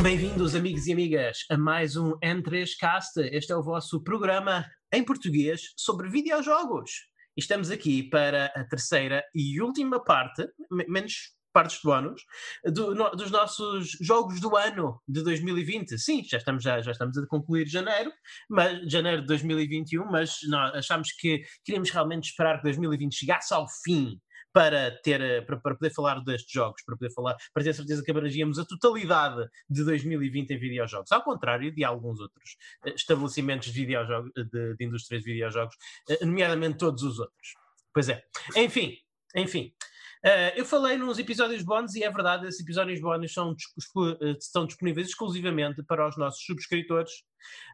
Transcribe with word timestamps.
Bem-vindos, 0.00 0.54
amigos 0.54 0.86
e 0.86 0.92
amigas, 0.92 1.38
a 1.50 1.58
mais 1.58 1.96
um 1.96 2.12
N3Cast. 2.20 3.16
Este 3.32 3.52
é 3.52 3.56
o 3.56 3.62
vosso 3.62 4.00
programa 4.00 4.64
em 4.92 5.04
português 5.04 5.72
sobre 5.76 6.08
videojogos. 6.08 6.90
Estamos 7.36 7.68
aqui 7.68 8.04
para 8.04 8.46
a 8.46 8.64
terceira 8.64 9.24
e 9.34 9.60
última 9.60 10.02
parte, 10.02 10.46
menos 10.70 11.36
partes 11.52 11.78
de 11.78 11.82
bónus, 11.82 12.22
do, 12.64 12.94
no, 12.94 13.10
dos 13.10 13.32
nossos 13.32 13.90
jogos 14.00 14.40
do 14.40 14.56
ano 14.56 15.02
de 15.06 15.22
2020. 15.24 15.98
Sim, 15.98 16.22
já 16.22 16.38
estamos, 16.38 16.62
já, 16.62 16.80
já 16.80 16.92
estamos 16.92 17.18
a 17.18 17.26
concluir 17.26 17.66
janeiro, 17.66 18.12
mas, 18.48 18.80
janeiro 18.90 19.22
de 19.22 19.26
2021, 19.26 20.04
mas 20.04 20.36
nós 20.48 20.76
achámos 20.76 21.10
que 21.12 21.42
queríamos 21.64 21.90
realmente 21.90 22.28
esperar 22.28 22.58
que 22.58 22.62
2020 22.62 23.12
chegasse 23.12 23.52
ao 23.52 23.66
fim 23.84 24.20
para 24.52 24.90
ter 25.02 25.20
eh, 25.20 25.40
para, 25.42 25.56
para, 25.58 25.74
poder 25.74 25.90
falar 25.90 26.20
destes 26.24 26.50
jogos, 26.50 26.82
para 26.82 26.96
poder 26.96 27.12
falar, 27.12 27.36
para 27.52 27.64
ter 27.64 27.74
certeza 27.74 28.02
que 28.02 28.10
abrangíamos 28.10 28.58
a 28.58 28.64
totalidade 28.64 29.48
de 29.68 29.84
2020 29.84 30.50
em 30.50 30.58
videojogos, 30.58 31.12
ao 31.12 31.22
contrário 31.22 31.72
de 31.72 31.84
alguns 31.84 32.20
outros 32.20 32.56
eh, 32.84 32.94
estabelecimentos 32.94 33.72
de 33.72 33.80
videojogos, 33.80 34.30
de, 34.34 34.74
de 34.74 34.84
indústrias 34.84 35.22
de 35.22 35.32
videojogos, 35.32 35.76
eh, 36.08 36.24
nomeadamente 36.24 36.78
todos 36.78 37.02
os 37.02 37.18
outros. 37.18 37.54
Pois 37.92 38.08
é. 38.08 38.22
Enfim, 38.56 38.96
enfim. 39.34 39.72
Uh, 40.24 40.50
eu 40.56 40.64
falei 40.64 40.96
nos 40.96 41.16
episódios 41.18 41.62
bónus 41.62 41.94
e 41.94 42.02
é 42.02 42.10
verdade, 42.10 42.48
esses 42.48 42.60
episódios 42.60 43.00
bónus 43.00 43.32
são, 43.32 43.54
estão 44.40 44.66
disponíveis 44.66 45.08
exclusivamente 45.08 45.80
para 45.84 46.08
os 46.08 46.16
nossos 46.16 46.44
subscritores 46.44 47.22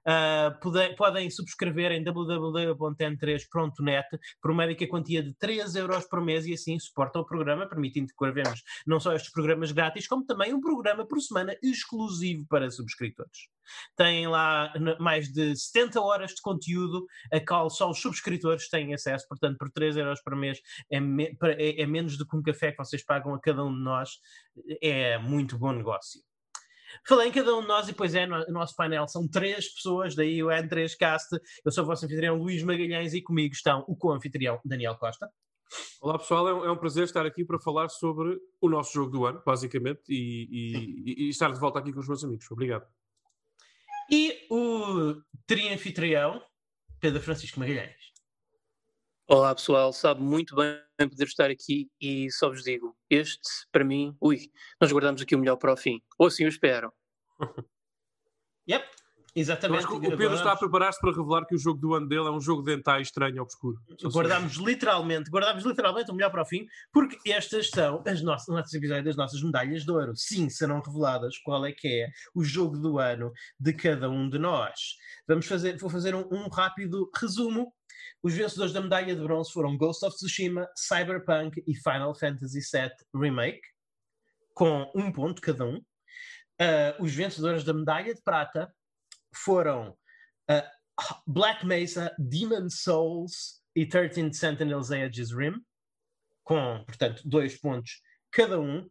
Uh, 0.06 0.60
pode, 0.60 0.94
podem 0.96 1.30
subscrever 1.30 1.92
em 1.92 2.04
www.n3.net 2.04 4.06
por 4.40 4.50
uma 4.50 4.66
médica 4.66 4.86
quantia 4.86 5.22
de 5.22 5.32
3 5.34 5.76
euros 5.76 6.06
por 6.06 6.20
mês 6.20 6.46
e 6.46 6.54
assim 6.54 6.78
suportam 6.78 7.22
o 7.22 7.26
programa, 7.26 7.66
permitindo 7.66 8.08
que 8.08 8.14
gravemos 8.18 8.62
não 8.86 9.00
só 9.00 9.14
estes 9.14 9.32
programas 9.32 9.72
grátis, 9.72 10.06
como 10.06 10.24
também 10.24 10.52
um 10.52 10.60
programa 10.60 11.06
por 11.06 11.20
semana 11.20 11.56
exclusivo 11.62 12.46
para 12.48 12.70
subscritores. 12.70 13.48
Têm 13.96 14.28
lá 14.28 14.72
mais 15.00 15.32
de 15.32 15.56
70 15.56 16.00
horas 16.00 16.32
de 16.32 16.42
conteúdo 16.42 17.06
a 17.32 17.40
qual 17.40 17.70
só 17.70 17.90
os 17.90 18.00
subscritores 18.00 18.68
têm 18.68 18.92
acesso, 18.92 19.26
portanto, 19.28 19.56
por 19.58 19.70
3 19.70 19.96
euros 19.96 20.20
por 20.22 20.36
mês 20.36 20.60
é, 20.90 21.00
me, 21.00 21.36
é, 21.42 21.82
é 21.82 21.86
menos 21.86 22.18
do 22.18 22.26
que 22.26 22.36
um 22.36 22.42
café 22.42 22.72
que 22.72 22.78
vocês 22.78 23.04
pagam 23.04 23.34
a 23.34 23.40
cada 23.40 23.64
um 23.64 23.72
de 23.72 23.80
nós. 23.80 24.10
É 24.82 25.18
muito 25.18 25.58
bom 25.58 25.72
negócio. 25.72 26.20
Falei 27.06 27.28
em 27.28 27.32
cada 27.32 27.54
um 27.56 27.60
de 27.60 27.68
nós 27.68 27.88
e, 27.88 27.92
pois 27.92 28.14
é, 28.14 28.26
no, 28.26 28.44
nosso 28.48 28.74
painel 28.76 29.06
são 29.08 29.26
três 29.28 29.72
pessoas, 29.72 30.14
daí 30.14 30.42
o 30.42 30.48
N3Cast. 30.48 31.40
Eu 31.64 31.72
sou 31.72 31.84
o 31.84 31.86
vosso 31.86 32.04
anfitrião 32.04 32.36
Luís 32.36 32.62
Magalhães 32.62 33.14
e 33.14 33.22
comigo 33.22 33.54
estão 33.54 33.84
o 33.88 33.96
co-anfitrião 33.96 34.60
Daniel 34.64 34.96
Costa. 34.96 35.28
Olá 36.00 36.18
pessoal, 36.18 36.48
é 36.48 36.54
um, 36.54 36.64
é 36.66 36.70
um, 36.70 36.76
prazer 36.76 37.04
estar 37.04 37.26
aqui 37.26 37.44
para 37.44 37.58
falar 37.58 37.88
sobre 37.88 38.38
o 38.60 38.68
nosso 38.68 38.92
jogo 38.92 39.10
do 39.10 39.26
ano, 39.26 39.42
basicamente, 39.44 40.02
e, 40.08 40.48
e, 40.50 41.24
e, 41.24 41.28
estar 41.30 41.50
de 41.50 41.58
volta 41.58 41.78
aqui 41.78 41.92
com 41.92 42.00
os 42.00 42.06
meus 42.06 42.22
amigos. 42.22 42.48
Obrigado. 42.50 42.86
E 44.10 44.46
o 44.50 45.16
tri-anfitrião 45.46 46.40
Pedro 47.00 47.20
Francisco 47.20 47.58
Magalhães. 47.60 48.13
Olá 49.27 49.55
pessoal, 49.55 49.91
sabe 49.91 50.20
muito 50.20 50.55
bem 50.55 51.08
poder 51.08 51.25
estar 51.25 51.50
aqui 51.50 51.89
e 51.98 52.30
só 52.30 52.50
vos 52.50 52.62
digo, 52.62 52.94
este 53.08 53.41
para 53.72 53.83
mim, 53.83 54.14
ui, 54.20 54.50
nós 54.78 54.92
guardamos 54.92 55.22
aqui 55.22 55.34
o 55.34 55.39
melhor 55.39 55.56
para 55.56 55.72
o 55.72 55.77
fim, 55.78 56.03
ou 56.19 56.27
assim 56.27 56.42
eu 56.42 56.48
espero. 56.50 56.92
yep, 58.69 58.86
exatamente. 59.34 59.86
o 59.86 59.98
Pedro 59.98 60.34
está 60.34 60.52
a 60.52 60.56
preparar-se 60.56 61.00
para 61.00 61.11
revelar 61.11 61.47
que 61.47 61.55
o 61.55 61.58
jogo 61.58 61.80
do 61.80 61.95
ano 61.95 62.07
dele 62.07 62.27
é 62.27 62.30
um 62.30 62.40
jogo 62.40 62.63
de 62.63 62.74
hentai 62.74 63.01
estranho 63.01 63.40
obscuro. 63.40 63.79
Guardamos 64.13 64.57
literalmente, 64.57 65.30
guardamos 65.30 65.64
literalmente 65.64 66.11
o 66.11 66.14
melhor 66.14 66.30
para 66.30 66.42
o 66.42 66.46
fim, 66.46 66.67
porque 66.92 67.17
estas 67.33 67.70
são 67.70 68.05
as 68.07 68.20
nossas, 68.20 68.55
nossos 68.55 68.74
episódios 68.74 69.07
das 69.07 69.17
nossas 69.17 69.42
medalhas 69.42 69.86
de 69.86 69.90
ouro. 69.90 70.14
Sim, 70.14 70.51
serão 70.51 70.83
reveladas 70.83 71.39
qual 71.39 71.64
é 71.64 71.73
que 71.73 71.89
é 71.89 72.08
o 72.34 72.45
jogo 72.45 72.77
do 72.77 72.98
ano 72.98 73.33
de 73.58 73.73
cada 73.73 74.11
um 74.11 74.29
de 74.29 74.39
nós. 74.39 74.98
Vamos 75.27 75.46
fazer, 75.46 75.79
vou 75.79 75.89
fazer 75.89 76.14
um, 76.14 76.29
um 76.30 76.46
rápido 76.51 77.11
resumo 77.18 77.73
os 78.24 78.33
vencedores 78.33 78.73
da 78.73 78.80
medalha 78.80 79.14
de 79.14 79.23
bronze 79.23 79.52
foram 79.52 79.77
Ghost 79.77 80.02
of 80.02 80.17
Tsushima, 80.17 80.67
Cyberpunk 80.74 81.62
e 81.67 81.77
Final 81.77 82.14
Fantasy 82.14 82.61
VII 82.61 82.90
Remake, 83.14 83.61
com 84.55 84.90
um 84.95 85.12
ponto 85.12 85.42
cada 85.42 85.67
um. 85.67 85.77
Uh, 85.77 87.02
os 87.02 87.14
vencedores 87.14 87.64
da 87.64 87.74
medalha 87.74 88.14
de 88.14 88.23
prata 88.23 88.74
foram 89.36 89.90
uh, 90.51 91.23
Black 91.27 91.67
Mesa, 91.67 92.17
Demon 92.18 92.70
Souls 92.70 93.63
e 93.77 93.84
13 93.84 94.33
Sentinels 94.33 94.90
Aegis 94.90 95.30
Rim, 95.30 95.63
com, 96.42 96.83
portanto, 96.86 97.20
dois 97.27 97.61
pontos 97.61 98.01
cada 98.33 98.58
um. 98.58 98.89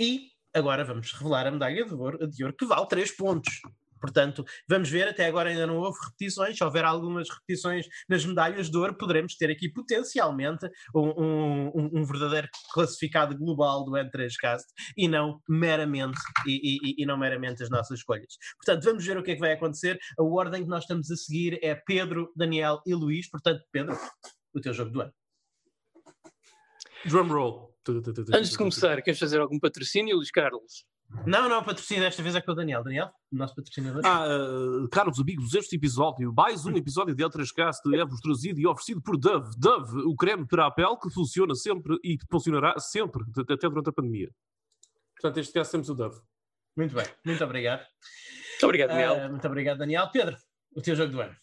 E 0.00 0.30
agora 0.54 0.86
vamos 0.86 1.12
revelar 1.12 1.46
a 1.46 1.50
medalha 1.50 1.84
de 1.84 1.92
ouro, 1.92 2.26
de 2.26 2.44
ouro 2.44 2.56
que 2.56 2.64
vale 2.64 2.88
três 2.88 3.14
pontos. 3.14 3.60
Portanto, 4.02 4.44
vamos 4.68 4.90
ver, 4.90 5.06
até 5.06 5.26
agora 5.26 5.50
ainda 5.50 5.64
não 5.64 5.78
houve 5.78 5.96
repetições, 6.04 6.58
se 6.58 6.64
houver 6.64 6.84
algumas 6.84 7.30
repetições 7.30 7.86
nas 8.08 8.26
medalhas 8.26 8.68
de 8.68 8.76
ouro, 8.76 8.98
poderemos 8.98 9.36
ter 9.36 9.48
aqui 9.48 9.68
potencialmente 9.72 10.68
um, 10.92 11.70
um, 11.72 12.00
um 12.00 12.04
verdadeiro 12.04 12.48
classificado 12.74 13.38
global 13.38 13.84
do 13.84 13.92
N3Cast 13.92 14.64
e 14.96 15.06
não 15.06 15.40
meramente 15.48 16.18
e, 16.46 16.80
e, 16.98 17.02
e, 17.02 17.06
não 17.06 17.16
meramente 17.16 17.62
as 17.62 17.70
nossas 17.70 18.00
escolhas. 18.00 18.36
Portanto, 18.56 18.82
vamos 18.82 19.06
ver 19.06 19.16
o 19.16 19.22
que 19.22 19.30
é 19.30 19.34
que 19.34 19.40
vai 19.40 19.52
acontecer. 19.52 19.96
A 20.18 20.22
ordem 20.24 20.64
que 20.64 20.68
nós 20.68 20.82
estamos 20.82 21.08
a 21.10 21.16
seguir 21.16 21.60
é 21.62 21.76
Pedro, 21.76 22.32
Daniel 22.34 22.82
e 22.84 22.94
Luís. 22.94 23.30
Portanto, 23.30 23.62
Pedro, 23.70 23.96
o 24.52 24.60
teu 24.60 24.72
jogo 24.72 24.90
do 24.90 25.02
ano. 25.02 25.12
Drum 27.06 27.28
roll. 27.28 27.72
Antes 28.32 28.50
de 28.50 28.58
começar, 28.58 29.02
queres 29.02 29.18
fazer 29.18 29.40
algum 29.40 29.58
patrocínio, 29.58 30.16
Luís 30.16 30.30
Carlos? 30.30 30.84
Não, 31.26 31.48
não, 31.48 31.62
patrocínio 31.62 32.02
desta 32.02 32.22
vez 32.22 32.34
é 32.34 32.40
com 32.40 32.52
o 32.52 32.54
Daniel. 32.54 32.82
Daniel, 32.82 33.10
o 33.30 33.36
nosso 33.36 33.54
patrocinador. 33.54 34.02
Ah, 34.04 34.26
uh, 34.26 34.88
caros 34.88 35.20
amigos, 35.20 35.54
este 35.54 35.76
episódio, 35.76 36.32
mais 36.34 36.66
um 36.66 36.74
episódio 36.76 37.14
de 37.14 37.22
L3Cast 37.22 37.80
é-vos 37.94 38.20
trazido 38.20 38.58
e 38.58 38.66
oferecido 38.66 39.00
por 39.00 39.16
Dove. 39.16 39.50
Dove, 39.56 40.00
o 40.00 40.16
creme 40.16 40.46
para 40.46 40.66
a 40.66 40.70
pele 40.70 40.96
que 40.96 41.10
funciona 41.10 41.54
sempre 41.54 41.96
e 42.02 42.18
que 42.18 42.26
funcionará 42.30 42.78
sempre, 42.78 43.22
até 43.38 43.68
durante 43.68 43.90
a 43.90 43.92
pandemia. 43.92 44.30
Portanto, 45.14 45.38
este 45.38 45.52
caso 45.52 45.70
temos 45.70 45.88
o 45.90 45.94
Dove. 45.94 46.20
Muito 46.76 46.94
bem, 46.94 47.06
muito 47.24 47.44
obrigado. 47.44 47.80
Muito 48.50 48.64
obrigado, 48.64 48.88
Daniel. 48.88 49.14
Uh, 49.14 49.30
muito 49.30 49.46
obrigado, 49.46 49.78
Daniel. 49.78 50.10
Pedro, 50.10 50.36
o 50.74 50.82
teu 50.82 50.96
jogo 50.96 51.12
do 51.12 51.20
ano. 51.20 51.36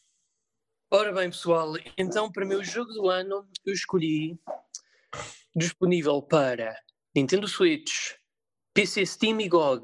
Ora 0.92 1.14
bem, 1.14 1.30
pessoal, 1.30 1.74
então 1.98 2.32
para 2.32 2.44
o 2.44 2.48
meu 2.48 2.64
jogo 2.64 2.92
do 2.92 3.08
ano 3.08 3.48
eu 3.64 3.74
escolhi 3.74 4.40
disponível 5.56 6.22
para 6.22 6.76
Nintendo 7.16 7.48
Switch, 7.48 8.19
PC 8.74 9.06
Steam 9.06 9.42
e 9.42 9.50
GOG, 9.50 9.84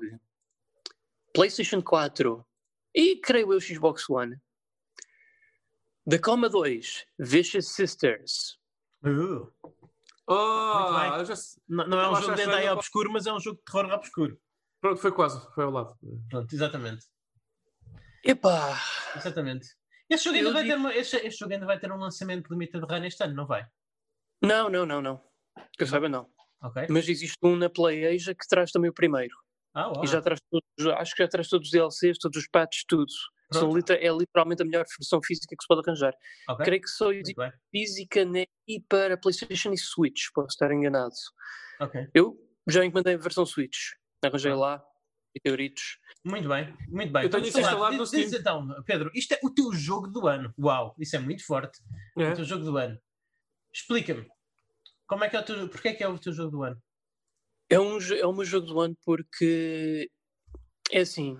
PlayStation 1.34 1.82
4 1.82 2.46
e 2.94 3.18
creio 3.18 3.54
eu 3.54 3.60
Xbox 3.60 4.10
One. 4.10 4.38
Da 6.06 6.20
Coma 6.20 6.48
2, 6.48 7.06
Vicious 7.20 7.70
Sisters. 7.70 8.60
Uh. 9.04 9.52
Oh, 10.28 11.24
já... 11.26 11.36
não, 11.68 11.88
não 11.88 12.00
é 12.00 12.10
um 12.10 12.16
jogo 12.16 12.36
de 12.36 12.42
hentai 12.42 12.70
obscuro, 12.70 13.12
mas 13.12 13.26
é 13.28 13.34
um 13.34 13.40
jogo 13.40 13.58
de 13.58 13.64
terror 13.64 13.92
obscuro. 13.92 14.40
Pronto, 14.82 15.00
foi 15.00 15.12
quase, 15.12 15.54
foi 15.54 15.64
ao 15.64 15.72
lado. 15.72 15.98
Pronto, 16.30 16.54
exatamente. 16.54 17.06
Epá! 18.24 18.80
Exatamente. 19.16 19.68
Este 20.10 20.26
jogo, 20.26 20.38
ainda 20.38 20.54
vai 20.54 20.64
ter 20.64 20.76
uma, 20.76 20.96
este, 20.96 21.16
este 21.18 21.40
jogo 21.40 21.54
ainda 21.54 21.66
vai 21.66 21.80
ter 21.80 21.92
um 21.92 21.98
lançamento 21.98 22.50
limited 22.52 22.84
run 22.84 23.04
este 23.04 23.24
ano, 23.24 23.34
não 23.34 23.48
vai? 23.48 23.68
Não, 24.42 24.70
não, 24.70 24.86
não, 24.86 25.02
não. 25.02 25.22
Que 25.78 25.84
eu 25.84 25.88
saiba, 25.88 26.08
não. 26.08 26.30
Okay. 26.68 26.88
Mas 26.90 27.08
existe 27.08 27.38
um 27.44 27.56
na 27.56 27.70
PlayAsia 27.70 28.34
que 28.34 28.48
traz 28.48 28.72
também 28.72 28.90
o 28.90 28.94
primeiro. 28.94 29.36
Ah, 29.74 29.92
E 30.04 30.08
já 30.08 30.22
traz 30.22 30.40
todos, 30.50 30.94
acho 30.98 31.16
que 31.16 31.24
já 31.24 31.28
traz 31.28 31.50
todos 31.50 31.68
os 31.68 31.72
DLCs, 31.72 32.18
todos 32.18 32.42
os 32.42 32.48
patches, 32.48 32.84
tudo. 32.88 33.12
São, 33.54 33.70
é 33.78 34.10
literalmente 34.10 34.64
a 34.64 34.66
melhor 34.66 34.86
versão 34.98 35.22
física 35.22 35.56
que 35.56 35.62
se 35.62 35.68
pode 35.68 35.82
arranjar. 35.86 36.14
Okay. 36.50 36.66
Creio 36.66 36.82
que 36.82 36.90
só 36.90 37.12
existe 37.12 37.36
física 37.72 38.26
né, 38.26 38.46
e 38.68 38.82
para 38.82 39.18
PlayStation 39.18 39.72
e 39.72 39.78
Switch, 39.78 40.24
posso 40.34 40.48
estar 40.50 40.72
enganado. 40.72 41.14
Okay. 41.80 42.08
Eu 42.14 42.36
já 42.68 42.84
encomendei 42.84 43.14
a 43.14 43.18
versão 43.18 43.46
Switch, 43.46 43.78
arranjei 44.24 44.52
ah. 44.52 44.56
lá, 44.56 44.86
e 45.36 45.40
teoritos. 45.40 46.00
Muito 46.24 46.48
bem, 46.48 46.76
muito 46.88 47.12
bem. 47.12 47.24
Eu 47.24 47.30
tenho 47.30 47.46
isso 47.46 47.60
instalado 47.60 47.98
no 47.98 48.08
Steam. 48.08 48.30
então, 48.34 48.84
Pedro, 48.86 49.12
isto 49.14 49.34
é 49.34 49.40
o 49.44 49.54
teu 49.54 49.72
jogo 49.74 50.08
do 50.08 50.28
ano. 50.28 50.54
Uau, 50.58 50.96
isso 50.98 51.16
é 51.16 51.20
muito 51.20 51.46
forte. 51.46 51.80
É. 52.18 52.32
O 52.32 52.36
teu 52.36 52.46
jogo 52.46 52.64
do 52.64 52.78
ano. 52.78 52.98
Explica-me. 53.74 54.26
Como 55.08 55.24
é 55.24 55.30
que 55.30 55.36
é 55.36 55.40
o 55.40 55.44
teu, 55.44 55.70
porquê 55.70 55.90
é 55.90 55.94
que 55.94 56.04
é 56.04 56.08
o 56.08 56.18
teu 56.18 56.34
jogo 56.34 56.52
do 56.52 56.64
ano? 56.64 56.82
É, 57.70 57.80
um, 57.80 57.98
é 58.00 58.26
o 58.26 58.34
meu 58.34 58.46
jogo 58.46 58.68
do 58.68 58.80
ano 58.80 58.98
porque 59.04 60.10
é 60.92 61.00
assim. 61.00 61.38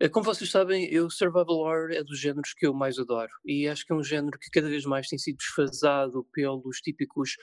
Eh, 0.00 0.08
como 0.08 0.24
vocês 0.24 0.50
sabem, 0.50 0.92
eu 0.92 1.08
Survival 1.08 1.58
Horror 1.58 1.92
é 1.92 2.02
dos 2.02 2.18
géneros 2.18 2.52
que 2.54 2.66
eu 2.66 2.74
mais 2.74 2.98
adoro 2.98 3.30
e 3.44 3.68
acho 3.68 3.86
que 3.86 3.92
é 3.92 3.96
um 3.96 4.02
género 4.02 4.38
que 4.38 4.50
cada 4.50 4.68
vez 4.68 4.84
mais 4.84 5.08
tem 5.08 5.18
sido 5.18 5.36
desfasado 5.36 6.26
pelos 6.32 6.80
típicos 6.80 7.36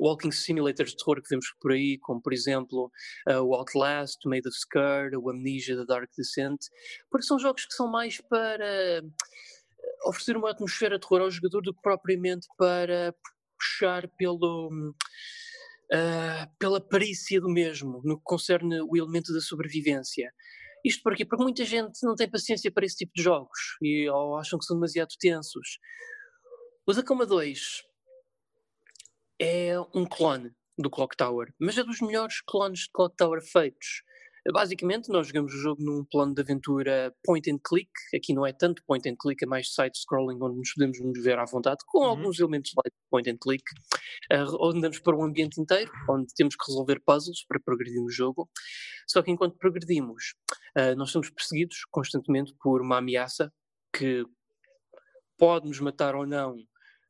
walking 0.00 0.32
simulators 0.32 0.90
de 0.90 0.96
terror 0.96 1.22
que 1.22 1.28
vemos 1.28 1.46
por 1.60 1.72
aí, 1.72 1.98
como 1.98 2.20
por 2.20 2.32
exemplo 2.32 2.90
uh, 3.28 3.40
o 3.40 3.54
Outlast, 3.54 4.18
o 4.24 4.28
Made 4.28 4.48
of 4.48 4.56
Scar, 4.56 5.10
o 5.14 5.30
Amnesia, 5.30 5.76
The 5.76 5.84
Dark 5.84 6.10
Descent, 6.16 6.58
porque 7.10 7.26
são 7.26 7.38
jogos 7.38 7.64
que 7.66 7.74
são 7.74 7.88
mais 7.88 8.20
para 8.20 8.66
eh, 8.66 9.02
oferecer 10.06 10.36
uma 10.36 10.50
atmosfera 10.50 10.98
de 10.98 11.06
terror 11.06 11.22
ao 11.22 11.30
jogador 11.30 11.62
do 11.62 11.74
que 11.74 11.82
propriamente 11.82 12.46
para 12.56 13.14
puxar 13.58 14.08
pelo, 14.16 14.70
uh, 15.92 16.58
pela 16.58 16.80
perícia 16.80 17.40
do 17.40 17.48
mesmo, 17.48 18.00
no 18.04 18.18
que 18.18 18.24
concerne 18.24 18.80
o 18.82 18.96
elemento 18.96 19.32
da 19.32 19.40
sobrevivência. 19.40 20.32
Isto 20.84 21.02
porquê? 21.02 21.24
Porque 21.24 21.42
muita 21.42 21.64
gente 21.64 22.02
não 22.02 22.14
tem 22.14 22.30
paciência 22.30 22.70
para 22.70 22.84
esse 22.84 22.96
tipo 22.96 23.12
de 23.14 23.22
jogos 23.22 23.58
e, 23.80 24.08
ou 24.10 24.36
acham 24.36 24.58
que 24.58 24.66
são 24.66 24.76
demasiado 24.76 25.14
tensos. 25.18 25.78
O 26.86 26.92
Tacoma 26.92 27.24
2 27.24 27.82
é 29.40 29.80
um 29.94 30.04
clone 30.04 30.52
do 30.76 30.90
Clock 30.90 31.16
Tower, 31.16 31.52
mas 31.58 31.78
é 31.78 31.84
dos 31.84 32.00
melhores 32.00 32.42
clones 32.46 32.80
de 32.80 32.90
Clock 32.92 33.16
Tower 33.16 33.40
feitos. 33.42 34.02
Basicamente, 34.52 35.08
nós 35.08 35.26
jogamos 35.26 35.54
o 35.54 35.58
jogo 35.58 35.82
num 35.82 36.04
plano 36.04 36.34
de 36.34 36.42
aventura 36.42 37.14
point 37.24 37.50
and 37.50 37.58
click. 37.66 37.90
Aqui 38.14 38.34
não 38.34 38.46
é 38.46 38.52
tanto 38.52 38.82
point 38.84 39.08
and 39.08 39.16
click, 39.18 39.42
é 39.42 39.46
mais 39.46 39.72
side-scrolling, 39.72 40.38
onde 40.40 40.58
nos 40.58 40.72
podemos 40.74 41.00
nos 41.00 41.22
ver 41.22 41.38
à 41.38 41.46
vontade, 41.46 41.78
com 41.86 42.00
uhum. 42.00 42.04
alguns 42.04 42.38
elementos 42.38 42.70
de 42.70 42.92
point 43.10 43.30
and 43.30 43.38
click. 43.40 43.64
Uh, 44.30 44.56
onde 44.60 44.78
andamos 44.78 44.98
para 44.98 45.16
um 45.16 45.24
ambiente 45.24 45.58
inteiro, 45.60 45.90
onde 46.10 46.26
temos 46.34 46.56
que 46.56 46.66
resolver 46.66 47.00
puzzles 47.06 47.44
para 47.48 47.58
progredir 47.58 48.02
no 48.02 48.10
jogo. 48.10 48.48
Só 49.08 49.22
que 49.22 49.30
enquanto 49.30 49.56
progredimos, 49.56 50.34
uh, 50.78 50.94
nós 50.94 51.10
somos 51.10 51.30
perseguidos 51.30 51.78
constantemente 51.90 52.54
por 52.60 52.82
uma 52.82 52.98
ameaça 52.98 53.50
que 53.96 54.26
pode 55.38 55.66
nos 55.66 55.80
matar 55.80 56.14
ou 56.14 56.26
não 56.26 56.56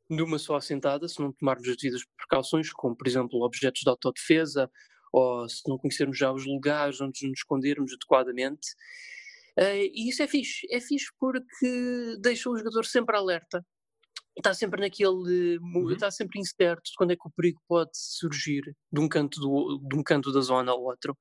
numa 0.08 0.38
só 0.38 0.56
assentada, 0.56 1.08
se 1.08 1.20
não 1.20 1.32
tomarmos 1.32 1.66
as 1.68 1.76
devidas 1.76 2.02
precauções, 2.16 2.70
como 2.72 2.96
por 2.96 3.06
exemplo 3.06 3.40
objetos 3.42 3.80
de 3.80 3.88
autodefesa 3.88 4.70
ou 5.14 5.48
se 5.48 5.62
não 5.68 5.78
conhecermos 5.78 6.18
já 6.18 6.32
os 6.32 6.44
lugares 6.44 7.00
onde 7.00 7.28
nos 7.28 7.38
escondermos 7.38 7.92
adequadamente. 7.92 8.66
Uh, 9.56 9.86
e 9.94 10.08
isso 10.08 10.20
é 10.22 10.26
fixe, 10.26 10.66
é 10.68 10.80
fixe 10.80 11.06
porque 11.20 12.16
deixa 12.20 12.50
o 12.50 12.58
jogador 12.58 12.84
sempre 12.84 13.16
alerta, 13.16 13.64
está 14.36 14.52
sempre 14.52 14.80
naquele, 14.80 15.58
uhum. 15.58 15.92
está 15.92 16.10
sempre 16.10 16.40
incerto 16.40 16.82
de 16.90 16.96
quando 16.96 17.12
é 17.12 17.16
que 17.16 17.28
o 17.28 17.30
perigo 17.30 17.60
pode 17.68 17.92
surgir 17.94 18.62
de 18.92 19.00
um 19.00 19.08
canto, 19.08 19.38
do, 19.38 19.78
de 19.88 19.96
um 19.96 20.02
canto 20.02 20.32
da 20.32 20.40
zona 20.40 20.72
ao 20.72 20.82
outro. 20.82 21.16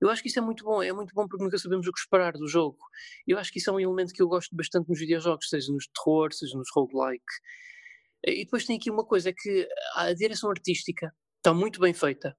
Eu 0.00 0.10
acho 0.10 0.22
que 0.22 0.28
isso 0.28 0.40
é 0.40 0.42
muito 0.42 0.64
bom, 0.64 0.82
é 0.82 0.92
muito 0.92 1.14
bom 1.14 1.28
porque 1.28 1.44
nunca 1.44 1.58
sabemos 1.58 1.86
o 1.86 1.92
que 1.92 2.00
esperar 2.00 2.32
do 2.32 2.48
jogo. 2.48 2.78
Eu 3.28 3.38
acho 3.38 3.52
que 3.52 3.60
isso 3.60 3.70
é 3.70 3.72
um 3.72 3.78
elemento 3.78 4.12
que 4.12 4.22
eu 4.22 4.26
gosto 4.26 4.56
bastante 4.56 4.88
nos 4.88 4.98
videojogos, 4.98 5.48
seja 5.48 5.72
nos 5.72 5.86
terror, 5.94 6.32
seja 6.32 6.58
nos 6.58 6.68
roguelike. 6.74 7.22
E 8.26 8.44
depois 8.44 8.64
tem 8.64 8.76
aqui 8.76 8.90
uma 8.90 9.04
coisa, 9.04 9.28
é 9.28 9.32
que 9.32 9.68
a 9.94 10.12
direção 10.14 10.50
artística 10.50 11.14
está 11.36 11.54
muito 11.54 11.78
bem 11.78 11.94
feita. 11.94 12.36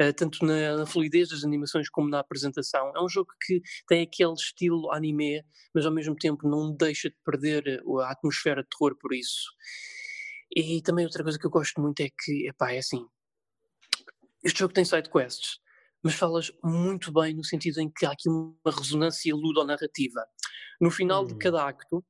Uh, 0.00 0.12
tanto 0.14 0.44
na, 0.44 0.76
na, 0.76 0.84
fluidez 0.84 1.30
das 1.30 1.42
animações 1.42 1.88
como 1.88 2.10
na 2.10 2.20
apresentação. 2.20 2.92
É 2.94 3.02
um 3.02 3.08
jogo 3.08 3.32
que 3.46 3.62
tem 3.88 4.02
aquele 4.02 4.34
estilo 4.34 4.92
anime, 4.92 5.42
mas 5.74 5.86
ao 5.86 5.92
mesmo 5.92 6.14
tempo 6.14 6.46
não 6.46 6.76
deixa 6.76 7.08
de 7.08 7.16
perder 7.24 7.66
eh, 7.66 7.80
a 8.02 8.10
atmosfera 8.10 8.62
de 8.62 8.68
terror 8.68 8.94
por 9.00 9.14
isso. 9.14 9.48
E 10.54 10.82
também 10.82 11.06
outra 11.06 11.22
coisa 11.22 11.38
que 11.38 11.46
eu 11.46 11.50
gosto 11.50 11.80
muito 11.80 12.00
é 12.00 12.08
que, 12.08 12.46
epá, 12.46 12.72
é 12.72 12.78
assim, 12.78 13.06
este 14.44 14.58
jogo 14.58 14.74
tem 14.74 14.84
side 14.84 15.10
quests, 15.10 15.58
mas 16.02 16.14
falas 16.14 16.52
muito 16.62 17.10
bem 17.10 17.34
no 17.34 17.42
sentido 17.42 17.80
em 17.80 17.90
que 17.90 18.04
há 18.06 18.12
aqui 18.12 18.28
uma 18.28 18.54
ressonância 18.66 19.34
ludonarrativa. 19.34 20.26
No 20.80 20.90
final 20.90 21.24
hum. 21.24 21.26
de 21.26 21.36
cada 21.36 21.66
acto, 21.66 22.04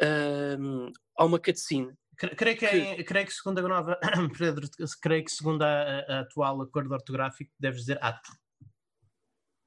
uh, 0.00 0.92
há 1.18 1.24
uma 1.24 1.38
cutscene 1.38 1.92
Creio 2.36 2.58
que, 2.58 2.66
é, 2.66 3.02
creio 3.02 3.26
que 3.26 3.32
segundo 3.32 3.60
a 3.60 3.62
nova, 3.62 3.98
Pedro, 4.38 4.68
creio 5.00 5.24
que 5.24 5.30
segundo 5.30 5.62
a, 5.62 6.00
a, 6.00 6.20
atual 6.20 6.60
acordo 6.60 6.92
ortográfico 6.92 7.50
deves 7.58 7.80
dizer 7.80 7.98
ato. 8.02 8.30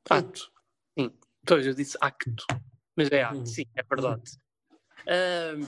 Ato. 0.08 0.52
Sim. 0.98 1.12
Pois, 1.48 1.66
eu 1.66 1.74
disse 1.74 1.98
acto. 2.00 2.46
Mas 2.96 3.12
é 3.12 3.24
ato, 3.24 3.44
sim, 3.48 3.66
é 3.76 3.82
verdade. 3.82 4.22
Uh, 5.02 5.68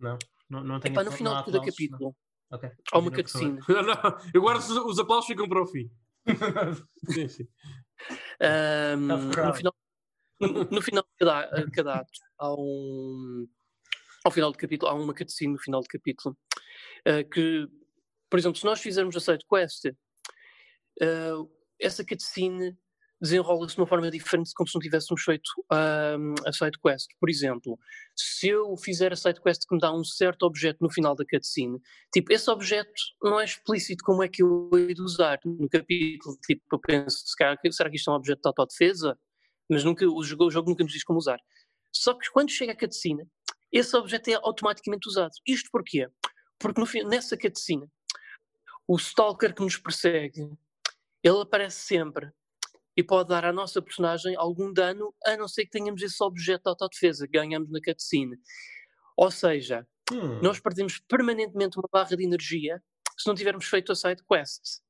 não, 0.00 0.18
não, 0.48 0.64
não 0.64 0.80
tenho... 0.80 0.94
Epá, 0.94 1.04
no 1.04 1.12
final 1.12 1.36
de 1.36 1.52
cada 1.52 1.66
capítulo 1.66 2.16
okay. 2.50 2.70
há 2.90 2.98
uma 2.98 3.10
cutscene. 3.10 3.58
Eu 4.32 4.40
guardo 4.40 4.60
os, 4.60 4.70
os 4.70 4.98
aplausos 4.98 5.26
ficam 5.26 5.46
para 5.46 5.62
o 5.62 5.66
fim. 5.66 5.90
sim, 7.12 7.28
sim. 7.28 7.48
Um, 8.40 8.96
no, 8.96 9.54
final, 9.54 9.74
no, 10.40 10.64
no, 10.64 10.82
final 10.82 11.02
de 11.04 11.16
cada, 11.18 11.70
cada 11.70 11.94
ato 11.96 12.18
há 12.38 12.54
um 12.54 13.46
ao 14.26 14.30
final 14.32 14.50
do 14.50 14.58
capítulo, 14.58 14.90
há 14.90 14.94
uma 14.94 15.14
cutscene 15.14 15.52
no 15.52 15.58
final 15.58 15.80
do 15.80 15.86
capítulo 15.86 16.36
uh, 17.06 17.30
que, 17.30 17.68
por 18.28 18.38
exemplo, 18.40 18.58
se 18.58 18.64
nós 18.64 18.80
fizermos 18.80 19.16
a 19.16 19.20
side 19.20 19.44
quest, 19.48 19.86
uh, 19.86 21.48
essa 21.80 22.04
cutscene 22.04 22.76
desenrola-se 23.20 23.76
de 23.76 23.80
uma 23.80 23.86
forma 23.86 24.10
diferente 24.10 24.50
como 24.54 24.68
se 24.68 24.74
não 24.74 24.80
tivéssemos 24.80 25.22
feito 25.22 25.48
uh, 25.72 26.34
a 26.44 26.52
side 26.52 26.76
quest. 26.84 27.06
Por 27.20 27.30
exemplo, 27.30 27.78
se 28.16 28.48
eu 28.48 28.76
fizer 28.76 29.12
a 29.12 29.16
side 29.16 29.40
quest 29.40 29.62
que 29.66 29.76
me 29.76 29.80
dá 29.80 29.94
um 29.94 30.02
certo 30.02 30.42
objeto 30.42 30.78
no 30.82 30.90
final 30.90 31.14
da 31.14 31.24
cutscene, 31.24 31.80
tipo, 32.12 32.32
esse 32.32 32.50
objeto 32.50 32.90
não 33.22 33.38
é 33.38 33.44
explícito 33.44 34.02
como 34.04 34.24
é 34.24 34.28
que 34.28 34.42
eu 34.42 34.68
hei 34.74 34.92
de 34.92 35.02
usar 35.02 35.38
no 35.44 35.68
capítulo, 35.68 36.36
tipo, 36.44 36.62
eu 36.72 36.80
penso, 36.80 37.22
será 37.26 37.56
que 37.56 37.96
isto 37.96 38.10
é 38.10 38.12
um 38.12 38.16
objeto 38.16 38.42
de 38.42 38.48
autodefesa? 38.48 39.16
Mas 39.70 39.84
nunca, 39.84 40.04
o 40.04 40.22
jogo, 40.24 40.46
o 40.46 40.50
jogo 40.50 40.70
nunca 40.70 40.82
nos 40.82 40.92
diz 40.92 41.04
como 41.04 41.18
usar. 41.18 41.38
Só 41.92 42.12
que 42.12 42.28
quando 42.30 42.50
chega 42.50 42.72
a 42.72 42.76
cutscene, 42.76 43.24
esse 43.76 43.96
objeto 43.96 44.28
é 44.28 44.34
automaticamente 44.34 45.08
usado. 45.08 45.32
Isto 45.46 45.70
porquê? 45.70 46.08
Porque 46.58 46.80
no, 46.80 47.08
nessa 47.08 47.36
cutscene, 47.36 47.88
o 48.86 48.96
stalker 48.96 49.54
que 49.54 49.62
nos 49.62 49.76
persegue, 49.76 50.50
ele 51.22 51.40
aparece 51.40 51.80
sempre 51.80 52.30
e 52.96 53.02
pode 53.02 53.28
dar 53.28 53.44
à 53.44 53.52
nossa 53.52 53.82
personagem 53.82 54.34
algum 54.36 54.72
dano, 54.72 55.14
a 55.24 55.36
não 55.36 55.46
ser 55.46 55.64
que 55.64 55.70
tenhamos 55.70 56.02
esse 56.02 56.22
objeto 56.22 56.62
de 56.62 56.70
autodefesa 56.70 57.26
que 57.26 57.38
ganhamos 57.38 57.70
na 57.70 57.80
cutscene. 57.80 58.38
Ou 59.16 59.30
seja, 59.30 59.86
hum. 60.10 60.40
nós 60.40 60.58
perdemos 60.60 60.98
permanentemente 61.00 61.78
uma 61.78 61.88
barra 61.92 62.16
de 62.16 62.24
energia 62.24 62.82
se 63.18 63.26
não 63.26 63.34
tivermos 63.34 63.66
feito 63.66 63.92
a 63.92 63.94
side 63.94 64.22
quest. 64.24 64.80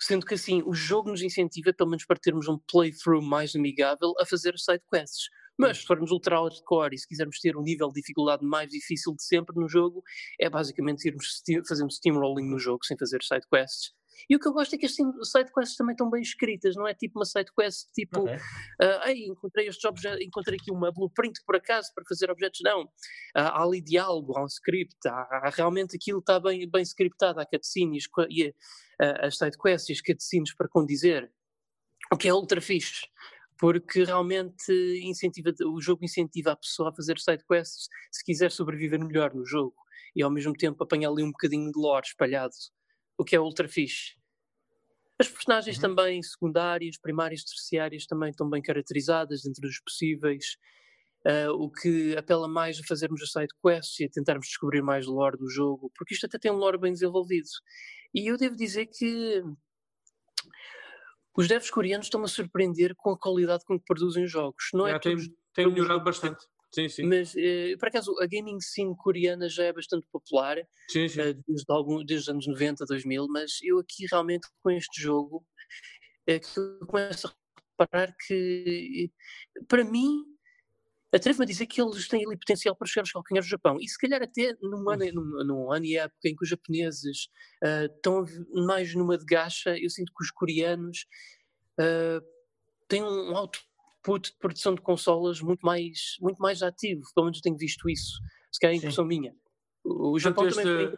Sendo 0.00 0.26
que 0.26 0.34
assim, 0.34 0.62
o 0.64 0.74
jogo 0.74 1.10
nos 1.10 1.22
incentiva, 1.22 1.72
pelo 1.72 1.90
menos 1.90 2.04
para 2.04 2.18
termos 2.18 2.48
um 2.48 2.58
playthrough 2.58 3.22
mais 3.22 3.54
amigável, 3.54 4.14
a 4.20 4.26
fazer 4.26 4.58
side 4.58 4.82
quests. 4.92 5.28
Mas 5.58 5.78
se 5.78 5.84
formos 5.84 6.10
ultra 6.10 6.40
hardcore 6.40 6.94
e 6.94 6.98
se 6.98 7.06
quisermos 7.06 7.38
ter 7.38 7.56
um 7.56 7.62
nível 7.62 7.88
de 7.88 8.00
dificuldade 8.00 8.44
mais 8.44 8.68
difícil 8.68 9.14
de 9.14 9.22
sempre 9.22 9.54
no 9.58 9.68
jogo, 9.68 10.02
é 10.40 10.48
basicamente 10.48 11.06
irmos 11.06 11.42
fazermos 11.68 11.96
steamrolling 11.96 12.48
no 12.48 12.58
jogo 12.58 12.84
sem 12.84 12.96
fazer 12.96 13.22
side 13.22 13.46
quests. 13.52 13.92
E 14.28 14.36
o 14.36 14.38
que 14.38 14.46
eu 14.46 14.52
gosto 14.52 14.74
é 14.74 14.78
que 14.78 14.86
as 14.86 14.94
sidequests 14.94 15.76
também 15.76 15.92
estão 15.92 16.08
bem 16.08 16.22
escritas, 16.22 16.76
não 16.76 16.86
é 16.86 16.94
tipo 16.94 17.18
uma 17.18 17.24
sidequest 17.24 17.90
tipo, 17.92 18.20
okay. 18.20 18.36
uh, 18.36 19.08
ei, 19.08 19.26
encontrei 19.26 19.68
estes 19.68 19.84
objetos, 19.84 20.24
encontrei 20.24 20.58
aqui 20.60 20.70
uma 20.70 20.92
blueprint 20.92 21.40
por 21.44 21.56
acaso 21.56 21.90
para 21.94 22.04
fazer 22.08 22.30
objetos, 22.30 22.60
não. 22.62 22.82
Uh, 22.82 22.88
há 23.34 23.62
ali 23.62 23.80
diálogo, 23.80 24.36
há 24.36 24.42
um 24.42 24.46
script, 24.46 24.96
há, 25.06 25.40
há 25.42 25.50
realmente 25.50 25.96
aquilo 25.96 26.20
está 26.20 26.38
bem, 26.38 26.68
bem 26.70 26.82
scriptado, 26.82 27.40
há 27.40 27.46
cutscenes 27.46 28.04
e 28.30 28.48
uh, 28.48 28.52
as 29.20 29.36
sidequests 29.36 29.88
e 29.88 29.92
as 29.92 30.00
cutscenes 30.00 30.54
para 30.54 30.68
condizer, 30.68 31.30
o 32.12 32.16
que 32.16 32.28
é 32.28 32.34
ultra 32.34 32.60
fixe 32.60 33.06
porque 33.58 34.04
realmente 34.04 34.72
incentiva, 35.02 35.52
o 35.66 35.80
jogo 35.80 36.04
incentiva 36.04 36.52
a 36.52 36.56
pessoa 36.56 36.90
a 36.90 36.94
fazer 36.94 37.18
side 37.18 37.44
quests 37.44 37.88
se 38.10 38.24
quiser 38.24 38.50
sobreviver 38.50 38.98
melhor 38.98 39.34
no 39.34 39.44
jogo 39.46 39.76
e 40.14 40.22
ao 40.22 40.30
mesmo 40.30 40.52
tempo 40.52 40.82
apanhar 40.82 41.10
ali 41.10 41.22
um 41.22 41.30
bocadinho 41.30 41.70
de 41.70 41.78
lore 41.78 42.06
espalhado, 42.06 42.54
o 43.16 43.24
que 43.24 43.36
é 43.36 43.40
ultra 43.40 43.68
fixe. 43.68 44.16
As 45.18 45.28
personagens 45.28 45.76
uhum. 45.76 45.82
também 45.82 46.22
secundárias, 46.22 46.98
primárias, 46.98 47.44
terciárias 47.44 48.06
também 48.06 48.30
estão 48.30 48.48
bem 48.48 48.60
caracterizadas 48.60 49.42
dentro 49.42 49.62
dos 49.62 49.80
possíveis, 49.80 50.56
uh, 51.26 51.52
o 51.52 51.70
que 51.70 52.16
apela 52.16 52.48
mais 52.48 52.78
a 52.80 52.84
fazermos 52.86 53.22
as 53.22 53.30
side 53.30 53.54
quests 53.62 54.00
e 54.00 54.04
a 54.04 54.08
tentarmos 54.08 54.48
descobrir 54.48 54.82
mais 54.82 55.06
lore 55.06 55.36
do 55.36 55.48
jogo, 55.48 55.90
porque 55.96 56.14
isto 56.14 56.26
até 56.26 56.38
tem 56.38 56.50
um 56.50 56.56
lore 56.56 56.78
bem 56.78 56.92
desenvolvido. 56.92 57.48
E 58.14 58.30
eu 58.30 58.36
devo 58.36 58.56
dizer 58.56 58.86
que 58.86 59.42
os 61.36 61.48
devs 61.48 61.70
coreanos 61.70 62.06
estão-me 62.06 62.26
a 62.26 62.28
surpreender 62.28 62.94
com 62.96 63.10
a 63.10 63.18
qualidade 63.18 63.64
com 63.64 63.78
que 63.78 63.84
produzem 63.86 64.26
jogos. 64.26 64.70
Não 64.74 64.86
é, 64.86 64.92
é 64.92 64.98
tem, 64.98 65.16
tem 65.54 65.66
melhorado 65.66 66.04
bastante. 66.04 66.44
Sim, 66.74 66.88
sim. 66.88 67.02
Mas, 67.04 67.34
eh, 67.36 67.76
por 67.78 67.88
acaso, 67.88 68.14
a 68.18 68.26
gaming 68.26 68.58
scene 68.60 68.96
coreana 68.96 69.46
já 69.48 69.64
é 69.64 69.72
bastante 69.72 70.06
popular, 70.10 70.56
sim, 70.88 71.06
sim. 71.06 71.20
Eh, 71.20 71.34
desde, 71.46 71.66
algum, 71.68 72.02
desde 72.02 72.24
os 72.24 72.28
anos 72.30 72.46
90, 72.46 72.86
2000, 72.86 73.28
mas 73.28 73.58
eu 73.62 73.78
aqui 73.78 74.06
realmente 74.10 74.48
com 74.62 74.70
este 74.70 75.00
jogo 75.00 75.44
é 76.26 76.38
que 76.38 76.48
começo 76.88 77.26
a 77.26 77.32
reparar 77.82 78.14
que, 78.26 79.10
para 79.68 79.84
mim, 79.84 80.24
atrevo-me 81.12 81.44
a 81.44 81.46
dizer 81.46 81.66
que 81.66 81.80
eles 81.80 82.08
têm 82.08 82.24
ali 82.24 82.36
potencial 82.36 82.74
para 82.74 82.86
chegar 82.86 83.02
aos 83.02 83.12
calcanhares 83.12 83.46
do 83.46 83.50
Japão. 83.50 83.76
E 83.80 83.88
se 83.88 83.98
calhar 83.98 84.22
até 84.22 84.54
num 84.62 84.88
ano, 84.88 85.04
num, 85.12 85.44
num 85.44 85.72
ano 85.72 85.84
e 85.84 85.96
época 85.96 86.28
em 86.28 86.34
que 86.34 86.42
os 86.42 86.48
japoneses 86.48 87.28
uh, 87.62 87.92
estão 87.94 88.24
mais 88.66 88.94
numa 88.94 89.18
de 89.18 89.24
gacha, 89.24 89.76
eu 89.78 89.90
sinto 89.90 90.12
que 90.16 90.24
os 90.24 90.30
coreanos 90.30 91.06
uh, 91.78 92.24
têm 92.88 93.02
um 93.02 93.36
output 93.36 94.30
de 94.30 94.38
produção 94.38 94.74
de 94.74 94.80
consolas 94.80 95.40
muito 95.40 95.64
mais, 95.64 96.16
muito 96.20 96.38
mais 96.38 96.62
ativo. 96.62 97.02
Pelo 97.14 97.26
menos 97.26 97.38
eu 97.38 97.42
tenho 97.42 97.56
visto 97.56 97.88
isso. 97.88 98.20
Se 98.50 98.58
calhar 98.58 98.74
é 98.74 98.78
impressão 98.78 99.04
Sim. 99.04 99.08
minha. 99.08 99.34
O, 99.84 100.12
o 100.12 100.18
Japão 100.18 100.46
este... 100.46 100.62
também 100.62 100.94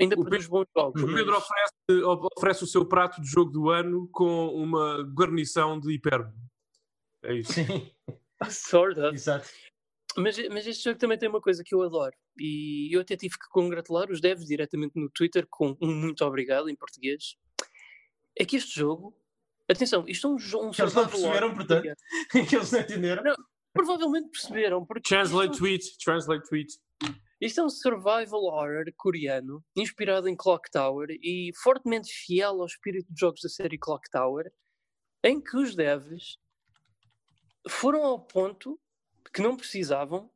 ainda 0.00 0.14
o 0.18 0.22
produz 0.22 0.46
bons 0.46 0.66
jogos. 0.76 1.02
O 1.02 1.06
Pedro 1.06 1.32
mas... 1.32 1.44
oferece, 1.44 2.04
oferece 2.36 2.64
o 2.64 2.66
seu 2.66 2.86
prato 2.86 3.20
de 3.20 3.28
jogo 3.28 3.50
do 3.50 3.68
ano 3.68 4.08
com 4.10 4.48
uma 4.48 5.02
guarnição 5.02 5.78
de 5.78 5.92
hiperbo. 5.92 6.32
É 7.22 7.34
isso. 7.34 7.52
Sim. 7.52 7.90
Sort 8.50 8.98
of. 8.98 9.14
Exato. 9.14 9.48
Mas, 10.16 10.36
mas 10.48 10.66
este 10.66 10.84
jogo 10.84 10.98
também 10.98 11.16
tem 11.16 11.28
uma 11.28 11.40
coisa 11.40 11.62
que 11.64 11.74
eu 11.74 11.82
adoro 11.82 12.16
e 12.36 12.94
eu 12.94 13.00
até 13.00 13.16
tive 13.16 13.34
que 13.34 13.48
congratular 13.48 14.10
os 14.10 14.20
devs 14.20 14.44
diretamente 14.44 14.98
no 14.98 15.08
Twitter 15.08 15.46
com 15.48 15.76
um 15.80 15.94
muito 15.94 16.24
obrigado 16.24 16.68
em 16.68 16.74
português. 16.74 17.36
É 18.36 18.44
que 18.44 18.56
este 18.56 18.78
jogo 18.78 19.16
Atenção, 19.70 20.04
isto 20.08 20.26
é 20.26 20.30
um 20.30 20.38
jogo. 20.38 20.72
Que 20.72 20.82
eles 20.82 20.94
não 20.94 21.04
survival 21.04 21.30
perceberam, 21.30 21.46
horror 21.48 21.66
portanto. 21.66 21.96
que 22.48 22.56
eles 22.56 22.72
não 22.72 22.80
entenderam. 22.80 23.22
Não. 23.22 23.34
Provavelmente 23.72 24.28
perceberam, 24.30 24.84
porque 24.84 25.08
Translate 25.08 25.52
isto, 25.52 25.58
tweet, 25.60 25.98
translate 25.98 26.48
tweet. 26.48 26.74
isto 27.40 27.60
é 27.60 27.64
um 27.64 27.70
survival 27.70 28.42
horror 28.42 28.84
coreano, 28.96 29.64
inspirado 29.76 30.28
em 30.28 30.34
Clock 30.34 30.68
Tower 30.72 31.06
e 31.22 31.52
fortemente 31.62 32.10
fiel 32.12 32.60
ao 32.60 32.66
espírito 32.66 33.06
de 33.12 33.20
jogos 33.20 33.40
da 33.42 33.48
série 33.48 33.78
Clock 33.78 34.10
Tower, 34.10 34.50
em 35.22 35.40
que 35.40 35.56
os 35.56 35.76
devs 35.76 36.36
foram 37.68 38.04
ao 38.04 38.18
ponto 38.20 38.78
que 39.32 39.42
não 39.42 39.56
precisavam, 39.56 40.30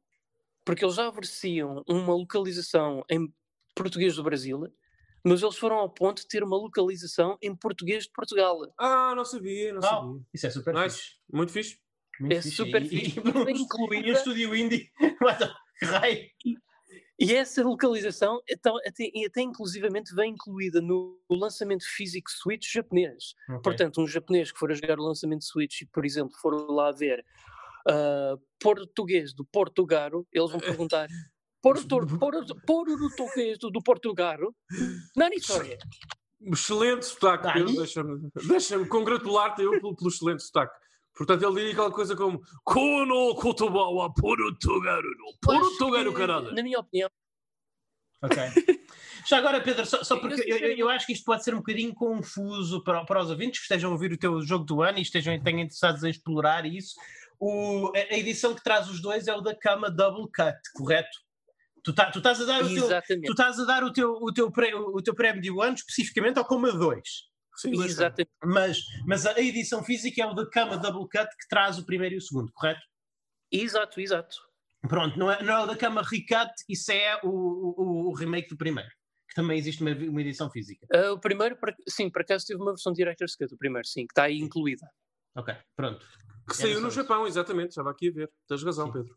porque 0.65 0.85
eles 0.85 0.95
já 0.97 1.09
ofereciam 1.09 1.83
uma 1.89 2.15
localização 2.15 3.05
em 3.11 3.33
português 3.75 4.17
do 4.17 4.23
Brasil, 4.23 4.61
mas 5.25 5.43
eles 5.43 5.57
foram 5.57 5.77
ao 5.77 5.91
ponto 5.91 6.23
de 6.23 6.29
ter 6.29 6.43
uma 6.45 6.57
localização 6.57 7.37
em 7.43 7.55
português 7.55 8.05
de 8.05 8.11
Portugal. 8.13 8.59
Ah, 8.79 9.15
não 9.17 9.25
sabia, 9.25 9.73
não 9.73 9.81
Ah, 9.81 9.83
sabia. 9.83 10.21
Isso 10.33 10.47
é 10.47 10.51
super 10.51 10.75
Nice, 10.75 10.97
fixe. 10.99 11.17
muito 11.33 11.53
fixe. 11.53 11.79
Muito 12.21 12.33
É 12.37 12.43
fixe. 12.43 12.57
super 12.57 12.83
E- 12.83 12.89
fixe. 12.89 13.19
E, 13.19 13.23
E 13.23 13.53
e, 13.53 13.61
incluída- 13.63 14.09
e 14.09 14.11
o 14.13 14.15
estúdio 14.15 14.55
indie. 14.55 14.91
Que 15.77 15.87
raio? 15.87 16.31
E 16.45 16.57
essa 17.21 17.63
localização 17.63 18.41
então, 18.49 18.77
até, 18.79 19.11
e 19.15 19.25
até 19.27 19.41
inclusivamente 19.41 20.15
vem 20.15 20.33
incluída 20.33 20.81
no, 20.81 21.21
lançamento 21.31 21.85
físico 21.85 22.31
Switch 22.31 22.73
japonês. 22.73 23.35
Ok. 23.49 23.63
Portanto, 23.63 24.01
um 24.01 24.07
japonês 24.07 24.51
que 24.51 24.59
for 24.59 24.71
a 24.71 24.75
jogar 24.75 24.99
o 24.99 25.05
lançamento 25.05 25.45
Switch 25.45 25.83
e, 25.83 25.87
por 25.87 26.05
exemplo, 26.05 26.35
for 26.41 26.53
lá 26.71 26.91
ver 26.91 27.25
ah, 27.89 28.37
português 28.61 29.33
do 29.33 29.45
Portugaro, 29.45 30.27
eles 30.33 30.51
vão 30.51 30.61
perguntar 30.61 31.09
Porto, 31.65 32.07
porto, 32.19 32.55
português 32.67 33.59
do, 33.59 33.71
do 33.71 33.83
Portugaro? 33.83 34.55
Nani 35.17 35.41
Soria. 35.41 35.79
Excelente 36.43 37.07
sotaque? 37.07 37.55
Pedro. 37.55 37.75
Deixa-me 37.75 38.31
deixa 38.47 38.85
congratular-te 38.85 39.63
eu 39.63 39.71
pelo, 39.71 39.97
pelo 39.97 40.11
excelente 40.11 40.43
sotaque. 40.43 40.79
Portanto, 41.17 41.43
ele 41.45 41.55
diria 41.55 41.73
aquela 41.73 41.93
coisa 41.93 42.17
como 42.17 42.41
Kono 42.65 43.35
Kotobawa 43.37 44.13
Portugaru 44.13 45.09
no 45.19 45.39
Portugaru, 45.41 46.13
que, 46.13 46.19
caralho. 46.19 46.53
Na 46.53 46.63
minha 46.63 46.79
opinião, 46.81 47.09
Ok. 48.23 48.37
Já 49.27 49.39
agora, 49.39 49.61
Pedro, 49.61 49.87
só, 49.87 50.03
só 50.05 50.19
porque 50.19 50.43
eu, 50.47 50.57
eu- 50.59 50.89
acho 50.91 51.07
que 51.07 51.13
isto 51.13 51.25
pode 51.25 51.43
ser 51.45 51.55
um 51.55 51.59
bocadinho 51.59 51.95
confuso 51.95 52.83
para, 52.85 53.05
para 53.05 53.23
os 53.23 53.31
ouvintes 53.31 53.61
que 53.61 53.65
estejam 53.65 53.91
a 53.91 53.93
ouvir 53.95 54.13
o 54.13 54.19
teu 54.19 54.43
jogo 54.43 54.65
do 54.65 54.83
ano 54.83 54.99
e 54.99 55.03
estejam 55.03 55.39
tenham 55.43 55.61
interessados 55.61 56.03
em 56.05 56.11
explorar 56.11 56.67
isso. 56.67 56.95
O, 57.41 57.91
a, 57.95 57.99
a 57.99 58.19
edição 58.19 58.55
que 58.55 58.63
traz 58.63 58.89
os 58.89 59.01
dois 59.01 59.27
é 59.27 59.35
o 59.35 59.41
da 59.41 59.55
Cama 59.55 59.91
Double 59.91 60.25
Cut, 60.31 60.59
correto? 60.75 61.19
Tu, 61.83 61.95
tá, 61.95 62.11
tu 62.11 62.19
estás 62.19 62.41
a 62.41 62.45
dar 62.45 62.63
o 62.63 62.69
teu, 62.75 62.89
tu 63.27 63.33
estás 63.33 63.59
a 63.61 63.65
dar 63.65 63.85
o 63.85 63.93
teu, 63.93 64.13
o 64.13 64.33
teu, 64.33 64.51
pré, 64.51 64.75
o 64.75 65.03
teu 65.03 65.15
prémio 65.15 65.41
de 65.43 65.51
um 65.51 65.61
ano 65.61 65.75
especificamente 65.75 66.39
ao 66.39 66.45
Coma 66.45 66.73
2. 66.73 67.01
Sim. 67.57 67.73
Exatamente. 67.83 68.31
Mas, 68.43 68.79
mas 69.07 69.27
a 69.27 69.39
edição 69.41 69.83
física 69.83 70.23
é 70.23 70.27
o 70.27 70.35
da 70.35 70.49
Cama 70.49 70.77
Double 70.77 71.09
Cut 71.09 71.29
que 71.39 71.49
traz 71.49 71.79
o 71.79 71.85
primeiro 71.87 72.15
e 72.15 72.19
o 72.19 72.21
segundo, 72.21 72.51
correto? 72.53 72.81
Exato, 73.51 74.01
exato. 74.01 74.37
Pronto, 74.89 75.19
não 75.19 75.31
é, 75.31 75.43
não 75.43 75.55
é 75.55 75.63
o 75.63 75.67
da 75.67 75.77
Cama 75.77 76.03
Recut, 76.03 76.53
isso 76.69 76.93
é 76.93 77.19
o, 77.23 77.29
o, 77.29 78.09
o 78.11 78.15
remake 78.15 78.49
do 78.49 78.57
primeiro, 78.57 78.91
que 79.29 79.35
também 79.35 79.57
existe 79.59 79.81
uma, 79.83 79.93
uma 79.93 80.21
edição 80.21 80.51
física. 80.51 80.87
Ah, 80.93 81.13
o 81.13 81.19
primeiro, 81.19 81.57
sim, 81.89 82.11
por 82.11 82.23
acaso 82.23 82.45
teve 82.47 82.61
uma 82.61 82.73
versão 82.73 82.93
Director's 82.93 83.35
Cut, 83.37 83.55
o 83.55 83.57
primeiro, 83.57 83.87
sim, 83.87 84.07
que 84.07 84.13
está 84.13 84.25
aí 84.25 84.39
incluída. 84.39 84.87
Ok, 85.37 85.55
pronto. 85.75 86.07
Que 86.47 86.57
saiu 86.57 86.73
Era 86.73 86.81
no 86.81 86.89
isso. 86.89 86.97
Japão, 86.97 87.27
exatamente. 87.27 87.71
Estava 87.71 87.91
aqui 87.91 88.11
a 88.11 88.13
ver. 88.13 88.31
Tens 88.47 88.63
razão, 88.63 88.87
Sim. 88.87 88.93
Pedro. 88.93 89.17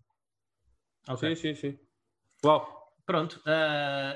ok. 1.10 1.36
Sim, 1.36 1.54
sim, 1.54 1.56
sim. 1.56 1.80
Uau. 2.46 2.87
Pronto. 3.08 3.42
ah, 3.48 4.16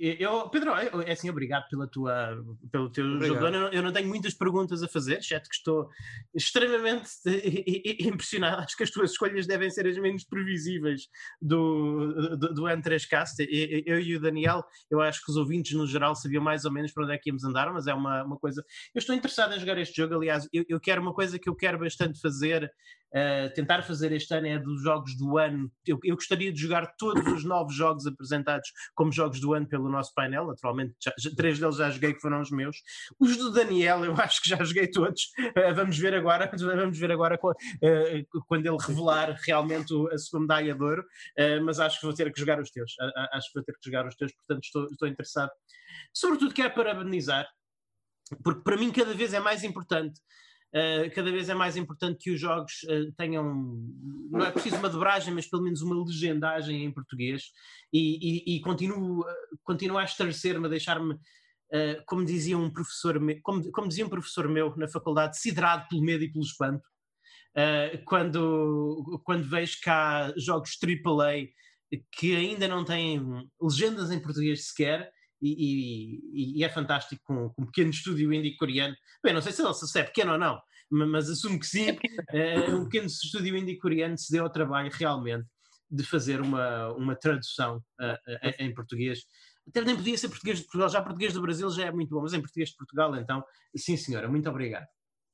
eu, 0.00 0.48
Pedro, 0.50 0.70
eu- 0.72 1.00
é 1.02 1.12
assim, 1.12 1.30
obrigado 1.30 1.66
pela 1.68 1.86
tua, 1.88 2.36
pelo 2.70 2.90
teu 2.90 3.04
Obrigado. 3.06 3.26
jogo. 3.28 3.46
Eu, 3.46 3.50
não- 3.52 3.72
eu 3.72 3.82
não 3.82 3.92
tenho 3.92 4.06
muitas 4.08 4.34
perguntas 4.34 4.82
a 4.82 4.88
fazer, 4.88 5.18
exceto 5.18 5.48
que 5.48 5.54
estou 5.56 5.88
extremamente 6.34 7.08
impressionado. 8.00 8.62
Acho 8.62 8.76
que 8.76 8.82
as 8.82 8.90
tuas 8.90 9.12
escolhas 9.12 9.46
devem 9.46 9.70
ser 9.70 9.86
as 9.86 9.96
menos 9.98 10.24
previsíveis 10.24 11.02
do, 11.40 12.36
do, 12.36 12.54
do 12.54 12.62
N3Cast. 12.68 13.40
E- 13.40 13.44
e- 13.44 13.84
Eu 13.86 13.98
e 14.00 14.16
o 14.16 14.20
Daniel, 14.20 14.62
eu 14.90 15.00
acho 15.00 15.24
que 15.24 15.30
os 15.30 15.36
ouvintes 15.36 15.72
no 15.76 15.86
geral 15.86 16.14
sabiam 16.14 16.42
mais 16.42 16.64
ou 16.64 16.72
menos 16.72 16.92
para 16.92 17.04
onde 17.04 17.14
é 17.14 17.18
que 17.18 17.30
íamos 17.30 17.44
andar, 17.44 17.72
mas 17.72 17.86
é 17.86 17.94
uma, 17.94 18.24
uma 18.24 18.38
coisa. 18.38 18.64
Eu 18.94 18.98
estou 18.98 19.14
interessado 19.14 19.54
em 19.54 19.60
jogar 19.60 19.78
este 19.78 19.96
jogo, 19.96 20.14
aliás, 20.14 20.48
eu, 20.52 20.64
eu 20.68 20.80
quero 20.80 21.00
uma 21.00 21.14
coisa 21.14 21.38
que 21.38 21.48
eu 21.48 21.54
quero 21.56 21.78
bastante 21.78 22.20
fazer. 22.20 22.70
Uh, 23.14 23.52
tentar 23.54 23.82
fazer 23.82 24.12
este 24.12 24.34
ano 24.34 24.46
é 24.46 24.58
dos 24.58 24.82
jogos 24.82 25.16
do 25.16 25.38
ano. 25.38 25.72
Eu, 25.86 25.98
eu 26.04 26.14
gostaria 26.14 26.52
de 26.52 26.60
jogar 26.60 26.94
todos 26.98 27.26
os 27.32 27.42
novos 27.44 27.74
jogos 27.74 28.06
apresentados 28.06 28.70
como 28.94 29.10
jogos 29.10 29.40
do 29.40 29.54
ano 29.54 29.66
pelo 29.66 29.88
nosso 29.88 30.12
painel. 30.14 30.46
Naturalmente, 30.46 30.94
já- 31.02 31.14
já- 31.18 31.30
três 31.34 31.58
deles 31.58 31.76
já 31.76 31.90
joguei 31.90 32.12
que 32.12 32.20
foram 32.20 32.40
os 32.42 32.50
meus. 32.50 32.76
Os 33.18 33.36
do 33.36 33.50
Daniel, 33.50 34.04
eu 34.04 34.12
acho 34.20 34.42
que 34.42 34.50
já 34.50 34.62
joguei 34.62 34.88
todos. 34.90 35.22
Uh, 35.56 35.74
vamos 35.74 35.96
ver 35.98 36.14
agora, 36.14 36.50
vamos 36.58 36.98
ver 36.98 37.10
agora 37.10 37.38
uh, 37.42 38.42
quando 38.46 38.66
ele 38.66 38.76
revelar 38.78 39.38
realmente 39.46 39.94
a 40.12 40.18
sua 40.18 40.40
medalha 40.40 40.74
de 40.74 40.82
ouro. 40.82 41.04
Mas 41.64 41.80
acho 41.80 42.00
que 42.00 42.06
vou 42.06 42.14
ter 42.14 42.32
que 42.32 42.38
jogar 42.38 42.60
os 42.60 42.70
teus. 42.70 42.94
Acho 43.32 43.48
que 43.48 43.54
vou 43.54 43.64
ter 43.64 43.72
que 43.72 43.84
jogar 43.84 44.06
os 44.06 44.14
teus, 44.14 44.32
portanto 44.34 44.64
estou, 44.64 44.84
estou 44.90 45.08
interessado. 45.08 45.50
Sobretudo 46.12 46.52
quero 46.54 46.74
parabenizar, 46.74 47.48
porque 48.44 48.62
para 48.62 48.76
mim 48.76 48.90
cada 48.92 49.14
vez 49.14 49.32
é 49.32 49.40
mais 49.40 49.64
importante 49.64 50.20
Uh, 50.74 51.10
cada 51.14 51.32
vez 51.32 51.48
é 51.48 51.54
mais 51.54 51.76
importante 51.76 52.18
que 52.18 52.30
os 52.30 52.38
jogos 52.38 52.82
uh, 52.84 53.10
tenham, 53.16 53.42
não 54.30 54.44
é 54.44 54.50
preciso 54.50 54.76
uma 54.76 54.90
dobragem, 54.90 55.32
mas 55.32 55.48
pelo 55.48 55.62
menos 55.62 55.80
uma 55.80 56.04
legendagem 56.04 56.84
em 56.84 56.92
português. 56.92 57.44
E, 57.92 58.52
e, 58.52 58.56
e 58.56 58.60
continuo, 58.60 59.20
uh, 59.20 59.26
continuo 59.64 59.96
a 59.96 60.04
estarrecer-me, 60.04 60.66
a 60.66 60.68
deixar-me, 60.68 61.14
uh, 61.14 62.04
como 62.06 62.24
dizia 62.24 62.58
um 62.58 62.70
professor 62.70 63.18
meu, 63.18 63.38
como, 63.42 63.70
como 63.72 63.88
dizia 63.88 64.04
um 64.04 64.10
professor 64.10 64.46
meu 64.48 64.76
na 64.76 64.88
faculdade, 64.88 65.38
siderado 65.38 65.88
pelo 65.88 66.02
medo 66.02 66.22
e 66.24 66.30
pelo 66.30 66.44
espanto, 66.44 66.86
quando, 68.04 69.20
quando 69.24 69.48
vejo 69.48 69.78
cá 69.82 70.32
jogos 70.36 70.78
AAA 70.80 71.48
que 72.12 72.36
ainda 72.36 72.68
não 72.68 72.84
têm 72.84 73.20
legendas 73.60 74.10
em 74.10 74.20
português 74.20 74.68
sequer, 74.68 75.10
e, 75.40 76.18
e- 76.54 76.58
e 76.58 76.64
é 76.64 76.68
fantástico 76.68 77.22
com, 77.24 77.50
com 77.50 77.62
um 77.62 77.66
pequeno 77.66 77.90
estúdio 77.90 78.32
indie 78.32 78.56
coreano. 78.56 78.94
Bem, 79.22 79.32
não 79.34 79.42
sei 79.42 79.52
se, 79.52 79.62
se 79.86 79.98
é 80.00 80.02
pequeno 80.04 80.32
ou 80.32 80.38
não, 80.38 80.60
ma- 80.90 81.06
mas 81.06 81.28
assumo 81.30 81.58
que 81.58 81.66
sim. 81.66 81.96
Eh, 82.32 82.74
um 82.74 82.84
pequeno 82.84 83.06
estúdio 83.06 83.56
indie 83.56 83.78
coreano 83.78 84.16
se 84.18 84.32
deu 84.32 84.44
ao 84.44 84.50
trabalho 84.50 84.90
realmente 84.92 85.46
de 85.90 86.04
fazer 86.04 86.40
uma, 86.40 86.92
uma 86.94 87.16
tradução 87.16 87.82
eh, 88.00 88.18
eh, 88.42 88.64
em 88.64 88.74
português. 88.74 89.20
Até 89.68 89.82
nem 89.82 89.96
podia 89.96 90.16
ser 90.18 90.28
português 90.28 90.58
de 90.58 90.64
Portugal, 90.64 90.88
já 90.88 91.02
português 91.02 91.32
do 91.32 91.42
Brasil 91.42 91.68
já 91.70 91.86
é 91.86 91.92
muito 91.92 92.10
bom, 92.14 92.22
mas 92.22 92.32
em 92.32 92.40
português 92.40 92.70
de 92.70 92.76
Portugal, 92.76 93.14
então, 93.16 93.42
sim 93.76 93.96
senhora, 93.96 94.28
muito 94.28 94.48
obrigado. 94.48 94.86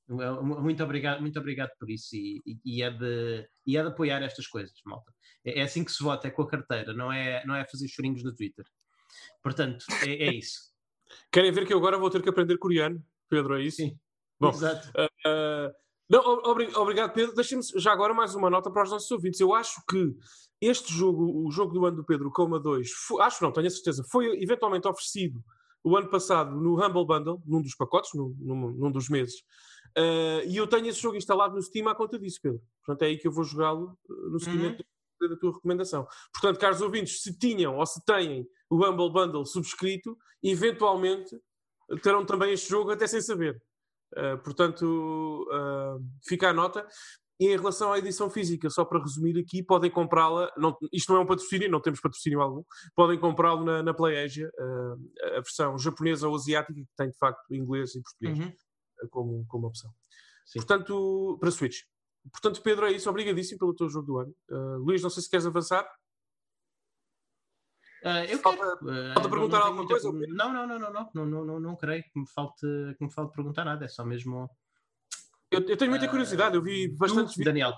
Eh, 0.08 0.40
Muito 0.42 0.84
obrigado, 0.84 1.20
muito 1.22 1.38
obrigado 1.38 1.70
por 1.78 1.88
isso 1.90 2.14
e, 2.14 2.42
e- 2.46 2.58
e 2.64 2.82
é 2.82 2.90
de, 2.90 3.48
e 3.66 3.76
é 3.76 3.82
de 3.82 3.88
apoiar 3.88 4.22
estas 4.22 4.46
coisas, 4.46 4.74
malta. 4.84 5.10
É, 5.44 5.60
é 5.60 5.62
assim 5.62 5.82
que 5.84 5.90
se 5.92 6.02
vota, 6.04 6.28
é 6.28 6.30
com 6.30 6.42
a 6.42 6.48
carteira, 6.48 6.92
não 6.92 7.10
é, 7.12 7.42
não 7.46 7.54
é 7.54 7.64
fazer 7.64 7.88
chorinhos 7.88 8.22
no 8.22 8.34
Twitter. 8.34 8.64
Portanto, 9.42 9.84
é, 10.02 10.26
é 10.28 10.34
isso. 10.34 10.72
Querem 11.32 11.52
ver 11.52 11.66
que 11.66 11.72
eu 11.74 11.78
agora 11.78 11.98
vou 11.98 12.10
ter 12.10 12.22
que 12.22 12.28
aprender 12.28 12.56
coreano? 12.58 13.02
Pedro, 13.28 13.58
é 13.58 13.62
isso? 13.62 13.78
Sim. 13.78 13.98
Bom, 14.40 14.50
Exato. 14.50 14.88
Uh, 14.90 15.72
não, 16.08 16.20
o- 16.20 16.50
obri- 16.50 16.74
obrigado, 16.76 17.12
Pedro. 17.12 17.34
Deixem-me 17.34 17.62
já 17.76 17.92
agora 17.92 18.12
mais 18.14 18.34
uma 18.34 18.50
nota 18.50 18.70
para 18.70 18.82
os 18.84 18.90
nossos 18.90 19.10
ouvintes. 19.10 19.40
Eu 19.40 19.54
acho 19.54 19.80
que 19.88 20.14
este 20.60 20.92
jogo, 20.92 21.46
o 21.46 21.50
jogo 21.50 21.72
do 21.72 21.86
ano 21.86 21.96
do 21.98 22.04
Pedro, 22.04 22.30
Coma 22.30 22.58
2, 22.60 22.90
fo- 22.90 23.20
acho 23.20 23.42
não, 23.42 23.52
tenho 23.52 23.66
a 23.66 23.70
certeza, 23.70 24.04
foi 24.10 24.40
eventualmente 24.42 24.86
oferecido 24.88 25.42
o 25.82 25.96
ano 25.96 26.08
passado 26.08 26.54
no 26.54 26.74
Humble 26.82 27.04
Bundle, 27.06 27.42
num 27.46 27.60
dos 27.60 27.74
pacotes, 27.74 28.10
num, 28.14 28.34
num- 28.38 28.70
num 28.72 28.90
dos 28.90 29.08
meses. 29.08 29.40
Uh, 29.96 30.42
e 30.48 30.56
eu 30.56 30.66
tenho 30.66 30.86
esse 30.88 31.00
jogo 31.00 31.16
instalado 31.16 31.54
no 31.54 31.62
Steam 31.62 31.86
à 31.88 31.94
conta 31.94 32.18
disso, 32.18 32.38
Pedro. 32.42 32.60
Portanto, 32.84 33.02
é 33.02 33.06
aí 33.06 33.18
que 33.18 33.28
eu 33.28 33.32
vou 33.32 33.44
jogá-lo 33.44 33.96
uh, 34.08 34.30
no 34.30 34.40
seguimento 34.40 34.84
da- 35.20 35.28
da 35.28 35.36
tua 35.36 35.52
recomendação. 35.52 36.06
Portanto, 36.32 36.58
caros 36.60 36.80
ouvintes, 36.80 37.22
se 37.22 37.36
tinham 37.38 37.76
ou 37.78 37.86
se 37.86 38.04
têm 38.04 38.46
o 38.70 38.76
Humble 38.84 39.10
Bundle 39.12 39.44
subscrito, 39.46 40.16
eventualmente 40.42 41.36
terão 42.02 42.24
também 42.24 42.52
este 42.52 42.68
jogo 42.68 42.90
até 42.90 43.06
sem 43.06 43.20
saber. 43.20 43.60
Uh, 44.16 44.38
portanto, 44.42 44.84
uh, 45.50 46.00
fica 46.26 46.50
a 46.50 46.52
nota. 46.52 46.86
E 47.40 47.46
em 47.48 47.56
relação 47.56 47.92
à 47.92 47.98
edição 47.98 48.30
física, 48.30 48.70
só 48.70 48.84
para 48.84 49.00
resumir 49.02 49.36
aqui, 49.40 49.60
podem 49.60 49.90
comprá-la. 49.90 50.52
não- 50.56 50.76
isto 50.92 51.12
não 51.12 51.20
é 51.20 51.24
um 51.24 51.26
patrocínio, 51.26 51.68
não 51.68 51.80
temos 51.80 52.00
patrocínio 52.00 52.40
algum. 52.40 52.62
Podem 52.94 53.18
comprá-lo 53.18 53.64
na, 53.64 53.82
na 53.82 53.92
PlayAsia, 53.92 54.48
uh, 54.56 55.26
a 55.36 55.40
versão 55.40 55.76
japonesa 55.76 56.28
ou 56.28 56.36
asiática, 56.36 56.72
que 56.74 56.86
tem 56.96 57.10
de 57.10 57.18
facto 57.18 57.42
inglês 57.52 57.92
e 57.96 58.02
português 58.02 58.38
Uhum. 58.38 58.52
uh, 59.02 59.08
como, 59.10 59.44
como 59.48 59.66
opção. 59.66 59.90
Sim. 60.46 60.60
Portanto, 60.60 61.36
para 61.40 61.50
Switch. 61.50 61.78
Portanto, 62.32 62.62
Pedro, 62.62 62.86
é 62.86 62.92
isso. 62.92 63.08
Obrigadíssimo 63.10 63.58
pelo 63.58 63.74
teu 63.74 63.88
jogo 63.88 64.06
do 64.06 64.18
ano. 64.18 64.34
Uh, 64.50 64.78
Luís, 64.78 65.02
não 65.02 65.10
sei 65.10 65.22
se 65.22 65.30
queres 65.30 65.46
avançar. 65.46 65.86
Ah, 68.04 68.24
eu 68.26 68.38
Falta- 68.38 68.58
quero. 68.58 68.90
Ah, 68.90 69.14
falta 69.14 69.22
não- 69.22 69.30
perguntar 69.30 69.38
não 69.40 69.48
tenho 69.48 69.56
alguma 69.62 69.74
muita- 69.84 69.94
coisa, 69.94 70.12
Pedro? 70.18 70.34
Não, 70.36 70.52
não, 70.52 70.66
não, 70.66 70.78
não, 70.78 70.92
não, 70.92 71.10
não, 71.14 71.26
não, 71.26 71.44
não, 71.44 71.60
não 71.60 71.76
creio 71.76 72.02
que 72.02 72.18
me 72.20 72.26
falte, 72.28 72.66
que 72.98 73.04
me 73.04 73.10
falte 73.12 73.34
perguntar 73.34 73.64
nada, 73.64 73.84
é 73.84 73.88
só 73.88 74.04
mesmo. 74.04 74.48
Eu, 75.50 75.60
eu 75.60 75.76
tenho 75.76 75.90
muita 75.90 76.06
Ah, 76.06 76.08
curiosidade. 76.10 76.56
Eu 76.56 76.62
vi 76.62 76.88
bastantes 76.88 77.34
vídeos. 77.36 77.46
Daniel. 77.46 77.72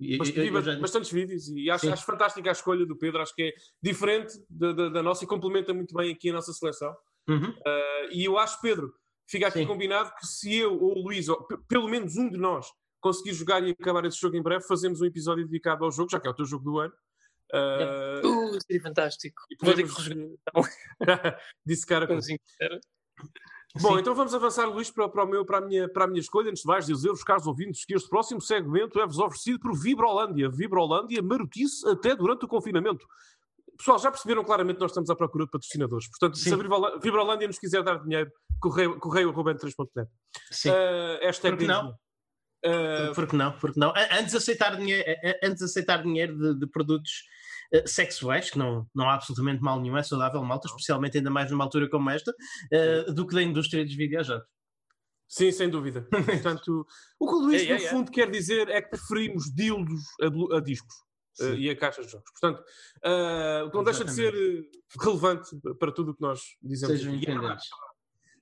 E- 0.00 0.16
Bast- 0.16 0.36
eu- 0.36 0.44
eu 0.44 0.62
já- 0.62 0.78
bastantes 0.78 1.10
vídeos 1.10 1.48
e 1.48 1.68
acho, 1.70 1.92
acho 1.92 2.04
fantástica 2.06 2.48
a 2.48 2.52
escolha 2.52 2.86
do 2.86 2.96
Pedro. 2.96 3.20
Acho 3.20 3.34
que 3.34 3.42
é 3.42 3.52
diferente 3.82 4.32
da, 4.48 4.72
da- 4.72 4.88
da 4.88 5.02
nossa 5.02 5.24
e 5.24 5.26
complementa 5.26 5.74
muito 5.74 5.94
bem 5.94 6.12
aqui 6.12 6.30
a 6.30 6.34
nossa 6.34 6.52
seleção. 6.52 6.94
Uhum. 7.28 7.50
Uh, 7.50 8.12
e 8.12 8.24
eu 8.24 8.38
acho, 8.38 8.60
Pedro, 8.60 8.94
Fica 9.28 9.48
aqui 9.48 9.58
Sim. 9.58 9.66
combinado 9.66 10.14
que 10.14 10.24
se 10.24 10.54
eu 10.54 10.80
ou 10.80 10.98
o 10.98 11.02
Luís, 11.02 11.28
ou 11.28 11.44
pelo 11.68 11.88
menos 11.88 12.16
um 12.16 12.30
de 12.30 12.38
nós, 12.38 12.68
conseguir 13.06 13.32
jogar 13.34 13.62
e 13.62 13.70
acabar 13.70 14.04
esse 14.04 14.18
jogo 14.20 14.36
em 14.36 14.42
breve, 14.42 14.64
fazemos 14.66 15.00
um 15.00 15.04
episódio 15.04 15.44
dedicado 15.46 15.84
ao 15.84 15.90
jogo, 15.92 16.10
já 16.10 16.18
que 16.18 16.26
é 16.26 16.30
o 16.30 16.34
teu 16.34 16.44
jogo 16.44 16.64
do 16.64 16.78
ano. 16.80 16.92
Ah, 17.52 18.20
Uh, 18.24 18.58
seria 18.66 18.82
fantástico. 18.82 19.40
e 19.50 19.56
podemos- 19.56 19.94
Disse 21.64 21.86
cara. 21.86 22.06
Bom, 23.80 23.92
Sim. 23.94 24.00
então 24.00 24.14
vamos 24.14 24.34
avançar, 24.34 24.66
Luís, 24.66 24.90
para, 24.90 25.08
para, 25.08 25.22
o 25.24 25.28
meu, 25.28 25.44
para, 25.44 25.58
a 25.58 25.60
minha, 25.60 25.88
para 25.88 26.04
a 26.04 26.06
minha 26.08 26.20
escolha. 26.20 26.48
Antes 26.50 26.62
de 26.62 26.66
mais, 26.66 26.86
dizer-vos, 26.86 27.22
caros 27.22 27.46
ouvintes, 27.46 27.84
que 27.84 27.94
este 27.94 28.08
próximo 28.08 28.40
segmento 28.40 28.98
é-vos 28.98 29.18
oferecido 29.18 29.60
por 29.60 29.78
Vibrolândia. 29.78 30.48
Vibrolândia 30.50 31.22
marotice 31.22 31.86
até 31.88 32.16
durante 32.16 32.44
o 32.46 32.48
confinamento. 32.48 33.06
Pessoal, 33.76 33.98
já 33.98 34.10
perceberam 34.10 34.42
claramente 34.42 34.76
que 34.76 34.80
nós 34.82 34.90
estamos 34.90 35.10
à 35.10 35.14
procura 35.14 35.44
de 35.44 35.50
patrocinadores. 35.50 36.08
Portanto, 36.08 36.38
se 36.38 36.44
Sim. 36.44 36.54
a 36.54 36.98
Vibrolândia, 36.98 37.46
nos 37.46 37.58
quiser 37.58 37.82
dar 37.82 38.02
dinheiro, 38.02 38.32
correio, 38.60 38.98
correio 38.98 39.28
arroba 39.30 39.54
n3.net. 39.54 40.10
Sim. 40.50 40.70
Uh, 40.70 41.18
hashtag 41.22 41.56
Por 41.56 41.60
que 41.60 41.66
não? 41.68 41.94
Uh, 42.64 43.14
Por 43.14 43.26
que 43.28 43.36
não? 43.36 43.52
Por 43.52 43.72
que 43.72 43.78
não? 43.78 43.92
Antes 44.12 44.32
de 44.32 44.36
aceitar 44.38 44.76
dinheiro, 44.76 45.04
antes 45.42 45.58
de 45.58 45.64
aceitar 45.64 46.02
dinheiro 46.02 46.36
de, 46.36 46.60
de 46.60 46.66
produtos 46.66 47.22
eh, 47.72 47.86
sexuais, 47.86 48.50
que 48.50 48.58
não, 48.58 48.86
não 48.94 49.08
há 49.08 49.14
absolutamente 49.14 49.62
mal 49.62 49.80
nenhum, 49.80 49.96
é 49.96 50.02
saudável, 50.02 50.42
malta, 50.42 50.68
especialmente 50.68 51.18
ainda 51.18 51.30
mais 51.30 51.50
numa 51.50 51.64
altura 51.64 51.88
como 51.88 52.10
esta, 52.10 52.32
eh, 52.72 53.04
do 53.12 53.26
que 53.26 53.34
da 53.34 53.42
indústria 53.42 53.84
dos 53.84 53.94
videojogos. 53.94 54.46
Sim, 55.28 55.50
sem 55.50 55.68
dúvida. 55.68 56.06
Portanto, 56.10 56.86
o 57.18 57.26
que 57.26 57.34
o 57.34 57.38
Luís, 57.38 57.62
Yeah, 57.62 57.74
no 57.74 57.80
yeah, 57.80 57.96
fundo, 57.96 58.12
quer 58.12 58.30
dizer 58.30 58.68
é 58.68 58.80
que 58.80 58.90
preferimos 58.90 59.52
dildos 59.52 60.02
a, 60.20 60.56
a 60.56 60.60
discos. 60.60 60.94
Uh, 61.40 61.54
e 61.54 61.68
a 61.68 61.76
caixas 61.76 62.06
de 62.06 62.12
jogos. 62.12 62.30
Portanto, 62.30 62.64
uh, 63.04 63.66
o 63.66 63.70
que 63.70 63.76
não 63.76 63.84
deixa 63.84 64.04
de 64.04 64.12
ser 64.12 64.32
uh, 64.32 65.04
relevante 65.04 65.50
para 65.78 65.92
tudo 65.92 66.12
o 66.12 66.14
que 66.14 66.22
nós 66.22 66.40
dizemos. 66.62 66.96
Sejam 66.96 67.14
aqui. 67.14 67.26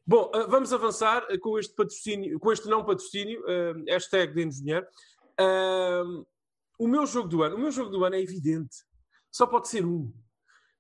Bom, 0.06 0.30
uh, 0.34 0.48
vamos 0.48 0.72
avançar 0.72 1.24
uh, 1.30 1.38
com 1.40 1.58
este 1.58 1.74
patrocínio, 1.74 2.38
com 2.38 2.52
este 2.52 2.68
não 2.68 2.84
patrocínio, 2.84 3.40
uh, 3.42 3.84
hashtag 3.88 4.34
de 4.34 4.44
engenheiro. 4.46 4.86
Uh, 5.40 6.26
o 6.78 6.86
meu 6.88 7.06
jogo 7.06 7.28
do 7.28 7.42
ano, 7.42 7.56
o 7.56 7.58
meu 7.58 7.70
jogo 7.70 7.90
do 7.90 8.04
ano 8.04 8.14
é 8.16 8.20
evidente. 8.20 8.76
Só 9.30 9.46
pode 9.46 9.68
ser 9.68 9.84
um. 9.86 10.12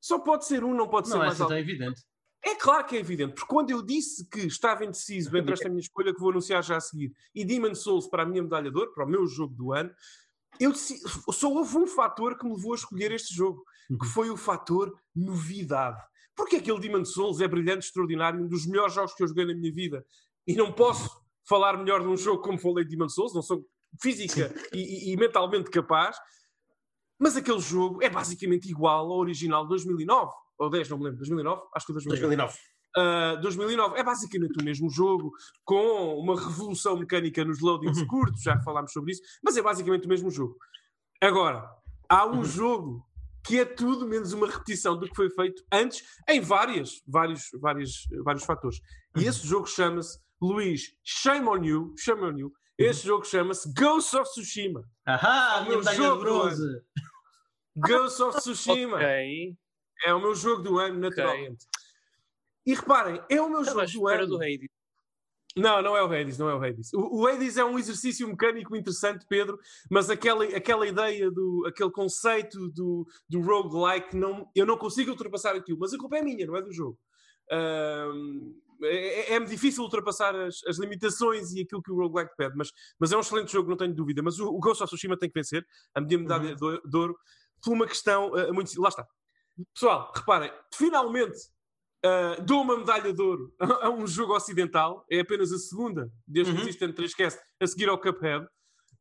Só 0.00 0.18
pode 0.18 0.44
ser 0.44 0.62
um, 0.62 0.74
não 0.74 0.88
pode 0.88 1.08
ser 1.08 1.14
Não 1.14 1.22
é 1.22 1.26
mais 1.26 1.40
algo. 1.40 1.48
tão 1.52 1.58
evidente. 1.58 2.02
É 2.46 2.54
claro 2.56 2.84
que 2.84 2.94
é 2.94 3.00
evidente, 3.00 3.32
porque 3.34 3.48
quando 3.48 3.70
eu 3.70 3.80
disse 3.80 4.28
que 4.28 4.40
estava 4.40 4.84
indeciso 4.84 5.34
entre 5.34 5.54
esta 5.54 5.66
minha 5.70 5.80
escolha 5.80 6.12
que 6.12 6.20
vou 6.20 6.28
anunciar 6.28 6.62
já 6.62 6.76
a 6.76 6.80
seguir 6.80 7.10
e 7.34 7.42
Demon 7.42 7.74
Souls 7.74 8.06
para 8.06 8.22
a 8.22 8.26
minha 8.26 8.42
medalha 8.42 8.70
de 8.70 8.76
ouro, 8.78 8.92
para 8.92 9.06
o 9.06 9.08
meu 9.08 9.26
jogo 9.26 9.54
do 9.54 9.72
ano, 9.72 9.90
eu 10.60 10.70
deci- 10.70 11.00
só 11.32 11.50
houve 11.50 11.78
um 11.78 11.86
fator 11.86 12.36
que 12.36 12.44
me 12.44 12.54
levou 12.54 12.72
a 12.72 12.76
escolher 12.76 13.12
este 13.12 13.34
jogo, 13.34 13.64
que 13.98 14.06
foi 14.06 14.28
o 14.28 14.36
fator 14.36 14.94
novidade. 15.16 15.98
Porque 16.36 16.56
aquele 16.56 16.80
Demon 16.80 17.04
Souls 17.04 17.40
é 17.40 17.48
brilhante, 17.48 17.86
extraordinário, 17.86 18.40
um 18.42 18.48
dos 18.48 18.66
melhores 18.66 18.94
jogos 18.94 19.14
que 19.14 19.22
eu 19.22 19.28
joguei 19.28 19.44
na 19.44 19.54
minha 19.54 19.72
vida. 19.72 20.04
E 20.46 20.54
não 20.54 20.72
posso 20.72 21.08
falar 21.48 21.76
melhor 21.78 22.00
de 22.00 22.08
um 22.08 22.16
jogo 22.16 22.42
como 22.42 22.58
falei 22.58 22.84
de 22.84 22.90
Demon 22.90 23.08
Souls, 23.08 23.34
não 23.34 23.42
sou 23.42 23.64
física 24.02 24.52
e, 24.72 25.12
e- 25.12 25.16
mentalmente 25.16 25.70
capaz, 25.70 26.16
mas 27.18 27.36
aquele 27.36 27.60
jogo 27.60 28.02
é 28.02 28.10
basicamente 28.10 28.68
igual 28.68 29.10
ao 29.10 29.18
original 29.18 29.62
de 29.62 29.68
2009, 29.70 30.32
ou 30.58 30.68
10, 30.70 30.88
não 30.88 30.98
me 30.98 31.04
lembro, 31.04 31.18
2009? 31.18 31.62
Acho 31.74 31.86
que 31.86 31.92
foi 31.92 32.02
2009. 32.02 32.36
2009. 32.36 32.58
Uh, 32.96 33.40
2009 33.42 33.98
é 33.98 34.02
basicamente 34.04 34.60
o 34.60 34.64
mesmo 34.64 34.88
jogo, 34.90 35.30
com 35.64 36.18
uma 36.18 36.34
revolução 36.40 36.96
mecânica 36.96 37.44
nos 37.44 37.60
loadings 37.60 37.98
Uhum. 37.98 38.06
curtos, 38.06 38.42
já 38.42 38.60
falámos 38.62 38.92
sobre 38.92 39.12
isso, 39.12 39.22
mas 39.42 39.56
é 39.56 39.62
basicamente 39.62 40.06
o 40.06 40.08
mesmo 40.08 40.30
jogo. 40.30 40.56
Agora, 41.20 41.68
há 42.08 42.26
um 42.26 42.38
Uhum. 42.38 42.44
jogo 42.44 43.06
que 43.44 43.60
é 43.60 43.64
tudo 43.64 44.06
menos 44.08 44.32
uma 44.32 44.46
repetição 44.50 44.98
do 44.98 45.06
que 45.08 45.14
foi 45.14 45.28
feito 45.30 45.62
antes, 45.72 46.02
em 46.28 46.40
várias, 46.40 47.02
vários, 47.06 47.48
vários, 47.60 48.06
vários 48.24 48.44
fatores. 48.44 48.78
E 49.16 49.20
Uhum. 49.20 49.28
esse 49.28 49.46
jogo 49.46 49.66
chama-se, 49.66 50.18
Luís, 50.40 50.96
Shame 51.04 51.46
on 51.48 51.62
You, 51.64 51.94
Shame 51.98 52.22
on 52.22 52.38
You, 52.38 52.46
Uhum. 52.46 52.52
esse 52.78 53.06
jogo 53.06 53.24
chama-se 53.24 53.72
Ghost 53.74 54.16
of 54.16 54.28
Tsushima. 54.30 54.82
Ahá, 55.06 55.58
o 55.60 55.64
minha 55.66 55.76
meu 55.78 55.80
de 55.82 55.94
jogo 55.94 56.20
bronze. 56.22 56.82
Ghost 57.76 58.22
of 58.22 58.38
Tsushima. 58.38 58.96
Ok. 58.96 59.56
É 60.06 60.14
o 60.14 60.20
meu 60.20 60.34
jogo 60.34 60.62
do 60.62 60.78
ano, 60.78 60.98
naturalmente. 60.98 61.66
E 62.66 62.74
reparem, 62.74 63.22
é 63.28 63.40
o 63.40 63.48
meu 63.48 63.60
Estava 63.62 63.86
jogo 63.86 64.06
do 64.06 64.12
ano. 64.12 64.26
do 64.26 64.36
Hades. 64.36 64.68
Não, 65.56 65.80
não 65.80 65.96
é 65.96 66.02
o 66.02 66.06
Hades, 66.12 66.36
não 66.36 66.48
é 66.48 66.54
o 66.54 66.62
Hades. 66.62 66.92
O, 66.92 67.20
o 67.22 67.26
Hades 67.28 67.56
é 67.56 67.64
um 67.64 67.78
exercício 67.78 68.26
mecânico 68.26 68.74
interessante, 68.76 69.24
Pedro, 69.28 69.56
mas 69.90 70.10
aquela, 70.10 70.44
aquela 70.44 70.86
ideia, 70.86 71.30
do, 71.30 71.64
aquele 71.68 71.90
conceito 71.92 72.68
do, 72.70 73.06
do 73.28 73.40
roguelike, 73.40 74.16
não, 74.16 74.50
eu 74.54 74.66
não 74.66 74.76
consigo 74.76 75.12
ultrapassar 75.12 75.54
aquilo, 75.54 75.78
mas 75.78 75.94
a 75.94 75.98
culpa 75.98 76.16
é 76.18 76.22
minha, 76.22 76.44
não 76.46 76.56
é 76.56 76.62
do 76.62 76.72
jogo. 76.72 76.98
Ahm, 77.52 78.52
é- 78.82 79.32
é- 79.32 79.32
É-me 79.34 79.46
difícil 79.46 79.84
ultrapassar 79.84 80.34
as, 80.34 80.56
as 80.66 80.78
limitações 80.78 81.52
e 81.52 81.60
aquilo 81.62 81.82
que 81.82 81.92
o 81.92 81.96
roguelike 81.96 82.34
pede, 82.36 82.54
mas, 82.56 82.72
mas 82.98 83.12
é 83.12 83.16
um 83.16 83.20
excelente 83.20 83.52
jogo, 83.52 83.70
não 83.70 83.76
tenho 83.76 83.94
dúvida. 83.94 84.22
Mas 84.22 84.38
o, 84.40 84.48
o 84.48 84.58
Ghost 84.58 84.82
of 84.82 84.90
Tsushima 84.90 85.16
tem 85.16 85.28
que 85.30 85.38
vencer, 85.38 85.64
a 85.94 86.00
medalha 86.00 86.56
Uhum. 86.60 86.80
de 86.84 86.96
ouro- 86.96 87.16
por 87.62 87.72
uma 87.72 87.86
questão 87.86 88.34
ah, 88.34 88.52
muito. 88.52 88.78
Lá 88.80 88.88
está. 88.88 89.06
Pessoal, 89.72 90.12
reparem, 90.14 90.52
finalmente 90.74 91.38
Uh, 92.04 92.42
dou 92.42 92.60
uma 92.62 92.76
medalha 92.76 93.12
de 93.14 93.22
ouro 93.22 93.50
a 93.58 93.88
um 93.88 94.06
jogo 94.06 94.34
ocidental, 94.36 95.06
é 95.10 95.20
apenas 95.20 95.50
a 95.52 95.58
segunda, 95.58 96.10
desde 96.26 96.52
que 96.52 96.58
Uhum. 96.58 96.64
existe 96.68 96.84
entre 96.84 97.06
3cast, 97.06 97.38
a 97.60 97.66
seguir 97.66 97.88
ao 97.88 97.98
Cuphead. 97.98 98.44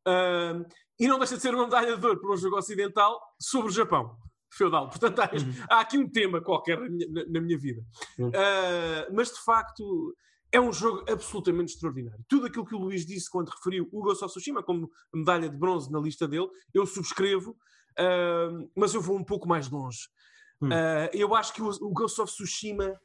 Uh, 0.06 0.64
e 0.98 1.06
não 1.08 1.18
deixa 1.18 1.36
de 1.36 1.42
ser 1.42 1.54
uma 1.54 1.64
medalha 1.64 1.96
de 1.96 2.06
ouro 2.06 2.20
para 2.20 2.32
um 2.32 2.36
jogo 2.36 2.56
ocidental 2.56 3.20
sobre 3.40 3.68
o 3.70 3.74
Japão 3.74 4.16
feudal. 4.52 4.88
Portanto, 4.88 5.18
há, 5.20 5.30
este- 5.34 5.50
há 5.68 5.80
aqui 5.80 5.98
um 5.98 6.08
tema 6.08 6.40
qualquer 6.40 6.78
na 6.80 6.88
minha, 6.88 7.08
na- 7.10 7.24
na 7.26 7.40
minha 7.40 7.58
vida. 7.58 7.82
Uhum. 8.18 8.28
Uh, 8.28 9.14
mas 9.14 9.28
de 9.32 9.40
facto. 9.44 10.14
É 10.52 10.60
um 10.60 10.72
jogo 10.72 11.04
absolutamente 11.10 11.72
extraordinário. 11.72 12.24
Tudo 12.28 12.46
aquilo 12.46 12.64
que 12.64 12.76
o 12.76 12.78
Luís 12.78 13.04
disse 13.04 13.28
quando 13.28 13.48
referiu 13.48 13.88
o 13.90 14.00
Ghost 14.00 14.22
of 14.24 14.32
Tsushima 14.32 14.62
como 14.62 14.88
medalha 15.12 15.48
de 15.48 15.56
bronze 15.56 15.90
na 15.90 15.98
lista 15.98 16.28
dele, 16.28 16.46
eu 16.72 16.86
subscrevo, 16.86 17.50
uh, 17.98 18.70
mas 18.76 18.94
eu 18.94 19.00
vou 19.00 19.16
um 19.18 19.24
pouco 19.24 19.48
mais 19.48 19.68
longe. 19.68 19.98
Hum. 20.64 20.68
Uh, 20.68 21.10
eu 21.12 21.34
acho 21.34 21.52
que 21.52 21.62
o, 21.62 21.68
o 21.68 21.90
Ghost 21.90 22.20
of 22.20 22.32
Tsushima 22.32 22.98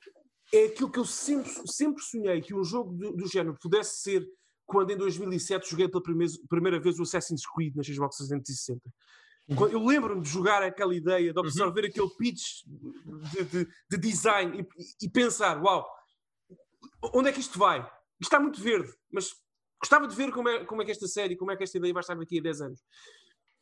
é 0.54 0.66
aquilo 0.66 0.92
que 0.92 1.00
eu 1.00 1.06
sempre, 1.06 1.52
sempre 1.68 2.04
sonhei 2.04 2.42
que 2.42 2.54
um 2.54 2.64
jogo 2.64 2.94
do, 2.94 3.12
do 3.16 3.28
género 3.28 3.58
pudesse 3.62 4.02
ser 4.02 4.28
quando 4.66 4.92
em 4.92 4.98
2007 4.98 5.70
joguei 5.70 5.88
pela 5.88 6.04
primeira, 6.04 6.34
primeira 6.48 6.80
vez 6.80 7.00
o 7.00 7.04
Assassin's 7.04 7.46
Creed 7.46 7.76
na 7.76 7.84
Xbox 7.84 8.18
360. 8.18 8.82
Uhum. 9.50 9.68
Eu 9.68 9.84
lembro-me 9.84 10.22
de 10.22 10.30
jogar 10.30 10.62
aquela 10.62 10.96
ideia, 10.96 11.34
de 11.34 11.40
absorver 11.40 11.86
aquele 11.86 12.10
pitch 12.18 12.64
de, 12.66 13.44
de- 13.46 13.68
de 13.90 13.98
design 13.98 14.62
e, 14.62 15.06
e 15.06 15.10
pensar: 15.10 15.62
uau, 15.62 15.88
onde 17.14 17.30
é 17.30 17.32
que 17.34 17.40
isto 17.40 17.58
vai? 17.58 17.80
Isto 17.80 18.24
está 18.24 18.40
muito 18.40 18.62
verde, 18.62 18.92
mas 19.12 19.32
gostava 19.82 20.08
de 20.08 20.16
ver 20.16 20.32
como 20.32 20.50
é, 20.50 20.66
como 20.66 20.82
é 20.82 20.86
que 20.86 20.92
esta 20.92 21.08
série, 21.08 21.36
como 21.36 21.52
é 21.52 21.56
que 21.56 21.64
esta 21.64 21.78
ideia 21.78 21.94
vai 21.94 22.02
estar 22.02 22.16
daqui 22.16 22.38
a 22.38 22.42
10 22.44 22.62
anos. 22.62 22.80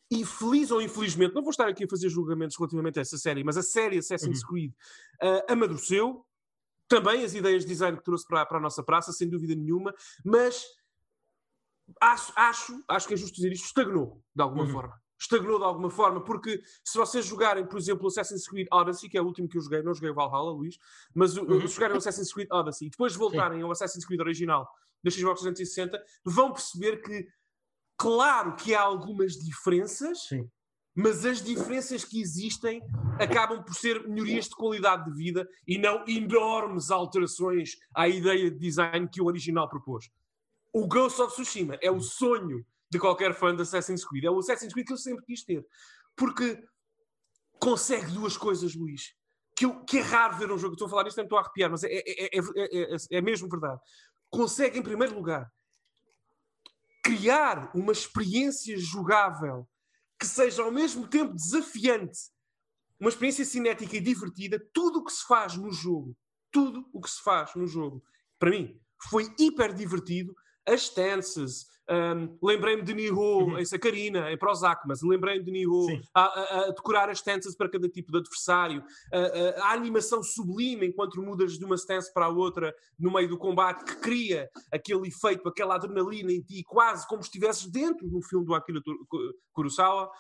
E 0.09 0.23
feliz 0.25 0.71
ou 0.71 0.81
infelizmente, 0.81 1.33
não 1.35 1.41
vou 1.41 1.51
estar 1.51 1.67
aqui 1.67 1.83
a 1.83 1.87
fazer 1.87 2.07
julgamentos 2.09 2.55
relativamente 2.57 2.97
a 2.99 3.01
essa 3.01 3.17
série, 3.17 3.43
mas 3.43 3.57
a 3.57 3.61
série 3.63 3.97
Assassin's 3.97 4.43
Creed 4.43 4.71
ah, 5.21 5.45
amadureceu. 5.53 6.25
Também 6.87 7.23
as 7.25 7.33
ideias 7.33 7.63
de 7.63 7.67
design 7.69 7.97
que 7.97 8.03
trouxe 8.03 8.25
para, 8.25 8.45
para 8.45 8.57
a 8.59 8.61
nossa 8.61 8.81
praça, 8.81 9.11
sem 9.11 9.27
dúvida 9.29 9.53
nenhuma, 9.53 9.93
mas 10.23 10.63
acho, 12.01 12.31
acho, 12.35 12.83
acho 12.87 13.07
que 13.07 13.13
é 13.13 13.17
justo 13.17 13.35
dizer 13.35 13.51
isto, 13.51 13.65
estagnou 13.65 14.21
de 14.35 14.41
alguma 14.41 14.63
Uhum. 14.63 14.71
forma. 14.71 15.01
Estagnou 15.19 15.57
de 15.57 15.65
alguma 15.65 15.89
forma, 15.89 16.23
porque 16.23 16.61
se 16.85 16.97
vocês 16.97 17.25
jogarem, 17.25 17.65
por 17.65 17.77
exemplo, 17.79 18.07
Assassin's 18.07 18.47
Creed 18.47 18.67
Odyssey, 18.71 19.09
que 19.09 19.17
é 19.17 19.21
o 19.21 19.25
último 19.25 19.49
que 19.49 19.57
eu 19.57 19.61
joguei, 19.61 19.81
não 19.81 19.93
joguei 19.93 20.11
o 20.11 20.13
Valhalla, 20.13 20.51
Luís, 20.51 20.77
mas 21.13 21.35
Uhum. 21.35 21.59
se 21.67 21.73
jogarem 21.73 21.95
o 21.95 21.97
Assassin's 21.97 22.31
Creed 22.31 22.47
Odyssey 22.51 22.87
e 22.87 22.91
depois 22.91 23.15
voltarem 23.15 23.61
ao 23.63 23.71
Assassin's 23.71 24.05
Creed 24.05 24.21
original 24.21 24.69
da 25.03 25.09
Xbox 25.11 25.41
360, 25.41 26.01
vão 26.23 26.53
perceber 26.53 27.01
que, 27.01 27.27
claro 27.97 28.55
que 28.55 28.73
há 28.75 28.81
algumas 28.81 29.33
diferenças, 29.33 30.27
Sim. 30.27 30.49
mas 30.95 31.25
as 31.25 31.41
diferenças 31.41 32.03
que 32.05 32.21
existem 32.21 32.81
acabam 33.19 33.63
por 33.63 33.73
ser 33.75 34.07
melhorias 34.07 34.45
de 34.45 34.55
qualidade 34.55 35.05
de 35.05 35.17
vida 35.17 35.47
e 35.67 35.77
não 35.77 36.03
enormes 36.07 36.91
alterações 36.91 37.71
à 37.95 38.07
ideia 38.07 38.51
de 38.51 38.57
design 38.57 39.07
que 39.09 39.21
o 39.21 39.25
original 39.25 39.67
propôs. 39.67 40.09
O 40.73 40.87
Ghost 40.87 41.21
of 41.21 41.33
Tsushima 41.33 41.77
é 41.81 41.89
o 41.89 41.99
sonho 41.99 42.65
de 42.89 42.99
qualquer 42.99 43.33
fã 43.33 43.55
de 43.55 43.61
Assassin's 43.63 44.05
Creed. 44.05 44.25
É 44.25 44.29
o 44.31 44.39
Assassin's 44.39 44.71
Creed 44.73 44.85
que 44.87 44.93
eu 44.93 44.97
sempre 44.97 45.25
quis 45.25 45.43
ter. 45.43 45.65
Porque 46.15 46.63
consegue 47.59 48.11
duas 48.11 48.37
coisas, 48.37 48.75
Luís. 48.75 49.13
Que, 49.55 49.65
eu- 49.65 49.83
que 49.83 49.97
é 49.97 50.01
raro 50.01 50.37
ver 50.37 50.51
um 50.51 50.57
jogo. 50.57 50.73
Estou 50.73 50.85
a 50.87 50.89
falar 50.89 51.07
isto, 51.07 51.17
não 51.17 51.23
estou 51.23 51.37
a 51.37 51.41
arrepiar, 51.41 51.71
mas 51.71 51.83
é, 51.83 51.87
é- 51.91 52.37
é- 52.37 52.39
é- 52.39 52.95
é- 52.95 53.17
é 53.17 53.21
mesmo 53.21 53.49
verdade. 53.49 53.79
Consegue, 54.29 54.77
em 54.77 54.83
primeiro 54.83 55.15
lugar, 55.15 55.51
criar 57.07 57.71
uma 57.73 57.93
experiência 57.93 58.77
jogável 58.77 59.65
que 60.19 60.27
seja 60.27 60.61
ao 60.61 60.69
mesmo 60.69 61.07
tempo 61.07 61.33
desafiante, 61.33 62.19
uma 62.99 63.09
experiência 63.09 63.45
cinética 63.45 63.95
e 63.95 64.01
divertida, 64.01 64.59
tudo 64.73 64.99
o 64.99 65.05
que 65.05 65.13
se 65.13 65.25
faz 65.25 65.55
no 65.55 65.71
jogo, 65.71 66.17
tudo 66.51 66.85
o 66.91 66.99
que 66.99 67.09
se 67.09 67.23
faz 67.23 67.55
no 67.55 67.65
jogo, 67.65 68.03
para 68.37 68.49
mim, 68.49 68.77
foi 69.09 69.33
hiper 69.39 69.73
divertido. 69.73 70.35
As 70.67 70.83
stances, 70.83 71.65
um, 71.89 72.37
lembrei-me 72.43 72.81
de 72.81 72.93
Niho 72.93 73.17
uhum. 73.17 73.57
em 73.57 73.63
Sacarina, 73.63 74.29
em 74.29 74.37
Prozac, 74.37 74.81
mas 74.85 75.01
lembrei-me 75.01 75.45
de 75.45 75.51
Niho 75.51 75.87
a, 76.13 76.21
a, 76.21 76.59
a, 76.65 76.71
decorar 76.71 77.09
as 77.09 77.19
stances 77.19 77.55
para 77.55 77.69
cada 77.69 77.87
tipo 77.87 78.11
de 78.11 78.17
adversário, 78.17 78.83
a, 79.13 79.61
a, 79.61 79.71
animação 79.71 80.21
sublime 80.21 80.87
enquanto 80.87 81.21
mudas 81.21 81.57
de 81.57 81.63
uma 81.63 81.75
stance 81.75 82.13
para 82.13 82.25
a 82.25 82.29
outra 82.29 82.75
no 82.99 83.11
meio 83.11 83.29
do 83.29 83.37
combate, 83.37 83.85
que 83.85 83.95
cria 84.01 84.49
aquele 84.71 85.07
efeito, 85.07 85.47
aquela 85.47 85.75
adrenalina 85.75 86.31
em 86.31 86.41
ti, 86.41 86.61
quase 86.63 87.07
como 87.07 87.23
se 87.23 87.29
estivesses 87.29 87.65
dentro 87.67 88.07
de 88.07 88.15
um 88.15 88.21
filme 88.21 88.45
do 88.45 88.53
Akira 88.53 88.81
Kurosawa. 89.53 90.11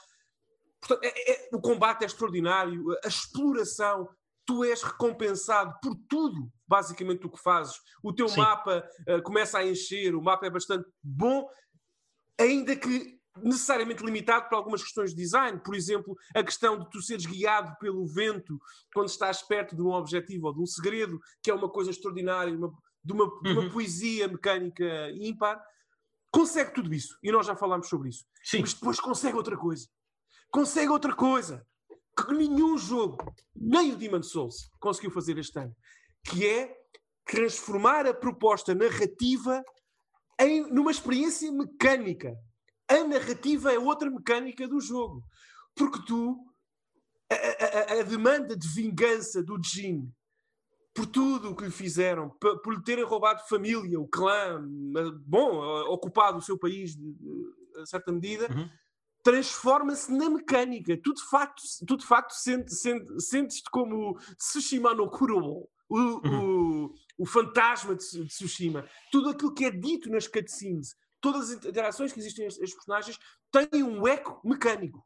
Portanto, 0.79 1.03
é, 1.03 1.31
é, 1.31 1.49
o 1.51 1.59
combate 1.59 2.03
é 2.03 2.05
extraordinário, 2.05 2.85
a 3.03 3.07
exploração, 3.07 4.07
tu 4.47 4.63
és 4.63 4.81
recompensado 4.81 5.77
por 5.83 5.93
tudo, 6.07 6.49
basicamente, 6.65 7.27
o 7.27 7.29
que 7.29 7.37
fazes. 7.37 7.75
O 8.01 8.13
teu 8.13 8.29
Sim. 8.29 8.39
mapa 8.39 8.87
uh, 9.07 9.21
começa 9.21 9.59
a 9.59 9.67
encher, 9.67 10.15
o 10.15 10.21
mapa 10.23 10.47
é 10.47 10.49
bastante 10.49 10.87
bom, 11.03 11.45
ainda 12.39 12.75
que 12.75 13.17
necessariamente 13.43 14.03
limitado 14.03 14.47
para 14.47 14.57
algumas 14.57 14.81
questões 14.81 15.11
de 15.11 15.17
design. 15.17 15.59
Por 15.63 15.75
exemplo, 15.75 16.15
a 16.33 16.41
questão 16.41 16.79
de 16.79 16.89
tu 16.89 17.01
seres 17.01 17.25
guiado 17.25 17.75
pelo 17.77 18.07
vento 18.07 18.57
quando 18.93 19.09
estás 19.09 19.43
perto 19.43 19.75
de 19.75 19.81
um 19.81 19.91
objetivo 19.91 20.47
ou 20.47 20.53
de 20.53 20.61
um 20.61 20.65
segredo, 20.65 21.19
que 21.43 21.51
é 21.51 21.53
uma 21.53 21.69
coisa 21.69 21.91
extraordinária, 21.91 22.55
uma, 22.55 22.73
de, 23.03 23.13
uma, 23.13 23.25
uhum. 23.25 23.41
de 23.43 23.51
uma 23.51 23.61
uhum. 23.63 23.69
poesia 23.69 24.27
mecânica 24.29 25.11
ímpar. 25.19 25.61
Consegue 26.31 26.73
tudo 26.73 26.93
isso, 26.93 27.17
e 27.21 27.31
nós 27.31 27.45
já 27.45 27.55
falámos 27.55 27.89
sobre 27.89 28.09
isso. 28.09 28.25
Sim. 28.43 28.61
Mas 28.61 28.73
depois 28.73 28.99
consegue 28.99 29.35
outra 29.35 29.57
coisa. 29.57 29.87
Consegue 30.49 30.89
outra 30.89 31.13
coisa 31.13 31.65
que 32.17 32.33
nenhum 32.33 32.77
jogo, 32.77 33.33
nem 33.55 33.93
o 33.93 33.95
Demon 33.95 34.23
Souls, 34.23 34.69
conseguiu 34.79 35.11
fazer 35.11 35.37
este 35.37 35.57
ano, 35.59 35.75
que 36.23 36.45
é 36.45 36.75
transformar 37.25 38.07
a 38.07 38.13
proposta 38.13 38.73
narrativa 38.73 39.63
em 40.39 40.61
numa 40.71 40.91
experiência 40.91 41.51
mecânica. 41.51 42.33
A 42.89 43.03
narrativa 43.03 43.73
é 43.73 43.77
outra 43.77 44.09
mecânica 44.09 44.67
do 44.67 44.79
jogo. 44.79 45.23
Porque 45.75 45.99
tu, 46.05 46.37
a, 47.31 47.93
a, 47.93 47.99
a 47.99 48.03
demanda 48.03 48.55
de 48.57 48.67
vingança 48.67 49.43
do 49.43 49.61
Jin 49.61 50.11
por 50.93 51.05
tudo 51.05 51.51
o 51.51 51.55
que 51.55 51.65
lhe 51.65 51.71
fizeram, 51.71 52.29
por, 52.41 52.59
por 52.61 52.73
lhe 52.73 52.81
terem 52.81 53.05
roubado 53.05 53.47
família, 53.47 53.99
o 53.99 54.07
clã, 54.07 54.59
bom, 55.25 55.59
ocupado 55.91 56.39
o 56.39 56.41
seu 56.41 56.57
país 56.57 56.97
a 57.79 57.85
certa 57.85 58.11
medida, 58.11 58.47
uhum 58.51 58.67
transforma-se 59.23 60.11
na 60.11 60.29
mecânica. 60.29 60.97
Tu 61.01 61.13
de 61.13 61.23
facto, 61.23 61.61
tu 61.85 61.97
de 61.97 62.05
facto 62.05 62.31
sentes, 62.31 62.81
sentes-te 63.19 63.69
como 63.69 64.17
Tsushima 64.37 64.93
no 64.93 65.09
Kurobo, 65.09 65.69
o, 65.89 65.97
uhum. 65.97 66.85
o, 66.85 66.93
o, 67.19 67.25
fantasma 67.25 67.95
de, 67.95 68.05
de, 68.05 68.27
Tsushima. 68.27 68.87
Tudo 69.11 69.29
aquilo 69.29 69.53
que 69.53 69.65
é 69.65 69.71
dito 69.71 70.09
nas 70.09 70.27
cutscenes, 70.27 70.95
todas 71.19 71.49
as 71.49 71.65
interações 71.65 72.13
que 72.13 72.19
existem 72.19 72.45
entre 72.45 72.63
os 72.63 72.73
personagens, 72.73 73.17
têm 73.51 73.83
um 73.83 74.07
eco 74.07 74.41
mecânico. 74.47 75.05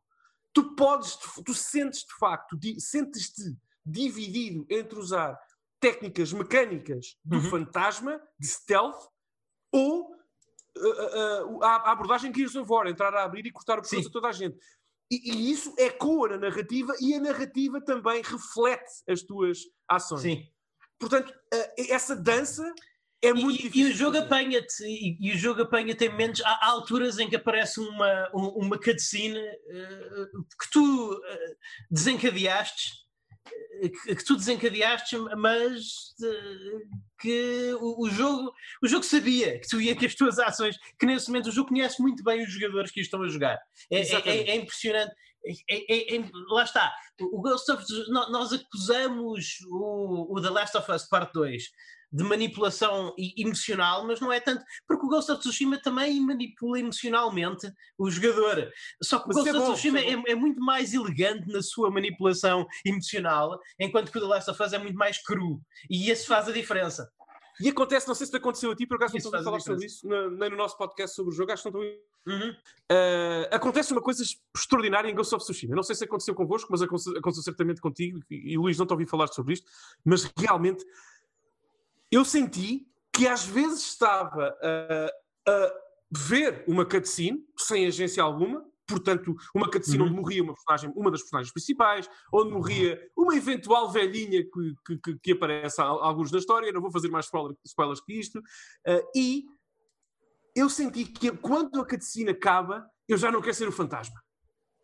Tu 0.53 0.75
podes, 0.75 1.17
tu 1.45 1.53
sentes 1.53 2.01
de 2.01 2.13
facto, 2.19 2.57
sentes-te 2.77 3.55
dividido 3.85 4.65
entre 4.69 4.99
usar 4.99 5.37
técnicas 5.79 6.31
mecânicas 6.31 7.17
do 7.23 7.37
uhum. 7.37 7.49
fantasma, 7.49 8.21
de 8.39 8.47
stealth, 8.47 9.09
ou 9.71 10.11
uh, 10.77 11.63
a, 11.63 11.91
abordagem 11.91 12.33
Gears 12.33 12.55
of 12.55 12.69
War, 12.69 12.87
entrar 12.87 13.13
a 13.13 13.23
abrir 13.23 13.45
e 13.45 13.51
cortar 13.51 13.79
o 13.79 13.81
pescoço 13.81 14.07
a 14.07 14.11
toda 14.11 14.27
a 14.29 14.31
gente. 14.31 14.57
E, 15.11 15.31
e, 15.31 15.51
isso 15.51 15.73
ecoa 15.77 16.29
na 16.29 16.37
narrativa 16.37 16.93
e 17.01 17.13
a 17.13 17.19
narrativa 17.19 17.81
também 17.81 18.21
reflete 18.21 19.03
as 19.07 19.21
tuas 19.21 19.59
ações. 19.87 20.21
Sim. 20.21 20.47
Portanto, 20.97 21.33
essa 21.89 22.15
dança 22.15 22.63
é 23.21 23.33
muito 23.33 23.59
e, 23.59 23.63
difícil. 23.63 23.87
E 23.87 23.91
o 23.91 23.95
jogo 23.95 24.17
apanha-te, 24.17 24.83
e, 24.83 25.17
e, 25.19 25.33
o 25.33 25.37
jogo 25.37 25.61
apanha-te 25.61 26.05
em 26.05 26.09
momentos. 26.09 26.41
Há, 26.41 26.49
há, 26.49 26.69
alturas 26.69 27.19
em 27.19 27.29
que 27.29 27.35
aparece 27.35 27.79
uma, 27.79 28.29
uma 28.33 28.79
cutscene 28.79 29.39
uh, 29.39 30.43
que 30.59 30.71
tu 30.71 31.13
uh, 31.13 31.19
desencadeaste 31.89 33.00
que, 33.43 34.15
que 34.15 34.25
tu 34.25 34.35
desencadeaste, 34.35 35.17
mas 35.37 36.13
uh, 36.21 36.99
que 37.19 37.73
o, 37.79 38.05
o, 38.05 38.09
jogo, 38.09 38.53
o 38.83 38.87
jogo 38.87 39.03
sabia 39.03 39.59
que 39.59 39.67
tu 39.67 39.81
ia 39.81 39.95
que 39.95 40.05
as 40.05 40.15
tuas 40.15 40.37
ações, 40.39 40.77
que 40.99 41.05
nesse 41.05 41.27
momento 41.27 41.47
o 41.47 41.51
jogo 41.51 41.69
conhece 41.69 42.01
muito 42.01 42.23
bem 42.23 42.43
os 42.43 42.51
jogadores 42.51 42.91
que 42.91 43.01
estão 43.01 43.21
a 43.23 43.27
jogar. 43.27 43.59
É, 43.89 44.01
é, 44.01 44.29
é, 44.29 44.49
é 44.51 44.55
impressionante. 44.55 45.13
É, 45.43 45.75
é, 45.75 46.15
é, 46.15 46.23
lá 46.49 46.63
está. 46.63 46.93
O 47.19 47.41
Ghost 47.41 47.71
of 47.71 47.83
nós 48.09 48.53
acusamos 48.53 49.57
o, 49.69 50.35
o 50.35 50.41
The 50.41 50.49
Last 50.49 50.77
of 50.77 50.91
Us 50.91 51.07
Part 51.07 51.31
2 51.33 51.63
de 52.11 52.23
manipulação 52.23 53.15
emocional, 53.37 54.05
mas 54.05 54.19
não 54.19 54.31
é 54.31 54.39
tanto, 54.39 54.63
porque 54.87 55.05
o 55.05 55.09
Ghost 55.09 55.31
of 55.31 55.39
Tsushima 55.39 55.81
também 55.81 56.19
manipula 56.19 56.79
emocionalmente 56.79 57.71
o 57.97 58.09
jogador. 58.11 58.69
Só 59.01 59.19
que 59.19 59.29
o 59.29 59.33
Ghost 59.33 59.49
é 59.49 59.57
of 59.57 59.71
Tsushima 59.71 59.99
é, 59.99 60.13
é, 60.13 60.23
é, 60.27 60.35
muito 60.35 60.59
mais 60.59 60.93
elegante 60.93 61.47
na 61.47 61.61
sua 61.61 61.89
manipulação 61.89 62.65
emocional, 62.85 63.57
enquanto 63.79 64.11
que 64.11 64.17
o 64.17 64.21
The 64.21 64.27
Last 64.27 64.51
of 64.51 64.61
Us 64.61 64.73
é 64.73 64.77
muito 64.77 64.97
mais 64.97 65.23
cru. 65.23 65.61
E 65.89 66.11
isso 66.11 66.27
faz 66.27 66.47
a 66.47 66.51
diferença. 66.51 67.09
E 67.61 67.69
acontece, 67.69 68.07
não 68.07 68.15
sei 68.15 68.25
se 68.25 68.31
te 68.31 68.37
aconteceu 68.37 68.71
a 68.71 68.75
ti, 68.75 68.87
por 68.87 68.95
acaso 68.95 69.13
não 69.13 69.17
estou 69.17 69.39
a 69.39 69.43
falar 69.43 69.59
sobre 69.59 69.85
isso, 69.85 70.07
nem 70.07 70.49
no 70.49 70.57
nosso 70.57 70.77
podcast 70.77 71.15
sobre 71.15 71.31
o 71.31 71.35
jogo, 71.35 71.51
acho 71.51 71.63
que 71.63 71.71
não 71.71 71.83
estou. 71.83 72.01
Uhum. 72.27 72.51
Uh, 72.51 73.47
acontece 73.51 73.91
uma 73.91 74.01
coisa 74.01 74.23
extraordinária 74.55 75.09
em 75.09 75.15
Ghost 75.15 75.33
of 75.33 75.43
Tsushima. 75.43 75.75
Não 75.75 75.83
sei 75.83 75.95
se 75.95 76.03
aconteceu 76.03 76.35
convosco, 76.35 76.69
mas 76.71 76.81
aconteceu, 76.81 77.17
aconteceu 77.17 77.43
certamente 77.43 77.81
contigo, 77.81 78.19
e, 78.29 78.53
e 78.53 78.57
Luís 78.57 78.77
não 78.77 78.85
te 78.85 78.93
ouvi 78.93 79.05
falar 79.05 79.27
sobre 79.27 79.53
isto, 79.53 79.69
mas 80.03 80.31
realmente 80.37 80.83
eu 82.11 82.25
senti 82.25 82.85
que 83.13 83.27
às 83.27 83.45
vezes 83.45 83.79
estava 83.79 84.55
a, 84.61 85.51
a 85.51 85.73
ver 86.11 86.63
uma 86.67 86.85
cutscene 86.85 87.43
sem 87.57 87.87
agência 87.87 88.21
alguma, 88.21 88.65
portanto, 88.87 89.35
uma 89.55 89.69
cutscene 89.69 89.99
uhum. 89.99 90.07
onde 90.07 90.15
morria 90.15 90.43
uma, 90.43 90.53
personagem, 90.53 90.91
uma 90.95 91.09
das 91.09 91.21
personagens 91.21 91.53
principais, 91.53 92.09
onde 92.33 92.51
morria 92.51 92.99
uma 93.15 93.35
eventual 93.35 93.89
velhinha 93.89 94.43
que, 94.43 94.99
que, 94.99 95.19
que 95.19 95.31
aparece 95.31 95.79
a, 95.81 95.85
a 95.85 95.87
alguns 95.87 96.31
na 96.31 96.39
história, 96.39 96.71
não 96.71 96.81
vou 96.81 96.91
fazer 96.91 97.09
mais 97.09 97.25
spoiler, 97.25 97.55
spoilers 97.65 98.01
que 98.01 98.19
isto, 98.19 98.39
uh, 98.39 99.11
e 99.15 99.45
eu 100.53 100.69
senti 100.69 101.05
que 101.05 101.31
quando 101.37 101.79
a 101.79 101.87
cutscene 101.87 102.31
acaba, 102.31 102.85
eu 103.07 103.17
já 103.17 103.31
não 103.31 103.41
quero 103.41 103.53
ser 103.53 103.67
o 103.67 103.71
fantasma. 103.71 104.21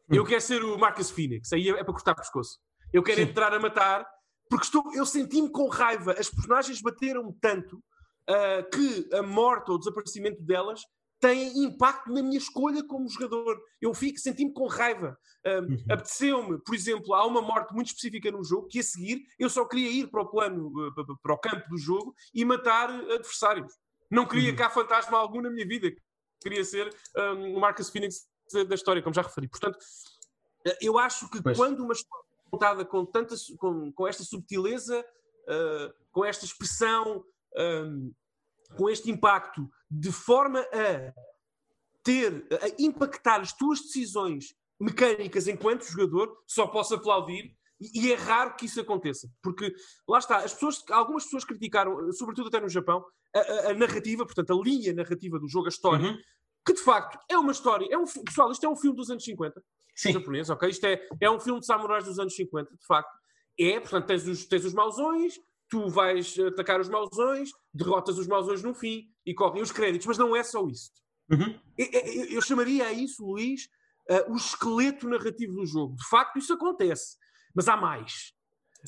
Uhum. 0.10 0.18
Eu 0.18 0.26
quero 0.26 0.42
ser 0.42 0.64
o 0.64 0.78
Marcus 0.78 1.10
Phoenix, 1.10 1.52
aí 1.52 1.70
é, 1.70 1.72
é 1.72 1.84
para 1.84 1.94
cortar 1.94 2.14
o 2.14 2.16
pescoço. 2.16 2.60
Eu 2.94 3.04
quero 3.04 3.22
Sim. 3.22 3.30
entrar 3.30 3.54
a 3.54 3.60
matar 3.60 4.08
porque 4.50 4.66
estou, 4.66 4.94
eu 4.94 5.06
senti-me 5.06 5.50
com 5.50 5.68
raiva. 5.68 6.14
As 6.14 6.30
personagens 6.30 6.82
bateram 6.82 7.36
tanto 7.42 7.78
uh, 7.78 8.70
que 8.72 9.10
a 9.16 9.22
morte 9.22 9.70
ou 9.70 9.76
o 9.76 9.80
desaparecimento 9.80 10.42
delas 10.44 10.82
tem 11.20 11.64
impacto 11.64 12.12
na 12.12 12.22
minha 12.22 12.38
escolha 12.38 12.84
como 12.84 13.10
jogador. 13.10 13.60
Eu 13.82 13.94
fico, 13.94 14.20
senti-me 14.20 14.54
com 14.54 14.68
raiva. 14.68 15.18
Uh, 15.46 15.72
uhum. 15.72 15.86
Apeteceu-me, 15.90 16.60
por 16.60 16.76
exemplo, 16.76 17.14
há 17.14 17.26
uma 17.26 17.42
morte 17.42 17.74
muito 17.74 17.88
específica 17.88 18.32
no 18.32 18.44
jogo 18.44 18.68
que 18.68 18.80
a 18.80 18.84
seguir 18.84 19.24
eu 19.40 19.50
só 19.50 19.66
queria 19.66 19.90
ir 19.90 20.08
para 20.10 20.22
o 20.22 20.30
plano, 20.30 20.68
uh, 20.68 21.18
para 21.22 21.34
o 21.34 21.38
campo 21.38 21.68
do 21.70 21.78
jogo 21.78 22.16
e 22.34 22.46
matar 22.46 22.90
adversários. 22.90 23.74
Não 24.10 24.26
queria 24.26 24.52
uhum. 24.52 24.56
cá 24.56 24.70
fantasma 24.70 25.18
algum 25.18 25.42
na 25.42 25.50
minha 25.50 25.68
vida. 25.68 25.92
Queria 26.42 26.64
ser 26.64 26.96
um, 27.18 27.58
o 27.58 27.60
Marcus 27.60 27.90
Phoenix 27.90 28.28
da 28.68 28.76
história, 28.76 29.02
como 29.02 29.14
já 29.14 29.22
referi. 29.22 29.50
Portanto, 29.50 29.78
eu 30.80 30.98
acho 30.98 31.30
que 31.30 31.42
pois. 31.42 31.58
quando 31.58 31.84
uma 31.84 31.94
história 31.94 32.27
contada 32.50 32.86
com, 32.86 33.06
tanta, 33.06 33.36
com, 33.58 33.92
com 33.92 34.08
esta 34.08 34.24
subtileza, 34.24 35.00
uh, 35.00 35.94
com 36.12 36.26
esta 36.26 36.46
expressão, 36.46 37.24
um, 37.58 38.14
com 38.76 38.90
este 38.90 39.10
impacto, 39.10 39.70
de 39.90 40.12
forma 40.12 40.60
a 40.60 41.14
ter, 42.04 42.48
a 42.62 42.82
impactar 42.82 43.42
as 43.42 43.54
tuas 43.54 43.82
decisões 43.82 44.56
mecânicas 44.80 45.48
enquanto 45.48 45.86
jogador, 45.86 46.38
só 46.46 46.68
posso 46.68 46.96
aplaudir. 46.96 47.56
E, 47.80 48.12
é 48.12 48.16
raro 48.16 48.56
que 48.56 48.66
isso 48.66 48.82
aconteça, 48.82 49.30
porque 49.40 49.72
lá 50.08 50.18
está, 50.18 50.38
as 50.38 50.52
pessoas, 50.52 50.84
algumas 50.90 51.26
pessoas 51.26 51.46
criticaram, 51.46 52.12
sobretudo 52.12 52.48
até 52.48 52.60
no 52.60 52.68
Japão, 52.68 53.06
a, 53.36 53.40
a, 53.40 53.70
a 53.70 53.74
narrativa, 53.76 54.26
portanto, 54.26 54.52
a 54.52 54.64
linha 54.64 54.94
narrativa 54.94 55.38
do 55.38 55.48
jogo, 55.48 55.68
a 55.68 55.70
história, 55.70 56.10
uhum. 56.10 56.18
que 56.66 56.74
de 56.74 56.82
facto 56.82 57.20
é 57.30 57.38
uma 57.38 57.52
história, 57.52 57.88
é 57.92 57.96
um, 57.96 58.06
pessoal, 58.06 58.52
isto 58.52 58.66
é 58.66 58.70
um 58.70 58.76
filme 58.76 58.98
dos 58.98 59.12
anos 59.12 59.24
50, 59.24 59.62
Sim. 59.98 60.14
japonês, 60.14 60.50
ok? 60.50 60.70
Isto 60.70 60.86
é, 60.86 61.08
é 61.20 61.30
um 61.30 61.40
filme 61.40 61.60
de 61.60 61.66
samurais 61.66 62.06
dos 62.06 62.20
anos 62.20 62.36
50, 62.36 62.72
de 62.72 62.86
facto. 62.86 63.12
É, 63.60 63.80
portanto, 63.80 64.06
tens 64.06 64.28
os, 64.28 64.46
tens 64.46 64.64
os 64.64 64.74
mausões, 64.74 65.34
tu 65.68 65.90
vais 65.90 66.38
atacar 66.40 66.80
os 66.80 66.88
mausões, 66.88 67.50
derrotas 67.74 68.20
os 68.20 68.28
mausões 68.28 68.62
no 68.62 68.76
fim 68.76 69.10
e 69.26 69.34
correm 69.34 69.64
os 69.64 69.72
créditos, 69.72 70.06
mas 70.06 70.18
não 70.18 70.36
é 70.36 70.44
só 70.44 70.66
isso. 70.68 70.92
Uhum. 71.32 71.60
Eu, 71.78 71.88
eu, 71.92 72.26
eu, 72.26 72.42
chamaria 72.42 72.86
a 72.86 72.94
isso, 72.94 73.26
Luís, 73.26 73.68
uh, 74.10 74.32
o 74.32 74.36
esqueleto 74.36 75.10
narrativo 75.10 75.54
do 75.54 75.66
jogo. 75.66 75.96
De 75.96 76.08
facto, 76.08 76.38
isso 76.38 76.54
acontece, 76.54 77.18
mas 77.56 77.68
há 77.68 77.76
mais. 77.76 78.34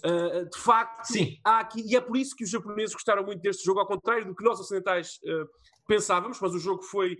Uh, 0.05 0.47
de 0.47 0.59
facto, 0.59 1.05
Sim. 1.05 1.37
há 1.43 1.59
aqui, 1.59 1.81
e 1.85 1.95
é 1.95 2.01
por 2.01 2.15
isso 2.15 2.35
que 2.35 2.43
os 2.43 2.49
japoneses 2.49 2.93
gostaram 2.93 3.25
muito 3.25 3.41
deste 3.41 3.65
jogo, 3.65 3.79
ao 3.79 3.87
contrário 3.87 4.25
do 4.25 4.35
que 4.35 4.43
nós 4.43 4.59
ocidentais 4.59 5.15
uh, 5.23 5.49
pensávamos, 5.87 6.39
mas 6.39 6.53
o 6.53 6.59
jogo 6.59 6.83
foi 6.83 7.17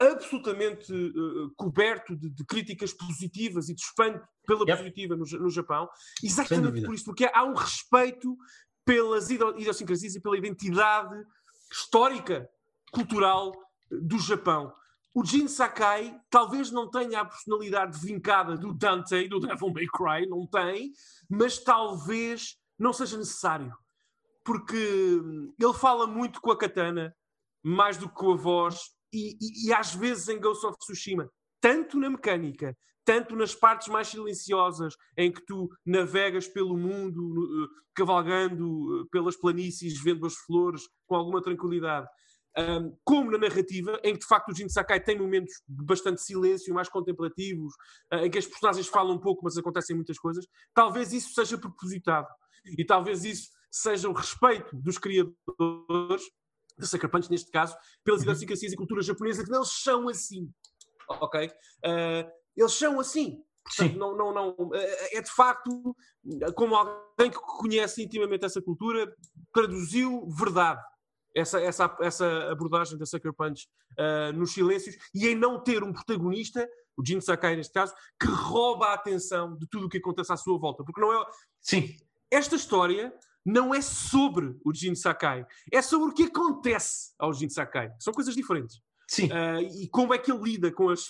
absolutamente 0.00 0.92
uh, 0.92 1.50
coberto 1.56 2.16
de, 2.16 2.30
de, 2.30 2.44
críticas 2.44 2.92
positivas 2.92 3.68
e 3.68 3.74
de 3.74 3.80
espanto 3.80 4.26
pela 4.46 4.64
yep. 4.68 4.78
positiva 4.78 5.16
no, 5.16 5.24
no 5.24 5.50
Japão, 5.50 5.88
exatamente 6.22 6.82
por 6.82 6.94
isso, 6.94 7.04
porque 7.04 7.28
há 7.32 7.44
um 7.44 7.54
respeito 7.54 8.36
pelas 8.84 9.28
idiosincrasias 9.28 10.14
e 10.14 10.20
pela 10.20 10.38
identidade 10.38 11.14
histórica, 11.70 12.48
cultural 12.90 13.52
do 13.90 14.18
Japão. 14.18 14.72
O 15.14 15.24
Jin 15.24 15.48
Sakai 15.48 16.18
talvez 16.30 16.70
não 16.70 16.88
tenha 16.90 17.20
a 17.20 17.24
personalidade 17.24 17.98
vincada 17.98 18.56
do 18.56 18.72
Dante, 18.72 19.28
do 19.28 19.40
Devil 19.40 19.72
May 19.72 19.86
Cry, 19.86 20.26
não 20.28 20.46
tem, 20.46 20.92
mas 21.28 21.58
talvez 21.58 22.56
não 22.78 22.92
seja 22.92 23.16
necessário. 23.16 23.76
Porque 24.44 24.76
ele 25.58 25.74
fala 25.74 26.06
muito 26.06 26.40
com 26.40 26.50
a 26.50 26.56
katana, 26.56 27.14
mais 27.62 27.96
do 27.96 28.08
que 28.08 28.14
com 28.14 28.32
a 28.32 28.36
voz, 28.36 28.78
e, 29.12 29.68
e, 29.68 29.72
às 29.72 29.94
vezes 29.94 30.28
em 30.28 30.40
Ghost 30.40 30.66
of 30.66 30.76
Tsushima, 30.78 31.30
tanto 31.60 31.98
na 31.98 32.10
mecânica, 32.10 32.76
tanto 33.04 33.34
nas 33.34 33.54
partes 33.54 33.88
mais 33.88 34.08
silenciosas, 34.08 34.94
em 35.16 35.32
que 35.32 35.44
tu 35.46 35.68
navegas 35.84 36.46
pelo 36.46 36.76
mundo, 36.76 37.18
uh, 37.18 37.68
cavalgando 37.94 39.00
uh, 39.00 39.08
pelas 39.08 39.36
planícies, 39.36 40.00
vendo 40.02 40.26
as 40.26 40.34
flores 40.34 40.82
com 41.06 41.16
alguma 41.16 41.42
tranquilidade, 41.42 42.06
um, 42.58 42.96
como 43.04 43.30
na 43.30 43.38
narrativa, 43.38 44.00
em 44.02 44.12
que 44.14 44.20
de 44.20 44.26
facto 44.26 44.50
o 44.50 44.54
Jin 44.54 44.68
Sakai 44.68 45.00
tem 45.00 45.18
momentos 45.18 45.54
de 45.66 45.84
bastante 45.84 46.20
silêncio, 46.20 46.74
mais 46.74 46.88
contemplativos, 46.88 47.72
uh, 48.12 48.16
em 48.16 48.30
que 48.30 48.38
as 48.38 48.46
personagens 48.46 48.88
falam 48.88 49.14
um 49.14 49.20
pouco, 49.20 49.42
mas 49.44 49.56
acontecem 49.56 49.96
muitas 49.96 50.18
coisas, 50.18 50.44
talvez 50.74 51.12
isso 51.12 51.32
seja 51.32 51.56
propositado. 51.56 52.28
E 52.76 52.84
talvez 52.84 53.24
isso 53.24 53.48
seja 53.70 54.08
o 54.08 54.12
respeito 54.12 54.76
dos 54.76 54.98
criadores, 54.98 56.22
de 56.78 56.86
Sucker 56.86 57.10
Punch 57.10 57.30
neste 57.30 57.50
caso, 57.50 57.76
pelas 58.04 58.20
uhum. 58.20 58.26
idiosincrasias 58.26 58.72
e 58.72 58.76
cultura 58.76 59.02
japonesa, 59.02 59.44
que 59.44 59.54
eles 59.54 59.68
são 59.82 60.08
assim. 60.08 60.50
Ok? 61.08 61.46
Uh, 61.46 62.30
eles 62.56 62.72
são 62.72 63.00
assim. 63.00 63.42
Portanto, 63.64 63.98
não, 63.98 64.16
não, 64.16 64.32
não, 64.32 64.70
é 64.74 65.20
de 65.20 65.30
facto, 65.30 65.94
como 66.54 66.74
alguém 66.74 67.30
que 67.30 67.38
conhece 67.38 68.02
intimamente 68.02 68.46
essa 68.46 68.62
cultura, 68.62 69.14
traduziu 69.52 70.26
verdade 70.30 70.80
essa, 71.34 71.60
essa, 71.60 71.96
essa 72.00 72.50
abordagem 72.50 72.98
da 72.98 73.06
Sucker 73.06 73.32
Punch 73.32 73.68
uh, 73.98 74.32
nos 74.32 74.52
silêncios 74.52 74.96
e 75.14 75.28
em 75.28 75.34
não 75.34 75.62
ter 75.62 75.82
um 75.82 75.92
protagonista, 75.92 76.68
o 76.96 77.04
Jin 77.04 77.20
Sakai 77.20 77.56
neste 77.56 77.72
caso, 77.72 77.94
que 78.20 78.26
rouba 78.26 78.86
a 78.86 78.94
atenção 78.94 79.56
de 79.56 79.66
tudo 79.68 79.86
o 79.86 79.88
que 79.88 79.98
acontece 79.98 80.32
à 80.32 80.36
sua 80.36 80.58
volta. 80.58 80.84
Porque 80.84 81.00
não 81.00 81.12
é. 81.12 81.24
Sim. 81.60 81.94
Esta 82.30 82.56
história 82.56 83.12
não 83.48 83.74
é 83.74 83.80
sobre 83.80 84.54
o 84.62 84.74
Jin 84.74 84.94
Sakai, 84.94 85.46
é 85.72 85.80
sobre 85.80 86.10
o 86.10 86.14
que 86.14 86.24
acontece 86.24 87.14
ao 87.18 87.32
Jin 87.32 87.48
Sakai. 87.48 87.90
São 87.98 88.12
coisas 88.12 88.34
diferentes. 88.34 88.78
Sim. 89.08 89.24
Uh, 89.28 89.60
e 89.82 89.88
como 89.88 90.12
é 90.12 90.18
que 90.18 90.30
ele 90.30 90.42
lida 90.42 90.70
com 90.70 90.90
as 90.90 91.06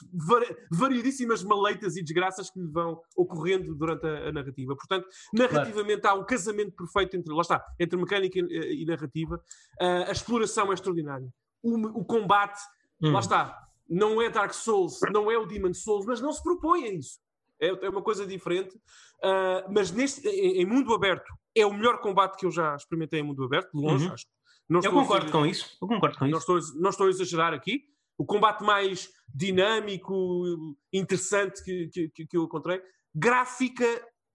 variedíssimas 0.70 1.42
maleitas 1.42 1.96
e 1.96 2.03
desgraças 2.03 2.48
que 2.48 2.61
lhe 2.61 2.70
vão 2.70 3.01
ocorrendo 3.16 3.74
durante 3.74 4.07
a, 4.07 4.29
a 4.29 4.33
narrativa. 4.33 4.77
Portanto, 4.77 5.09
narrativamente 5.35 6.03
claro. 6.03 6.18
há 6.18 6.20
um 6.20 6.24
casamento 6.24 6.77
perfeito 6.77 7.16
entre, 7.16 7.35
lá 7.35 7.40
está, 7.40 7.64
entre 7.81 7.98
mecânica 7.98 8.38
e, 8.38 8.83
e 8.83 8.87
narrativa. 8.87 9.35
Uh, 9.81 10.07
a 10.07 10.12
exploração 10.12 10.70
é 10.70 10.74
extraordinária. 10.74 11.29
O, 11.61 11.74
o 12.01 12.05
combate, 12.05 12.61
hum. 13.03 13.11
lá 13.11 13.18
está, 13.18 13.59
não 13.90 14.22
é 14.22 14.31
Dark 14.31 14.53
Souls, 14.53 15.01
não 15.12 15.29
é 15.29 15.37
o 15.37 15.44
Demon 15.44 15.74
Souls, 15.74 16.07
mas 16.07 16.20
não 16.20 16.33
se 16.33 16.40
propõe 16.40 16.85
a 16.85 16.92
isso. 16.92 17.18
É, 17.61 17.87
é 17.87 17.88
uma 17.88 18.03
coisa 18.03 18.24
diferente. 18.24 18.77
Uh, 18.77 19.66
mas 19.72 19.90
neste, 19.90 20.27
em, 20.29 20.62
em, 20.62 20.66
mundo 20.66 20.94
aberto, 20.94 21.27
é 21.54 21.66
o 21.66 21.72
melhor 21.72 22.00
combate 22.00 22.37
que 22.37 22.46
eu 22.46 22.50
já 22.50 22.74
experimentei 22.74 23.20
em 23.20 23.22
mundo 23.22 23.44
aberto, 23.44 23.70
de 23.72 23.80
longe, 23.80 24.06
uhum. 24.06 24.12
acho 24.12 24.26
não 24.68 24.80
eu 24.82 24.92
concordo 24.92 25.32
com 25.32 25.46
isso. 25.46 25.76
Eu 25.80 25.88
concordo 25.88 26.18
com 26.18 26.26
não 26.26 26.38
isso. 26.38 26.56
Estou, 26.56 26.80
não 26.80 26.90
estou 26.90 27.06
a 27.06 27.11
exagerar 27.11 27.54
aqui. 27.54 27.84
O 28.18 28.24
combate 28.24 28.62
mais 28.62 29.08
dinâmico, 29.32 30.44
interessante 30.92 31.62
que, 31.62 32.11
que, 32.14 32.26
que 32.26 32.37
eu 32.37 32.44
encontrei. 32.44 32.82
Gráfica 33.14 33.87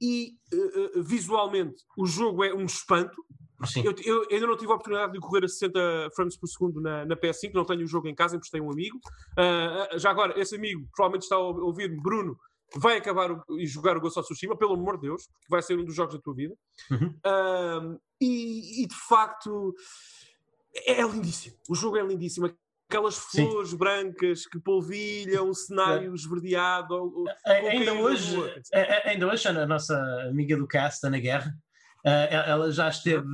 e 0.02 0.32
uh, 0.54 1.04
visualmente, 1.04 1.84
o 1.97 2.06
jogo 2.06 2.43
é 2.43 2.54
um 2.54 2.65
espanto. 2.65 3.15
Eu, 3.78 3.95
eu, 4.04 4.28
ainda 4.30 4.47
não 4.47 4.58
tive 4.58 4.71
a 4.71 4.76
oportunidade 4.76 5.13
de 5.13 5.19
correr 5.19 5.45
a 5.45 5.47
60 5.47 6.10
frames 6.15 6.38
por 6.38 6.47
segundo 6.47 6.82
na, 6.82 7.06
na 7.06 7.15
PS5, 7.15 7.54
não 7.54 7.63
tenho 7.63 7.84
o 7.84 7.88
jogo 7.88 8.08
em 8.08 8.15
casa, 8.15 8.36
emprestei 8.36 8.60
um 8.60 8.71
amigo. 8.71 8.97
Uh, 9.38 9.97
já 9.99 10.10
agora, 10.10 10.38
esse 10.39 10.56
amigo 10.56 10.86
provavelmente 10.93 11.23
está 11.23 11.36
a 11.36 11.39
ouvir-me, 11.39 12.02
Bruno, 12.02 12.38
vai 12.75 12.97
acabar 12.97 13.29
e 13.59 13.65
jogar 13.65 13.97
o 13.97 14.01
Ghost 14.01 14.19
of 14.19 14.27
Tsushima, 14.27 14.57
pelo 14.57 14.73
amor 14.73 14.95
de 14.95 15.07
Deus, 15.07 15.27
porque 15.27 15.47
vai 15.49 15.62
ser 15.62 15.77
um 15.77 15.86
dos 15.86 15.95
jogos 15.95 16.15
da 16.15 16.21
tua 16.21 16.33
vida. 16.33 16.55
Uhum. 16.91 17.07
Uh, 17.25 17.99
e, 18.19 18.83
e, 18.83 18.88
de 18.88 18.95
facto 19.07 19.73
é, 20.75 21.01
é 21.01 21.07
lindíssimo. 21.07 21.55
O 21.69 21.75
jogo 21.75 21.97
é 21.97 22.03
lindíssimo. 22.03 22.53
Aquelas 22.89 23.17
flores 23.17 23.71
Sim. 23.71 23.77
brancas 23.77 24.45
que 24.45 24.59
polvilham, 24.59 25.49
o 25.49 25.53
cenário 25.53 26.12
é. 26.12 26.15
esverdeado. 26.15 27.25
Ainda 27.45 27.93
hoje, 27.93 28.36
ainda 29.03 29.27
hoje, 29.27 29.47
a 29.47 29.65
nossa 29.65 29.97
amiga 30.29 30.55
do 30.55 30.67
cast, 30.67 31.05
Ana 31.05 31.19
Guerra, 31.19 31.51
ela 32.03 32.71
já 32.71 32.89
esteve. 32.89 33.25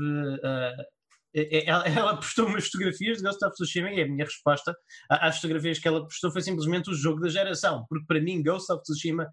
Ela, 1.34 1.86
ela 1.88 2.16
postou 2.16 2.48
umas 2.48 2.66
fotografias 2.66 3.18
de 3.18 3.24
Ghost 3.24 3.46
of 3.46 3.54
Tsushima 3.54 3.92
e 3.92 4.02
a 4.02 4.08
minha 4.08 4.26
resposta 4.26 4.76
às 5.10 5.36
fotografias 5.36 5.80
que 5.80 5.88
ela 5.88 6.04
postou 6.04 6.32
foi 6.32 6.42
simplesmente 6.42 6.90
o 6.90 6.94
jogo 6.94 7.22
da 7.22 7.30
geração, 7.30 7.86
porque 7.88 8.06
para 8.06 8.22
mim 8.22 8.44
Ghost 8.44 8.72
of 8.72 8.82
Tsushima 8.84 9.30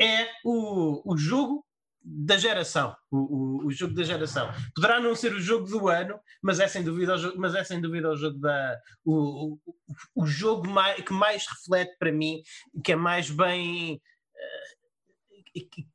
é 0.00 0.28
o, 0.44 1.12
o 1.12 1.16
jogo 1.16 1.64
da 2.08 2.36
geração, 2.36 2.94
o, 3.10 3.16
o, 3.16 3.66
o, 3.66 3.70
jogo 3.72 3.92
da 3.92 4.04
geração. 4.04 4.48
Poderá 4.76 5.00
não 5.00 5.16
ser 5.16 5.34
o 5.34 5.40
jogo 5.40 5.66
do 5.66 5.88
ano, 5.88 6.20
mas 6.40 6.60
é 6.60 6.68
sem 6.68 6.84
dúvida 6.84 7.16
o 7.16 7.36
mas 7.36 7.52
é 7.54 7.64
sem 7.64 7.80
dúvida 7.80 8.08
o 8.08 8.16
jogo 8.16 8.38
da 8.38 8.78
o, 9.04 9.54
o, 9.54 9.58
o 10.14 10.26
jogo 10.26 10.68
mais, 10.68 11.02
que 11.02 11.12
mais 11.12 11.44
reflete 11.48 11.96
para 11.98 12.12
mim, 12.12 12.42
que 12.84 12.92
é 12.92 12.96
mais 12.96 13.28
bem 13.28 14.00
que, 15.64 15.86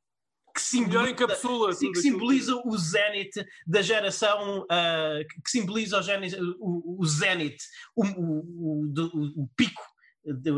simboliza, 0.72 1.78
que 1.78 2.00
simboliza 2.00 2.62
o 2.64 2.76
Zenith 2.76 3.46
da 3.66 3.82
geração, 3.82 4.62
uh, 4.62 5.42
que 5.44 5.50
simboliza 5.50 5.98
o, 5.98 6.02
Zenith, 6.02 6.36
o, 6.58 7.00
o 7.00 7.06
Zenith, 7.06 7.58
o, 7.96 8.04
o, 8.04 9.42
o, 9.42 9.48
pico, 9.56 9.82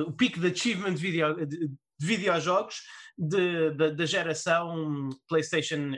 o 0.06 0.12
pico 0.12 0.40
de 0.40 0.46
achievement 0.48 0.94
de, 0.94 1.00
video, 1.00 1.46
de, 1.46 1.68
de 1.68 2.06
videojogos 2.06 2.82
da 3.16 4.04
geração 4.04 5.08
PlayStation, 5.28 5.92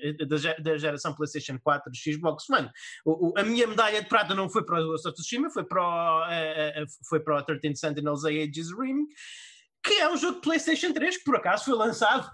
da, 0.62 0.76
geração 0.76 1.14
PlayStation 1.14 1.59
4 1.59 1.90
Xbox 1.94 2.48
One. 2.50 2.70
O, 3.05 3.29
o, 3.29 3.38
a 3.38 3.42
minha 3.42 3.66
medalha 3.66 4.02
de 4.02 4.09
prata 4.09 4.35
não 4.35 4.50
foi 4.50 4.64
para 4.64 4.83
o 4.83 4.88
Ghost 4.88 5.09
of 5.09 5.14
Tsushima, 5.14 5.50
foi 5.50 5.64
para 5.64 5.83
o, 5.83 6.26
uh, 6.26 6.87
foi 7.09 7.20
para 7.20 7.38
o 7.38 7.42
13 7.42 7.76
Sentinels 7.76 8.24
Aegis 8.24 8.70
Rim 8.70 9.07
que 9.87 9.94
é 9.94 10.11
um 10.11 10.16
jogo 10.16 10.37
de 10.37 10.40
PlayStation 10.40 10.92
3 10.92 11.18
que 11.18 11.25
por 11.25 11.37
acaso 11.37 11.66
foi 11.66 11.75
lançado 11.75 12.29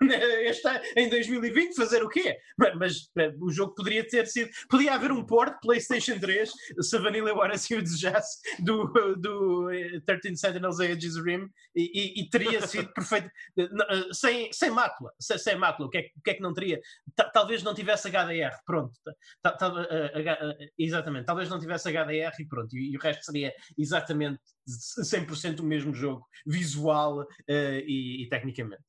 este, 0.02 0.68
em 0.96 1.08
2020. 1.08 1.76
Fazer 1.76 2.02
o 2.02 2.08
quê? 2.08 2.36
Mas, 2.58 3.10
mas, 3.14 3.34
o 3.40 3.50
jogo 3.50 3.74
poderia 3.74 4.06
ter 4.06 4.26
sido. 4.26 4.50
Podia 4.68 4.94
haver 4.94 5.12
um 5.12 5.24
port 5.24 5.60
PlayStation 5.62 6.18
3, 6.18 6.50
se 6.80 6.96
a 6.96 7.00
Vanilla 7.00 7.30
agora 7.30 7.54
assim 7.54 7.76
o 7.76 7.82
desejasse, 7.82 8.38
do, 8.58 8.86
do 9.16 9.68
13 10.04 10.36
Sentinels 10.36 10.80
Aegis 10.80 11.16
Rim 11.16 11.48
e, 11.74 12.18
e, 12.18 12.22
e 12.22 12.30
teria 12.30 12.66
sido 12.66 12.92
perfeito. 12.92 13.30
Sem, 14.12 14.52
sem 14.52 14.70
mácula. 14.70 15.12
Sem, 15.20 15.38
sem 15.38 15.56
mácula. 15.56 15.86
O 15.86 15.90
que, 15.90 15.98
é, 15.98 16.10
o 16.16 16.22
que 16.22 16.30
é 16.30 16.34
que 16.34 16.42
não 16.42 16.52
teria? 16.52 16.80
Talvez 17.32 17.62
não 17.62 17.74
tivesse 17.74 18.08
HDR. 18.08 18.56
Pronto. 18.66 18.98
Exatamente. 20.76 21.26
Talvez 21.26 21.48
não 21.48 21.60
tivesse 21.60 21.88
HDR 21.88 22.34
e 22.40 22.46
pronto. 22.46 22.76
E, 22.76 22.92
e 22.92 22.96
o 22.96 23.00
resto 23.00 23.24
seria 23.24 23.54
exatamente 23.76 24.40
100% 24.68 25.60
o 25.60 25.64
mesmo 25.64 25.94
jogo, 25.94 26.26
visual 26.46 27.20
uh, 27.20 27.26
e, 27.48 28.22
e, 28.22 28.28
tecnicamente. 28.28 28.84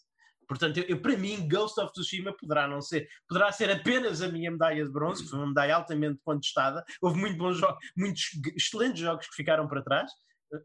Portanto, 0.47 0.77
eu, 0.77 0.83
eu, 0.85 1.01
para 1.01 1.15
mim, 1.15 1.47
Ghost 1.47 1.79
of 1.79 1.93
Tsushima 1.93 2.35
poderá 2.35 2.67
não 2.67 2.81
ser, 2.81 3.07
poderá 3.27 3.51
ser 3.51 3.69
apenas 3.69 4.21
a 4.21 4.27
minha 4.27 4.49
medalha 4.49 4.83
de 4.83 4.91
bronze, 4.91 5.23
que 5.23 5.29
foi 5.29 5.37
uma 5.37 5.49
medalha 5.49 5.75
altamente 5.75 6.19
contestada. 6.23 6.83
Houve 7.01 7.19
muito 7.19 7.37
bons 7.37 7.57
jogos, 7.57 7.77
muitos 7.95 8.31
excelentes 8.55 8.99
jogos 8.99 9.27
que 9.27 9.35
ficaram 9.35 9.67
para 9.67 9.83
trás, 9.83 10.11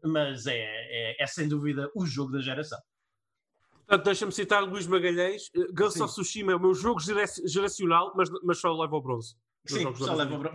mas 0.03 0.47
é, 0.47 0.57
é, 0.57 1.23
é 1.23 1.27
sem 1.27 1.47
dúvida 1.47 1.89
o 1.95 2.05
jogo 2.05 2.31
da 2.31 2.41
geração. 2.41 2.79
Portanto, 3.87 4.05
deixa-me 4.05 4.31
citar 4.31 4.63
Luís 4.63 4.87
Magalhães. 4.87 5.51
Ghost 5.73 5.99
Sim. 5.99 6.03
of 6.03 6.13
Tsushima 6.13 6.51
é 6.51 6.55
o 6.55 6.59
meu 6.59 6.73
jogo 6.73 6.99
geracional, 6.99 8.11
mas, 8.15 8.27
mas 8.43 8.59
só 8.59 8.73
leva 8.73 8.95
ao 8.95 9.01
bronze. 9.01 9.35
Sim. 9.65 9.83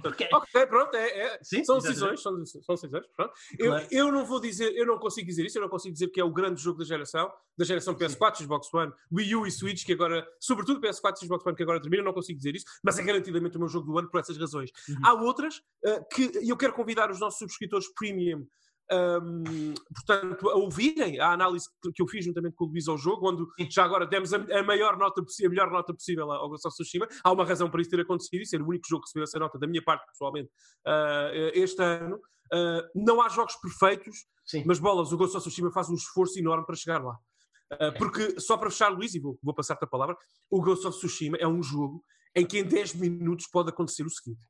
Porque... 0.02 0.28
Ok, 0.32 0.66
pronto, 0.66 0.94
é, 0.94 1.08
é. 1.08 1.38
Sim, 1.42 1.64
são 1.64 1.78
decisões, 1.78 2.22
são, 2.22 2.44
são 2.46 2.74
decisões. 2.74 3.06
Pronto. 3.16 3.32
Claro. 3.58 3.86
Eu, 3.90 4.06
eu 4.06 4.12
não 4.12 4.24
vou 4.24 4.40
dizer, 4.40 4.72
eu 4.76 4.86
não 4.86 4.98
consigo 4.98 5.26
dizer 5.26 5.44
isso, 5.44 5.58
eu 5.58 5.62
não 5.62 5.68
consigo 5.68 5.92
dizer 5.92 6.08
que 6.08 6.20
é 6.20 6.24
o 6.24 6.32
grande 6.32 6.60
jogo 6.60 6.78
da 6.78 6.84
geração, 6.84 7.30
da 7.56 7.64
geração 7.64 7.94
PS4, 7.94 8.36
Sim. 8.36 8.44
Xbox 8.44 8.72
One, 8.72 8.92
Wii 9.12 9.36
U 9.36 9.46
e 9.46 9.50
Switch, 9.50 9.84
que 9.84 9.92
agora, 9.92 10.26
sobretudo 10.38 10.80
PS4 10.80 11.14
e 11.16 11.26
Xbox 11.26 11.46
One, 11.46 11.56
que 11.56 11.62
agora 11.62 11.80
termina, 11.80 12.02
eu 12.02 12.06
não 12.06 12.12
consigo 12.12 12.38
dizer 12.38 12.54
isso, 12.54 12.66
mas 12.82 12.98
é 12.98 13.02
garantidamente 13.02 13.56
o 13.56 13.60
meu 13.60 13.68
jogo 13.68 13.86
do 13.86 13.98
ano 13.98 14.08
por 14.08 14.20
essas 14.20 14.36
razões. 14.38 14.70
Uhum. 14.88 14.96
Há 15.04 15.14
outras 15.14 15.56
uh, 15.84 16.04
que 16.12 16.30
eu 16.48 16.56
quero 16.56 16.72
convidar 16.72 17.10
os 17.10 17.20
nossos 17.20 17.38
subscritores 17.38 17.92
premium 17.94 18.46
um, 18.92 19.74
portanto, 19.94 20.48
a 20.48 20.56
ouvirem 20.56 21.20
a 21.20 21.32
análise 21.32 21.68
que 21.94 22.02
eu 22.02 22.08
fiz 22.08 22.24
juntamente 22.24 22.56
com 22.56 22.64
o 22.64 22.68
Luís 22.68 22.88
ao 22.88 22.98
jogo, 22.98 23.30
onde 23.30 23.44
já 23.70 23.84
agora 23.84 24.06
demos 24.06 24.32
a, 24.34 24.38
a 24.38 24.62
maior 24.62 24.96
nota 24.98 25.22
possível, 25.22 25.48
a 25.48 25.50
melhor 25.50 25.70
nota 25.70 25.94
possível 25.94 26.30
ao 26.30 26.48
Ghost 26.48 26.66
of 26.66 26.74
Tsushima. 26.74 27.06
Há 27.22 27.32
uma 27.32 27.44
razão 27.44 27.70
para 27.70 27.80
isso 27.80 27.90
ter 27.90 28.00
acontecido 28.00 28.42
e 28.42 28.46
ser 28.46 28.60
o 28.60 28.68
único 28.68 28.88
jogo 28.88 29.02
que 29.02 29.08
recebeu 29.08 29.24
essa 29.24 29.38
nota 29.38 29.58
da 29.58 29.66
minha 29.66 29.82
parte, 29.82 30.04
pessoalmente, 30.06 30.48
uh, 30.86 31.50
este 31.54 31.82
ano. 31.82 32.16
Uh, 32.52 32.82
não 32.94 33.22
há 33.22 33.28
jogos 33.28 33.54
perfeitos, 33.56 34.26
Sim. 34.44 34.64
mas 34.66 34.80
bolas, 34.80 35.12
o 35.12 35.16
Ghost 35.16 35.36
of 35.36 35.46
Tsushima 35.46 35.70
faz 35.70 35.88
um 35.88 35.94
esforço 35.94 36.38
enorme 36.38 36.66
para 36.66 36.74
chegar 36.74 37.02
lá. 37.02 37.16
Uh, 37.72 37.96
porque, 37.96 38.40
só 38.40 38.56
para 38.56 38.70
fechar, 38.70 38.88
Luís, 38.88 39.14
e 39.14 39.20
vou, 39.20 39.38
vou 39.40 39.54
passar-te 39.54 39.84
a 39.84 39.86
palavra, 39.86 40.16
o 40.50 40.60
Ghost 40.60 40.84
of 40.86 40.98
Tsushima 40.98 41.36
é 41.38 41.46
um 41.46 41.62
jogo 41.62 42.02
em 42.34 42.44
que 42.44 42.58
em 42.58 42.64
10 42.64 42.94
minutos 42.94 43.46
pode 43.46 43.70
acontecer 43.70 44.04
o 44.04 44.10
seguinte: 44.10 44.44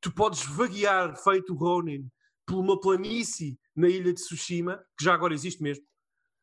tu 0.00 0.12
podes 0.12 0.44
vaguear 0.44 1.16
feito 1.16 1.54
Ronin 1.54 2.08
por 2.46 2.58
uma 2.58 2.80
planície 2.80 3.58
na 3.78 3.88
ilha 3.88 4.12
de 4.12 4.20
Tsushima, 4.20 4.84
que 4.98 5.04
já 5.04 5.14
agora 5.14 5.32
existe 5.32 5.62
mesmo. 5.62 5.84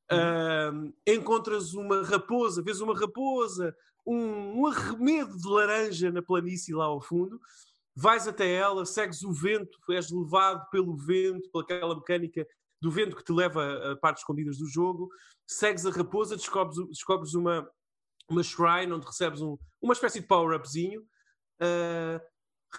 Uh, 0.10 0.94
encontras 1.06 1.74
uma 1.74 2.02
raposa, 2.04 2.62
vês 2.64 2.80
uma 2.80 2.98
raposa, 2.98 3.76
um, 4.08 4.62
um 4.62 4.68
arremedo 4.68 5.38
de 5.38 5.48
laranja 5.48 6.12
na 6.12 6.22
planície 6.22 6.74
lá 6.74 6.86
ao 6.86 7.02
fundo, 7.02 7.38
vais 7.94 8.26
até 8.26 8.54
ela, 8.54 8.86
segues 8.86 9.22
o 9.24 9.34
vento, 9.34 9.78
és 9.90 10.10
levado 10.12 10.66
pelo 10.70 10.96
vento, 10.96 11.50
pelaquela 11.52 11.96
mecânica 11.96 12.48
do 12.82 12.90
vento 12.90 13.18
que 13.18 13.24
te 13.24 13.34
leva 13.34 13.92
a 13.92 13.98
partes 13.98 14.22
escondidas 14.22 14.58
do 14.58 14.68
jogo, 14.68 15.10
segues 15.46 15.86
a 15.86 15.92
raposa, 15.92 16.38
descobres, 16.38 16.78
descobres 16.88 17.34
uma, 17.34 17.70
uma 18.30 18.44
shrine 18.44 18.94
onde 18.94 19.06
recebes 19.06 19.42
um, 19.42 19.58
uma 19.82 19.94
espécie 19.94 20.22
de 20.22 20.28
power-upzinho, 20.28 21.02
uh, 21.02 22.22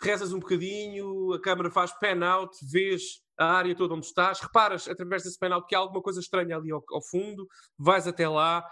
rezas 0.00 0.32
um 0.32 0.38
bocadinho, 0.38 1.34
a 1.34 1.40
câmera 1.40 1.70
faz 1.70 1.92
pan 1.98 2.24
out, 2.24 2.56
vês 2.62 3.25
a 3.38 3.44
área 3.46 3.74
toda 3.74 3.94
onde 3.94 4.06
estás, 4.06 4.40
reparas 4.40 4.88
através 4.88 5.22
desse 5.22 5.38
out 5.46 5.66
que 5.66 5.74
há 5.74 5.78
alguma 5.78 6.02
coisa 6.02 6.20
estranha 6.20 6.56
ali 6.56 6.70
ao, 6.70 6.82
ao 6.90 7.02
fundo, 7.02 7.46
vais 7.78 8.06
até 8.06 8.28
lá, 8.28 8.66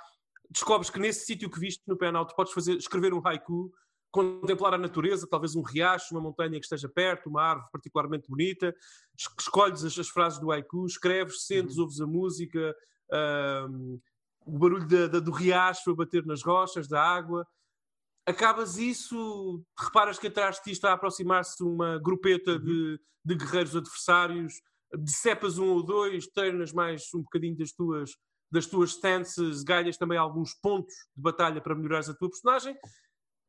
descobres 0.50 0.90
que 0.90 0.98
nesse 0.98 1.26
sítio 1.26 1.50
que 1.50 1.60
viste 1.60 1.82
no 1.86 1.96
pan 1.96 2.16
out 2.16 2.34
podes 2.34 2.52
fazer, 2.52 2.76
escrever 2.76 3.12
um 3.12 3.20
haiku, 3.26 3.72
contemplar 4.10 4.74
a 4.74 4.78
natureza, 4.78 5.26
talvez 5.28 5.56
um 5.56 5.62
riacho, 5.62 6.14
uma 6.14 6.20
montanha 6.20 6.58
que 6.60 6.64
esteja 6.64 6.88
perto, 6.88 7.28
uma 7.28 7.42
árvore 7.42 7.68
particularmente 7.72 8.28
bonita, 8.28 8.72
escolhes 9.38 9.84
as, 9.84 9.98
as 9.98 10.08
frases 10.08 10.38
do 10.38 10.52
haiku, 10.52 10.86
escreves, 10.86 11.46
sentes, 11.46 11.76
uhum. 11.76 11.82
ouves 11.82 12.00
a 12.00 12.06
música, 12.06 12.76
um, 13.68 14.00
o 14.46 14.58
barulho 14.58 14.86
da, 14.86 15.08
da, 15.08 15.18
do 15.18 15.32
riacho 15.32 15.90
a 15.90 15.94
bater 15.96 16.24
nas 16.24 16.42
rochas, 16.42 16.86
da 16.86 17.02
água. 17.02 17.44
Acabas 18.26 18.78
isso, 18.78 19.62
reparas 19.78 20.18
que 20.18 20.28
atrás 20.28 20.56
de 20.56 20.62
ti 20.62 20.70
está 20.72 20.90
a 20.90 20.94
aproximar-se 20.94 21.62
uma 21.62 21.98
grupeta 21.98 22.52
uhum. 22.52 22.64
de, 22.64 23.00
de 23.24 23.34
guerreiros 23.34 23.76
adversários, 23.76 24.54
decepas 24.96 25.58
um 25.58 25.68
ou 25.68 25.82
dois, 25.82 26.26
treinas 26.28 26.72
mais 26.72 27.12
um 27.14 27.22
bocadinho 27.22 27.56
das 27.56 27.72
tuas, 27.72 28.10
das 28.50 28.66
tuas 28.66 28.90
stances, 28.90 29.62
ganhas 29.62 29.98
também 29.98 30.16
alguns 30.16 30.54
pontos 30.54 30.94
de 31.14 31.22
batalha 31.22 31.60
para 31.60 31.74
melhorares 31.74 32.08
a 32.08 32.14
tua 32.14 32.30
personagem, 32.30 32.74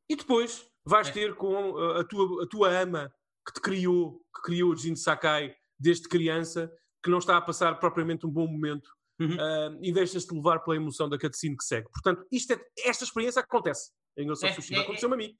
e 0.09 0.15
depois 0.15 0.67
vais 0.85 1.07
é. 1.07 1.11
ter 1.11 1.35
com 1.35 1.77
a 1.77 2.03
tua, 2.03 2.43
a 2.43 2.47
tua 2.47 2.69
ama 2.69 3.11
que 3.47 3.53
te 3.53 3.61
criou, 3.61 4.21
que 4.35 4.41
criou 4.43 4.71
o 4.71 4.75
Jin 4.75 4.95
Sakai 4.95 5.55
desde 5.79 6.09
criança, 6.09 6.69
que 7.01 7.09
não 7.09 7.19
está 7.19 7.37
a 7.37 7.41
passar 7.41 7.79
propriamente 7.79 8.25
um 8.25 8.29
bom 8.29 8.47
momento 8.47 8.89
uhum. 9.21 9.35
uh, 9.35 9.79
e 9.81 9.91
deixas-te 9.93 10.33
levar 10.33 10.59
pela 10.59 10.75
emoção 10.75 11.07
da 11.07 11.17
cutscene 11.17 11.55
que 11.55 11.63
segue. 11.63 11.87
Portanto, 11.91 12.25
isto 12.31 12.53
é, 12.53 12.59
esta 12.83 13.03
experiência 13.03 13.41
acontece 13.41 13.91
em 14.17 14.27
Ghost 14.27 14.45
of 14.45 14.51
é, 14.51 14.55
Tsushima, 14.55 14.79
é, 14.79 14.83
aconteceu-me 14.83 15.15
a 15.15 15.17
mim. 15.17 15.37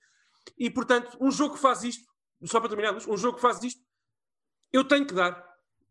E, 0.58 0.70
portanto, 0.70 1.18
um 1.20 1.32
jogo 1.32 1.56
que 1.56 1.62
faz 1.62 1.84
isto, 1.84 2.06
só 2.44 2.60
para 2.60 2.70
terminar, 2.70 2.96
um 2.96 3.18
jogo 3.18 3.36
que 3.36 3.42
faz 3.42 3.64
isto, 3.64 3.82
eu 4.72 4.84
tenho 4.84 5.06
que 5.06 5.14
dar 5.14 5.44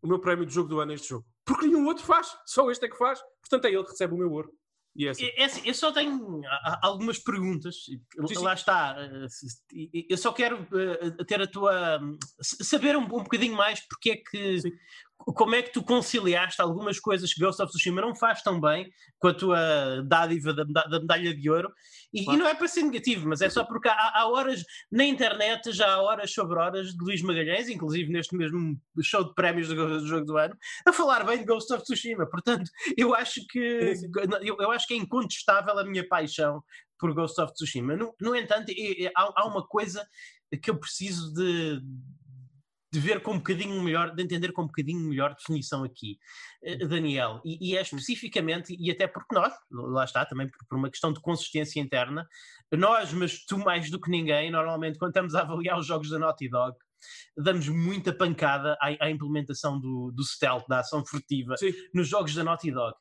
o 0.03 0.07
meu 0.07 0.19
prémio 0.19 0.47
de 0.47 0.55
jogo 0.55 0.69
do 0.69 0.81
ano 0.81 0.93
a 0.93 0.95
este 0.95 1.09
jogo. 1.09 1.27
Porque 1.45 1.67
nenhum 1.67 1.87
outro 1.87 2.05
faz, 2.05 2.37
só 2.47 2.71
este 2.71 2.87
é 2.87 2.89
que 2.89 2.97
faz. 2.97 3.21
Portanto, 3.41 3.65
é 3.67 3.73
ele 3.73 3.85
que 3.85 3.91
recebe 3.91 4.15
o 4.15 4.19
meu 4.19 4.31
ouro. 4.31 4.51
E 4.97 5.07
é 5.07 5.11
assim. 5.11 5.25
É, 5.25 5.43
é 5.43 5.45
assim, 5.45 5.63
eu 5.65 5.75
só 5.75 5.91
tenho 5.91 6.43
algumas 6.81 7.19
perguntas. 7.19 7.85
Sim, 7.85 8.01
sim. 8.29 8.39
Lá 8.39 8.55
está. 8.55 8.97
Eh, 8.97 10.07
eu 10.09 10.17
só 10.17 10.33
quero 10.33 10.67
eh, 10.73 11.25
ter 11.25 11.43
a 11.43 11.47
tua. 11.47 12.01
saber 12.41 12.97
um, 12.97 13.03
um 13.03 13.07
bocadinho 13.09 13.57
mais 13.57 13.81
porque 13.89 14.11
é 14.11 14.17
que. 14.17 14.61
Sim 14.61 14.71
como 15.33 15.55
é 15.55 15.63
que 15.63 15.73
tu 15.73 15.83
conciliaste 15.83 16.61
algumas 16.61 17.01
coisas 17.01 17.33
que 17.33 17.41
Ghost 17.41 17.63
of 17.63 17.71
Tsushima 17.71 18.01
não 18.01 18.15
faz 18.15 18.43
tão 18.43 18.61
bem 18.61 18.91
com 19.19 19.29
a 19.29 19.35
tua 19.35 20.03
dádiva 20.07 20.53
da, 20.53 20.65
da 20.65 21.01
medalha 21.01 21.35
de 21.35 21.51
ouro? 21.51 21.73
E, 22.13 22.25
claro. 22.25 22.39
e, 22.39 22.43
não 22.43 22.49
é 22.49 22.55
para 22.55 22.69
ser 22.69 22.83
negativo, 22.83 23.29
mas 23.29 23.41
é 23.41 23.49
só 23.49 23.65
porque 23.65 23.89
há, 23.89 24.13
há, 24.15 24.27
horas 24.29 24.63
na 24.91 25.05
internet, 25.05 25.73
já 25.73 25.95
há 25.95 26.03
horas 26.03 26.33
sobre 26.33 26.59
horas 26.59 26.89
de 26.89 27.03
Luís 27.03 27.23
Magalhães, 27.23 27.69
inclusive 27.69 28.13
neste 28.13 28.37
mesmo 28.37 28.79
show 29.03 29.25
de 29.25 29.35
prémios 29.35 29.69
do, 29.69 29.75
do 29.75 30.07
jogo 30.07 30.27
do 30.27 30.37
ano, 30.37 30.57
a 30.87 30.93
falar 30.93 31.25
bem 31.25 31.39
de 31.39 31.45
Ghost 31.45 31.73
of 31.73 31.83
Tsushima. 31.83 32.27
Portanto, 32.27 32.71
eu 32.97 33.15
acho 33.15 33.41
que 33.49 33.95
eu, 34.43 34.57
eu 34.61 34.71
acho 34.71 34.87
que 34.87 34.95
é 34.95 34.97
incontestável 34.97 35.79
a 35.79 35.85
minha 35.85 36.07
paixão 36.07 36.63
por 36.99 37.15
Ghost 37.15 37.41
of 37.41 37.53
Tsushima. 37.55 37.97
No, 37.97 38.15
no 38.21 38.37
entanto, 38.37 38.73
há, 39.17 39.33
há 39.37 39.47
uma 39.47 39.67
coisa 39.67 40.07
que 40.63 40.71
eu 40.71 40.79
preciso 40.79 41.33
de 41.33 41.81
de 42.95 43.01
ver 43.01 43.21
com 43.21 43.33
um 43.33 43.39
bocadinho 43.39 43.83
melhor, 43.83 44.15
de 44.15 44.23
entender 44.23 44.53
com 44.53 44.63
um 44.63 44.67
bocadinho 44.67 45.01
melhor 45.01 45.35
definição 45.35 45.83
aqui, 45.83 46.17
uh, 46.63 46.87
Daniel, 46.87 47.41
e, 47.45 47.73
e, 47.73 47.77
é 47.77 47.83
especificamente, 47.83 48.77
e 48.79 48.89
até 48.89 49.09
porque 49.09 49.35
nós, 49.35 49.53
lá 49.69 50.05
está, 50.05 50.25
também 50.25 50.49
por, 50.49 50.65
por, 50.69 50.79
uma 50.79 50.89
questão 50.89 51.13
de 51.13 51.21
consistência 51.21 51.81
interna, 51.81 52.25
nós, 52.73 53.13
mas 53.13 53.45
tu 53.45 53.59
mais 53.59 53.91
do 53.91 54.01
que 54.01 54.09
ninguém, 54.09 54.49
normalmente 54.49 54.97
quando 54.97 55.11
estamos 55.11 55.35
a 55.35 55.41
avaliar 55.41 55.77
os 55.77 55.87
jogos 55.87 56.09
da 56.09 56.21
Naughty 56.21 56.49
Dog, 56.49 56.77
damos 57.37 57.69
muita 57.69 58.13
pancada 58.13 58.79
à, 58.81 59.07
à 59.07 59.11
implementação 59.11 59.81
do, 59.81 60.13
do 60.15 60.23
stealth, 60.23 60.65
da 60.69 60.79
ação 60.79 61.05
furtiva, 61.05 61.57
Sim. 61.57 61.73
nos 61.93 62.09
jogos 62.09 62.33
da 62.33 62.45
Naughty 62.45 62.71
Dog. 62.71 62.95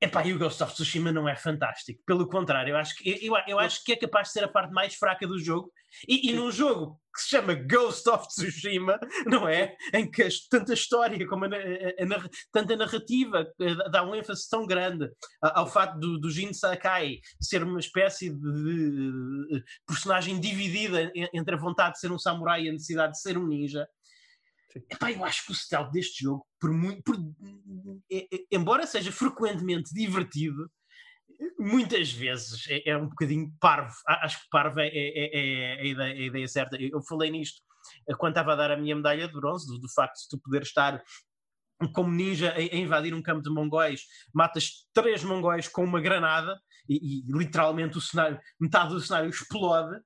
Epá, 0.00 0.24
e 0.24 0.32
o 0.32 0.38
Ghost 0.38 0.62
of 0.62 0.74
Tsushima 0.74 1.10
não 1.10 1.28
é 1.28 1.34
fantástico. 1.34 2.00
Pelo 2.06 2.28
contrário, 2.28 2.70
eu 2.70 2.76
acho 2.76 2.94
que, 2.94 3.26
eu, 3.26 3.34
eu 3.48 3.58
acho 3.58 3.82
que 3.82 3.92
é 3.92 3.96
capaz 3.96 4.28
de 4.28 4.34
ser 4.34 4.44
a 4.44 4.48
parte 4.48 4.72
mais 4.72 4.94
fraca 4.94 5.26
do 5.26 5.38
jogo. 5.40 5.72
E, 6.06 6.30
e 6.30 6.32
num 6.32 6.52
jogo 6.52 7.00
que 7.12 7.20
se 7.22 7.30
chama 7.30 7.52
Ghost 7.54 8.08
of 8.08 8.28
Tsushima, 8.28 8.96
não 9.26 9.48
é? 9.48 9.76
Em 9.92 10.08
que 10.08 10.28
tanta 10.48 10.72
história 10.72 11.26
como 11.26 11.46
a, 11.46 11.48
a, 11.48 11.50
a, 11.50 12.30
tanta 12.52 12.76
narrativa 12.76 13.44
eh, 13.60 13.90
dá 13.90 14.04
um 14.04 14.14
ênfase 14.14 14.48
tão 14.48 14.64
grande 14.66 15.10
ao 15.42 15.66
facto 15.66 15.98
do, 15.98 16.16
do 16.20 16.30
Jin 16.30 16.52
Sakai 16.52 17.18
ser 17.40 17.64
uma 17.64 17.80
espécie 17.80 18.30
de, 18.30 19.50
de 19.50 19.64
personagem 19.84 20.38
dividida 20.38 21.10
entre 21.34 21.56
a 21.56 21.58
vontade 21.58 21.94
de 21.94 22.00
ser 22.00 22.12
um 22.12 22.18
samurai 22.18 22.62
e 22.62 22.68
a 22.68 22.72
necessidade 22.72 23.14
de 23.14 23.20
ser 23.20 23.36
um 23.36 23.48
ninja. 23.48 23.88
Epá, 24.90 25.10
eu 25.10 25.24
acho 25.24 25.46
que 25.46 25.52
o 25.52 25.54
stealth 25.54 25.90
deste 25.90 26.22
jogo, 26.22 26.46
por 26.60 26.72
muito, 26.72 27.02
por, 27.02 27.16
é, 28.10 28.16
é, 28.34 28.44
embora 28.52 28.86
seja 28.86 29.12
frequentemente 29.12 29.92
divertido, 29.94 30.70
muitas 31.58 32.12
vezes 32.12 32.66
é, 32.68 32.90
é, 32.90 32.96
um 32.96 33.08
bocadinho 33.08 33.52
parvo. 33.60 33.94
Acho 34.06 34.42
que 34.42 34.48
parvo 34.50 34.80
é, 34.80 34.88
é, 34.88 35.76
é, 35.76 35.80
a, 35.80 35.84
ideia, 35.84 36.14
a, 36.14 36.26
ideia, 36.26 36.48
certa. 36.48 36.76
Eu 36.76 37.00
falei 37.02 37.30
nisto 37.30 37.60
eh, 38.08 38.14
quando 38.14 38.32
estava 38.32 38.52
a 38.52 38.56
dar 38.56 38.70
a 38.70 38.76
minha 38.76 38.96
medalha 38.96 39.28
de 39.28 39.34
bronze, 39.34 39.66
do, 39.66 39.78
do 39.78 39.88
facto 39.92 40.16
de 40.16 40.28
tu 40.30 40.38
poder 40.40 40.62
estar 40.62 41.02
como 41.94 42.10
ninja 42.10 42.52
a, 42.54 42.60
invadir 42.60 43.14
um 43.14 43.22
campo 43.22 43.42
de 43.42 43.50
mongóis, 43.50 44.02
matas 44.34 44.88
três 44.92 45.22
mongóis 45.22 45.68
com 45.68 45.84
uma 45.84 46.00
granada 46.00 46.60
e, 46.88 47.20
e 47.20 47.32
literalmente 47.32 47.98
o 47.98 48.00
cenário, 48.00 48.40
metade 48.60 48.90
do 48.90 49.00
cenário 49.00 49.30
explode 49.30 50.00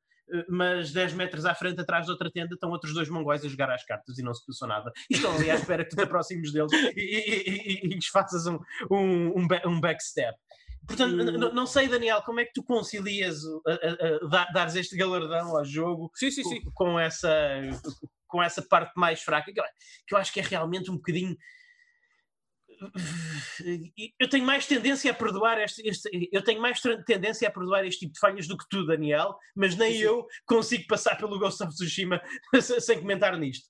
mas 0.48 0.92
10 0.92 1.14
metros 1.14 1.44
à 1.44 1.54
frente, 1.54 1.80
atrás 1.80 2.06
de 2.06 2.12
outra 2.12 2.30
tenda, 2.30 2.54
estão 2.54 2.70
outros 2.70 2.94
dois 2.94 3.08
mongóis 3.08 3.44
a 3.44 3.48
jogar 3.48 3.70
às 3.70 3.84
cartas 3.84 4.18
e 4.18 4.22
não 4.22 4.34
se 4.34 4.44
passou 4.46 4.68
nada. 4.68 4.92
E 5.10 5.14
estão 5.14 5.34
ali 5.34 5.50
à 5.50 5.54
espera 5.54 5.84
que 5.84 5.90
tu 5.90 5.96
te 5.96 6.02
aproximes 6.02 6.52
deles 6.52 6.72
e, 6.72 7.00
e, 7.00 7.50
e, 7.50 7.80
e 7.84 7.88
lhes 7.88 8.06
faças 8.06 8.46
um, 8.46 8.58
um, 8.90 9.34
um 9.66 9.80
backstep. 9.80 10.36
Portanto, 10.86 11.14
hum. 11.14 11.54
não 11.54 11.66
sei, 11.66 11.86
Daniel, 11.86 12.22
como 12.22 12.40
é 12.40 12.44
que 12.44 12.52
tu 12.52 12.62
concilias 12.62 13.38
a, 13.66 13.72
a, 13.72 14.42
a, 14.42 14.52
dares 14.52 14.74
este 14.74 14.96
galardão 14.96 15.56
ao 15.56 15.64
jogo 15.64 16.10
sim, 16.14 16.30
sim, 16.30 16.42
sim. 16.42 16.60
Com, 16.64 16.72
com, 16.72 17.00
essa, 17.00 17.60
com 18.26 18.42
essa 18.42 18.62
parte 18.62 18.92
mais 18.96 19.22
fraca, 19.22 19.52
que 19.52 20.14
eu 20.14 20.18
acho 20.18 20.32
que 20.32 20.40
é 20.40 20.42
realmente 20.42 20.90
um 20.90 20.96
bocadinho 20.96 21.36
eu 24.18 24.28
tenho 24.28 24.44
mais 24.44 24.66
tendência 24.66 25.10
a 25.10 25.14
perdoar 25.14 25.60
este, 25.60 25.86
este, 25.86 26.28
eu 26.32 26.42
tenho 26.42 26.60
mais 26.60 26.80
tendência 27.06 27.48
a 27.48 27.50
perdoar 27.50 27.84
este 27.86 28.00
tipo 28.00 28.12
de 28.12 28.20
falhas 28.20 28.46
do 28.46 28.56
que 28.56 28.68
tu, 28.68 28.86
Daniel, 28.86 29.36
mas 29.54 29.76
nem 29.76 29.92
Sim. 29.92 29.98
eu 29.98 30.26
consigo 30.46 30.86
passar 30.86 31.16
pelo 31.16 31.38
Ghost 31.38 31.62
of 31.62 31.74
Tsushima 31.74 32.20
sem 32.80 33.00
comentar 33.00 33.36
nisto. 33.38 33.68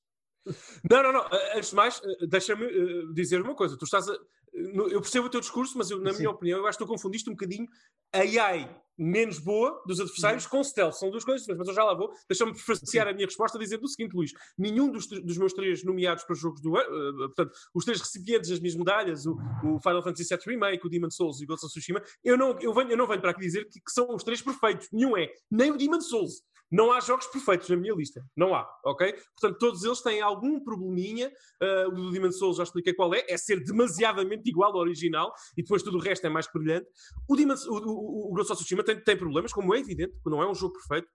Não, 0.90 1.02
não, 1.02 1.12
não. 1.12 1.28
Antes 1.54 1.70
de 1.70 1.76
mais, 1.76 2.00
eh, 2.02 2.26
deixa-me 2.26 2.64
uh, 2.64 3.14
dizer 3.14 3.40
uma 3.40 3.54
coisa. 3.54 3.78
Tu 3.78 3.84
estás 3.84 4.08
a, 4.08 4.16
eu 4.52 5.00
percebo 5.00 5.26
o 5.26 5.30
teu 5.30 5.40
discurso, 5.40 5.78
mas 5.78 5.90
eu, 5.90 6.00
na 6.00 6.12
Sim. 6.12 6.18
minha 6.18 6.30
opinião, 6.30 6.58
eu 6.58 6.66
acho 6.66 6.76
que 6.76 6.84
tu 6.84 6.88
confundiste 6.88 7.28
um 7.30 7.34
bocadinho 7.34 7.66
AI 8.12 8.68
menos 8.98 9.38
boa 9.38 9.82
dos 9.86 10.00
adversários 10.00 10.46
com 10.46 10.62
stealth. 10.62 10.94
São 10.94 11.10
duas 11.10 11.24
coisas 11.24 11.42
diferentes, 11.42 11.66
mas 11.66 11.68
eu 11.68 11.74
já 11.74 11.84
lá 11.84 11.94
vou. 11.94 12.10
Deixa-me 12.28 12.52
prefaciar 12.52 13.08
a 13.08 13.12
minha 13.12 13.26
resposta 13.26 13.58
dizendo 13.58 13.84
o 13.84 13.88
seguinte, 13.88 14.14
Luís. 14.14 14.32
Nenhum 14.58 14.90
dos, 14.90 15.06
dos 15.06 15.38
meus 15.38 15.52
três 15.52 15.84
nomeados 15.84 16.24
para 16.24 16.34
os 16.34 16.40
jogos 16.40 16.60
do 16.60 16.76
ano, 16.76 17.24
uh, 17.24 17.28
portanto, 17.28 17.52
os 17.74 17.84
três 17.84 18.00
recipientes 18.00 18.50
das 18.50 18.60
minhas 18.60 18.76
medalhas, 18.76 19.26
o, 19.26 19.36
o, 19.64 19.80
Final 19.80 20.02
Fantasy 20.02 20.28
VII 20.28 20.38
Remake, 20.46 20.86
o 20.86 20.90
Demon 20.90 21.10
Souls 21.10 21.40
e 21.40 21.44
o 21.44 21.46
Ghost 21.46 21.66
of 21.66 21.72
Tsushima, 21.72 22.02
eu 22.24 22.36
não, 22.36 22.58
eu, 22.60 22.72
venho, 22.72 22.90
eu 22.90 22.96
não 22.96 23.06
venho 23.06 23.20
para 23.20 23.30
aqui 23.30 23.40
dizer 23.40 23.64
que, 23.68 23.80
que 23.80 23.90
são 23.90 24.14
os 24.14 24.22
três 24.22 24.42
perfeitos. 24.42 24.88
Nenhum 24.92 25.16
é. 25.16 25.30
Nem 25.50 25.70
o 25.70 25.76
Demon 25.76 26.00
Souls. 26.00 26.42
Não 26.72 26.90
há 26.90 27.00
jogos 27.00 27.26
perfeitos 27.26 27.68
na 27.68 27.76
minha 27.76 27.92
lista. 27.94 28.24
Não 28.34 28.54
há, 28.54 28.66
ok? 28.82 29.12
Portanto, 29.38 29.58
todos 29.58 29.84
eles 29.84 30.00
têm 30.00 30.22
algum 30.22 30.58
probleminha. 30.58 31.30
Uh, 31.62 31.88
o 31.88 31.90
do 31.90 32.10
Demon 32.10 32.32
Souls 32.32 32.56
já 32.56 32.62
expliquei 32.62 32.94
qual 32.94 33.14
é. 33.14 33.22
É 33.28 33.36
ser 33.36 33.62
demasiadamente 33.62 34.48
igual 34.48 34.72
ao 34.72 34.78
original 34.78 35.34
e 35.54 35.62
depois 35.62 35.82
tudo 35.82 35.98
o 35.98 36.00
resto 36.00 36.26
é 36.26 36.30
mais 36.30 36.48
brilhante. 36.50 36.86
O, 37.28 37.36
Demon, 37.36 37.54
o, 37.68 37.74
o, 37.74 38.30
o 38.30 38.34
Ghost 38.34 38.52
of 38.52 38.58
Tsushima 38.58 38.81
tem, 38.82 39.00
tem 39.00 39.16
problemas, 39.16 39.52
como 39.52 39.74
é 39.74 39.78
evidente, 39.78 40.14
não 40.24 40.42
é 40.42 40.50
um 40.50 40.54
jogo 40.54 40.74
perfeito. 40.74 41.08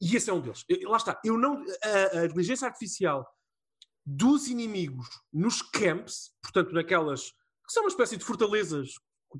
E 0.00 0.16
esse 0.16 0.28
é 0.28 0.32
um 0.32 0.40
deles. 0.40 0.64
Eu, 0.68 0.90
lá 0.90 0.96
está. 0.96 1.20
Eu 1.24 1.38
não... 1.38 1.64
A, 1.82 2.18
a 2.18 2.24
inteligência 2.26 2.66
artificial 2.66 3.26
dos 4.04 4.48
inimigos 4.48 5.08
nos 5.32 5.62
camps, 5.62 6.32
portanto, 6.42 6.72
naquelas 6.72 7.30
que 7.66 7.72
são 7.72 7.84
uma 7.84 7.88
espécie 7.88 8.16
de 8.16 8.24
fortalezas 8.24 8.90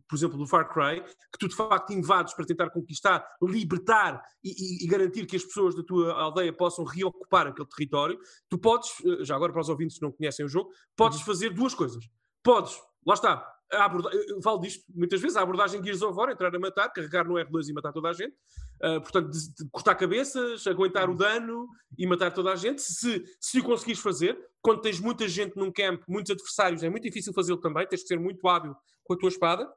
por 0.08 0.16
exemplo, 0.16 0.38
do 0.38 0.46
Far 0.46 0.72
Cry, 0.72 1.02
que 1.02 1.38
tu 1.38 1.48
de 1.48 1.54
facto 1.54 1.92
invades 1.92 2.34
para 2.34 2.44
tentar 2.44 2.70
conquistar, 2.70 3.24
libertar 3.42 4.22
e, 4.42 4.50
e, 4.50 4.84
e, 4.84 4.86
garantir 4.88 5.26
que 5.26 5.36
as 5.36 5.44
pessoas 5.44 5.74
da 5.74 5.82
tua 5.82 6.12
aldeia 6.12 6.52
possam 6.52 6.84
reocupar 6.84 7.46
aquele 7.46 7.68
território, 7.68 8.18
tu 8.48 8.58
podes, 8.58 8.90
eh, 9.04 9.24
já 9.24 9.36
agora 9.36 9.52
para 9.52 9.62
os 9.62 9.68
ouvintes 9.68 9.98
que 9.98 10.04
não 10.04 10.12
conhecem 10.12 10.44
o 10.44 10.48
jogo, 10.48 10.70
podes 10.96 11.18
uhum. 11.20 11.24
fazer 11.24 11.50
duas 11.50 11.74
coisas. 11.74 12.04
podes, 12.42 12.76
lá 13.06 13.14
está, 13.14 13.54
aborda... 13.74 14.10
eu 14.12 14.42
falo 14.42 14.60
disto 14.60 14.84
muitas 14.94 15.20
vezes, 15.20 15.36
a 15.36 15.42
abordagem 15.42 15.82
Gears 15.82 16.02
of 16.02 16.16
War, 16.16 16.30
entrar 16.30 16.54
a 16.54 16.58
matar, 16.58 16.88
carregar 16.90 17.26
no 17.26 17.34
R2 17.34 17.68
e 17.68 17.72
matar 17.72 17.92
toda 17.92 18.08
a 18.08 18.12
gente. 18.12 18.34
Uh, 18.82 19.00
portanto, 19.00 19.30
de, 19.30 19.54
de 19.54 19.70
cortar 19.70 19.94
cabeças, 19.94 20.66
aguentar 20.66 21.08
o 21.08 21.14
dano 21.14 21.68
e 21.96 22.06
matar 22.06 22.32
toda 22.32 22.52
a 22.52 22.56
gente. 22.56 22.82
Se, 22.82 23.24
se 23.40 23.60
o 23.60 23.64
conseguires 23.64 24.00
fazer, 24.00 24.38
quando 24.62 24.80
tens 24.80 25.00
muita 25.00 25.28
gente 25.28 25.56
num 25.56 25.72
camp, 25.72 26.02
muitos 26.08 26.30
adversários, 26.30 26.82
é 26.82 26.90
muito 26.90 27.04
difícil 27.04 27.32
fazê-lo 27.32 27.60
também, 27.60 27.86
tens 27.86 28.02
que 28.02 28.08
ser 28.08 28.18
muito 28.18 28.46
hábil 28.48 28.74
com 29.04 29.14
a 29.14 29.18
tua 29.18 29.28
espada. 29.28 29.68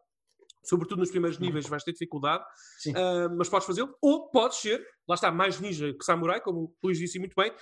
Sobretudo 0.63 0.99
nos 0.99 1.11
primeiros 1.11 1.39
níveis 1.39 1.67
vais 1.67 1.83
ter 1.83 1.93
dificuldade, 1.93 2.43
uh, 2.89 3.35
mas 3.37 3.47
podes 3.47 3.65
fazê-lo. 3.65 3.95
Ou 4.01 4.29
podes 4.29 4.57
ser, 4.57 4.85
lá 5.07 5.15
está, 5.15 5.31
mais 5.31 5.59
ninja 5.59 5.93
que 5.93 6.03
samurai, 6.03 6.41
como 6.41 6.65
o 6.65 6.73
Luís 6.83 6.97
disse 6.97 7.19
muito 7.19 7.33
bem, 7.35 7.53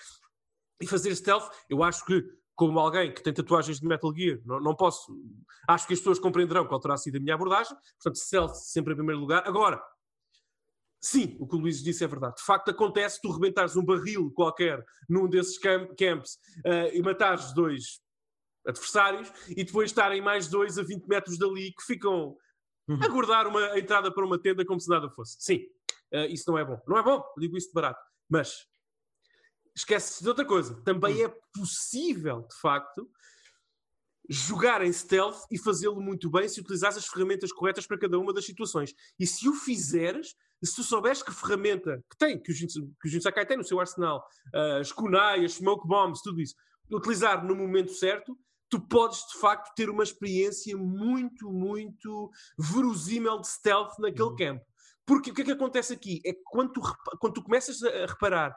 e 0.81 0.87
fazer 0.87 1.15
stealth. 1.15 1.49
Eu 1.69 1.83
acho 1.83 2.03
que 2.05 2.23
como 2.55 2.79
alguém 2.79 3.13
que 3.13 3.21
tem 3.21 3.33
tatuagens 3.33 3.79
de 3.79 3.87
Metal 3.87 4.13
Gear, 4.15 4.39
não, 4.45 4.59
não 4.59 4.75
posso. 4.75 5.13
Acho 5.67 5.85
que 5.85 5.93
as 5.93 5.99
pessoas 5.99 6.19
compreenderão 6.19 6.65
qual 6.65 6.79
terá 6.79 6.95
sido 6.95 7.17
a 7.17 7.19
minha 7.19 7.35
abordagem. 7.35 7.75
Portanto, 8.01 8.17
stealth 8.17 8.55
sempre 8.55 8.93
em 8.93 8.95
primeiro 8.95 9.19
lugar. 9.19 9.43
Agora, 9.45 9.81
sim, 11.01 11.35
o 11.39 11.45
que 11.45 11.55
o 11.55 11.59
Luís 11.59 11.83
disse 11.83 12.03
é 12.03 12.07
verdade. 12.07 12.37
De 12.37 12.43
facto, 12.43 12.69
acontece 12.69 13.19
tu 13.21 13.29
rebentares 13.29 13.75
um 13.75 13.83
barril 13.83 14.31
qualquer 14.31 14.83
num 15.09 15.27
desses 15.27 15.57
camp 15.57 15.91
camps 15.97 16.35
uh, 16.65 16.93
e 16.93 17.01
matares 17.01 17.53
dois 17.53 17.99
adversários 18.65 19.31
e 19.49 19.63
depois 19.63 19.91
estarem 19.91 20.21
mais 20.21 20.47
dois 20.47 20.79
a 20.79 20.83
20 20.83 21.05
metros 21.07 21.37
dali 21.37 21.71
que 21.73 21.83
ficam 21.83 22.35
uhum. 22.87 22.99
a 23.03 23.07
guardar 23.07 23.47
uma 23.47 23.59
a 23.59 23.79
entrada 23.79 24.11
para 24.11 24.25
uma 24.25 24.39
tenda 24.39 24.65
como 24.65 24.79
se 24.79 24.89
nada 24.89 25.09
fosse. 25.09 25.35
Sim, 25.39 25.57
uh, 26.13 26.25
isso 26.29 26.49
não 26.49 26.57
é 26.57 26.63
bom. 26.63 26.79
Não 26.87 26.97
é 26.97 27.03
bom, 27.03 27.21
digo 27.37 27.57
isso 27.57 27.67
de 27.67 27.73
barato. 27.73 28.01
Mas 28.29 28.65
esquece-se 29.75 30.23
de 30.23 30.29
outra 30.29 30.45
coisa. 30.45 30.81
Também 30.83 31.21
hum. 31.21 31.25
é 31.25 31.33
possível, 31.53 32.47
de 32.49 32.55
facto, 32.59 33.09
jogar 34.29 34.83
em 34.83 34.91
stealth 34.91 35.45
e 35.51 35.57
fazê-lo 35.57 36.01
muito 36.01 36.29
bem 36.29 36.47
se 36.47 36.59
utilizares 36.59 36.97
as 36.97 37.05
ferramentas 37.05 37.51
corretas 37.51 37.85
para 37.85 37.99
cada 37.99 38.17
uma 38.17 38.33
das 38.33 38.45
situações. 38.45 38.93
E 39.19 39.27
se 39.27 39.47
o 39.47 39.53
fizeres, 39.53 40.35
se 40.63 40.75
tu 40.75 40.83
souberes 40.83 41.21
que 41.21 41.31
ferramenta 41.31 42.03
que 42.09 42.17
tem, 42.17 42.41
que 42.41 42.51
o, 42.51 42.55
que 42.55 43.07
o 43.07 43.09
Jin 43.09 43.21
Sakai 43.21 43.45
tem 43.45 43.57
no 43.57 43.63
seu 43.63 43.79
arsenal, 43.79 44.25
uh, 44.53 44.79
as 44.79 44.91
kunai, 44.91 45.45
as 45.45 45.53
smoke 45.53 45.87
bombs, 45.87 46.21
tudo 46.21 46.41
isso, 46.41 46.55
utilizar 46.91 47.45
no 47.45 47.55
momento 47.55 47.91
certo, 47.91 48.35
tu 48.69 48.79
podes 48.79 49.19
de 49.31 49.39
facto 49.39 49.73
ter 49.75 49.89
uma 49.89 50.03
experiência 50.03 50.75
muito, 50.75 51.51
muito 51.51 52.31
verosímil 52.57 53.39
de 53.39 53.47
stealth 53.47 53.93
naquele 53.99 54.29
uhum. 54.29 54.35
campo. 54.35 54.65
Porque 55.05 55.29
o 55.29 55.33
que 55.35 55.43
é 55.43 55.45
que 55.45 55.51
acontece 55.51 55.93
aqui? 55.93 56.19
É 56.25 56.33
que 56.33 56.41
quando 56.45 56.73
tu, 56.73 56.81
quando 57.19 57.33
tu 57.33 57.43
começas 57.43 57.83
a 57.83 58.07
reparar 58.07 58.55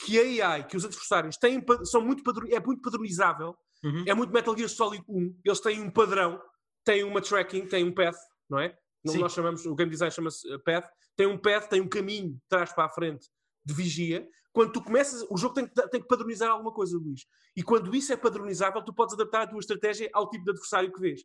que 0.00 0.40
a 0.40 0.48
AI, 0.48 0.66
que 0.66 0.76
os 0.76 0.84
adversários 0.84 1.36
têm, 1.36 1.64
são 1.84 2.00
muito 2.00 2.22
é 2.50 2.60
muito 2.60 2.82
padronizável, 2.82 3.56
uhum. 3.84 4.04
é 4.06 4.14
muito 4.14 4.32
Metal 4.32 4.56
Gear 4.56 4.68
Solid 4.68 5.04
1, 5.08 5.40
eles 5.44 5.60
têm 5.60 5.80
um 5.80 5.90
padrão, 5.90 6.40
têm 6.84 7.04
uma 7.04 7.20
tracking, 7.20 7.66
têm 7.66 7.84
um 7.84 7.94
path, 7.94 8.16
não 8.48 8.58
é? 8.58 8.76
Não, 9.04 9.14
nós 9.14 9.32
chamamos, 9.32 9.64
o 9.64 9.74
game 9.74 9.90
design 9.90 10.12
chama-se 10.12 10.52
eh, 10.52 10.58
path, 10.58 10.90
tem 11.16 11.26
um 11.26 11.38
path, 11.38 11.68
tem 11.68 11.80
um 11.80 11.88
caminho 11.88 12.34
de 12.34 12.40
trás 12.48 12.72
para 12.72 12.84
a 12.84 12.90
frente 12.90 13.26
de 13.64 13.74
vigia. 13.74 14.26
Quando 14.52 14.72
tu 14.72 14.82
começas, 14.82 15.24
o 15.30 15.36
jogo 15.36 15.54
tem 15.54 15.66
que, 15.66 15.88
tem 15.88 16.00
que 16.00 16.08
padronizar 16.08 16.50
alguma 16.50 16.72
coisa, 16.72 16.98
Luís. 16.98 17.24
E 17.56 17.62
quando 17.62 17.94
isso 17.94 18.12
é 18.12 18.16
padronizável, 18.16 18.82
tu 18.82 18.92
podes 18.92 19.14
adaptar 19.14 19.42
a 19.42 19.46
tua 19.46 19.60
estratégia 19.60 20.10
ao 20.12 20.28
tipo 20.28 20.44
de 20.44 20.50
adversário 20.50 20.92
que 20.92 21.00
vês. 21.00 21.22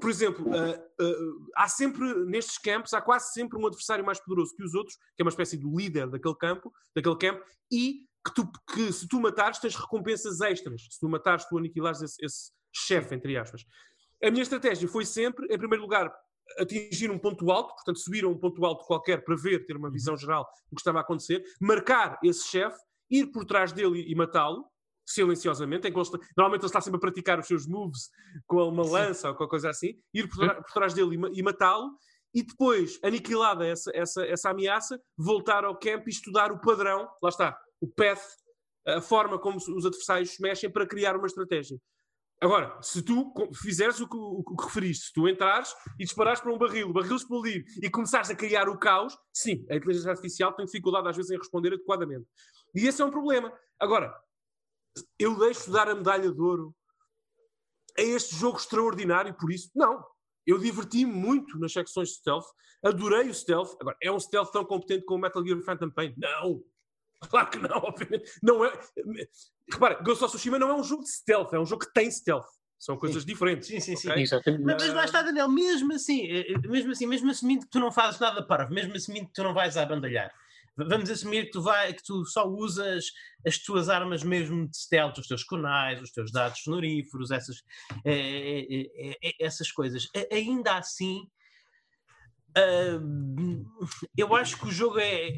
Por 0.00 0.10
exemplo, 0.10 0.46
uh, 0.48 1.04
uh, 1.04 1.46
há 1.56 1.68
sempre, 1.68 2.12
nestes 2.26 2.58
campos, 2.58 2.92
há 2.92 3.00
quase 3.00 3.32
sempre 3.32 3.58
um 3.58 3.66
adversário 3.66 4.04
mais 4.04 4.20
poderoso 4.20 4.54
que 4.54 4.62
os 4.62 4.74
outros, 4.74 4.96
que 5.16 5.22
é 5.22 5.24
uma 5.24 5.30
espécie 5.30 5.56
de 5.56 5.66
líder 5.66 6.08
daquele 6.08 6.34
campo, 6.34 6.72
daquele 6.94 7.16
campo, 7.16 7.44
e 7.70 8.00
que, 8.24 8.34
tu, 8.34 8.50
que 8.74 8.92
se 8.92 9.08
tu 9.08 9.20
matares 9.20 9.58
tens 9.58 9.74
recompensas 9.74 10.40
extras. 10.40 10.82
Se 10.90 11.00
tu 11.00 11.08
matares, 11.08 11.46
tu 11.46 11.58
aniquilares 11.58 12.02
esse, 12.02 12.24
esse 12.24 12.52
chefe, 12.72 13.14
entre 13.14 13.36
aspas. 13.36 13.64
A 14.22 14.30
minha 14.30 14.42
estratégia 14.42 14.88
foi 14.88 15.04
sempre, 15.04 15.46
em 15.46 15.58
primeiro 15.58 15.82
lugar, 15.82 16.12
atingir 16.58 17.10
um 17.10 17.18
ponto 17.18 17.50
alto, 17.50 17.74
portanto, 17.74 17.98
subir 17.98 18.24
a 18.24 18.28
um 18.28 18.38
ponto 18.38 18.64
alto 18.64 18.84
qualquer 18.86 19.24
para 19.24 19.36
ver, 19.36 19.66
ter 19.66 19.76
uma 19.76 19.90
visão 19.90 20.16
geral 20.16 20.44
do 20.70 20.76
que 20.76 20.80
estava 20.80 20.98
a 20.98 21.02
acontecer, 21.02 21.42
marcar 21.60 22.18
esse 22.22 22.46
chefe, 22.46 22.78
ir 23.10 23.26
por 23.26 23.44
trás 23.44 23.72
dele 23.72 24.00
e, 24.00 24.12
e 24.12 24.14
matá-lo, 24.14 24.64
silenciosamente, 25.06 25.86
em 25.86 25.92
que 25.92 25.96
ele 25.96 26.02
está, 26.02 26.18
normalmente 26.36 26.62
ele 26.62 26.66
está 26.66 26.80
sempre 26.80 26.98
a 26.98 27.00
praticar 27.00 27.38
os 27.38 27.46
seus 27.46 27.66
moves 27.66 28.10
com 28.46 28.68
uma 28.68 28.84
lança 28.84 29.22
Sim. 29.22 29.28
ou 29.28 29.34
qualquer 29.34 29.50
coisa 29.50 29.70
assim, 29.70 29.94
ir 30.12 30.28
por, 30.28 30.54
por 30.54 30.72
trás 30.72 30.92
dele 30.92 31.16
e, 31.16 31.38
e 31.38 31.42
matá-lo, 31.42 31.96
e 32.34 32.42
depois, 32.42 32.98
aniquilada 33.02 33.66
essa, 33.66 33.90
essa, 33.94 34.26
essa 34.26 34.50
ameaça, 34.50 35.00
voltar 35.16 35.64
ao 35.64 35.78
camp 35.78 36.06
e 36.06 36.10
estudar 36.10 36.52
o 36.52 36.60
padrão, 36.60 37.08
lá 37.22 37.30
está, 37.30 37.58
o 37.80 37.88
path, 37.88 38.20
a 38.86 39.00
forma 39.00 39.38
como 39.38 39.56
os 39.56 39.86
adversários 39.86 40.30
se 40.30 40.42
mexem 40.42 40.70
para 40.70 40.86
criar 40.86 41.16
uma 41.16 41.26
estratégia. 41.26 41.78
Agora, 42.40 42.76
se 42.82 43.02
tu 43.02 43.32
fizeres 43.54 43.98
o 44.00 44.06
que, 44.06 44.16
o 44.16 44.44
que 44.44 44.64
referiste, 44.64 45.06
se 45.06 45.12
tu 45.14 45.26
entrares 45.26 45.74
e 45.98 46.04
disparares 46.04 46.40
para 46.40 46.52
um 46.52 46.58
barril, 46.58 46.90
o 46.90 46.92
barril 46.92 47.16
explodir 47.16 47.64
e 47.82 47.88
começares 47.88 48.28
a 48.28 48.34
criar 48.34 48.68
o 48.68 48.78
caos, 48.78 49.16
sim, 49.32 49.64
a 49.70 49.76
inteligência 49.76 50.10
artificial 50.10 50.52
tem 50.52 50.66
dificuldade 50.66 51.08
às 51.08 51.16
vezes 51.16 51.30
em 51.30 51.38
responder 51.38 51.72
adequadamente. 51.72 52.26
E 52.74 52.86
esse 52.86 53.00
é 53.00 53.04
um 53.04 53.10
problema. 53.10 53.50
Agora, 53.80 54.14
eu 55.18 55.38
deixo 55.38 55.70
dar 55.70 55.88
a 55.88 55.94
medalha 55.94 56.30
de 56.30 56.40
ouro 56.40 56.74
a 57.98 58.02
este 58.02 58.34
jogo 58.36 58.58
extraordinário 58.58 59.34
por 59.34 59.50
isso? 59.50 59.70
Não. 59.74 60.04
Eu 60.46 60.58
diverti-me 60.58 61.12
muito 61.12 61.58
nas 61.58 61.72
secções 61.72 62.10
de 62.10 62.14
stealth, 62.16 62.46
adorei 62.84 63.28
o 63.28 63.34
stealth. 63.34 63.76
Agora, 63.80 63.96
é 64.00 64.12
um 64.12 64.20
stealth 64.20 64.52
tão 64.52 64.64
competente 64.64 65.04
como 65.04 65.18
o 65.18 65.22
Metal 65.22 65.44
Gear 65.44 65.60
Phantom 65.62 65.90
Pain? 65.90 66.14
Não! 66.16 66.62
Claro 67.30 67.48
que 67.48 67.58
não, 67.58 67.78
obviamente. 67.78 68.30
Não 68.42 68.62
é. 68.62 68.70
Repara, 69.72 69.94
Ghost 70.02 70.22
of 70.22 70.30
Tsushima 70.32 70.58
não 70.58 70.68
é 70.68 70.74
um 70.74 70.84
jogo 70.84 71.02
de 71.02 71.10
stealth, 71.10 71.50
é 71.54 71.58
um 71.58 71.64
jogo 71.64 71.86
que 71.86 71.92
tem 71.94 72.10
stealth. 72.10 72.46
São 72.78 72.96
coisas 72.96 73.22
sim. 73.22 73.28
diferentes. 73.28 73.68
Sim, 73.68 73.80
sim, 73.80 73.96
sim. 73.96 74.10
Okay? 74.10 74.58
Mas, 74.58 74.82
mas 74.82 74.92
lá 74.92 75.04
está, 75.04 75.22
Daniel, 75.22 75.48
mesmo 75.48 75.94
assim, 75.94 76.26
eh, 76.26 76.52
eh, 76.52 76.68
mesmo 76.68 76.92
assim, 76.92 77.06
mesmo 77.06 77.30
assumindo 77.30 77.64
que 77.64 77.70
tu 77.70 77.80
não 77.80 77.90
fazes 77.90 78.20
nada 78.20 78.46
para, 78.46 78.68
mesmo 78.68 78.94
assumindo 78.94 79.26
que 79.28 79.32
tu 79.32 79.42
não 79.42 79.54
vais 79.54 79.76
a 79.76 79.86
bandalhar, 79.86 80.30
vamos 80.76 81.10
assumir 81.10 81.46
que 81.46 81.52
tu, 81.52 81.62
vai, 81.62 81.92
que 81.92 82.02
tu 82.04 82.24
só 82.26 82.46
usas 82.46 83.06
as 83.46 83.58
tuas 83.58 83.88
armas 83.88 84.22
mesmo 84.22 84.68
de 84.68 84.76
stealth, 84.76 85.18
os 85.18 85.26
teus 85.26 85.44
conais, 85.44 86.00
os 86.00 86.10
teus 86.10 86.30
dados 86.30 86.60
sonoríferos, 86.60 87.30
essas, 87.30 87.62
é, 88.04 88.60
é, 88.60 89.16
é, 89.22 89.32
essas 89.40 89.70
coisas. 89.70 90.06
ainda 90.30 90.76
assim, 90.76 91.26
uh, 92.56 94.00
eu 94.16 94.34
acho 94.34 94.58
que 94.58 94.66
o 94.66 94.72
jogo 94.72 94.98
é. 94.98 95.30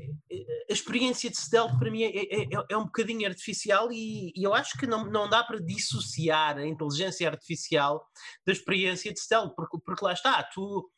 A 0.70 0.72
experiência 0.72 1.30
de 1.30 1.36
stealth 1.36 1.78
para 1.78 1.90
mim 1.90 2.02
é, 2.02 2.08
é, 2.08 2.42
é, 2.42 2.64
é 2.70 2.76
um 2.76 2.84
bocadinho 2.84 3.26
artificial 3.26 3.90
e, 3.90 4.32
e, 4.36 4.42
eu 4.42 4.54
acho 4.54 4.76
que 4.76 4.86
não, 4.86 5.04
não 5.10 5.28
dá 5.28 5.42
para 5.42 5.60
dissociar 5.60 6.58
a 6.58 6.66
inteligência 6.66 7.28
artificial 7.28 8.06
da 8.46 8.52
experiência 8.52 9.12
de 9.12 9.20
stealth, 9.20 9.54
porque, 9.56 9.78
porque 9.84 10.04
lá 10.04 10.12
está, 10.12 10.42
tu 10.42 10.90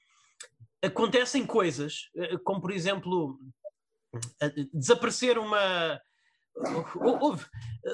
acontecem 0.82 1.46
coisas, 1.46 2.08
eh, 2.16 2.36
como 2.38 2.60
por 2.60 2.72
exemplo 2.72 3.38
desaparecer 4.72 5.38
uma. 5.38 6.00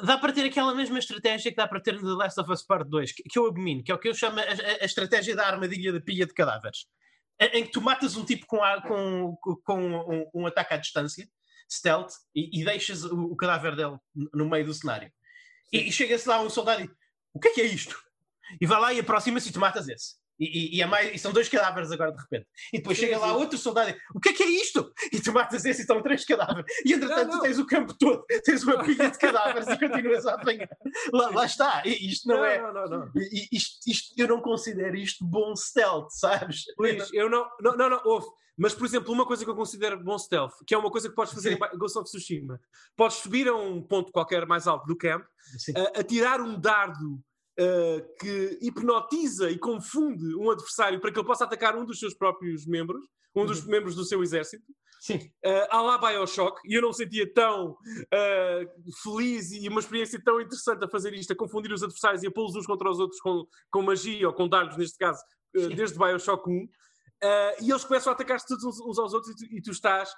Dá 0.04 0.18
para 0.18 0.32
ter 0.32 0.44
aquela 0.44 0.74
mesma 0.74 0.98
estratégia 0.98 1.50
que 1.50 1.56
dá 1.56 1.68
para 1.68 1.80
ter 1.80 1.94
no 1.94 2.00
The 2.00 2.24
Last 2.24 2.40
of 2.40 2.50
Us 2.50 2.62
Part 2.62 2.88
2, 2.88 3.12
que, 3.12 3.38
eu 3.38 3.46
abomino, 3.46 3.84
que 3.84 3.92
é 3.92 3.94
o 3.94 3.98
que 3.98 4.08
eu 4.08 4.14
chamo 4.14 4.40
a, 4.40 4.42
a, 4.42 4.84
estratégia 4.84 5.36
da 5.36 5.46
armadilha 5.46 5.92
da 5.92 6.00
pilha 6.00 6.26
de 6.26 6.34
cadáveres. 6.34 6.86
Em, 7.38 7.64
que 7.64 7.70
tu 7.70 7.82
matas 7.82 8.16
um 8.16 8.24
tipo 8.24 8.46
com, 8.46 8.58
com, 8.88 9.56
com 9.62 9.78
um, 9.78 10.30
um, 10.34 10.46
ataque 10.46 10.74
à 10.74 10.76
distância, 10.78 11.28
stealth, 11.70 12.12
e, 12.34 12.60
e 12.60 12.64
deixas 12.64 13.04
o, 13.04 13.24
o, 13.24 13.36
cadáver 13.36 13.76
dele 13.76 13.98
no 14.32 14.48
meio 14.48 14.64
do 14.64 14.74
cenário. 14.74 15.12
E, 15.72 15.88
e 15.88 15.92
chega-se 15.92 16.28
lá 16.28 16.40
um 16.40 16.48
soldado 16.48 16.82
e 16.82 16.90
o 17.34 17.38
que 17.38 17.48
é 17.48 17.52
que 17.52 17.60
é 17.60 17.66
isto? 17.66 17.96
E 18.60 18.66
vai 18.66 18.80
lá 18.80 18.92
e 18.92 19.00
aproxima-se 19.00 19.50
e 19.50 19.52
tu 19.52 19.60
matas 19.60 19.88
esse. 19.88 20.14
E, 20.38 20.76
e, 20.76 20.82
é 20.82 20.86
mais, 20.86 21.14
e 21.14 21.18
são 21.18 21.32
dois 21.32 21.48
cadáveres 21.48 21.90
agora 21.90 22.12
de 22.12 22.20
repente. 22.20 22.46
E 22.72 22.78
depois 22.78 22.98
sim, 22.98 23.04
chega 23.04 23.18
lá 23.18 23.34
outro 23.34 23.58
soldado 23.58 23.90
e 23.90 23.96
o 24.14 24.20
que 24.20 24.30
é 24.30 24.32
que 24.32 24.42
é 24.42 24.46
isto? 24.46 24.92
E 25.12 25.20
tu 25.20 25.32
matas 25.32 25.64
esse 25.64 25.82
e 25.82 25.86
são 25.86 26.02
três 26.02 26.24
cadáveres. 26.24 26.64
E 26.84 26.92
entretanto 26.92 27.28
não, 27.28 27.36
não. 27.36 27.42
tens 27.42 27.58
o 27.58 27.66
campo 27.66 27.94
todo, 27.94 28.24
tens 28.44 28.62
uma 28.62 28.84
pilha 28.84 29.10
de 29.10 29.18
cadáveres 29.18 29.68
e 29.68 29.78
continuas 29.78 30.26
a 30.26 30.34
apanhar. 30.34 30.68
Lá, 31.12 31.30
lá 31.30 31.44
está. 31.46 31.82
E 31.84 32.10
isto 32.10 32.28
não, 32.28 32.36
não 32.36 32.44
é. 32.44 32.60
Isto, 33.50 33.78
isto, 33.86 34.14
eu 34.16 34.28
não 34.28 34.40
considero 34.40 34.96
isto 34.96 35.24
bom 35.24 35.54
stealth, 35.56 36.10
sabes? 36.10 36.64
Luís, 36.78 37.10
eu 37.12 37.30
não. 37.30 37.46
Não, 37.60 37.76
não, 37.76 37.90
não 37.90 38.00
ouve. 38.04 38.26
Mas, 38.58 38.74
por 38.74 38.86
exemplo, 38.86 39.12
uma 39.12 39.26
coisa 39.26 39.44
que 39.44 39.50
eu 39.50 39.54
considero 39.54 40.02
bom 40.02 40.18
stealth, 40.18 40.54
que 40.66 40.74
é 40.74 40.78
uma 40.78 40.90
coisa 40.90 41.10
que 41.10 41.14
podes 41.14 41.34
fazer 41.34 41.56
Sim. 41.56 41.58
em 41.74 41.78
Ghost 41.78 41.98
of 41.98 42.08
Tsushima, 42.08 42.58
podes 42.96 43.18
subir 43.18 43.48
a 43.48 43.54
um 43.54 43.82
ponto 43.82 44.10
qualquer 44.10 44.46
mais 44.46 44.66
alto 44.66 44.86
do 44.86 44.96
camp, 44.96 45.24
atirar 45.94 46.40
um 46.40 46.58
dardo 46.58 47.22
uh, 47.58 48.16
que 48.18 48.58
hipnotiza 48.62 49.50
e 49.50 49.58
confunde 49.58 50.34
um 50.36 50.50
adversário 50.50 51.00
para 51.00 51.12
que 51.12 51.18
ele 51.18 51.26
possa 51.26 51.44
atacar 51.44 51.76
um 51.76 51.84
dos 51.84 51.98
seus 51.98 52.14
próprios 52.14 52.66
membros, 52.66 53.04
um 53.34 53.44
dos 53.44 53.62
uhum. 53.62 53.70
membros 53.70 53.94
do 53.94 54.04
seu 54.04 54.22
exército. 54.22 54.64
Sim. 55.00 55.18
Uh, 55.44 55.66
à 55.70 55.82
lá 55.82 55.98
Bioshock, 55.98 56.60
e 56.64 56.74
eu 56.74 56.82
não 56.82 56.88
me 56.88 56.94
sentia 56.94 57.32
tão 57.32 57.72
uh, 57.72 58.92
feliz 59.02 59.52
e 59.52 59.68
uma 59.68 59.80
experiência 59.80 60.20
tão 60.24 60.40
interessante 60.40 60.84
a 60.84 60.88
fazer 60.88 61.14
isto, 61.14 61.32
a 61.32 61.36
confundir 61.36 61.72
os 61.72 61.82
adversários 61.82 62.22
e 62.22 62.26
a 62.26 62.30
pô-los 62.30 62.56
uns 62.56 62.66
contra 62.66 62.90
os 62.90 62.98
outros 62.98 63.20
com, 63.20 63.46
com 63.70 63.82
magia 63.82 64.26
ou 64.26 64.34
com 64.34 64.48
dardos, 64.48 64.76
neste 64.76 64.98
caso, 64.98 65.22
uh, 65.56 65.68
desde 65.68 65.98
Bioshock 65.98 66.48
1. 66.48 66.52
Uh, 66.54 66.68
e 67.62 67.70
eles 67.70 67.84
começam 67.84 68.10
a 68.10 68.14
atacar-se 68.14 68.46
todos 68.48 68.64
uns, 68.64 68.80
uns 68.80 68.98
aos 68.98 69.14
outros 69.14 69.32
e 69.32 69.36
tu, 69.36 69.54
e 69.54 69.62
tu 69.62 69.70
estás 69.70 70.10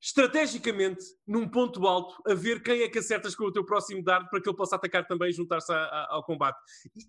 estrategicamente 0.00 1.04
num 1.26 1.48
ponto 1.48 1.86
alto 1.86 2.22
a 2.26 2.34
ver 2.34 2.62
quem 2.62 2.82
é 2.82 2.88
que 2.88 2.98
acertas 2.98 3.34
com 3.34 3.44
o 3.44 3.52
teu 3.52 3.64
próximo 3.64 4.02
dardo 4.02 4.28
para 4.28 4.40
que 4.40 4.48
ele 4.48 4.56
possa 4.56 4.76
atacar 4.76 5.06
também 5.06 5.30
e 5.30 5.32
juntar-se 5.32 5.72
ao 6.08 6.22
combate. 6.24 6.58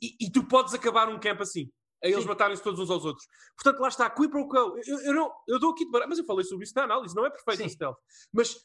E, 0.02 0.26
e, 0.26 0.32
tu 0.32 0.44
podes 0.44 0.74
acabar 0.74 1.08
um 1.08 1.20
camp 1.20 1.42
assim. 1.42 1.72
a 2.04 2.08
eles 2.08 2.26
matarem-se 2.26 2.64
todos 2.64 2.80
uns 2.80 2.90
aos 2.90 3.06
outros. 3.06 3.28
Portanto, 3.56 3.82
lá 3.82 3.88
está, 3.88 4.10
quid 4.10 4.30
pro 4.30 4.48
quo. 4.48 4.80
Eu, 4.86 5.00
eu, 5.02 5.14
não, 5.14 5.32
eu 5.48 5.60
dou 5.60 5.72
aqui 5.72 5.86
de 5.86 5.92
barato, 5.92 6.10
mas 6.10 6.20
eu 6.20 6.26
falei 6.26 6.44
sobre 6.44 6.66
isso 6.66 6.74
na 6.76 6.84
análise, 6.84 7.16
não 7.16 7.26
é 7.26 7.30
perfeito 7.30 7.60
Sim. 7.60 7.68
o 7.68 7.70
stealth. 7.70 7.98
Mas 8.34 8.58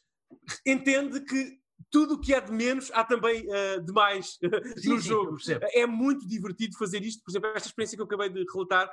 entende 0.66 1.20
que 1.20 1.58
tudo 1.90 2.14
o 2.14 2.20
que 2.20 2.34
há 2.34 2.40
de 2.40 2.52
menos 2.52 2.90
há 2.92 3.04
também 3.04 3.44
eh, 3.48 3.78
de 3.80 3.92
mais 3.92 4.38
Sim, 4.76 4.88
no 4.90 5.00
sim, 5.00 5.08
jogo. 5.08 5.36
É 5.72 5.86
muito 5.86 6.26
divertido 6.26 6.76
fazer 6.78 7.02
isto. 7.02 7.22
Por 7.22 7.30
exemplo, 7.30 7.50
esta 7.54 7.68
experiência 7.68 7.96
que 7.96 8.02
eu 8.02 8.06
acabei 8.06 8.30
de 8.30 8.44
relatar, 8.52 8.90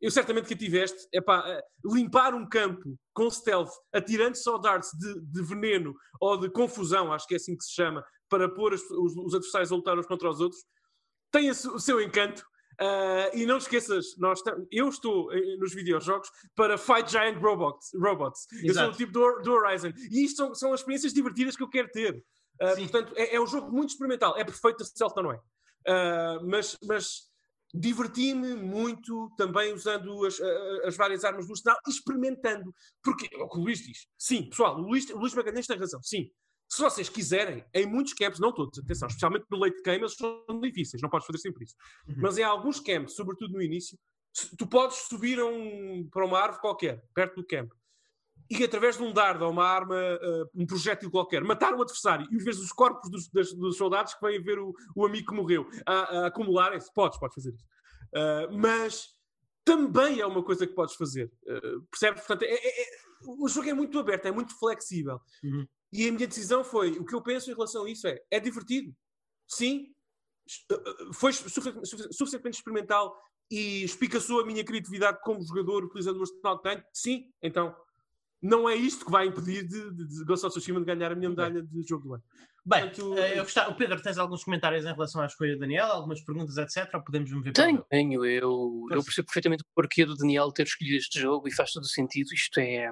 eu 0.00 0.10
certamente 0.10 0.46
que 0.48 0.56
tiveste, 0.56 1.06
é 1.12 1.20
pá, 1.20 1.62
limpar 1.84 2.34
um 2.34 2.48
campo 2.48 2.98
com 3.12 3.30
stealth, 3.30 3.70
atirando 3.92 4.36
só 4.36 4.56
darts 4.58 4.90
de, 4.98 5.20
de 5.20 5.42
veneno 5.42 5.94
ou 6.20 6.36
de 6.38 6.48
confusão, 6.50 7.12
acho 7.12 7.26
que 7.26 7.34
é 7.34 7.36
assim 7.36 7.56
que 7.56 7.64
se 7.64 7.74
chama, 7.74 8.04
para 8.28 8.48
pôr 8.48 8.72
as- 8.74 8.82
os, 8.90 9.16
os 9.16 9.34
adversários 9.34 9.70
a 9.72 9.76
lutar 9.76 9.98
uns 9.98 10.06
contra 10.06 10.28
os 10.30 10.40
outros, 10.40 10.62
tem 11.30 11.50
o 11.50 11.54
seu 11.78 12.00
encanto. 12.00 12.42
Ah, 12.80 13.30
e 13.34 13.44
não 13.44 13.58
esqueças, 13.58 14.16
nós 14.16 14.40
eu 14.72 14.88
estou 14.88 15.30
eh, 15.34 15.56
nos 15.58 15.74
videojogos 15.74 16.30
para 16.56 16.78
Fight 16.78 17.10
Giant 17.10 17.36
Robots. 17.38 17.90
robots. 17.94 18.46
Eu 18.64 18.72
sou 18.72 18.88
o 18.88 18.92
tipo 18.92 19.12
do, 19.12 19.42
do 19.42 19.52
Horizon. 19.52 19.92
E 20.10 20.24
isto 20.24 20.36
são, 20.38 20.54
são 20.54 20.72
as 20.72 20.80
experiências 20.80 21.12
divertidas 21.12 21.56
que 21.56 21.62
eu 21.62 21.68
quero 21.68 21.90
ter. 21.90 22.24
Sim. 22.74 22.88
portanto, 22.88 23.12
é, 23.16 23.36
é 23.36 23.40
um 23.40 23.46
jogo 23.46 23.70
muito 23.70 23.90
experimental. 23.90 24.34
É 24.38 24.44
perfeito 24.44 24.82
a 24.82 24.86
stealth, 24.86 25.14
não 25.16 25.30
é? 25.32 25.40
Ah, 25.86 26.38
mas, 26.42 26.78
mas 26.86 27.29
diverti-me 27.74 28.54
muito 28.54 29.30
também 29.36 29.72
usando 29.72 30.24
as, 30.26 30.38
as 30.84 30.96
várias 30.96 31.24
armas 31.24 31.46
do 31.46 31.52
arsenal, 31.52 31.78
experimentando. 31.88 32.74
Porque 33.02 33.28
é 33.34 33.38
o 33.42 33.48
que 33.48 33.58
o 33.58 33.62
Luís 33.62 33.78
diz. 33.80 34.06
Sim, 34.18 34.48
pessoal, 34.48 34.76
o 34.76 34.82
Luís, 34.82 35.08
o 35.10 35.18
Luís 35.18 35.34
Magalhães 35.34 35.66
tem 35.66 35.78
razão. 35.78 36.02
Sim. 36.02 36.30
Se 36.72 36.80
vocês 36.80 37.08
quiserem, 37.08 37.64
em 37.74 37.84
muitos 37.84 38.14
camps, 38.14 38.38
não 38.38 38.52
todos, 38.52 38.78
atenção, 38.78 39.08
especialmente 39.08 39.44
no 39.50 39.58
late 39.58 39.82
game, 39.82 40.02
eles 40.02 40.14
são 40.14 40.44
difíceis, 40.60 41.02
não 41.02 41.10
podes 41.10 41.26
fazer 41.26 41.38
sempre 41.38 41.64
isso. 41.64 41.74
Uhum. 42.06 42.14
Mas 42.18 42.38
em 42.38 42.44
alguns 42.44 42.78
camps, 42.78 43.14
sobretudo 43.14 43.54
no 43.54 43.62
início, 43.62 43.98
tu 44.56 44.66
podes 44.68 44.96
subir 45.08 45.42
um- 45.42 46.08
para 46.08 46.24
uma 46.24 46.38
árvore 46.38 46.60
qualquer, 46.60 47.02
perto 47.12 47.36
do 47.36 47.46
camp, 47.46 47.72
e 48.50 48.64
através 48.64 48.96
de 48.96 49.02
um 49.04 49.12
dardo 49.12 49.44
ou 49.44 49.50
uma 49.52 49.64
arma, 49.64 49.94
ah, 49.96 50.44
um 50.54 50.66
projétil 50.66 51.10
qualquer, 51.10 51.42
matar 51.44 51.72
um 51.74 51.80
adversário 51.82 52.26
e 52.32 52.36
vês 52.38 52.58
os 52.58 52.72
corpos 52.72 53.08
dos, 53.10 53.28
das- 53.30 53.52
dos 53.52 53.76
soldados 53.76 54.12
que 54.14 54.20
vêm 54.26 54.42
ver 54.42 54.58
o, 54.58 54.74
o 54.96 55.06
amigo 55.06 55.28
que 55.28 55.34
morreu 55.36 55.68
a, 55.86 55.92
a 55.92 56.26
acumularem-se, 56.26 56.92
podes, 56.92 57.18
podes 57.18 57.34
fazer 57.34 57.54
isso. 57.54 57.64
Ah, 58.14 58.48
mas 58.50 59.06
também 59.64 60.18
é 60.20 60.26
uma 60.26 60.42
coisa 60.42 60.66
que 60.66 60.74
podes 60.74 60.96
fazer. 60.96 61.30
Ah, 61.48 61.60
percebes? 61.90 62.20
Portanto, 62.26 62.42
é- 62.42 62.54
é- 62.54 62.82
é- 62.82 63.10
o 63.22 63.46
jogo 63.48 63.68
é 63.68 63.74
muito 63.74 63.98
aberto, 63.98 64.26
é 64.26 64.32
muito 64.32 64.58
flexível. 64.58 65.20
Uhum. 65.44 65.66
E 65.92 66.08
a 66.08 66.12
minha 66.12 66.26
decisão 66.26 66.64
foi: 66.64 66.92
o 66.92 67.04
que 67.04 67.14
eu 67.14 67.22
penso 67.22 67.50
em 67.50 67.54
relação 67.54 67.84
a 67.84 67.90
isso 67.90 68.06
é, 68.08 68.18
é 68.30 68.40
divertido. 68.40 68.92
Sim, 69.46 69.92
foi 71.14 71.32
sufici- 71.32 71.60
sufici- 71.84 72.12
suficientemente 72.12 72.56
experimental 72.58 73.16
e 73.50 73.82
espicaçou 73.84 74.40
a 74.40 74.46
minha 74.46 74.64
criatividade 74.64 75.18
como 75.22 75.42
jogador 75.42 75.84
utilizando 75.84 76.18
o 76.18 76.22
arsenal 76.22 76.56
que 76.58 76.68
tenho. 76.68 76.84
Sim, 76.92 77.30
então 77.42 77.76
não 78.42 78.68
é 78.68 78.74
isto 78.74 79.04
que 79.04 79.10
vai 79.10 79.26
impedir 79.26 79.66
de, 79.66 79.90
de, 79.92 80.06
de 80.06 80.24
Ghost 80.24 80.46
of 80.46 80.54
Tsushima 80.54 80.80
de 80.80 80.86
ganhar 80.86 81.12
a 81.12 81.14
minha 81.14 81.28
medalha 81.28 81.62
de 81.62 81.82
jogo 81.86 82.04
do 82.04 82.14
ano. 82.14 82.24
Bem, 82.64 82.82
Portanto, 82.82 83.18
eh, 83.18 83.38
eu 83.38 83.42
gostava, 83.42 83.70
o 83.70 83.74
Pedro, 83.74 84.00
tens 84.02 84.18
alguns 84.18 84.44
comentários 84.44 84.84
em 84.84 84.92
relação 84.92 85.22
à 85.22 85.26
escolha 85.26 85.54
do 85.54 85.60
Daniel, 85.60 85.86
algumas 85.86 86.20
perguntas, 86.20 86.56
etc. 86.56 86.92
Ou 86.94 87.02
podemos 87.02 87.30
mover 87.32 87.52
para 87.52 87.62
o 87.62 87.66
Tenho, 87.66 87.84
tenho. 87.88 88.24
Eu, 88.24 88.86
eu 88.90 89.02
percebo 89.02 89.26
perfeitamente 89.26 89.62
o 89.62 89.66
porquê 89.74 90.04
do 90.04 90.14
Daniel 90.14 90.52
ter 90.52 90.64
escolhido 90.64 90.96
este 90.96 91.18
jogo 91.18 91.48
e 91.48 91.54
faz 91.54 91.72
todo 91.72 91.84
o 91.84 91.88
sentido. 91.88 92.32
Isto 92.34 92.60
é. 92.60 92.90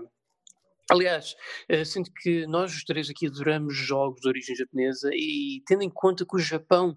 Aliás, 0.91 1.37
eh, 1.69 1.85
sinto 1.85 2.11
que 2.13 2.47
nós 2.47 2.75
os 2.75 2.83
três 2.83 3.11
aqui 3.11 3.27
adoramos 3.27 3.77
jogos 3.77 4.23
de 4.23 4.29
origem 4.29 4.57
japonesa 4.57 5.11
e 5.13 5.63
tendo 5.67 5.83
em 5.83 5.91
conta 5.91 6.25
que 6.25 6.37
o 6.37 6.39
Japão 6.39 6.97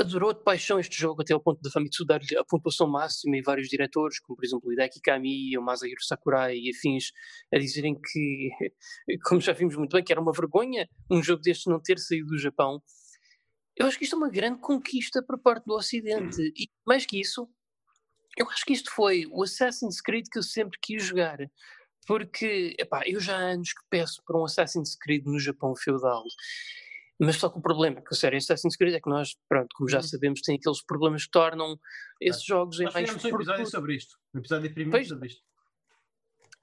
adorou 0.00 0.32
de 0.32 0.42
paixão 0.42 0.78
este 0.78 0.96
jogo 0.98 1.22
até 1.22 1.34
ao 1.34 1.40
ponto 1.40 1.60
da 1.60 1.70
Famitsu 1.70 2.04
dar-lhe 2.04 2.36
a 2.36 2.44
pontuação 2.44 2.86
máxima 2.86 3.36
e 3.36 3.42
vários 3.42 3.68
diretores, 3.68 4.20
como 4.20 4.36
por 4.36 4.44
exemplo 4.44 4.72
Hideki 4.72 5.00
Kami, 5.00 5.56
o 5.58 5.62
Masahiro 5.62 6.02
Sakurai 6.02 6.56
e 6.56 6.70
afins, 6.70 7.10
a 7.52 7.58
dizerem 7.58 7.94
que, 8.00 8.50
como 9.24 9.40
já 9.40 9.52
vimos 9.52 9.76
muito 9.76 9.92
bem, 9.92 10.04
que 10.04 10.12
era 10.12 10.20
uma 10.20 10.32
vergonha 10.32 10.88
um 11.10 11.22
jogo 11.22 11.42
destes 11.42 11.66
não 11.66 11.80
ter 11.80 11.98
saído 11.98 12.28
do 12.28 12.38
Japão. 12.38 12.82
Eu 13.76 13.86
acho 13.86 13.96
que 13.96 14.04
isto 14.04 14.14
é 14.14 14.18
uma 14.18 14.30
grande 14.30 14.60
conquista 14.60 15.22
por 15.22 15.38
parte 15.38 15.64
do 15.64 15.74
Ocidente. 15.74 16.40
E 16.56 16.68
mais 16.84 17.06
que 17.06 17.20
isso, 17.20 17.48
eu 18.36 18.48
acho 18.50 18.64
que 18.64 18.72
isto 18.72 18.90
foi 18.90 19.26
o 19.30 19.42
Assassin's 19.42 20.00
Creed 20.00 20.26
que 20.30 20.38
eu 20.38 20.42
sempre 20.42 20.78
quis 20.82 21.04
jogar. 21.04 21.38
Porque, 22.06 22.74
epá, 22.78 23.02
eu 23.06 23.20
já 23.20 23.36
há 23.36 23.52
anos 23.52 23.72
que 23.72 23.82
peço 23.88 24.22
por 24.26 24.36
um 24.36 24.44
Assassin's 24.44 24.96
Creed 24.96 25.24
no 25.26 25.38
Japão 25.38 25.76
feudal. 25.76 26.24
Mas 27.20 27.36
só 27.36 27.48
que 27.48 27.58
o 27.58 27.60
problema 27.62 28.00
com 28.00 28.14
a 28.14 28.16
série 28.16 28.36
Assassin's 28.36 28.76
Creed 28.76 28.94
é 28.94 29.00
que 29.00 29.10
nós, 29.10 29.34
pronto, 29.48 29.68
como 29.76 29.88
já 29.88 29.98
Uhum. 29.98 30.02
sabemos, 30.04 30.40
tem 30.40 30.56
aqueles 30.56 30.82
problemas 30.84 31.24
que 31.24 31.30
tornam 31.30 31.76
esses 32.20 32.44
jogos 32.44 32.78
em 32.78 32.84
Nós 32.84 32.94
mais 32.94 33.10
fizemos 33.10 33.24
um 33.24 33.36
episódio 33.36 33.66
sobre 33.66 33.96
isto. 33.96 34.16
Um 34.34 34.38
episódio 34.38 34.72
primeiro 34.72 35.08
sobre 35.08 35.28
isto. 35.28 35.42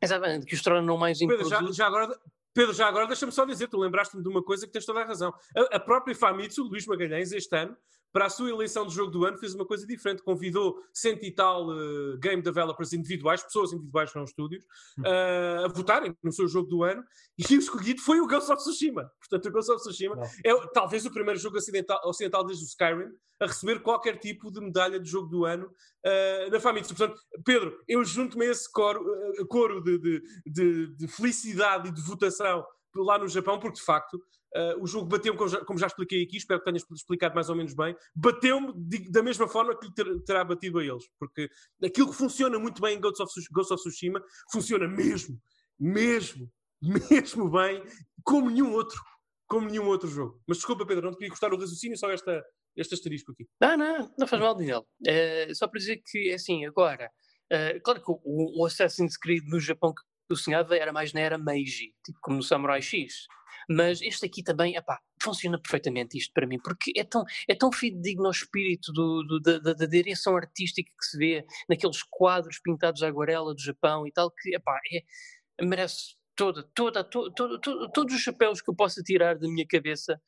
Exatamente, 0.02 0.46
que 0.46 0.56
os 0.56 0.62
tornam 0.62 0.98
mais 0.98 1.20
Pedro, 1.20 1.74
já 1.74 1.88
agora, 1.88 2.20
Pedro, 2.54 2.74
já 2.74 2.88
agora 2.88 3.08
deixa-me 3.08 3.32
só 3.32 3.44
dizer, 3.46 3.68
tu 3.68 3.78
lembraste-me 3.78 4.24
de 4.24 4.30
uma 4.30 4.44
coisa 4.44 4.66
que 4.66 4.72
tens 4.72 4.86
toda 4.86 5.02
a 5.02 5.06
razão. 5.06 5.34
A, 5.56 5.76
a 5.76 5.80
própria 5.80 6.16
Famitsu, 6.16 6.64
Luís 6.64 6.86
Magalhães, 6.86 7.32
este 7.32 7.56
ano, 7.56 7.76
para 8.16 8.28
a 8.28 8.30
sua 8.30 8.50
eleição 8.50 8.88
de 8.88 8.96
jogo 8.96 9.12
do 9.12 9.26
ano, 9.26 9.38
fez 9.38 9.54
uma 9.54 9.66
coisa 9.66 9.86
diferente. 9.86 10.24
Convidou 10.24 10.82
cento 10.94 11.26
e 11.26 11.32
tal 11.32 11.70
eh, 11.70 12.16
game 12.18 12.42
developers 12.42 12.94
individuais, 12.94 13.44
pessoas 13.44 13.74
individuais, 13.74 14.10
não 14.16 14.24
estúdios, 14.24 14.64
eh, 15.04 15.64
a 15.66 15.68
votarem 15.68 16.16
no 16.24 16.32
seu 16.32 16.48
jogo 16.48 16.70
do 16.70 16.82
ano 16.86 17.04
e 17.38 17.44
o 17.58 17.60
escolhido 17.60 18.00
foi 18.02 18.22
o 18.22 18.26
Ghost 18.28 18.50
of 18.50 18.62
Tsushima. 18.62 19.12
Portanto, 19.20 19.50
o 19.50 19.52
Ghost 19.52 19.70
of 19.70 19.82
Tsushima 19.82 20.16
é 20.46 20.56
talvez 20.74 21.06
o 21.06 21.12
primeiro 21.12 21.38
jogo 21.38 21.58
ocidental, 21.58 22.00
ocidental 22.06 22.46
desde 22.46 22.64
o 22.64 22.68
Skyrim 22.68 23.10
a 23.42 23.48
receber 23.48 23.82
qualquer 23.82 24.18
tipo 24.18 24.50
de 24.50 24.62
medalha 24.62 24.98
de 24.98 25.10
jogo 25.10 25.28
do 25.28 25.44
ano 25.44 25.70
eh, 26.06 26.50
na 26.50 26.58
Famitsu. 26.62 26.96
Portanto, 26.96 27.20
Pedro, 27.44 27.78
eu 27.86 28.02
junto-me 28.06 28.46
a 28.46 28.52
esse 28.52 28.72
coro, 28.72 29.04
eh, 29.38 29.44
coro 29.50 29.82
de, 29.84 29.98
de- 30.00 30.24
de- 30.46 30.88
de 30.96 31.08
felicidade 31.10 31.90
e 31.90 31.92
de 31.92 32.02
votação 32.02 32.66
lá 32.96 33.18
no 33.18 33.28
Japão, 33.28 33.60
porque 33.60 33.76
de 33.78 33.84
facto 33.86 34.24
eh, 34.56 34.76
o 34.80 34.88
jogo 34.88 35.08
bateu-me, 35.08 35.38
como 35.38 35.78
já, 35.78 35.88
expliquei 35.88 36.24
aqui, 36.24 36.38
espero 36.38 36.60
que 36.62 36.66
tenhas 36.66 36.86
explicado 36.90 37.36
mais 37.36 37.50
ou 37.50 37.56
menos 37.56 37.74
bem, 37.74 37.96
bateu-me 38.16 38.74
da 39.12 39.22
mesma 39.22 39.48
forma 39.50 39.78
que 39.78 39.94
ter- 39.94 40.22
terá 40.22 40.44
batido 40.46 40.80
a 40.80 40.86
eles, 40.86 41.04
porque 41.20 41.50
aquilo 41.84 42.10
que 42.10 42.16
funciona 42.16 42.58
muito 42.58 42.82
bem 42.82 42.98
em 42.98 43.02
Ghost 43.02 43.22
of, 43.22 43.32
Ghost 43.52 43.74
of 43.74 43.84
Tsushima 43.84 44.24
funciona 44.52 44.88
mesmo, 44.88 45.38
mesmo, 45.78 46.50
mesmo 47.12 47.50
bem, 47.50 47.84
como 48.24 48.50
nenhum 48.50 48.72
outro, 48.74 49.02
como 49.48 49.70
nenhum 49.70 49.88
outro 49.88 50.08
jogo. 50.08 50.42
Mas 50.48 50.58
desculpa, 50.58 50.86
Pedro, 50.86 51.04
não 51.04 51.12
te 51.12 51.18
queria 51.18 51.32
cortar 51.32 51.54
o 51.54 51.60
raciocínio, 51.60 51.98
só 51.98 52.10
esta, 52.10 52.42
este 52.78 52.94
asterisco 52.94 53.34
aqui. 53.34 53.46
Não, 53.60 53.76
não, 53.76 54.14
não 54.18 54.26
faz 54.28 54.42
mal, 54.42 54.56
Daniel. 54.56 54.88
Eh, 55.06 55.54
só 55.54 55.68
para 55.68 55.80
dizer 55.80 56.02
que, 56.06 56.32
assim, 56.32 56.66
agora, 56.66 57.12
eh, 57.52 57.80
claro 57.82 58.02
que 58.02 58.10
o, 58.10 58.62
o 58.62 58.66
Assassin's 58.66 59.18
Creed 59.18 59.44
no 59.48 59.60
Japão 59.60 59.94
que 59.94 60.02
eu 60.30 60.36
sonhava 60.36 60.76
era 60.76 60.92
mais 60.92 61.14
na 61.14 61.20
era 61.20 61.38
Meiji, 61.38 61.94
tipo 62.04 62.18
como 62.22 62.38
no 62.38 62.44
Samurai 62.44 62.82
X. 62.82 63.28
Mas 63.70 64.02
este 64.02 64.26
aqui 64.26 64.44
também, 64.44 64.76
epá, 64.76 65.00
funciona 65.22 65.60
perfeitamente 65.60 66.18
isto 66.18 66.32
para 66.34 66.46
mim, 66.48 66.60
porque 66.64 66.92
é 66.96 67.04
tão, 67.04 67.24
é 67.48 67.56
tão 67.56 67.72
fidedigno 67.72 68.26
ao 68.26 68.32
espírito 68.32 68.92
do, 68.94 69.24
do- 69.24 69.40
da, 69.40 69.74
da- 69.74 69.86
direção 69.86 70.36
artística 70.36 70.90
que 70.90 71.06
se 71.06 71.18
vê 71.18 71.46
naqueles 71.70 72.04
quadros 72.10 72.60
pintados 72.60 73.02
à 73.04 73.08
aguarela 73.08 73.54
do 73.54 73.62
Japão 73.62 74.06
e 74.08 74.12
tal, 74.12 74.30
que, 74.32 74.56
epá, 74.56 74.80
é, 74.94 75.66
merece 75.66 76.16
toda, 76.36 76.64
toda, 76.76 77.04
to- 77.04 77.32
to- 77.32 77.60
to- 77.60 77.90
todos 77.92 78.14
os 78.16 78.22
chapéus 78.22 78.62
que 78.62 78.70
eu 78.70 78.76
possa 78.76 79.02
tirar 79.02 79.38
da 79.38 79.48
minha 79.48 79.66
cabeça 79.68 80.20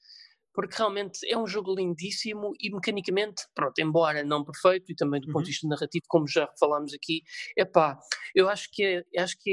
porque 0.57 0.75
realmente 0.75 1.19
é 1.31 1.37
um 1.37 1.45
jogo 1.45 1.75
lindíssimo 1.75 2.51
e 2.59 2.73
mecanicamente, 2.73 3.43
pronto, 3.53 3.77
embora 3.77 4.23
não 4.23 4.43
perfeito 4.43 4.91
e 4.91 4.95
também 4.95 5.21
do 5.21 5.27
ponto 5.27 5.37
Uhum. 5.37 5.43
de 5.43 5.51
vista 5.51 5.67
narrativo, 5.67 6.03
como 6.07 6.27
já 6.27 6.49
falámos 6.59 6.95
aqui, 6.95 7.21
epá, 7.55 7.99
eu 8.33 8.49
acho 8.49 8.67
que 8.71 8.83
é, 8.83 9.21
acho 9.21 9.35
que 9.39 9.51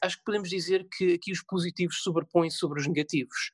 é, 0.00 0.06
acho 0.06 0.16
que 0.16 0.22
podemos 0.22 0.48
dizer 0.48 0.86
que 0.96 1.14
aqui 1.14 1.32
os 1.32 1.42
positivos 1.42 2.00
sobrepõem-se 2.04 2.56
sobre 2.58 2.80
os 2.80 2.86
negativos. 2.86 3.50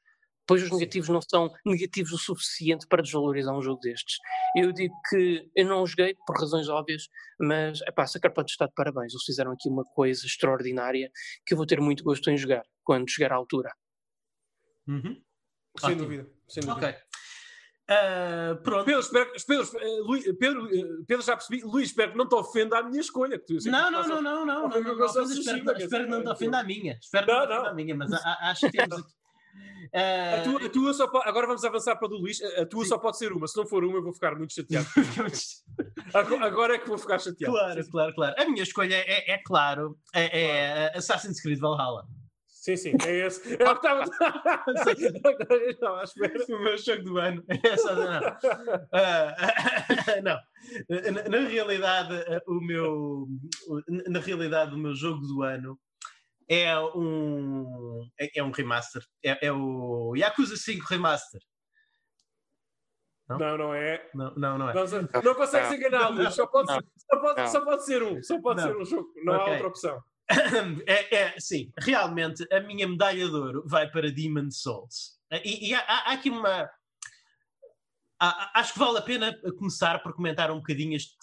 Pois 0.46 0.62
os 0.62 0.68
Sim. 0.68 0.74
negativos 0.74 1.08
não 1.08 1.22
são 1.22 1.50
negativos 1.64 2.12
o 2.12 2.18
suficiente 2.18 2.86
para 2.86 3.02
desvalorizar 3.02 3.56
um 3.56 3.62
jogo 3.62 3.80
destes. 3.80 4.18
Eu 4.54 4.70
digo 4.70 4.94
que 5.08 5.48
eu 5.56 5.64
não 5.64 5.86
joguei 5.86 6.14
por 6.26 6.36
razões 6.38 6.68
óbvias, 6.68 7.08
mas 7.40 7.80
epá, 7.88 8.06
Sucker 8.06 8.34
Punch 8.34 8.50
está 8.50 8.66
de 8.66 8.74
parabéns. 8.74 9.14
Eles 9.14 9.24
fizeram 9.24 9.52
aqui 9.52 9.70
uma 9.70 9.84
coisa 9.84 10.26
extraordinária 10.26 11.10
que 11.46 11.54
eu 11.54 11.56
vou 11.56 11.64
ter 11.64 11.80
muito 11.80 12.04
gosto 12.04 12.28
em 12.30 12.36
jogar 12.36 12.62
quando 12.84 13.08
chegar 13.08 13.32
à 13.32 13.36
altura. 13.36 13.72
Uhum. 14.86 15.22
Sem 15.78 15.90
Ótimo. 15.90 16.02
dúvida. 16.02 16.28
Sem 16.48 16.62
dúvida. 16.62 16.88
Ok. 16.88 16.98
Ah, 17.92 18.56
pronto. 18.62 18.84
Pedro, 18.84 19.00
espero, 19.00 19.32
Pedro, 19.46 19.78
eh, 19.80 20.00
Luís- 20.02 20.36
Pedro, 20.38 20.66
eh, 20.72 20.84
Pedro, 21.08 21.24
já 21.24 21.36
percebi. 21.36 21.60
Luís, 21.62 21.88
espero 21.88 22.12
que 22.12 22.18
não 22.18 22.28
te 22.28 22.34
ofenda 22.36 22.78
a 22.78 22.82
minha 22.84 23.00
escolha. 23.00 23.40
Não, 23.66 23.90
não, 23.90 24.06
não, 24.06 24.08
não, 24.08 24.22
não, 24.22 24.46
não, 24.46 24.68
não, 24.68 24.78
o 24.78 24.82
não, 24.84 24.96
Ghost 24.96 25.18
of 25.18 25.28
mas 25.28 25.38
espero, 25.38 25.76
espero 25.76 26.04
que 26.04 26.10
não 26.10 26.22
te 26.22 26.28
ofenda 26.30 26.58
a 26.60 26.62
minha. 26.64 26.96
Espero 27.02 27.26
que 27.26 27.32
Não, 27.32 27.38
não 27.40 27.46
te 27.46 27.52
ofenda 27.52 27.62
não. 27.64 27.70
a 27.70 27.74
minha, 27.74 27.94
mas 27.96 28.12
a- 28.12 28.16
a- 28.18 28.50
acho 28.50 28.70
que 28.70 28.76
temos 28.76 28.94
aqui. 29.00 29.12
Ah, 29.92 30.36
A 30.40 30.42
tua, 30.44 30.66
a 30.66 30.68
tua 30.68 30.94
só 30.94 31.08
pode, 31.08 31.28
agora 31.28 31.48
vamos 31.48 31.64
avançar 31.64 31.96
para 31.96 32.06
a 32.06 32.10
do 32.10 32.16
Luís. 32.18 32.40
A 32.40 32.62
a 32.62 32.66
tua 32.66 32.84
só 32.84 32.96
pode 32.96 33.18
ser 33.18 33.32
uma. 33.32 33.48
Se 33.48 33.56
não 33.56 33.66
for 33.66 33.82
uma, 33.82 33.96
eu 33.98 34.02
vou 34.04 34.12
ficar 34.14 34.36
muito 34.36 34.52
chateado. 34.54 34.86
Agora 36.14 36.46
agora 36.46 36.74
é 36.74 36.78
que 36.78 36.88
vou 36.88 36.98
ficar 36.98 37.18
chateado. 37.18 37.52
claro, 37.52 37.90
claro, 37.90 38.14
claro. 38.14 38.34
A 38.38 38.44
minha 38.44 38.62
escolha 38.62 38.94
é, 38.94 39.32
é 39.32 39.38
claro, 39.44 39.96
é, 40.14 40.86
é 40.92 40.96
Assassin's 40.96 41.40
Creed 41.40 41.58
Valhalla. 41.58 42.04
Sim, 42.60 42.76
sim, 42.76 42.92
é 43.06 43.26
esse. 43.26 43.54
É 43.54 43.70
o 43.70 43.80
que 43.80 43.86
estava, 43.86 44.04
estava 45.66 46.00
à 46.00 46.04
espera. 46.04 46.44
O 46.46 46.62
meu 46.62 46.76
jogo 46.76 47.02
do 47.04 47.18
ano. 47.18 47.42
É 47.48 47.76
só, 47.78 47.94
não. 47.94 48.20
Uh, 48.20 49.32
não. 50.22 50.38
Na, 51.10 51.28
na, 51.30 51.48
realidade, 51.48 52.14
o 52.46 52.60
meu, 52.60 53.26
na 53.88 54.20
realidade, 54.20 54.74
o 54.74 54.78
meu 54.78 54.94
jogo 54.94 55.26
do 55.26 55.42
ano 55.42 55.80
é 56.50 56.78
um, 56.78 58.06
é, 58.20 58.38
é 58.38 58.42
um 58.42 58.50
remaster. 58.50 59.02
É, 59.24 59.46
é, 59.46 59.50
o 59.50 60.14
Yakuza 60.14 60.56
5 60.58 60.84
Remaster. 60.86 61.40
Não, 63.26 63.38
não, 63.38 63.56
não 63.56 63.74
é. 63.74 64.10
Não, 64.14 64.34
não, 64.34 64.58
não 64.58 64.68
é. 64.68 64.74
Não, 64.74 65.22
não 65.22 65.34
consegues 65.34 65.72
enganá-los. 65.72 66.34
Só, 66.34 66.46
pode, 66.46 66.70
só, 66.70 67.20
pode, 67.20 67.50
só 67.50 67.64
pode 67.64 67.86
ser 67.86 68.02
um. 68.02 68.22
Só 68.22 68.38
pode 68.38 68.60
ser 68.60 68.76
um 68.76 68.84
jogo. 68.84 69.08
Não 69.24 69.34
okay. 69.34 69.46
há 69.46 69.52
outra 69.52 69.68
opção. 69.68 70.09
É, 70.86 71.16
é, 71.16 71.40
sim, 71.40 71.72
realmente 71.78 72.46
a 72.52 72.60
minha 72.60 72.86
medalha 72.86 73.28
de 73.28 73.34
ouro 73.34 73.64
vai 73.66 73.90
para 73.90 74.10
Demon 74.10 74.50
Souls. 74.50 75.18
E, 75.44 75.68
e 75.68 75.74
há, 75.74 75.80
há, 75.80 76.12
aqui 76.12 76.30
uma. 76.30 76.70
Há, 78.20 78.60
acho 78.60 78.72
que 78.72 78.78
vale 78.78 78.98
a 78.98 79.02
pena 79.02 79.36
começar 79.58 80.02
por 80.02 80.14
comentar 80.14 80.50
um 80.50 80.58
bocadinho 80.58 80.94
este, 80.94 81.16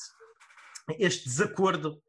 este 0.99 1.25
desacordo, 1.25 2.01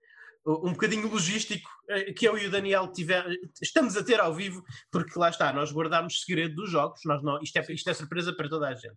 um 0.46 0.72
bocadinho 0.72 1.08
logístico, 1.08 1.68
eh, 1.88 2.12
que 2.12 2.26
eu 2.26 2.38
e 2.38 2.46
o 2.46 2.50
Daniel 2.50 2.90
tiver, 2.90 3.24
estamos 3.60 3.96
a 3.96 4.04
ter 4.04 4.18
ao 4.18 4.34
vivo, 4.34 4.64
porque 4.90 5.18
lá 5.18 5.28
está, 5.28 5.52
nós 5.52 5.70
guardamos 5.70 6.22
segredo 6.22 6.54
dos 6.54 6.70
jogos, 6.70 7.00
nós 7.04 7.22
não, 7.22 7.40
isto, 7.42 7.56
é, 7.58 7.72
isto 7.72 7.90
é 7.90 7.94
surpresa 7.94 8.34
para 8.34 8.48
toda 8.48 8.68
a 8.68 8.74
gente. 8.74 8.96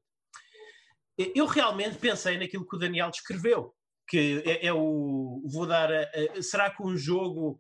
Eu 1.35 1.45
realmente 1.45 1.97
pensei 1.97 2.37
naquilo 2.37 2.67
que 2.67 2.75
o 2.75 2.79
Daniel 2.79 3.11
descreveu, 3.11 3.75
que 4.07 4.41
é, 4.45 4.67
é 4.67 4.73
o. 4.73 5.43
Vou 5.45 5.67
dar. 5.67 5.91
A, 5.91 6.01
a, 6.37 6.41
será 6.41 6.69
que 6.69 6.81
um 6.81 6.97
jogo 6.97 7.57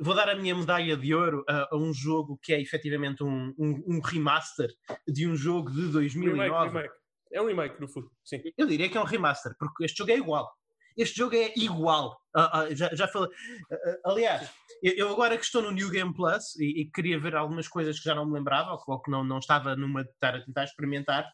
vou 0.00 0.14
dar 0.14 0.28
a 0.28 0.34
minha 0.34 0.54
medalha 0.54 0.96
de 0.96 1.14
ouro 1.14 1.44
a, 1.48 1.68
a 1.70 1.76
um 1.76 1.92
jogo 1.92 2.38
que 2.42 2.52
é 2.52 2.60
efetivamente 2.60 3.22
um, 3.22 3.54
um, 3.58 3.84
um, 3.86 4.00
remaster 4.00 4.70
de 5.06 5.26
um 5.26 5.36
jogo 5.36 5.70
de 5.70 5.88
2009. 5.88 6.42
Remake, 6.42 6.66
remake. 6.66 6.94
É 7.32 7.42
um 7.42 7.46
remake, 7.46 7.80
no 7.80 7.88
fundo, 7.88 8.10
sim. 8.24 8.40
Eu 8.56 8.66
diria 8.66 8.88
que 8.88 8.96
é 8.96 9.00
um 9.00 9.04
remaster, 9.04 9.54
porque 9.58 9.84
este 9.84 9.98
jogo 9.98 10.10
é 10.10 10.16
igual. 10.16 10.52
Este 10.96 11.16
jogo 11.16 11.34
é 11.34 11.52
igual. 11.56 12.16
Uh, 12.36 12.72
uh, 12.72 12.76
já, 12.76 12.94
já 12.94 13.08
falei. 13.08 13.28
Uh, 13.28 14.10
aliás, 14.10 14.48
eu 14.82 15.10
agora 15.10 15.36
que 15.36 15.44
estou 15.44 15.60
no 15.62 15.72
New 15.72 15.90
Game 15.90 16.14
Plus 16.14 16.54
e, 16.56 16.82
e, 16.82 16.90
queria 16.90 17.18
ver 17.18 17.34
algumas 17.34 17.66
coisas 17.66 17.98
que 17.98 18.04
já 18.04 18.14
não 18.14 18.26
me 18.26 18.34
lembrava, 18.34 18.78
ou 18.86 19.00
que 19.00 19.10
não, 19.10 19.24
não 19.24 19.38
estava 19.38 19.74
numa 19.74 20.04
de 20.04 20.10
estar 20.10 20.36
a 20.36 20.44
tentar 20.44 20.64
experimentar, 20.64 21.28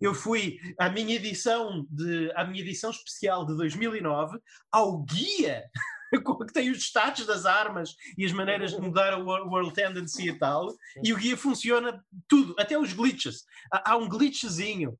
eu 0.00 0.14
fui 0.14 0.58
à 0.78 0.88
minha 0.88 1.14
edição 1.14 1.86
de 1.90 2.32
à 2.34 2.44
minha 2.44 2.60
edição 2.60 2.90
especial 2.90 3.46
de 3.46 3.56
2009 3.56 4.38
ao 4.72 5.04
guia 5.04 5.62
que 6.46 6.52
tem 6.52 6.70
os 6.70 6.78
status 6.78 7.26
das 7.26 7.46
armas 7.46 7.94
e 8.16 8.24
as 8.24 8.32
maneiras 8.32 8.72
de 8.72 8.80
mudar 8.80 9.12
a 9.12 9.18
World 9.18 9.72
Tendency 9.72 10.28
e 10.28 10.38
tal, 10.38 10.74
e 11.02 11.12
o 11.12 11.16
guia 11.16 11.36
funciona 11.36 12.04
tudo, 12.28 12.54
até 12.58 12.78
os 12.78 12.92
glitches. 12.92 13.44
Há, 13.72 13.92
há 13.92 13.96
um 13.96 14.08
glitchzinho 14.08 14.96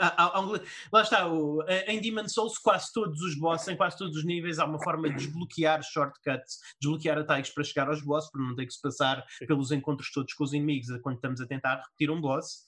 Há, 0.00 0.36
há 0.36 0.40
um, 0.40 0.52
lá 0.92 1.02
está, 1.02 1.28
o, 1.28 1.62
em 1.86 2.00
Demon 2.00 2.28
Souls, 2.28 2.58
quase 2.58 2.92
todos 2.92 3.20
os 3.20 3.38
bosses, 3.38 3.68
em 3.68 3.76
quase 3.76 3.96
todos 3.96 4.16
os 4.16 4.24
níveis, 4.24 4.58
há 4.58 4.64
uma 4.64 4.82
forma 4.82 5.08
de 5.08 5.16
desbloquear 5.16 5.82
shortcuts, 5.82 6.58
desbloquear 6.80 7.18
atalhos 7.18 7.50
para 7.50 7.62
chegar 7.62 7.88
aos 7.88 8.02
bosses, 8.02 8.30
para 8.30 8.42
não 8.42 8.56
ter 8.56 8.66
que 8.66 8.72
se 8.72 8.80
passar 8.80 9.24
pelos 9.46 9.70
encontros 9.70 10.10
todos 10.10 10.32
com 10.34 10.44
os 10.44 10.52
inimigos 10.52 10.88
quando 11.02 11.16
estamos 11.16 11.40
a 11.40 11.46
tentar 11.46 11.76
repetir 11.76 12.10
um 12.10 12.20
boss. 12.20 12.66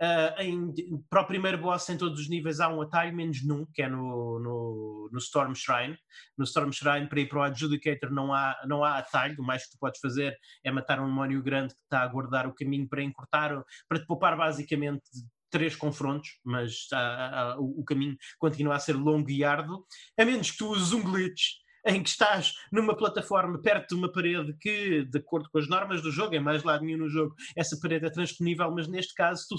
Uh, 0.00 0.40
em, 0.40 0.72
para 1.10 1.22
o 1.22 1.26
primeiro 1.26 1.58
boss 1.58 1.88
em 1.88 1.98
todos 1.98 2.20
os 2.20 2.28
níveis 2.28 2.60
há 2.60 2.68
um 2.68 2.80
atalho 2.80 3.12
menos 3.12 3.44
num, 3.44 3.66
que 3.66 3.82
é 3.82 3.88
no, 3.88 4.38
no, 4.38 5.10
no, 5.12 5.18
Storm 5.18 5.54
Shrine. 5.54 5.98
No 6.36 6.44
Storm 6.44 6.70
Shrine, 6.70 7.08
para 7.08 7.20
ir 7.20 7.28
para 7.28 7.38
o 7.38 7.42
Adjudicator, 7.42 8.10
não 8.10 8.32
há, 8.32 8.56
não 8.66 8.84
há 8.84 8.98
atalho. 8.98 9.34
O 9.40 9.42
mais 9.42 9.64
que 9.64 9.72
tu 9.72 9.78
podes 9.78 10.00
fazer 10.00 10.36
é 10.62 10.70
matar 10.70 11.00
um 11.00 11.06
demónio 11.06 11.42
grande 11.42 11.74
que 11.74 11.80
está 11.82 12.02
a 12.02 12.06
guardar 12.06 12.46
o 12.46 12.54
caminho 12.54 12.88
para 12.88 13.02
encurtar, 13.02 13.60
para 13.88 13.98
te 13.98 14.06
poupar 14.06 14.36
basicamente 14.36 15.02
três 15.50 15.74
confrontos, 15.74 16.38
mas 16.44 16.86
uh, 16.92 17.60
o, 17.60 17.80
o 17.80 17.84
caminho 17.84 18.16
continua 18.38 18.76
a 18.76 18.78
ser 18.78 18.94
longo 18.94 19.30
e 19.30 19.42
árduo, 19.42 19.84
a 20.18 20.24
menos 20.24 20.50
que 20.50 20.58
tu 20.58 20.70
uses 20.70 20.92
um 20.92 21.02
glitch 21.02 21.54
em 21.88 22.02
que 22.02 22.10
estás 22.10 22.54
numa 22.70 22.94
plataforma 22.94 23.58
perto 23.60 23.88
de 23.88 23.94
uma 23.94 24.12
parede 24.12 24.54
que, 24.60 25.04
de 25.04 25.18
acordo 25.18 25.48
com 25.50 25.58
as 25.58 25.66
normas 25.66 26.02
do 26.02 26.12
jogo, 26.12 26.34
é 26.34 26.40
mais 26.40 26.62
lado 26.62 26.84
nenhum 26.84 26.98
no 26.98 27.08
jogo, 27.08 27.34
essa 27.56 27.78
parede 27.80 28.06
é 28.06 28.10
transponível, 28.10 28.70
mas 28.70 28.86
neste 28.86 29.14
caso, 29.14 29.42
se 29.42 29.48
tu 29.48 29.56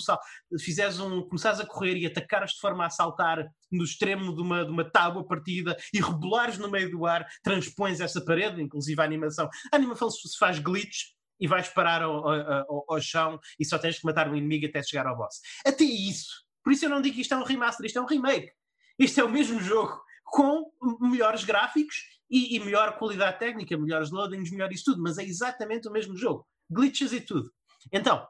fizeres 0.60 1.00
um, 1.00 1.24
começares 1.24 1.60
a 1.60 1.66
correr 1.66 1.98
e 1.98 2.06
atacares 2.06 2.52
de 2.52 2.60
forma 2.60 2.86
a 2.86 2.90
saltar 2.90 3.50
no 3.72 3.84
extremo 3.84 4.36
de 4.36 4.42
uma, 4.42 4.64
de 4.64 4.72
uma 4.72 4.90
tábua 4.90 5.26
partida 5.26 5.76
e 5.92 6.00
rebolares 6.00 6.58
no 6.60 6.70
meio 6.70 6.92
do 6.92 7.06
ar, 7.06 7.26
transpões 7.44 8.00
essa 8.00 8.24
parede, 8.24 8.62
inclusive 8.62 9.02
a 9.02 9.06
animação. 9.06 9.50
A 9.72 9.76
animação 9.76 10.10
se 10.10 10.38
faz 10.38 10.60
glitch, 10.60 11.18
e 11.42 11.48
vais 11.48 11.70
parar 11.70 12.02
ao, 12.02 12.28
ao, 12.28 12.86
ao, 12.90 13.02
chão 13.02 13.40
e 13.58 13.64
só 13.64 13.80
tens 13.80 13.98
que 13.98 14.06
matar 14.06 14.28
um 14.28 14.36
inimigo 14.36 14.66
até 14.66 14.84
chegar 14.84 15.08
ao 15.08 15.16
boss. 15.16 15.40
Até 15.66 15.86
isso. 15.86 16.44
Por 16.62 16.74
isso 16.74 16.84
eu 16.84 16.90
não 16.90 17.02
digo 17.02 17.16
que 17.16 17.22
isto 17.22 17.34
é 17.34 17.38
um 17.38 17.46
remaster, 17.46 17.86
isto 17.86 17.98
é 17.98 18.02
um 18.02 18.06
remake. 18.06 18.52
Isto 19.00 19.22
é 19.22 19.24
o 19.24 19.30
mesmo 19.30 19.62
jogo 19.62 20.02
com 20.26 20.70
melhores 21.00 21.44
gráficos 21.44 22.19
e, 22.30 22.56
e, 22.56 22.60
melhor 22.60 22.98
qualidade 22.98 23.40
técnica, 23.40 23.78
melhores 23.78 24.12
loadings, 24.12 24.52
melhor 24.52 24.72
isso 24.72 24.86
tudo, 24.86 25.02
mas 25.02 25.18
é 25.18 25.24
exatamente 25.24 25.88
o 25.88 25.92
mesmo 25.92 26.16
jogo. 26.16 26.48
Glitches 26.70 27.12
e 27.12 27.22
tudo. 27.22 27.52
Então, 27.92 28.28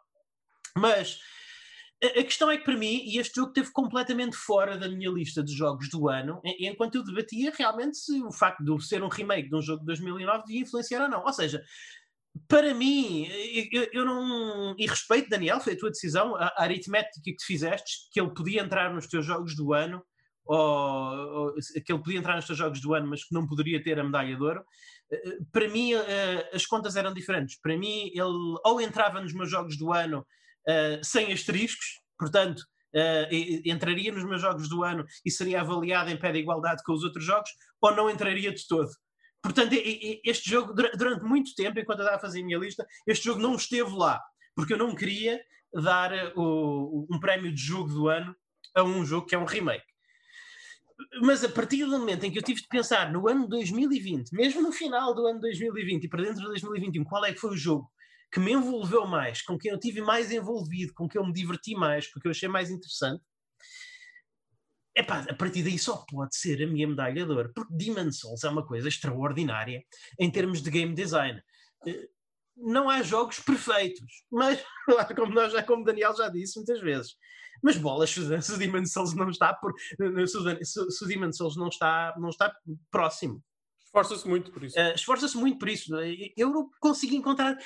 mas 0.77 1.19
a, 2.01 2.23
questão 2.23 2.49
é 2.49 2.57
que 2.57 2.63
para 2.63 2.77
mim, 2.77 3.03
e 3.05 3.19
este 3.19 3.35
jogo 3.35 3.49
esteve 3.49 3.71
completamente 3.71 4.35
fora 4.35 4.77
da 4.77 4.87
minha 4.87 5.09
lista 5.09 5.43
de 5.43 5.53
jogos 5.53 5.89
do 5.89 6.07
ano, 6.07 6.39
enquanto 6.59 6.95
eu 6.95 7.03
debatia 7.03 7.51
realmente 7.55 7.97
se 7.97 8.23
o 8.23 8.31
facto 8.31 8.63
de 8.63 8.85
ser 8.85 9.03
um 9.03 9.09
remake 9.09 9.49
de 9.49 9.55
um 9.55 9.61
jogo 9.61 9.81
de 9.81 9.87
2009 9.87 10.45
devia 10.45 10.61
influenciar 10.61 11.01
ou 11.03 11.09
não. 11.09 11.23
Ou 11.23 11.33
seja, 11.33 11.61
para 12.47 12.73
mim, 12.73 13.27
eu, 13.71 13.89
eu, 13.91 14.05
não. 14.05 14.75
E 14.77 14.87
respeito, 14.87 15.29
Daniel, 15.29 15.59
foi 15.59 15.73
a 15.73 15.77
tua 15.77 15.89
decisão, 15.89 16.35
a, 16.35 16.45
a 16.45 16.63
aritmética 16.63 17.21
que 17.23 17.43
fizeste, 17.43 18.09
que 18.11 18.21
ele 18.21 18.33
podia 18.33 18.61
entrar 18.61 18.93
nos 18.93 19.07
teus 19.07 19.25
jogos 19.25 19.55
do 19.55 19.73
ano, 19.73 20.01
ou, 20.49 20.57
ou, 20.57 21.53
que 21.85 21.93
ele 21.93 22.01
podia 22.01 22.17
entrar 22.17 22.35
nos 22.35 22.47
teus 22.47 22.57
jogos 22.57 22.81
do 22.81 22.95
ano, 22.95 23.07
mas 23.07 23.23
que 23.23 23.33
não 23.33 23.45
poderia 23.45 23.81
ter 23.81 23.99
a 23.99 24.03
medalha 24.03 24.35
de 24.35 24.41
ouro. 24.41 24.65
Eh, 25.11 25.29
eh, 25.29 25.37
para 25.51 25.67
mim, 25.69 25.93
eh, 25.93 26.49
as 26.51 26.65
contas 26.65 26.95
eram 26.95 27.13
diferentes. 27.13 27.59
Para 27.61 27.77
mim, 27.77 28.07
ele 28.07 28.57
ou 28.65 28.81
entrava 28.81 29.21
nos 29.21 29.33
meus 29.33 29.49
jogos 29.49 29.77
do 29.77 29.93
ano 29.93 30.25
sem 31.03 31.33
asteriscos, 31.33 31.99
portanto, 32.15 32.61
entraria 33.65 34.11
nos 34.11 34.23
meus 34.23 34.39
jogos 34.39 34.69
do 34.69 34.83
ano 34.83 35.03
e 35.25 35.31
seria 35.31 35.61
avaliado 35.61 36.11
em 36.11 36.19
pé 36.19 36.31
de 36.31 36.39
igualdade 36.39 36.83
com 36.83 36.93
os 36.93 37.03
outros 37.03 37.25
jogos, 37.25 37.49
ou 37.81 37.95
não 37.95 38.07
entraria 38.07 38.51
de 38.51 38.67
todo. 38.67 38.89
Portanto, 39.41 39.71
este 40.23 40.47
jogo, 40.47 40.73
durante 40.73 41.23
muito 41.23 41.55
tempo, 41.55 41.79
enquanto 41.79 41.99
eu 41.99 42.03
estava 42.03 42.17
a 42.17 42.21
fazer 42.21 42.41
a 42.41 42.45
minha 42.45 42.59
lista, 42.59 42.85
este 43.07 43.25
jogo 43.25 43.41
não 43.41 43.55
esteve 43.55 43.89
lá, 43.95 44.21
porque 44.55 44.73
eu 44.73 44.77
não 44.77 44.93
queria 44.93 45.41
dar 45.73 46.11
o, 46.35 47.07
um 47.09 47.19
prémio 47.19 47.51
de 47.51 47.61
jogo 47.61 47.89
do 47.89 48.07
ano 48.07 48.35
a 48.75 48.83
um 48.83 49.03
jogo 49.03 49.25
que 49.25 49.33
é 49.33 49.39
um 49.39 49.45
remake 49.45 49.88
mas 51.21 51.43
a 51.43 51.49
partir 51.49 51.85
do 51.85 51.97
momento 51.97 52.25
em 52.25 52.31
que 52.31 52.37
eu 52.37 52.43
tive 52.43 52.61
de 52.61 52.67
pensar 52.67 53.11
no 53.11 53.27
ano 53.27 53.47
2020, 53.47 54.31
mesmo 54.33 54.61
no 54.61 54.71
final 54.71 55.13
do 55.13 55.25
ano 55.25 55.39
2020 55.39 56.03
e 56.03 56.09
para 56.09 56.23
dentro 56.23 56.41
de 56.41 56.47
2021, 56.47 57.03
qual 57.03 57.25
é 57.25 57.33
que 57.33 57.39
foi 57.39 57.51
o 57.51 57.57
jogo 57.57 57.89
que 58.31 58.39
me 58.39 58.51
envolveu 58.51 59.07
mais, 59.07 59.41
com 59.41 59.57
quem 59.57 59.71
eu 59.71 59.79
tive 59.79 60.01
mais 60.01 60.31
envolvido, 60.31 60.93
com 60.93 61.07
quem 61.07 61.19
eu 61.19 61.25
me 61.25 61.33
diverti 61.33 61.73
mais, 61.73 62.07
com 62.11 62.19
que 62.19 62.27
eu 62.27 62.31
achei 62.31 62.47
mais 62.47 62.69
interessante, 62.69 63.23
epá, 64.95 65.25
a 65.27 65.33
partir 65.33 65.63
daí 65.63 65.79
só 65.79 66.05
pode 66.07 66.35
ser 66.35 66.61
a 66.63 66.67
minha 66.67 66.87
medalha 66.87 67.25
de 67.25 67.31
ouro, 67.31 67.51
porque 67.53 67.73
Demon 67.73 68.11
Souls 68.11 68.43
é 68.43 68.49
uma 68.49 68.65
coisa 68.65 68.87
extraordinária 68.87 69.83
em 70.19 70.29
termos 70.29 70.61
de 70.61 70.69
game 70.69 70.93
design. 70.93 71.41
Eh, 71.87 72.07
não 72.55 72.89
há 72.89 73.01
jogos 73.01 73.39
perfeitos, 73.39 74.25
mas 74.31 74.63
como, 75.15 75.33
nós 75.33 75.53
como 75.65 75.85
Daniel 75.85 76.15
já 76.15 76.29
disse 76.29 76.57
muitas 76.57 76.81
vezes, 76.81 77.15
mas 77.61 77.77
bolas, 77.77 78.09
se, 78.11 78.41
se 78.41 78.53
o 78.53 78.57
Demon 78.57 78.85
Souls 78.85 79.15
não 79.15 79.29
está 79.29 79.53
por, 79.53 79.73
se, 79.79 80.27
se, 80.65 80.91
se 80.91 81.03
o 81.03 81.07
Demon 81.07 81.31
Souls 81.31 81.55
não 81.55 81.67
está, 81.67 82.15
não 82.17 82.29
está 82.29 82.53
próximo. 82.91 83.43
Esforça-se 83.89 84.27
muito 84.27 84.51
por 84.51 84.63
isso. 84.63 84.79
Uh, 84.79 84.93
Esforça-se 84.93 85.35
muito 85.35 85.57
por 85.57 85.67
isso. 85.67 85.91
Eu 86.37 86.51
não 86.51 86.69
consigo 86.79 87.15
encontrar. 87.15 87.57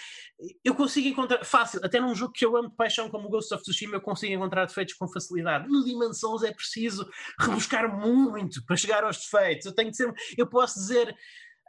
Eu 0.63 0.73
consigo 0.73 1.07
encontrar. 1.09 1.43
Fácil. 1.43 1.81
Até 1.83 1.99
num 1.99 2.15
jogo 2.15 2.31
que 2.31 2.45
eu 2.45 2.55
amo 2.55 2.69
de 2.69 2.75
paixão, 2.77 3.09
como 3.09 3.27
o 3.27 3.29
Ghost 3.29 3.53
of 3.53 3.61
Tsushima, 3.61 3.95
eu 3.97 4.01
consigo 4.01 4.33
encontrar 4.33 4.65
defeitos 4.65 4.93
com 4.93 5.05
facilidade. 5.07 5.67
No 5.67 5.83
Demon 5.83 6.13
Souls 6.13 6.43
é 6.43 6.53
preciso 6.53 7.05
rebuscar 7.37 7.93
muito 7.93 8.63
para 8.65 8.77
chegar 8.77 9.03
aos 9.03 9.17
defeitos. 9.17 9.65
Eu 9.65 9.75
tenho 9.75 9.91
de 9.91 9.97
ser. 9.97 10.13
Eu 10.37 10.47
posso 10.47 10.79
dizer. 10.79 11.13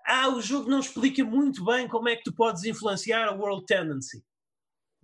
Ah, 0.07 0.29
o 0.29 0.41
jogo 0.41 0.69
não 0.69 0.81
explica 0.81 1.25
muito 1.25 1.65
bem 1.65 1.89
como 1.89 2.11
é 2.11 2.15
que 2.15 2.25
tu 2.25 2.35
podes 2.35 2.63
influenciar 2.65 3.27
a 3.27 3.33
World 3.33 3.65
Tendency 3.65 4.23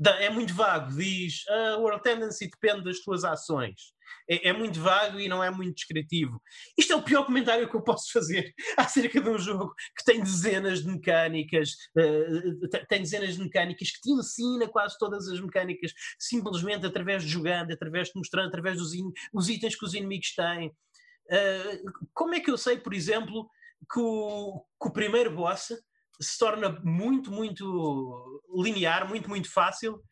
é 0.08 0.30
muito 0.30 0.54
vago, 0.54 0.96
diz 0.96 1.44
a 1.48 1.54
ah, 1.54 1.78
World 1.78 2.02
Tendency 2.02 2.48
depende 2.50 2.84
das 2.84 3.00
tuas 3.00 3.24
ações. 3.24 3.92
É, 4.28 4.48
é, 4.48 4.52
muito 4.52 4.80
vago 4.80 5.20
e 5.20 5.28
não 5.28 5.42
é 5.42 5.50
muito 5.50 5.74
descritivo. 5.74 6.40
Isto 6.76 6.92
é 6.92 6.96
o 6.96 7.02
pior 7.02 7.24
comentário 7.24 7.68
que 7.68 7.76
eu 7.76 7.82
posso 7.82 8.12
fazer 8.12 8.52
acerca 8.76 9.20
de 9.20 9.28
um 9.28 9.38
jogo 9.38 9.72
que 9.96 10.04
tem 10.04 10.20
dezenas 10.20 10.82
de 10.82 10.88
mecânicas, 10.88 11.70
uh, 11.96 12.68
tem 12.88 13.02
dezenas 13.02 13.34
de 13.34 13.42
mecânicas, 13.42 13.90
que 13.90 14.00
te 14.00 14.10
ensina 14.10 14.68
quase 14.68 14.96
todas 14.98 15.28
as 15.28 15.40
mecânicas, 15.40 15.92
simplesmente 16.18 16.86
através 16.86 17.22
de 17.22 17.28
jogando, 17.28 17.72
através 17.72 18.08
de 18.08 18.14
mostrando, 18.16 18.48
através 18.48 18.78
dos 18.78 18.92
os 19.32 19.48
itens 19.48 19.76
que 19.76 19.84
os 19.84 19.94
inimigos 19.94 20.34
têm. 20.34 20.68
Uh, 20.68 22.08
como 22.12 22.34
é 22.34 22.40
que 22.40 22.50
eu 22.50 22.58
sei, 22.58 22.78
por 22.78 22.94
exemplo, 22.94 23.48
que 23.92 24.00
o, 24.00 24.64
que 24.80 24.88
o 24.88 24.92
primeiro 24.92 25.34
boss 25.34 25.72
se 26.20 26.38
torna 26.38 26.80
muito, 26.82 27.30
muito 27.30 28.42
linear, 28.62 29.08
muito, 29.08 29.28
muito 29.28 29.50
fácil 29.50 30.02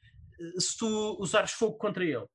se 0.59 0.77
tu 0.79 1.17
usares 1.21 1.53
fogo 1.53 1.77
contra 1.77 2.05
ele. 2.05 2.27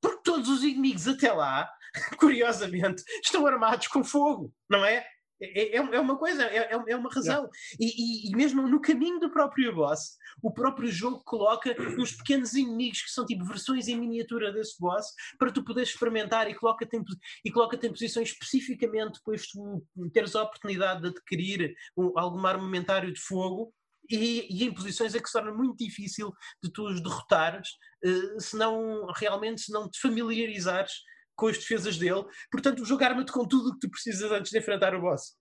Porque 0.00 0.22
todos 0.24 0.48
os 0.48 0.62
inimigos 0.62 1.06
até 1.06 1.32
lá, 1.32 1.68
curiosamente, 2.18 3.02
estão 3.22 3.46
armados 3.46 3.86
com 3.88 4.04
fogo, 4.04 4.52
não 4.68 4.84
é? 4.84 5.06
É, 5.40 5.76
é, 5.76 5.76
é 5.76 6.00
uma 6.00 6.16
coisa, 6.16 6.44
é, 6.44 6.72
é 6.72 6.96
uma 6.96 7.10
razão. 7.10 7.48
E, 7.78 7.86
e, 7.86 8.30
e, 8.30 8.36
mesmo 8.36 8.66
no 8.68 8.80
caminho 8.80 9.20
do 9.20 9.30
próprio 9.30 9.74
boss, 9.74 10.16
o 10.42 10.52
próprio 10.52 10.90
jogo 10.90 11.22
coloca 11.24 11.74
uns 11.98 12.12
pequenos 12.12 12.54
inimigos 12.54 13.02
que 13.02 13.10
são 13.10 13.26
tipo 13.26 13.44
versões 13.44 13.88
em 13.88 13.98
miniatura 13.98 14.52
desse 14.52 14.78
boss 14.80 15.06
para 15.38 15.52
tu 15.52 15.62
poderes 15.62 15.90
experimentar 15.90 16.50
e 16.50 16.54
coloca-te 16.54 16.96
em, 16.96 17.04
e 17.44 17.50
coloca 17.50 17.76
em 17.76 17.90
posições 17.90 18.30
especificamente 18.30 19.14
depois 19.14 19.46
tu 19.48 19.86
teres 20.12 20.34
a 20.34 20.42
oportunidade 20.42 21.02
de 21.02 21.08
adquirir 21.08 21.74
um, 21.96 22.18
algum 22.18 22.44
armamentário 22.46 23.12
de 23.12 23.20
fogo 23.20 23.72
e, 24.08 24.46
e, 24.50 24.64
em 24.64 24.72
posições 24.72 25.14
em 25.14 25.20
que 25.20 25.26
se 25.26 25.32
torna 25.32 25.52
muito 25.52 25.76
difícil 25.84 26.32
de 26.62 26.70
tu 26.70 26.86
os 26.86 27.00
derrotares, 27.02 27.70
uh, 28.04 28.40
se 28.40 28.56
não 28.56 29.06
realmente 29.16 29.62
se 29.62 29.72
não 29.72 29.90
te 29.90 30.00
familiarizares 30.00 30.92
com 31.36 31.46
as 31.48 31.58
defesas 31.58 31.98
dele. 31.98 32.24
Portanto, 32.50 32.82
o 32.82 32.84
jogo 32.84 33.04
arma-te 33.04 33.30
com 33.30 33.46
tudo 33.46 33.70
o 33.70 33.72
que 33.74 33.80
tu 33.80 33.90
precisas 33.90 34.32
antes 34.32 34.50
de 34.50 34.58
enfrentar 34.58 34.94
o 34.94 35.00
boss. 35.00 35.36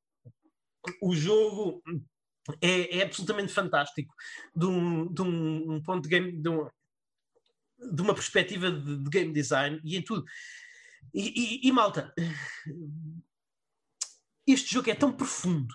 O 1.01 1.15
jogo 1.15 1.81
é, 2.61 2.99
é 2.99 3.03
absolutamente 3.03 3.51
fantástico 3.51 4.13
de 4.55 4.65
um, 4.65 5.11
de 5.11 5.21
um, 5.21 5.81
ponto 5.81 6.03
de 6.03 6.09
game, 6.09 6.31
de, 6.31 6.49
um, 6.49 6.69
de 7.79 8.01
uma 8.01 8.13
perspectiva 8.13 8.71
de, 8.71 8.97
de, 8.97 9.09
game 9.09 9.33
design 9.33 9.79
e 9.83 9.97
em 9.97 10.01
tudo. 10.03 10.23
E, 11.13 11.63
e, 11.63 11.67
e 11.67 11.71
malta, 11.71 12.13
este 14.45 14.73
jogo 14.73 14.89
é 14.89 14.95
tão 14.95 15.11
profundo, 15.11 15.73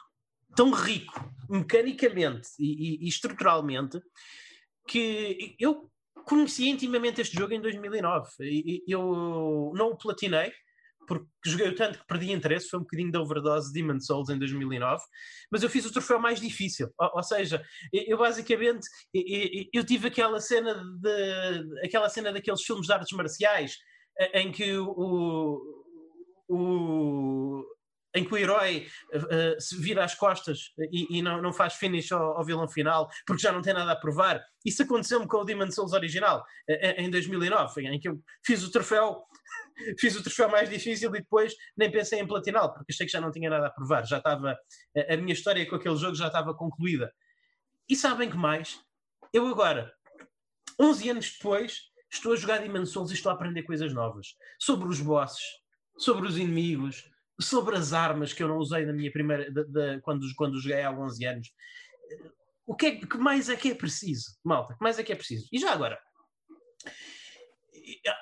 tão 0.54 0.70
rico, 0.70 1.32
mecanicamente 1.48 2.50
e, 2.58 3.04
e, 3.04 3.08
estruturalmente, 3.08 4.00
que 4.86 5.56
eu 5.58 5.90
conheci 6.30 6.68
intimamente 6.68 7.20
este 7.20 7.36
jogo 7.36 7.52
em 7.52 7.60
2009. 7.60 8.30
Eu 8.86 9.72
não 9.74 9.88
o 9.88 9.96
platinei, 9.96 10.52
porque 11.08 11.26
joguei 11.44 11.72
tanto 11.72 11.98
que 11.98 12.06
perdi 12.06 12.30
interesse, 12.30 12.68
foi 12.68 12.78
um 12.78 12.82
bocadinho 12.82 13.10
da 13.10 13.20
overdose 13.20 13.72
de 13.72 13.80
Demon 13.82 13.98
Souls 13.98 14.30
em 14.30 14.38
2009, 14.38 15.02
mas 15.50 15.64
eu 15.64 15.68
fiz 15.68 15.84
o 15.84 15.92
troféu 15.92 16.20
mais 16.20 16.40
difícil, 16.40 16.88
ou, 16.96 17.10
ou 17.14 17.22
seja, 17.24 17.60
eu, 17.92 18.16
basicamente 18.16 18.86
eu, 19.12 19.66
eu, 19.72 19.84
tive 19.84 20.06
aquela 20.06 20.38
cena 20.40 20.72
de 21.00 21.84
aquela 21.84 22.08
cena 22.08 22.32
daqueles 22.32 22.62
filmes 22.62 22.86
de 22.86 22.92
artes 22.92 23.10
marciais 23.16 23.76
em 24.34 24.52
que 24.52 24.78
o, 24.78 25.84
o 26.48 27.64
em 28.14 28.24
que 28.24 28.34
o 28.34 28.36
herói 28.36 28.88
uh, 29.14 29.60
se 29.60 29.76
vira 29.76 30.04
às 30.04 30.14
costas 30.14 30.72
e, 30.90 31.18
e 31.18 31.22
não, 31.22 31.40
não, 31.40 31.52
faz 31.52 31.74
finish 31.74 32.10
ao, 32.12 32.38
ao, 32.38 32.44
vilão 32.44 32.68
final 32.68 33.08
porque 33.26 33.42
já 33.42 33.52
não 33.52 33.62
tem 33.62 33.72
nada 33.72 33.92
a 33.92 33.96
provar. 33.96 34.42
Isso 34.64 34.82
aconteceu-me 34.82 35.26
com 35.26 35.38
o 35.38 35.44
Demon 35.44 35.70
Souls 35.70 35.92
original 35.92 36.44
uh, 36.68 37.00
em 37.00 37.10
2009, 37.10 37.86
em 37.86 38.00
que 38.00 38.08
eu 38.08 38.20
fiz 38.44 38.62
o 38.64 38.70
troféu 38.70 39.22
fiz 39.98 40.16
o 40.16 40.22
troféu 40.22 40.48
mais 40.48 40.68
difícil 40.68 41.08
e 41.10 41.20
depois 41.20 41.54
nem 41.76 41.90
pensei 41.90 42.20
em 42.20 42.26
platinal 42.26 42.72
porque 42.72 42.92
achei 42.92 43.06
que 43.06 43.12
já 43.12 43.20
não 43.20 43.30
tinha 43.30 43.48
nada 43.48 43.68
a 43.68 43.70
provar, 43.70 44.04
já 44.06 44.18
estava 44.18 44.58
a, 44.96 45.14
a 45.14 45.16
minha 45.16 45.32
história 45.32 45.68
com 45.68 45.76
aquele 45.76 45.96
jogo 45.96 46.14
já 46.14 46.26
estava 46.26 46.54
concluída. 46.54 47.12
E 47.88 47.96
sabem 47.96 48.30
que 48.30 48.36
mais? 48.36 48.80
Eu 49.32 49.46
agora, 49.46 49.92
11 50.80 51.10
anos 51.10 51.32
depois, 51.32 51.90
estou 52.12 52.32
a 52.32 52.36
jogar 52.36 52.58
Demon 52.58 52.84
Souls 52.84 53.10
e 53.10 53.14
estou 53.14 53.30
a 53.30 53.34
aprender 53.34 53.62
coisas 53.62 53.92
novas 53.92 54.34
sobre 54.58 54.88
os 54.88 55.00
bosses, 55.00 55.42
sobre 55.96 56.26
os 56.26 56.36
inimigos, 56.36 57.08
sobre 57.40 57.76
as 57.76 57.92
armas 57.92 58.32
que 58.32 58.42
eu 58.42 58.48
não 58.48 58.58
usei 58.58 58.84
na 58.84 58.92
minha 58.92 59.10
primeira 59.10 59.50
de, 59.50 59.64
de, 59.64 60.00
quando, 60.00 60.26
quando 60.36 60.60
joguei 60.60 60.82
há 60.82 60.90
11 60.90 61.24
anos. 61.24 61.48
O 62.66 62.74
que, 62.74 62.86
é, 62.86 62.96
que 62.96 63.18
mais 63.18 63.48
é 63.48 63.56
que 63.56 63.70
é 63.70 63.74
preciso, 63.74 64.36
malta? 64.44 64.74
que 64.74 64.82
mais 64.82 64.98
é 64.98 65.02
que 65.02 65.12
é 65.12 65.16
preciso? 65.16 65.48
E 65.52 65.58
já 65.58 65.72
agora, 65.72 65.98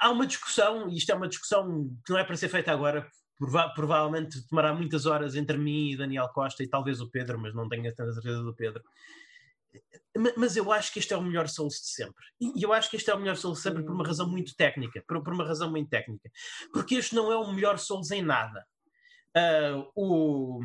há 0.00 0.10
uma 0.10 0.26
discussão, 0.26 0.88
e 0.88 0.96
isto 0.96 1.10
é 1.10 1.14
uma 1.14 1.28
discussão 1.28 1.90
que 2.04 2.12
não 2.12 2.18
é 2.18 2.24
para 2.24 2.36
ser 2.36 2.48
feita 2.48 2.72
agora, 2.72 3.06
prova 3.38 3.68
provavelmente 3.74 4.46
tomará 4.48 4.74
muitas 4.74 5.06
horas 5.06 5.36
entre 5.36 5.56
mim 5.56 5.92
e 5.92 5.96
Daniel 5.96 6.28
Costa 6.28 6.62
e 6.62 6.68
talvez 6.68 7.00
o 7.00 7.10
Pedro, 7.10 7.38
mas 7.38 7.54
não 7.54 7.68
tenho 7.68 7.94
tanta 7.94 8.12
certeza 8.12 8.42
do 8.42 8.54
Pedro. 8.54 8.82
Mas 10.36 10.56
eu 10.56 10.72
acho 10.72 10.92
que 10.92 10.98
este 10.98 11.14
é 11.14 11.16
o 11.16 11.22
melhor 11.22 11.46
Souls 11.48 11.74
de 11.74 11.90
sempre. 11.90 12.24
E 12.40 12.62
eu 12.62 12.72
acho 12.72 12.90
que 12.90 12.96
este 12.96 13.10
é 13.10 13.14
o 13.14 13.18
melhor 13.18 13.36
Souls 13.36 13.58
de 13.58 13.62
sempre 13.62 13.84
por 13.84 13.92
uma 13.92 14.04
razão 14.04 14.28
muito 14.28 14.56
técnica. 14.56 15.02
Por, 15.06 15.22
por 15.22 15.32
uma 15.32 15.44
razão 15.44 15.70
muito 15.70 15.88
técnica. 15.88 16.28
Porque 16.72 16.96
este 16.96 17.14
não 17.14 17.30
é 17.30 17.36
o 17.36 17.52
melhor 17.52 17.78
Souls 17.78 18.10
em 18.10 18.22
nada. 18.22 18.66
Uh, 19.36 19.90
o, 19.94 20.60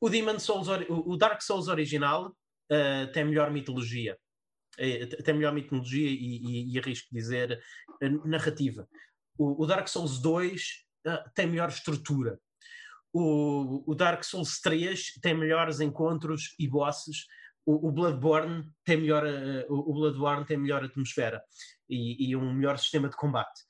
o 0.00 0.08
Demon 0.08 0.38
Souls, 0.38 0.68
o 0.88 1.16
Dark 1.16 1.40
Souls 1.42 1.68
original 1.68 2.28
uh, 2.28 3.12
tem 3.12 3.24
melhor 3.24 3.50
mitologia. 3.50 4.18
É, 4.78 5.06
tem 5.06 5.34
melhor 5.34 5.54
mitologia 5.54 6.06
e, 6.06 6.14
e, 6.14 6.74
e 6.74 6.78
arrisco 6.78 7.08
dizer 7.10 7.58
narrativa. 8.26 8.86
O, 9.38 9.62
o, 9.62 9.66
Dark 9.66 9.88
Souls 9.88 10.20
2 10.20 10.62
uh, 11.06 11.30
tem 11.34 11.46
melhor 11.46 11.70
estrutura. 11.70 12.38
O, 13.10 13.90
o, 13.90 13.94
Dark 13.94 14.22
Souls 14.22 14.60
3 14.60 15.14
tem 15.22 15.34
melhores 15.34 15.80
encontros 15.80 16.54
e 16.58 16.68
bosses. 16.68 17.24
O, 17.64 17.88
o 17.88 17.92
Bloodborne 17.92 18.70
tem 18.84 18.98
melhor 18.98 19.24
o, 19.70 19.94
Bloodborne 19.94 20.44
tem 20.44 20.58
melhor 20.58 20.84
atmosfera 20.84 21.42
e, 21.88 22.28
e 22.28 22.36
um 22.36 22.52
melhor 22.52 22.78
sistema 22.78 23.08
de 23.08 23.16
combate. 23.16 23.62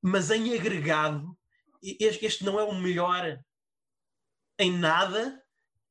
Mas 0.00 0.30
em 0.30 0.54
agregado 0.54 1.36
este 1.82 2.44
não 2.44 2.58
é 2.58 2.64
o 2.64 2.74
melhor 2.74 3.38
em 4.58 4.72
nada, 4.72 5.40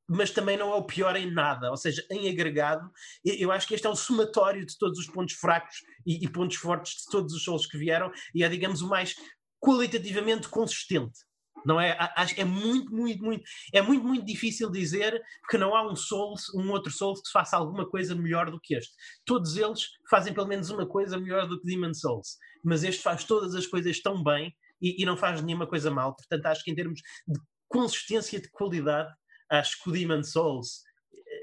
mas 0.07 0.31
também 0.31 0.57
não 0.57 0.71
é 0.71 0.75
o 0.75 0.85
pior 0.85 1.15
em 1.15 1.31
nada. 1.31 1.69
Ou 1.69 1.77
seja, 1.77 2.05
em 2.11 2.29
agregado, 2.29 2.89
eu 3.23 3.51
acho 3.51 3.67
que 3.67 3.73
este 3.73 3.87
é 3.87 3.89
o 3.89 3.95
somatório 3.95 4.65
de 4.65 4.77
todos 4.77 4.99
os 4.99 5.07
pontos 5.07 5.35
fracos 5.35 5.77
e, 6.05 6.23
e 6.23 6.29
pontos 6.29 6.57
fortes 6.57 7.03
de 7.03 7.11
todos 7.11 7.33
os 7.33 7.41
shows 7.41 7.65
que 7.65 7.77
vieram 7.77 8.11
e 8.33 8.43
é, 8.43 8.49
digamos, 8.49 8.81
o 8.81 8.87
mais 8.87 9.15
qualitativamente 9.59 10.47
consistente. 10.47 11.19
Não 11.65 11.81
é? 11.81 11.97
Acho 12.15 12.39
é 12.39 12.45
muito, 12.45 12.93
muito, 12.93 13.23
muito, 13.23 13.43
é 13.73 13.81
muito, 13.81 14.05
muito 14.05 14.23
difícil 14.23 14.69
dizer 14.69 15.19
que 15.49 15.57
não 15.57 15.75
há 15.75 15.91
um 15.91 15.95
Souls, 15.95 16.53
um 16.53 16.69
outro 16.69 16.91
Souls 16.91 17.19
que 17.21 17.31
faça 17.31 17.57
alguma 17.57 17.89
coisa 17.89 18.13
melhor 18.13 18.51
do 18.51 18.59
que 18.61 18.75
este. 18.75 18.93
Todos 19.25 19.57
eles 19.57 19.81
fazem 20.07 20.31
pelo 20.31 20.47
menos 20.47 20.69
uma 20.69 20.85
coisa 20.87 21.17
melhor 21.17 21.47
do 21.47 21.59
que 21.59 21.65
Demon 21.65 21.95
Souls, 21.95 22.37
mas 22.63 22.83
este 22.83 23.01
faz 23.01 23.23
todas 23.23 23.55
as 23.55 23.65
coisas 23.65 23.99
tão 23.99 24.23
bem 24.23 24.55
e, 24.81 25.01
e, 25.01 25.05
não 25.05 25.17
faz 25.17 25.41
nenhuma 25.41 25.67
coisa 25.67 25.91
mal. 25.91 26.15
Portanto, 26.15 26.45
acho 26.47 26.63
que 26.63 26.71
em 26.71 26.75
termos 26.75 27.01
de 27.27 27.39
consistência 27.67 28.39
de 28.39 28.49
qualidade, 28.49 29.13
acho 29.49 29.81
que 29.81 29.89
o 29.89 29.91
Demon 29.91 30.23
Souls, 30.23 30.81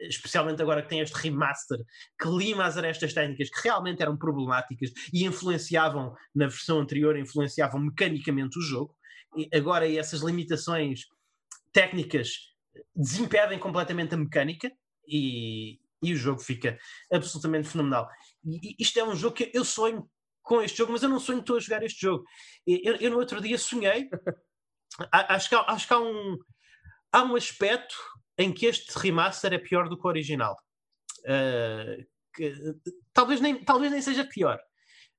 especialmente 0.03 0.62
agora 0.62 0.83
que 0.83 0.89
tem 0.89 1.01
este 1.01 1.14
remaster, 1.14 1.78
que 2.20 2.28
lima 2.28 2.64
as 2.64 2.76
arestas 2.76 3.12
técnicas 3.12 3.51
que 3.51 3.62
realmente 3.62 4.03
eram 4.03 4.16
problemáticas 4.16 4.91
e 5.12 5.24
influenciavam, 5.24 6.14
na 6.35 6.47
versão 6.47 6.80
anterior, 6.80 7.16
influenciavam 7.16 7.80
mecanicamente 7.80 8.59
o 8.59 8.62
jogo. 8.62 8.97
E 9.37 9.49
agora 9.57 9.91
essas 9.91 10.20
limitações 10.20 11.07
técnicas 11.72 12.53
desimpedem 12.95 13.59
completamente 13.59 14.14
a 14.14 14.18
mecânica 14.18 14.70
e, 15.07 15.78
e 16.03 16.12
o 16.12 16.16
jogo 16.16 16.41
fica 16.41 16.78
absolutamente 17.12 17.68
fenomenal. 17.68 18.09
E, 18.45 18.74
isto 18.78 18.99
é 18.99 19.05
um 19.05 19.16
jogo 19.16 19.37
que 19.37 19.51
eu 19.55 19.64
sonho 19.64 20.09
com 20.43 20.61
este 20.61 20.78
jogo, 20.78 20.93
mas 20.93 21.03
eu 21.03 21.09
não 21.09 21.20
sonho 21.20 21.40
estou 21.40 21.57
a 21.57 21.61
jogar 21.61 21.82
este 21.82 22.01
jogo. 22.01 22.24
Eu, 22.66 22.97
eu 22.97 23.11
no 23.11 23.18
outro 23.18 23.40
dia 23.40 23.57
sonhei, 23.57 24.09
acho 25.11 25.49
que, 25.49 25.55
há, 25.55 25.61
acho 25.68 25.86
que 25.86 25.95
há, 25.95 25.99
um, 25.99 26.38
há 27.12 27.22
um 27.22 27.36
aspecto 27.36 27.95
em 28.36 28.53
que 28.53 28.66
este 28.66 28.93
remaster 28.99 29.53
é 29.53 29.59
pior 29.59 29.88
do 29.88 29.99
que 29.99 30.07
o 30.07 30.11
original. 30.11 30.57
Uh, 31.20 32.05
que, 32.34 32.55
talvez, 33.12 33.40
nem, 33.40 33.62
talvez 33.64 33.93
nem 33.93 34.03
seja 34.03 34.24
pior, 34.24 34.59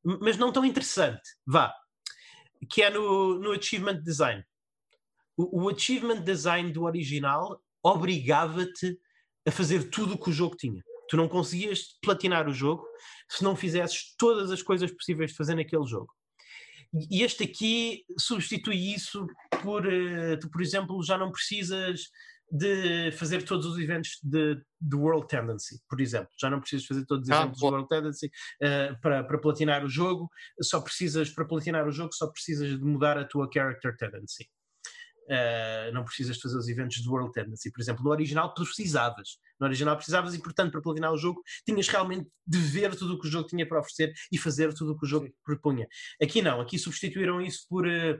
mas 0.04 0.38
não 0.38 0.52
tão 0.52 0.66
interessante. 0.66 1.22
Vá. 1.46 1.74
Que 2.70 2.84
é 2.84 2.90
no, 2.90 3.40
no 3.40 3.52
Achievement 3.52 4.02
Design. 4.02 4.44
O, 5.38 5.64
o 5.64 5.70
Achievement 5.70 6.22
Design 6.22 6.72
do 6.72 6.84
original 6.84 7.62
obrigava-te 7.82 8.98
a 9.46 9.52
fazer 9.52 9.90
tudo 9.90 10.14
o 10.14 10.18
que 10.18 10.30
o 10.30 10.34
jogo 10.34 10.56
tinha. 10.56 10.82
Tu 11.10 11.18
não 11.18 11.28
conseguias 11.28 11.98
platinar 12.02 12.48
o 12.48 12.54
jogo 12.54 12.86
se 13.30 13.44
não 13.44 13.56
fizesses 13.56 14.16
todas 14.18 14.52
as 14.52 14.62
coisas 14.62 14.92
possíveis 14.92 15.32
de 15.32 15.38
fazer 15.38 15.56
naquele 15.56 15.86
jogo. 15.86 16.14
E 17.10 17.24
este 17.24 17.44
aqui 17.44 18.04
substitui 18.20 18.94
isso 18.94 19.26
por, 19.62 19.86
uh, 19.86 20.40
tu, 20.40 20.50
por 20.50 20.62
exemplo, 20.62 21.04
já 21.04 21.18
não 21.18 21.32
precisas 21.32 22.02
de 22.52 23.12
fazer 23.14 23.44
todos 23.44 23.66
os 23.66 23.80
eventos 23.80 24.20
de, 24.22 24.62
de 24.80 24.96
World 24.96 25.28
Tendency, 25.28 25.82
por 25.90 26.00
exemplo. 26.00 26.30
Já 26.40 26.52
não 26.52 26.60
precisas 26.60 26.86
fazer 26.86 27.04
todos 27.06 27.28
os 27.28 27.34
ah, 27.34 27.42
eventos 27.42 27.60
de 27.60 27.66
World 27.66 27.88
Tendency 27.88 28.28
uh, 28.28 29.02
para, 29.02 29.24
para 29.24 29.40
platinar 29.40 29.84
o 29.84 29.90
jogo. 29.90 30.30
Só 30.62 30.80
precisas, 30.80 31.32
para 31.32 31.46
platinar 31.46 31.88
o 31.88 31.92
jogo, 31.92 32.14
só 32.14 32.28
precisas 32.28 32.70
de 32.70 32.86
mudar 32.86 33.18
a 33.18 33.26
tua 33.26 33.50
Character 33.52 33.98
Tendency. 33.98 34.48
Uh, 35.24 35.94
não 35.94 36.04
precisas 36.04 36.38
fazer 36.38 36.58
os 36.58 36.68
eventos 36.68 36.98
de 36.98 37.08
World 37.08 37.32
Tendency, 37.32 37.72
por 37.72 37.82
exemplo. 37.82 38.04
No 38.04 38.12
original 38.12 38.54
precisavas. 38.54 39.38
No 39.60 39.68
original 39.68 39.96
precisavas 39.96 40.34
e, 40.34 40.40
portanto, 40.40 40.72
para 40.72 40.82
platinar 40.82 41.14
o 41.14 41.18
jogo, 41.18 41.42
tinhas 41.66 41.88
realmente 41.88 42.30
de 42.46 42.58
ver 42.58 42.96
tudo 42.96 43.14
o 43.14 43.20
que 43.20 43.28
o 43.28 43.32
jogo 43.32 43.48
tinha 43.48 43.68
para 43.68 43.80
oferecer 43.80 44.14
e 44.32 44.38
fazer 44.38 44.74
tudo 44.74 44.94
o 44.94 45.00
que 45.00 45.06
o 45.06 45.08
jogo 45.08 45.26
Sim. 45.28 45.34
propunha. 45.46 45.88
Aqui 46.22 46.42
não, 46.42 46.60
aqui 46.60 46.78
substituíram 46.78 47.42
isso 47.42 47.66
por 47.70 47.88
uh, 47.88 48.18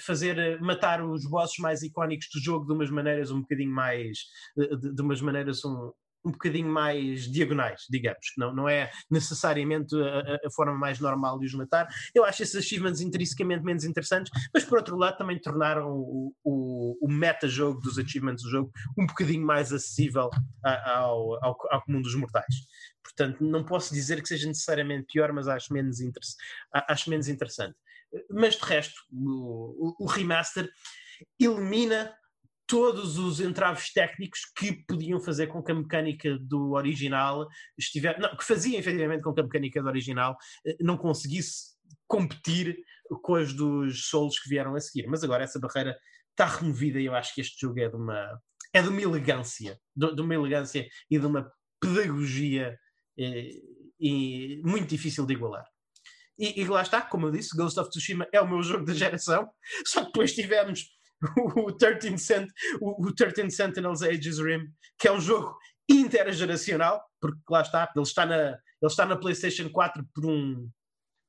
fazer 0.00 0.60
matar 0.60 1.04
os 1.04 1.28
bosses 1.28 1.58
mais 1.58 1.82
icónicos 1.82 2.28
do 2.32 2.40
jogo 2.40 2.66
de 2.66 2.72
umas 2.72 2.90
maneiras 2.90 3.30
um 3.30 3.40
bocadinho 3.40 3.72
mais. 3.72 4.18
de, 4.56 4.94
de 4.94 5.02
umas 5.02 5.20
maneiras 5.20 5.64
um, 5.64 5.92
um 6.26 6.32
bocadinho 6.32 6.68
mais 6.68 7.30
diagonais, 7.30 7.82
digamos, 7.88 8.32
não, 8.36 8.52
não 8.52 8.68
é 8.68 8.90
necessariamente 9.08 9.94
a, 9.94 10.46
a, 10.46 10.50
forma 10.50 10.74
mais 10.74 10.98
normal 10.98 11.38
de 11.38 11.46
os 11.46 11.54
matar. 11.54 11.86
Eu 12.12 12.24
acho 12.24 12.42
esses 12.42 12.56
achievements 12.56 13.00
intrinsecamente 13.00 13.64
menos 13.64 13.84
interessantes, 13.84 14.32
mas 14.52 14.64
por 14.64 14.78
outro 14.78 14.96
lado 14.96 15.16
também 15.16 15.38
tornaram 15.38 15.88
o, 15.88 16.34
o, 16.42 16.98
o 17.00 17.08
meta-jogo 17.08 17.80
dos 17.80 17.96
achievements 17.96 18.42
do 18.42 18.50
jogo 18.50 18.72
um 18.98 19.06
bocadinho 19.06 19.46
mais 19.46 19.72
acessível 19.72 20.28
ao, 20.64 21.44
ao, 21.44 21.56
ao 21.70 21.84
comum 21.84 22.02
dos 22.02 22.16
mortais. 22.16 22.54
Portanto, 23.04 23.44
não 23.44 23.64
posso 23.64 23.94
dizer 23.94 24.20
que 24.20 24.28
seja 24.28 24.48
necessariamente 24.48 25.06
pior, 25.12 25.32
mas 25.32 25.46
acho 25.46 25.72
menos, 25.72 25.98
acho 26.72 27.08
menos 27.08 27.28
interessante. 27.28 27.76
Mas 28.28 28.56
de 28.56 28.64
resto, 28.64 29.00
o, 29.12 30.04
o 30.04 30.06
remaster 30.06 30.68
elimina 31.38 32.12
todos 32.66 33.18
os 33.18 33.40
entraves 33.40 33.92
técnicos 33.92 34.40
que 34.56 34.84
podiam 34.86 35.20
fazer 35.20 35.46
com 35.46 35.62
que 35.62 35.72
a 35.72 35.74
mecânica 35.74 36.36
do 36.40 36.72
original 36.72 37.46
estivesse. 37.78 38.20
Não, 38.20 38.36
que 38.36 38.44
fazia 38.44 38.78
efetivamente 38.78 39.22
com 39.22 39.32
que 39.32 39.40
a 39.40 39.44
mecânica 39.44 39.80
do 39.80 39.88
original 39.88 40.36
eh, 40.66 40.76
não 40.80 40.96
conseguisse 40.96 41.76
competir 42.06 42.76
com 43.22 43.36
as 43.36 43.52
dos 43.52 44.08
solos 44.08 44.38
que 44.38 44.48
vieram 44.48 44.74
a 44.74 44.80
seguir. 44.80 45.06
Mas 45.06 45.22
agora 45.22 45.44
essa 45.44 45.60
barreira 45.60 45.96
está 46.30 46.46
removida 46.46 47.00
e 47.00 47.06
eu 47.06 47.14
acho 47.14 47.34
que 47.34 47.40
este 47.40 47.60
jogo 47.60 47.80
é 47.80 47.88
de 47.88 47.96
uma. 47.96 48.40
É 48.74 48.82
de 48.82 48.88
uma 48.88 49.00
elegância, 49.00 49.78
de, 49.94 50.14
de 50.14 50.20
uma 50.20 50.34
elegância 50.34 50.86
e 51.10 51.18
de 51.18 51.24
uma 51.24 51.50
pedagogia 51.80 52.76
eh, 53.18 53.50
e 53.98 54.60
muito 54.64 54.88
difícil 54.88 55.24
de 55.24 55.34
igualar. 55.34 55.64
E, 56.38 56.60
e, 56.60 56.64
lá 56.66 56.82
está, 56.82 57.00
como 57.00 57.26
eu 57.26 57.30
disse, 57.30 57.56
Ghost 57.56 57.80
of 57.80 57.88
Tsushima 57.88 58.28
é 58.30 58.40
o 58.40 58.48
meu 58.48 58.62
jogo 58.62 58.84
da 58.84 58.92
geração, 58.92 59.48
só 59.86 60.00
que 60.00 60.06
depois 60.06 60.34
tivemos 60.34 60.84
o 61.56 61.72
13, 61.72 62.18
Cent, 62.18 62.48
o, 62.80 63.06
o 63.06 63.14
13 63.14 63.50
Sentinels 63.50 64.02
Ages 64.02 64.38
Rim, 64.38 64.68
que 64.98 65.08
é 65.08 65.12
um 65.12 65.20
jogo 65.20 65.56
intergeracional, 65.88 67.02
porque 67.20 67.38
lá 67.48 67.62
está, 67.62 67.90
ele 67.94 68.02
está 68.02 68.26
na, 68.26 68.48
ele 68.48 68.58
está 68.82 69.06
na 69.06 69.16
PlayStation 69.16 69.68
4 69.70 70.04
por 70.14 70.26
um. 70.26 70.68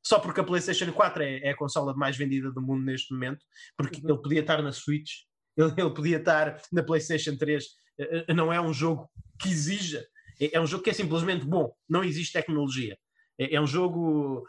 Só 0.06 0.20
porque 0.20 0.40
a 0.40 0.44
PlayStation 0.44 0.92
4 0.92 1.24
é, 1.24 1.40
é 1.40 1.50
a 1.52 1.58
consola 1.58 1.94
mais 1.94 2.16
vendida 2.16 2.52
do 2.52 2.62
mundo 2.62 2.84
neste 2.84 3.14
momento, 3.14 3.44
porque 3.78 4.00
uhum. 4.02 4.10
ele 4.10 4.22
podia 4.22 4.40
estar 4.42 4.62
na 4.62 4.72
Switch, 4.72 5.12
ele, 5.56 5.74
ele 5.78 5.94
podia 5.94 6.18
estar 6.18 6.62
na 6.72 6.84
PlayStation 6.84 7.36
3. 7.36 7.66
Eh, 8.00 8.26
eh, 8.28 8.34
não 8.34 8.54
é 8.54 8.62
um 8.62 8.72
jogo 8.72 9.10
que 9.40 9.50
exija, 9.50 10.06
é, 10.40 10.56
é 10.56 10.62
um 10.62 10.68
jogo 10.68 10.84
que 10.84 10.90
é 10.90 10.94
simplesmente 10.94 11.46
bom, 11.46 11.74
não 11.90 12.04
existe 12.04 12.34
tecnologia. 12.34 12.98
É, 13.40 13.56
é 13.56 13.62
um 13.62 13.68
jogo 13.68 14.46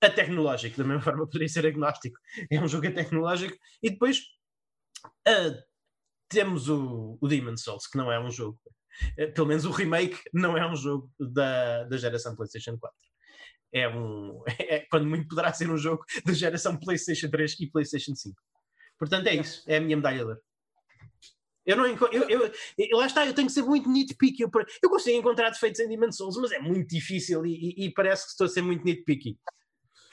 a 0.00 0.10
tecnológico, 0.10 0.76
da 0.76 0.84
mesma 0.84 1.02
forma 1.02 1.26
poderia 1.26 1.48
ser 1.48 1.66
agnóstico. 1.66 2.18
É 2.50 2.60
um 2.60 2.66
jogo 2.66 2.88
a 2.88 2.90
tecnológico 2.90 3.56
e 3.82 3.90
depois 3.90 4.20
Uh, 5.28 5.60
temos 6.28 6.68
o, 6.68 7.18
o 7.20 7.28
Demon 7.28 7.56
Souls, 7.56 7.86
que 7.86 7.98
não 7.98 8.10
é 8.10 8.18
um 8.18 8.30
jogo. 8.30 8.58
Uh, 9.18 9.32
pelo 9.32 9.46
menos 9.46 9.64
o 9.64 9.70
remake 9.70 10.18
não 10.32 10.56
é 10.56 10.66
um 10.66 10.76
jogo 10.76 11.10
da, 11.18 11.84
da 11.84 11.96
geração 11.96 12.36
PlayStation 12.36 12.78
4. 12.78 12.96
É 13.72 13.88
um. 13.88 14.42
É, 14.58 14.86
quando 14.90 15.06
muito 15.06 15.28
poderá 15.28 15.52
ser 15.52 15.70
um 15.70 15.76
jogo 15.76 16.04
da 16.24 16.32
geração 16.32 16.78
PlayStation 16.78 17.28
3 17.28 17.60
e 17.60 17.70
PlayStation 17.70 18.14
5. 18.14 18.34
Portanto, 18.98 19.26
é 19.26 19.34
isso. 19.34 19.62
É 19.66 19.76
a 19.76 19.80
minha 19.80 19.96
medalha 19.96 20.18
de 20.18 20.24
ouro. 20.24 20.40
Eu 21.64 21.76
não 21.76 21.86
eu, 21.86 22.28
eu, 22.28 22.52
eu, 22.78 22.98
lá 22.98 23.06
está, 23.06 23.24
eu 23.24 23.34
tenho 23.34 23.46
que 23.46 23.54
ser 23.54 23.62
muito 23.62 23.88
nitpicky. 23.88 24.42
Eu, 24.42 24.50
eu 24.82 24.90
consigo 24.90 25.18
encontrar 25.18 25.50
defeitos 25.50 25.80
em 25.80 25.88
Demon 25.88 26.10
Souls, 26.10 26.36
mas 26.36 26.50
é 26.52 26.58
muito 26.58 26.88
difícil 26.88 27.46
e, 27.46 27.54
e, 27.54 27.84
e 27.86 27.92
parece 27.92 28.24
que 28.24 28.30
estou 28.30 28.46
a 28.46 28.48
ser 28.48 28.62
muito 28.62 28.84
nitpicky. 28.84 29.38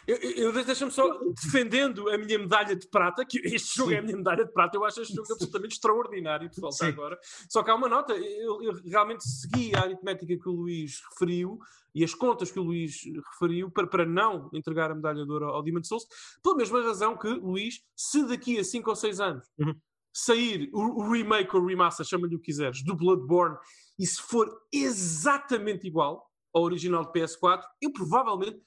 Eu, 0.07 0.17
eu 0.17 0.63
deixa-me 0.65 0.91
só 0.91 1.07
defendendo 1.43 2.09
a 2.09 2.17
minha 2.17 2.39
medalha 2.39 2.75
de 2.75 2.87
prata, 2.87 3.25
que 3.25 3.39
este 3.45 3.77
jogo 3.77 3.89
Sim. 3.89 3.95
é 3.95 3.99
a 3.99 4.01
minha 4.01 4.17
medalha 4.17 4.45
de 4.45 4.51
prata, 4.51 4.77
eu 4.77 4.83
acho 4.83 5.01
este 5.01 5.13
jogo 5.13 5.31
absolutamente 5.31 5.75
extraordinário 5.75 6.49
de 6.49 6.59
voltar 6.59 6.87
agora. 6.87 7.19
Só 7.49 7.63
que 7.63 7.69
há 7.69 7.75
uma 7.75 7.89
nota, 7.89 8.13
eu, 8.13 8.61
eu, 8.63 8.73
realmente 8.85 9.23
segui 9.23 9.75
a 9.75 9.81
aritmética 9.81 10.37
que 10.37 10.49
o 10.49 10.53
Luís 10.53 11.01
referiu 11.11 11.59
e 11.93 12.03
as 12.03 12.13
contas 12.13 12.51
que 12.51 12.59
o 12.59 12.63
Luís 12.63 13.01
referiu 13.33 13.69
para, 13.71 13.87
para 13.87 14.05
não 14.05 14.49
entregar 14.53 14.91
a 14.91 14.95
medalha 14.95 15.25
de 15.25 15.31
ouro 15.31 15.45
ao 15.45 15.63
Demon 15.63 15.83
Souls, 15.83 16.05
pela 16.43 16.55
mesma 16.55 16.81
razão 16.81 17.17
que, 17.17 17.27
Luís, 17.27 17.81
se 17.95 18.25
daqui 18.27 18.59
a 18.59 18.63
5 18.63 18.89
ou 18.89 18.95
6 18.95 19.19
anos 19.19 19.47
uhum. 19.59 19.75
sair 20.13 20.69
o, 20.73 21.03
o, 21.03 21.11
remake 21.11 21.55
ou 21.55 21.65
remaster, 21.65 22.05
chama-lhe 22.05 22.35
o 22.35 22.39
que 22.39 22.45
quiseres, 22.45 22.83
do 22.83 22.95
Bloodborne, 22.95 23.57
e 23.97 24.05
se 24.05 24.21
for 24.21 24.49
exatamente 24.71 25.87
igual 25.87 26.29
ao 26.53 26.63
original 26.63 27.05
de 27.05 27.11
PS4, 27.11 27.61
eu 27.81 27.91
provavelmente 27.91 28.61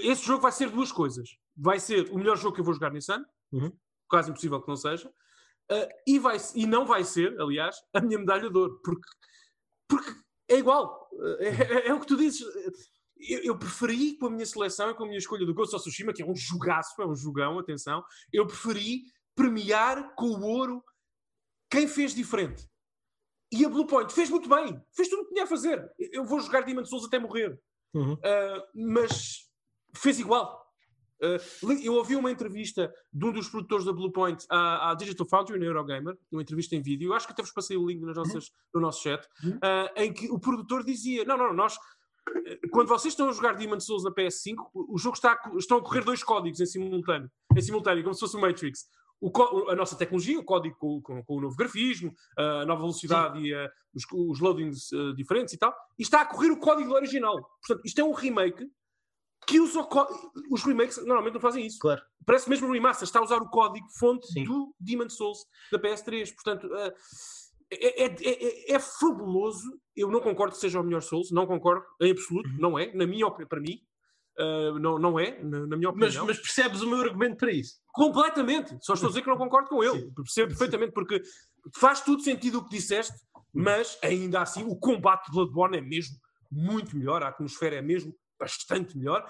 esse 0.00 0.24
jogo 0.24 0.42
vai 0.42 0.52
ser 0.52 0.70
duas 0.70 0.90
coisas. 0.90 1.36
Vai 1.56 1.78
ser 1.78 2.10
o 2.10 2.18
melhor 2.18 2.36
jogo 2.36 2.54
que 2.54 2.60
eu 2.60 2.64
vou 2.64 2.74
jogar 2.74 2.90
nesse 2.90 3.12
ano, 3.12 3.24
uhum. 3.52 3.72
quase 4.08 4.30
impossível 4.30 4.60
que 4.60 4.68
não 4.68 4.76
seja, 4.76 5.08
uh, 5.08 5.88
e, 6.06 6.18
vai, 6.18 6.36
e 6.54 6.66
não 6.66 6.86
vai 6.86 7.04
ser, 7.04 7.38
aliás, 7.40 7.76
a 7.92 8.00
minha 8.00 8.18
medalha 8.18 8.50
de 8.50 8.56
ouro, 8.56 8.80
porque, 8.82 9.08
porque 9.88 10.12
é 10.48 10.56
igual. 10.56 11.08
É, 11.40 11.48
é, 11.48 11.88
é 11.88 11.94
o 11.94 12.00
que 12.00 12.06
tu 12.06 12.16
dizes. 12.16 12.40
Eu, 13.28 13.40
eu, 13.44 13.58
preferi 13.58 14.16
com 14.16 14.26
a 14.26 14.30
minha 14.30 14.46
seleção 14.46 14.90
e 14.90 14.94
com 14.94 15.04
a 15.04 15.06
minha 15.06 15.18
escolha 15.18 15.46
do 15.46 15.54
Ghost 15.54 15.74
of 15.74 15.84
Tsushima, 15.84 16.12
que 16.12 16.22
é 16.22 16.26
um 16.26 16.34
jogaço, 16.34 17.00
é 17.00 17.06
um 17.06 17.14
jogão, 17.14 17.58
atenção, 17.58 18.02
eu 18.32 18.46
preferi 18.46 19.04
premiar 19.34 20.14
com 20.16 20.26
o 20.26 20.42
ouro 20.42 20.84
quem 21.70 21.86
fez 21.86 22.14
diferente. 22.14 22.66
E 23.52 23.64
a 23.64 23.68
Blue 23.68 23.86
Point 23.86 24.12
fez 24.12 24.30
muito 24.30 24.48
bem, 24.48 24.82
fez 24.92 25.08
tudo 25.08 25.22
o 25.22 25.24
que 25.26 25.34
tinha 25.34 25.44
a 25.44 25.46
fazer. 25.46 25.90
Eu 25.98 26.24
vou 26.24 26.40
jogar 26.40 26.62
Demon 26.62 26.84
Souls 26.84 27.04
até 27.04 27.18
morrer. 27.18 27.60
Uhum. 27.94 28.14
Uh, 28.14 28.62
mas 28.74 29.51
fez 29.94 30.18
igual. 30.18 30.62
Uh, 31.22 31.72
eu 31.84 31.94
ouvi 31.94 32.16
uma 32.16 32.32
entrevista 32.32 32.92
de 33.12 33.24
um 33.24 33.32
dos 33.32 33.48
produtores 33.48 33.84
da 33.84 33.92
Bluepoint 33.92 34.44
à, 34.50 34.90
à 34.90 34.94
Digital 34.94 35.24
Foundry, 35.28 35.56
na 35.56 35.66
Eurogamer, 35.66 36.18
uma 36.32 36.42
entrevista 36.42 36.74
em 36.74 36.82
vídeo, 36.82 37.10
eu 37.10 37.14
acho 37.14 37.26
que 37.26 37.32
até 37.32 37.42
vos 37.42 37.52
passei 37.52 37.76
o 37.76 37.86
link 37.86 38.00
nas 38.00 38.16
nossas, 38.16 38.50
no 38.74 38.80
nosso 38.80 39.02
chat, 39.04 39.24
uh, 39.44 39.92
em 39.94 40.12
que 40.12 40.28
o 40.32 40.38
produtor 40.40 40.82
dizia: 40.84 41.24
Não, 41.24 41.36
não, 41.36 41.54
nós. 41.54 41.76
Quando 42.70 42.88
vocês 42.88 43.12
estão 43.12 43.28
a 43.28 43.32
jogar 43.32 43.54
Demon 43.54 43.80
Souls 43.80 44.04
na 44.04 44.10
PS5, 44.10 44.56
o 44.74 44.96
jogo 44.96 45.16
está 45.16 45.32
a, 45.32 45.56
estão 45.56 45.78
a 45.78 45.82
correr 45.82 46.04
dois 46.04 46.22
códigos 46.22 46.60
em 46.60 46.66
simultâneo, 46.66 47.30
em 47.56 47.60
simultâneo, 47.60 48.02
como 48.02 48.14
se 48.14 48.20
fosse 48.20 48.36
o 48.36 48.40
Matrix. 48.40 48.86
O, 49.20 49.30
a 49.70 49.76
nossa 49.76 49.96
tecnologia, 49.96 50.38
o 50.38 50.44
código 50.44 50.76
com, 50.76 51.00
com, 51.00 51.22
com 51.22 51.36
o 51.36 51.40
novo 51.40 51.56
grafismo, 51.56 52.12
a 52.36 52.64
nova 52.64 52.80
velocidade 52.80 53.40
Sim. 53.40 53.46
e 53.46 53.54
uh, 53.54 53.70
os, 53.94 54.04
os, 54.12 54.40
loadings 54.40 54.90
uh, 54.90 55.14
diferentes 55.14 55.54
e 55.54 55.58
tal, 55.58 55.72
e 55.96 56.02
está 56.02 56.22
a 56.22 56.26
correr 56.26 56.50
o 56.50 56.58
código 56.58 56.92
original. 56.92 57.40
Portanto, 57.60 57.86
isto 57.86 58.00
é 58.00 58.04
um 58.04 58.12
remake 58.12 58.68
que 59.46 59.60
usa 59.60 59.86
os 60.50 60.62
remakes 60.62 60.98
normalmente 60.98 61.34
não 61.34 61.40
fazem 61.40 61.66
isso. 61.66 61.78
Claro. 61.78 62.02
Parece 62.24 62.48
mesmo 62.48 62.68
o 62.68 62.72
remaster, 62.72 63.04
está 63.04 63.18
a 63.18 63.24
usar 63.24 63.38
o 63.38 63.48
código 63.48 63.86
fonte 63.98 64.26
Sim. 64.28 64.44
do 64.44 64.74
Demon 64.78 65.08
Souls 65.08 65.44
da 65.70 65.78
PS3. 65.78 66.32
Portanto, 66.34 66.66
uh, 66.66 66.92
é, 67.70 68.04
é, 68.04 68.14
é, 68.22 68.74
é, 68.74 68.78
fabuloso. 68.78 69.66
Eu 69.96 70.10
não 70.10 70.20
concordo 70.20 70.54
que 70.54 70.60
seja 70.60 70.80
o 70.80 70.84
melhor 70.84 71.02
Souls, 71.02 71.30
não 71.30 71.46
concordo 71.46 71.84
em 72.00 72.10
absoluto, 72.10 72.48
uhum. 72.50 72.56
não 72.58 72.78
é. 72.78 72.92
Na 72.94 73.06
minha 73.06 73.26
opinião, 73.26 73.48
para 73.48 73.60
mim, 73.60 73.80
uh, 74.38 74.78
não, 74.78 74.98
não 74.98 75.18
é, 75.18 75.42
na, 75.42 75.66
na 75.66 75.76
minha 75.76 75.90
opinião. 75.90 76.26
Mas, 76.26 76.36
mas, 76.36 76.38
percebes 76.38 76.80
o 76.82 76.88
meu 76.88 77.00
argumento 77.00 77.36
para 77.36 77.50
isso? 77.50 77.80
Completamente. 77.88 78.76
Só 78.80 78.94
estou 78.94 79.08
a 79.08 79.10
dizer 79.10 79.22
que 79.22 79.28
não 79.28 79.36
concordo 79.36 79.68
com 79.68 79.82
ele. 79.82 80.00
Sim. 80.00 80.14
Percebo 80.14 80.48
perfeitamente, 80.48 80.92
porque 80.92 81.20
faz 81.76 82.00
tudo 82.00 82.22
sentido 82.22 82.58
o 82.58 82.64
que 82.64 82.76
disseste, 82.76 83.14
uhum. 83.34 83.64
mas 83.64 83.98
ainda 84.02 84.42
assim 84.42 84.64
o 84.64 84.76
combate 84.76 85.26
de 85.26 85.32
Bloodborne 85.32 85.78
é 85.78 85.80
mesmo 85.80 86.16
muito 86.50 86.96
melhor, 86.96 87.22
a 87.22 87.28
atmosfera 87.28 87.76
é 87.76 87.82
mesmo 87.82 88.14
bastante 88.42 88.98
melhor. 88.98 89.28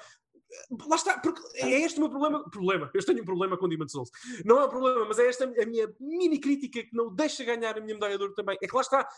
Lá 0.89 0.97
está, 0.97 1.19
porque 1.19 1.41
é 1.57 1.81
este 1.81 1.99
o 1.99 2.01
meu 2.01 2.11
problema. 2.11 2.51
Problema, 2.51 2.91
eu 2.95 3.05
tenho 3.05 3.23
um 3.23 3.25
problema 3.25 3.57
com 3.57 3.69
Demon 3.69 3.89
Souls. 3.89 4.11
Não 4.45 4.61
é 4.61 4.67
um 4.67 4.69
problema, 4.69 5.05
mas 5.07 5.19
é 5.19 5.27
esta 5.27 5.45
a 5.45 5.67
minha 5.67 5.89
mini 5.99 6.39
crítica 6.39 6.83
que 6.83 6.95
não 6.95 7.15
deixa 7.15 7.45
ganhar 7.45 7.77
a 7.77 7.81
minha 7.81 7.95
medalha 7.95 8.17
de 8.17 8.23
ouro 8.23 8.35
também. 8.35 8.57
É 8.63 8.67
que 8.67 8.75
lá 8.75 8.83
está, 8.83 9.09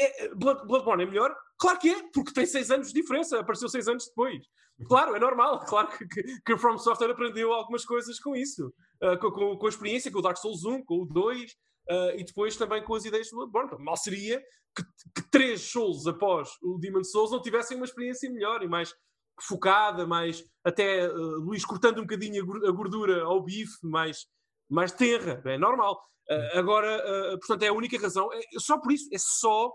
é, 0.00 0.34
Blood, 0.34 0.66
Bloodborne 0.66 1.02
é 1.02 1.06
melhor? 1.06 1.36
Claro 1.58 1.78
que 1.78 1.90
é, 1.90 2.02
porque 2.12 2.32
tem 2.32 2.46
seis 2.46 2.70
anos 2.70 2.92
de 2.92 3.00
diferença, 3.00 3.40
apareceu 3.40 3.68
seis 3.68 3.88
anos 3.88 4.06
depois. 4.06 4.46
Claro, 4.86 5.16
é 5.16 5.18
normal, 5.18 5.58
claro 5.66 5.88
que, 5.88 6.06
que, 6.06 6.40
que 6.42 6.58
From 6.58 6.78
Software 6.78 7.10
aprendeu 7.10 7.52
algumas 7.52 7.84
coisas 7.84 8.20
com 8.20 8.36
isso, 8.36 8.72
uh, 9.02 9.18
com, 9.18 9.30
com, 9.32 9.56
com, 9.56 9.66
a 9.66 9.70
experiência, 9.70 10.12
com 10.12 10.20
o 10.20 10.22
Dark 10.22 10.36
Souls 10.36 10.64
1, 10.64 10.84
com 10.84 11.02
o 11.02 11.06
2. 11.06 11.52
Uh, 11.90 12.18
e 12.18 12.24
depois 12.24 12.54
também 12.54 12.84
com 12.84 12.94
as 12.94 13.06
ideias 13.06 13.30
do 13.30 13.36
Bloodborne. 13.36 13.82
Mal 13.82 13.96
seria 13.96 14.42
que, 14.76 14.82
que 15.14 15.30
três 15.30 15.62
Souls 15.62 16.06
após 16.06 16.50
o 16.62 16.78
Demon 16.78 17.02
Souls 17.02 17.30
não 17.30 17.40
tivessem 17.40 17.78
uma 17.78 17.86
experiência 17.86 18.30
melhor 18.30 18.62
e 18.62 18.68
mais 18.68 18.94
focada, 19.42 20.06
mais 20.06 20.44
até 20.64 21.08
uh, 21.08 21.40
Luís 21.40 21.64
cortando 21.64 21.98
um 21.98 22.02
bocadinho 22.02 22.42
a 22.66 22.70
gordura 22.70 23.24
ao 23.24 23.42
bife, 23.42 23.78
mais, 23.82 24.26
mais 24.68 24.92
terra, 24.92 25.40
é 25.44 25.58
normal. 25.58 26.00
Uh, 26.30 26.58
agora, 26.58 27.34
uh, 27.34 27.38
portanto, 27.38 27.62
é 27.62 27.68
a 27.68 27.72
única 27.72 27.98
razão, 27.98 28.32
é, 28.32 28.40
só 28.58 28.78
por 28.78 28.92
isso, 28.92 29.08
é 29.12 29.18
só 29.18 29.72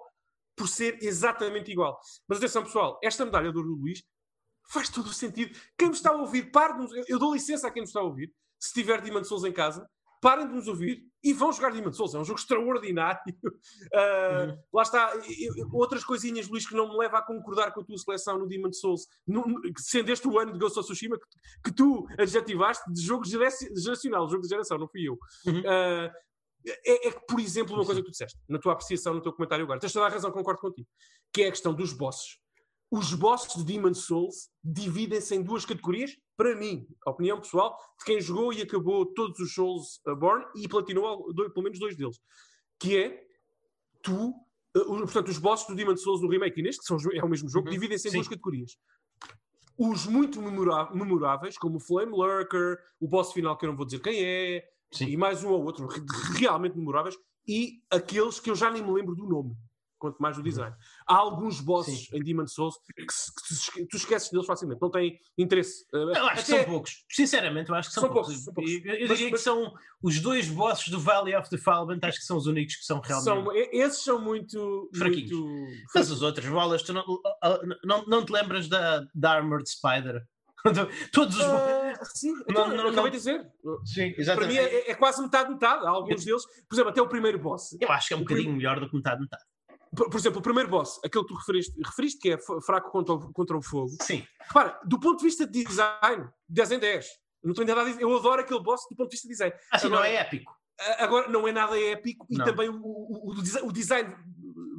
por 0.56 0.68
ser 0.68 0.98
exatamente 1.02 1.72
igual. 1.72 2.00
Mas 2.28 2.38
atenção, 2.38 2.64
pessoal, 2.64 3.00
esta 3.04 3.26
medalha 3.26 3.52
do 3.52 3.62
Luís 3.62 4.04
faz 4.70 4.90
todo 4.90 5.08
o 5.08 5.14
sentido. 5.14 5.58
Quem 5.78 5.90
me 5.90 5.96
está 5.96 6.12
a 6.12 6.16
ouvir, 6.16 6.52
pare 6.52 6.74
eu, 6.96 7.06
eu 7.08 7.20
dou 7.20 7.34
licença 7.34 7.68
a 7.68 7.72
quem 7.72 7.82
me 7.82 7.88
está 7.88 8.00
a 8.00 8.04
ouvir, 8.04 8.32
se 8.60 8.74
tiver 8.74 9.02
Souls 9.26 9.44
em 9.44 9.52
casa, 9.52 9.88
parem 10.24 10.48
de 10.48 10.54
nos 10.54 10.70
ouvir 10.70 11.04
e 11.22 11.34
vão 11.34 11.52
jogar 11.52 11.72
Demon 11.72 11.92
Souls. 11.92 12.16
É 12.16 12.20
um 12.20 12.24
jogo 12.24 12.40
extraordinário. 12.40 13.22
Uh, 13.28 13.36
uhum. 14.50 14.58
Lá 14.74 14.82
está. 14.82 15.14
Outras 15.74 16.04
coisinhas, 16.04 16.48
Luís, 16.48 16.66
que 16.66 16.74
não 16.74 16.90
me 16.90 16.98
leva 16.98 17.18
a 17.18 17.22
concordar 17.22 17.74
com 17.74 17.82
a 17.82 17.84
tua 17.84 17.98
seleção 17.98 18.40
no 18.40 18.48
Demon 18.48 18.72
Souls, 18.72 19.06
no, 19.28 19.44
sendo 19.78 20.10
este 20.10 20.28
o 20.28 20.40
ano 20.40 20.54
de 20.54 20.60
Ghost 20.60 20.80
of 20.80 20.88
Tsushima 20.88 21.18
que, 21.18 21.26
que 21.66 21.76
tu 21.76 22.08
adjetivaste 22.18 22.92
de 22.92 23.02
jogo 23.02 23.26
geracional, 23.26 24.30
jogo 24.30 24.44
de 24.44 24.48
geração, 24.48 24.78
não 24.78 24.88
fui 24.88 25.08
eu. 25.08 25.20
Uhum. 25.46 25.60
Uh, 25.60 26.12
É, 26.66 27.10
é 27.10 27.12
que, 27.12 27.26
por 27.28 27.42
exemplo, 27.42 27.76
uma 27.76 27.86
coisa 27.86 28.00
que 28.00 28.08
tu 28.08 28.12
disseste, 28.12 28.40
na 28.48 28.58
tua 28.58 28.72
apreciação, 28.72 29.14
no 29.14 29.22
teu 29.22 29.34
comentário 29.34 29.66
agora, 29.66 29.82
tens 29.82 29.92
toda 29.92 30.06
a 30.06 30.10
razão, 30.10 30.32
concordo 30.32 30.62
contigo, 30.62 30.88
que 31.34 31.44
é 31.44 31.48
a 31.48 31.52
questão 31.52 31.74
dos 31.74 31.92
bosses. 31.92 32.38
Os 32.96 33.12
bosses 33.16 33.56
de 33.56 33.64
Demon 33.64 33.96
Souls 33.96 34.52
dividem-se 34.64 35.34
em 35.34 35.42
duas 35.42 35.66
categorias, 35.66 36.16
para 36.38 36.56
mim, 36.56 36.88
a 37.04 37.10
opinião 37.10 37.40
pessoal, 37.40 37.76
de 37.98 38.06
quem 38.06 38.22
jogou 38.22 38.54
e 38.54 38.62
acabou 38.62 39.04
todos 39.04 39.40
os 39.40 39.52
Souls 39.52 40.00
Born 40.20 40.46
e 40.56 40.68
platinou 40.68 41.34
dois, 41.34 41.52
pelo 41.52 41.64
menos 41.64 41.80
dois 41.80 41.96
deles, 41.98 42.20
que 42.80 42.96
é 42.96 43.26
tu, 44.04 44.30
uh, 44.78 44.86
portanto, 45.00 45.30
os 45.30 45.40
bosses 45.40 45.66
do 45.66 45.74
Demon 45.74 45.98
Souls 45.98 46.22
no 46.22 46.30
remake 46.30 46.60
e 46.60 46.64
neste, 46.64 46.82
que 46.82 46.86
são, 46.86 46.98
é 47.12 47.24
o 47.24 47.28
mesmo 47.28 47.50
jogo, 47.50 47.66
uhum. 47.66 47.74
dividem-se 47.74 48.10
em 48.10 48.12
Sim. 48.12 48.18
duas 48.18 48.28
categorias 48.28 48.78
os 49.76 50.06
muito 50.06 50.40
memoráveis, 50.40 51.58
como 51.58 51.78
o 51.78 51.80
Flame 51.80 52.12
Lurker, 52.12 52.78
o 53.00 53.08
boss 53.08 53.34
final 53.34 53.58
que 53.58 53.66
eu 53.66 53.70
não 53.70 53.76
vou 53.76 53.88
dizer 53.88 54.00
quem 54.02 54.24
é, 54.24 54.70
Sim. 54.92 55.08
e 55.08 55.18
mais 55.18 55.44
um 55.44 55.50
ou 55.50 55.64
outro 55.64 55.88
realmente 56.38 56.78
memoráveis, 56.78 57.18
e 57.48 57.82
aqueles 57.90 58.40
que 58.40 58.52
eu 58.52 58.56
já 58.56 58.70
nem 58.70 58.84
me 58.84 58.92
lembro 58.92 59.16
do 59.16 59.26
nome 59.26 59.58
quanto 60.04 60.18
mais 60.20 60.36
o 60.36 60.40
uhum. 60.40 60.44
design. 60.44 60.76
Há 61.08 61.16
alguns 61.16 61.62
bosses 61.62 62.08
Sim. 62.08 62.18
em 62.18 62.24
Demon 62.24 62.46
Souls 62.46 62.76
que, 62.86 62.94
que, 62.94 63.06
que, 63.06 63.86
tu 63.88 63.96
esqueces 63.96 64.30
deles 64.30 64.46
facilmente, 64.46 64.82
não 64.82 64.92
têm 64.92 65.18
interesse. 65.38 65.86
Eu 65.94 66.26
acho 66.28 66.44
que 66.44 66.52
são 66.52 66.64
poucos. 66.66 67.06
Sinceramente, 67.10 67.70
eu 67.70 67.76
acho 67.76 67.88
que 67.88 67.94
são, 67.96 68.04
são 68.04 68.14
poucos. 68.14 68.44
poucos. 68.44 68.70
Eu, 68.70 68.96
eu 68.96 69.08
diria 69.08 69.32
mas, 69.32 69.32
que 69.32 69.38
são 69.38 69.74
os 70.02 70.20
dois 70.20 70.50
bosses 70.50 70.90
do 70.90 71.00
Valley 71.00 71.34
of 71.38 71.50
the 71.50 71.58
Fallen, 71.58 72.00
acho 72.02 72.20
que 72.20 72.26
são 72.26 72.36
os 72.36 72.46
únicos 72.46 72.76
que 72.76 72.84
são 72.84 73.00
realmente. 73.00 73.24
São, 73.24 73.56
esses 73.72 74.04
são 74.04 74.22
muito 74.22 74.90
fraquinhos. 74.94 75.32
Muito... 75.32 75.84
Mas 75.96 76.12
os 76.12 76.22
outros 76.22 76.48
bolas, 76.50 76.84
tu 76.84 76.92
não, 76.92 77.06
não, 77.86 78.06
não 78.06 78.26
te 78.26 78.34
lembras 78.34 78.68
da, 78.68 79.06
da 79.16 79.32
Armored 79.32 79.70
Spider? 79.70 80.22
Todos 81.12 81.36
os. 81.36 81.44
Uh, 81.44 82.06
sim, 82.16 82.34
então, 82.50 82.70
não, 82.70 82.78
não, 82.78 82.90
acabei 82.90 83.12
de 83.12 83.18
dizer. 83.18 83.46
Sim, 83.84 84.14
exatamente. 84.18 84.56
Para 84.56 84.64
mim 84.64 84.70
é, 84.70 84.92
é 84.92 84.96
quase 84.96 85.22
metade-metade. 85.22 85.86
Alguns 85.86 86.24
deles, 86.24 86.44
por 86.68 86.76
exemplo, 86.76 86.92
até 86.92 87.02
o 87.02 87.08
primeiro 87.08 87.38
boss. 87.38 87.76
Eu 87.80 87.92
acho 87.92 88.08
que 88.08 88.14
é 88.14 88.18
um 88.18 88.22
bocadinho 88.22 88.54
melhor 88.54 88.80
do 88.80 88.90
que 88.90 88.96
metade-metade. 88.96 89.44
Por, 89.96 90.10
por, 90.10 90.18
exemplo, 90.18 90.40
o 90.40 90.42
primeiro 90.42 90.70
boss, 90.70 91.00
aquele 91.04 91.24
que 91.24 91.34
tu 91.34 91.38
referiste, 91.38 91.74
referiste 91.84 92.20
que 92.20 92.32
é 92.32 92.38
fraco 92.62 92.92
contra 92.92 93.14
o, 93.14 93.34
contra 93.34 93.58
o 93.58 93.62
fogo. 93.62 93.96
Sim. 94.02 94.26
Repara, 94.42 94.80
do 94.86 95.00
ponto 95.00 95.18
de 95.18 95.26
vista 95.26 95.46
de 95.46 95.64
design, 95.64 96.30
10 96.50 96.72
em 96.72 96.80
10. 96.80 97.08
Não 97.44 97.52
estou 97.52 97.64
ainda 97.64 97.80
a 97.80 97.84
dizer, 97.84 98.02
eu 98.02 98.16
adoro 98.16 98.42
aquele 98.42 98.62
boss 98.62 98.82
do 98.90 98.96
ponto 98.96 99.10
de 99.10 99.16
vista 99.16 99.28
de 99.28 99.34
design. 99.34 99.56
Assim, 99.72 99.88
agora, 99.88 100.02
não 100.02 100.08
é 100.08 100.16
épico. 100.16 100.54
Agora, 100.98 101.28
não 101.28 101.48
é 101.48 101.52
nada 101.52 101.80
épico 101.80 102.26
não. 102.30 102.42
e 102.42 102.50
também 102.50 102.70
o, 102.70 102.82
o, 102.82 103.34
o, 103.64 103.72
design 103.72 104.16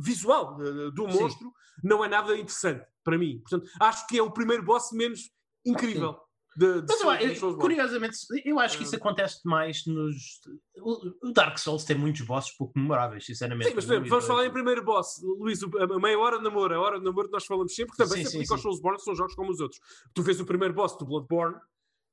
visual 0.01 0.57
do 0.93 1.07
monstro 1.07 1.49
Sim. 1.49 1.81
não 1.83 2.05
é 2.05 2.09
nada 2.09 2.33
interessante 2.35 2.85
para 3.05 3.17
mim. 3.17 3.41
Portanto, 3.41 3.71
acho 3.81 4.07
que 4.07 4.19
é 4.19 4.23
o 4.23 4.31
primeiro 4.31 4.65
boss 4.65 4.91
menos 4.93 5.31
incrível. 5.65 6.15
Sim. 6.15 6.19
De, 6.57 6.82
de 6.82 7.05
mas 7.05 7.42
eu, 7.42 7.57
curiosamente, 7.57 8.16
eu 8.44 8.61
acho 8.61 8.78
que 8.78 8.84
isso 8.84 8.94
ah. 8.94 8.98
acontece 8.98 9.40
mais 9.44 9.84
nos. 9.86 10.40
O, 10.78 11.32
Dark 11.32 11.59
Souls 11.59 11.84
tem 11.84 11.96
muitos 11.96 12.22
bosses 12.22 12.52
pouco 12.57 12.78
memoráveis, 12.78 13.26
sinceramente. 13.26 13.70
Sim, 13.70 13.74
mas 13.74 13.86
vamos 13.86 14.26
falar 14.26 14.46
em 14.46 14.52
primeiro 14.52 14.84
boss, 14.84 15.20
Luís, 15.22 15.61
a 15.62 15.98
meia 15.98 16.18
hora 16.18 16.38
de 16.38 16.44
namoro, 16.44 16.74
a 16.74 16.80
hora 16.80 16.98
de 16.98 17.05
namoro 17.05 17.28
que 17.28 17.34
nós 17.34 17.44
falamos 17.44 17.74
sempre, 17.74 17.92
que 17.92 17.98
também 17.98 18.18
sim, 18.18 18.30
se 18.30 18.36
aplica 18.36 18.46
sim, 18.46 18.52
aos 18.55 18.62
Soulsborne, 18.62 19.00
são 19.00 19.14
jogos 19.14 19.34
como 19.34 19.50
os 19.50 19.61
outros. 19.61 19.80
Tu 20.14 20.22
vês 20.22 20.40
o 20.40 20.46
primeiro 20.46 20.74
boss 20.74 20.96
do 20.96 21.05
Bloodborne, 21.05 21.57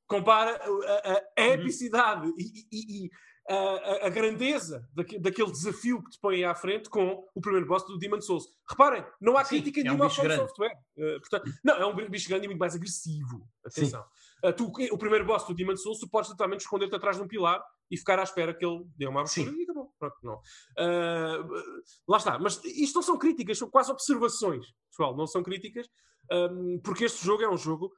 compara 0.06 0.50
a, 0.50 1.12
a, 1.12 1.44
a 1.44 1.46
uhum. 1.46 1.52
epicidade 1.54 2.26
uhum. 2.26 2.34
e, 2.36 2.66
e, 2.72 3.04
e 3.04 3.10
a, 3.48 4.06
a, 4.06 4.08
grandeza 4.08 4.88
daquele 4.94 5.50
desafio 5.50 6.02
que 6.02 6.10
te 6.10 6.20
põe 6.20 6.44
à 6.44 6.54
frente 6.54 6.88
com 6.88 7.24
o 7.34 7.40
primeiro 7.40 7.66
boss 7.66 7.84
do 7.84 7.98
Demon 7.98 8.20
Souls. 8.20 8.44
Reparem, 8.68 9.04
não 9.20 9.36
há 9.36 9.44
crítica 9.44 9.80
Sim, 9.80 9.84
nenhuma 9.84 10.04
é 10.04 10.08
um 10.08 10.10
ao 10.10 10.48
software. 10.48 10.78
Uh, 10.96 11.20
portanto, 11.20 11.52
não, 11.64 11.74
é 11.74 11.86
um 11.86 12.10
bicho 12.10 12.28
grande 12.28 12.44
e 12.44 12.48
muito 12.48 12.60
mais 12.60 12.74
agressivo. 12.74 13.48
Atenção. 13.64 14.00
Uh, 14.00 14.04
tu, 14.50 14.72
o 14.90 14.98
primeiro 14.98 15.24
boss 15.24 15.46
do 15.46 15.54
Demon 15.54 15.76
Souls, 15.76 16.00
tu 16.00 16.08
podes 16.08 16.30
totalmente 16.30 16.60
esconder-te 16.60 16.96
atrás 16.96 17.16
de 17.16 17.22
um 17.22 17.28
pilar 17.28 17.62
e 17.90 17.96
ficar 17.96 18.18
à 18.18 18.22
espera 18.22 18.54
que 18.54 18.64
ele 18.64 18.84
dê 18.96 19.06
uma 19.06 19.20
abertura 19.20 19.50
e 19.56 19.62
acabou. 19.62 19.92
Pronto, 19.98 20.16
não. 20.22 20.34
Uh, 20.34 21.62
lá 22.08 22.16
está. 22.16 22.38
Mas 22.38 22.64
isto 22.64 22.96
não 22.96 23.02
são 23.02 23.18
críticas, 23.18 23.58
são 23.58 23.70
quase 23.70 23.92
observações, 23.92 24.66
pessoal. 24.90 25.16
Não 25.16 25.26
são 25.26 25.42
críticas, 25.42 25.86
um, 26.32 26.80
porque 26.82 27.04
este 27.04 27.24
jogo 27.24 27.42
é 27.42 27.50
um 27.50 27.56
jogo. 27.56 27.92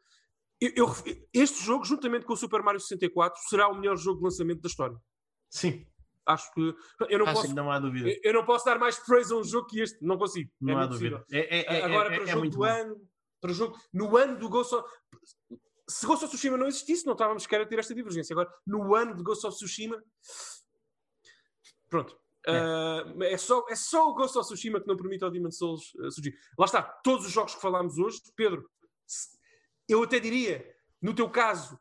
Eu, 0.61 0.72
eu, 0.76 0.86
este 1.32 1.62
jogo, 1.62 1.84
juntamente 1.84 2.26
com 2.26 2.32
o 2.32 2.36
Super 2.36 2.62
Mario 2.62 2.80
64, 2.80 3.40
será 3.49 3.68
o 3.68 3.74
melhor 3.74 3.97
jogo 3.97 4.18
de 4.18 4.24
lançamento 4.24 4.61
da 4.61 4.68
história. 4.68 4.97
Sim. 5.49 5.86
Acho 6.26 6.53
que 6.55 6.74
eu 7.11 7.18
não, 7.18 7.26
posso, 7.26 7.55
não 7.55 7.70
há 7.70 7.78
dúvida. 7.78 8.18
Eu 8.22 8.32
não 8.32 8.45
posso 8.45 8.64
dar 8.64 8.78
mais 8.78 8.99
praise 8.99 9.32
a 9.32 9.36
um 9.36 9.45
jogo 9.45 9.66
que 9.66 9.80
este, 9.80 10.03
não 10.03 10.16
consigo. 10.16 10.51
Não 10.61 10.80
é 10.80 10.82
há 10.82 10.86
dúvida. 10.86 11.24
É, 11.30 11.59
é, 11.59 11.78
é, 11.80 11.84
Agora, 11.84 12.11
para 12.11 12.24
o 12.24 12.26
jogo 12.26 12.49
do 12.49 12.59
bom. 12.59 12.64
ano, 12.64 12.97
para 13.40 13.51
o 13.51 13.55
jogo, 13.55 13.78
no 13.92 14.16
ano 14.16 14.38
do 14.38 14.49
Ghost 14.49 14.74
of. 14.74 14.88
Se 15.89 16.07
Ghost 16.07 16.24
of 16.24 16.35
Tsushima 16.35 16.57
não 16.57 16.66
existisse, 16.66 17.05
não 17.05 17.12
estávamos 17.12 17.43
sequer 17.43 17.61
a 17.61 17.66
ter 17.66 17.78
esta 17.78 17.95
divergência. 17.95 18.32
Agora, 18.32 18.53
no 18.66 18.95
ano 18.95 19.14
de 19.14 19.22
Ghost 19.22 19.47
of 19.47 19.57
Tsushima, 19.57 20.03
pronto. 21.89 22.18
Uh, 22.47 23.22
é, 23.22 23.39
só, 23.39 23.64
é 23.70 23.74
só 23.76 24.11
o 24.11 24.14
Ghost 24.14 24.37
of 24.37 24.47
Tsushima 24.47 24.80
que 24.80 24.87
não 24.87 24.97
permite 24.97 25.24
ao 25.24 25.30
Demon 25.30 25.51
Souls 25.51 25.95
uh, 25.95 26.11
surgir. 26.11 26.37
Lá 26.59 26.66
está, 26.66 26.82
todos 26.82 27.26
os 27.26 27.32
jogos 27.32 27.55
que 27.55 27.61
falámos 27.61 27.99
hoje, 27.99 28.20
Pedro, 28.37 28.68
eu 29.89 30.03
até 30.03 30.18
diria, 30.18 30.64
no 31.01 31.14
teu 31.14 31.28
caso, 31.28 31.78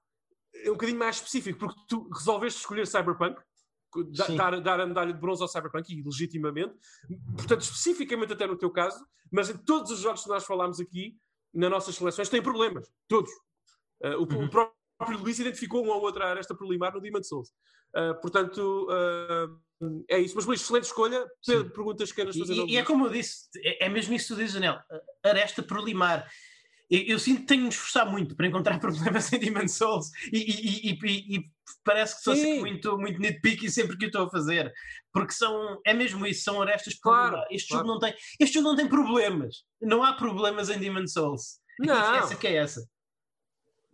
é 0.54 0.70
um 0.70 0.74
bocadinho 0.74 1.00
mais 1.00 1.18
específico, 1.18 1.60
porque 1.60 1.80
tu 1.88 2.10
resolveste 2.10 2.60
escolher 2.60 2.88
Cyberpunk, 2.88 3.42
dar, 4.36 4.60
dar 4.62 4.80
a 4.80 4.86
medalha 4.86 5.14
de 5.14 5.20
bronze 5.20 5.42
ao 5.42 5.48
Cyberpunk, 5.48 5.94
e 5.94 6.02
legitimamente, 6.02 6.76
portanto, 7.36 7.62
especificamente 7.62 8.34
até 8.34 8.48
no 8.48 8.58
teu 8.58 8.72
caso, 8.72 9.06
mas 9.32 9.50
em 9.50 9.58
todos 9.58 9.92
os 9.92 10.00
jogos 10.00 10.24
que 10.24 10.30
nós 10.30 10.46
falámos 10.46 10.80
aqui, 10.80 11.18
nas 11.54 11.70
nossas 11.70 11.96
seleções, 11.96 12.30
têm 12.30 12.42
problemas, 12.42 12.90
todos. 13.08 13.32
Uh, 14.04 14.18
o, 14.18 14.34
uhum. 14.34 14.46
o, 14.46 14.50
próprio 14.50 15.20
Luís 15.20 15.40
identificou 15.40 15.84
uma 15.84 15.96
ou 15.96 16.02
outra 16.02 16.30
aresta 16.30 16.56
problemar 16.56 16.94
no 16.94 17.02
Demon 17.02 17.24
Souls. 17.24 17.50
Uh, 17.96 18.20
portanto, 18.22 18.88
uh, 18.90 19.96
é 20.10 20.20
isso. 20.20 20.36
Mas, 20.36 20.46
Luís, 20.46 20.62
excelente 20.62 20.86
escolha. 20.86 21.26
Pedro, 21.46 21.70
perguntas 21.72 22.10
que 22.10 22.16
queiras 22.16 22.38
fazer. 22.38 22.54
E, 22.54 22.74
e 22.74 22.78
é 22.78 22.84
como 22.84 23.08
eu 23.08 23.12
disse, 23.12 23.48
é, 23.58 23.86
é 23.86 23.90
mesmo 23.90 24.14
isso 24.14 24.28
que 24.28 24.34
tu 24.34 24.40
dizes, 24.40 24.56
Anel. 24.56 24.80
Aresta 25.24 25.62
problemar 25.64 26.28
eu, 26.94 27.02
eu 27.02 27.20
sinto 27.20 27.42
que 27.42 27.48
tenho 27.48 27.62
de 27.62 27.66
me 27.66 27.74
esforçar 27.74 28.10
muito 28.10 28.36
para 28.36 28.46
encontrar 28.46 28.78
problemas 28.80 29.32
em 29.34 29.40
Demon 29.40 29.68
Souls 29.68 30.12
e, 30.32 30.38
e, 30.38 30.92
e, 30.92 31.38
e 31.38 31.44
parece 31.84 32.14
que 32.14 32.20
estou 32.20 32.34
assim 32.34 32.60
muito, 32.60 32.98
muito 33.00 33.20
nitpicky 33.20 33.70
sempre 33.70 33.98
que 33.98 34.06
o 34.06 34.08
estou 34.08 34.26
a 34.26 34.30
fazer. 34.30 34.72
Porque 35.12 35.34
são, 35.34 35.82
é 35.86 35.94
mesmo 35.94 36.26
isso, 36.26 36.44
são 36.44 36.62
arestas 36.62 36.94
claro, 36.96 37.44
este, 37.50 37.70
claro. 37.70 37.88
jogo 37.88 37.94
não 37.94 38.00
tem, 38.00 38.16
este 38.40 38.54
jogo 38.54 38.70
não 38.70 38.76
tem 38.76 38.88
problemas. 38.88 39.64
Não 39.82 40.04
há 40.04 40.14
problemas 40.14 40.70
em 40.70 40.78
Demon 40.78 41.08
Souls. 41.08 41.60
Não. 41.80 42.14
Essa 42.16 42.36
que 42.36 42.48
é 42.48 42.56
essa. 42.58 42.88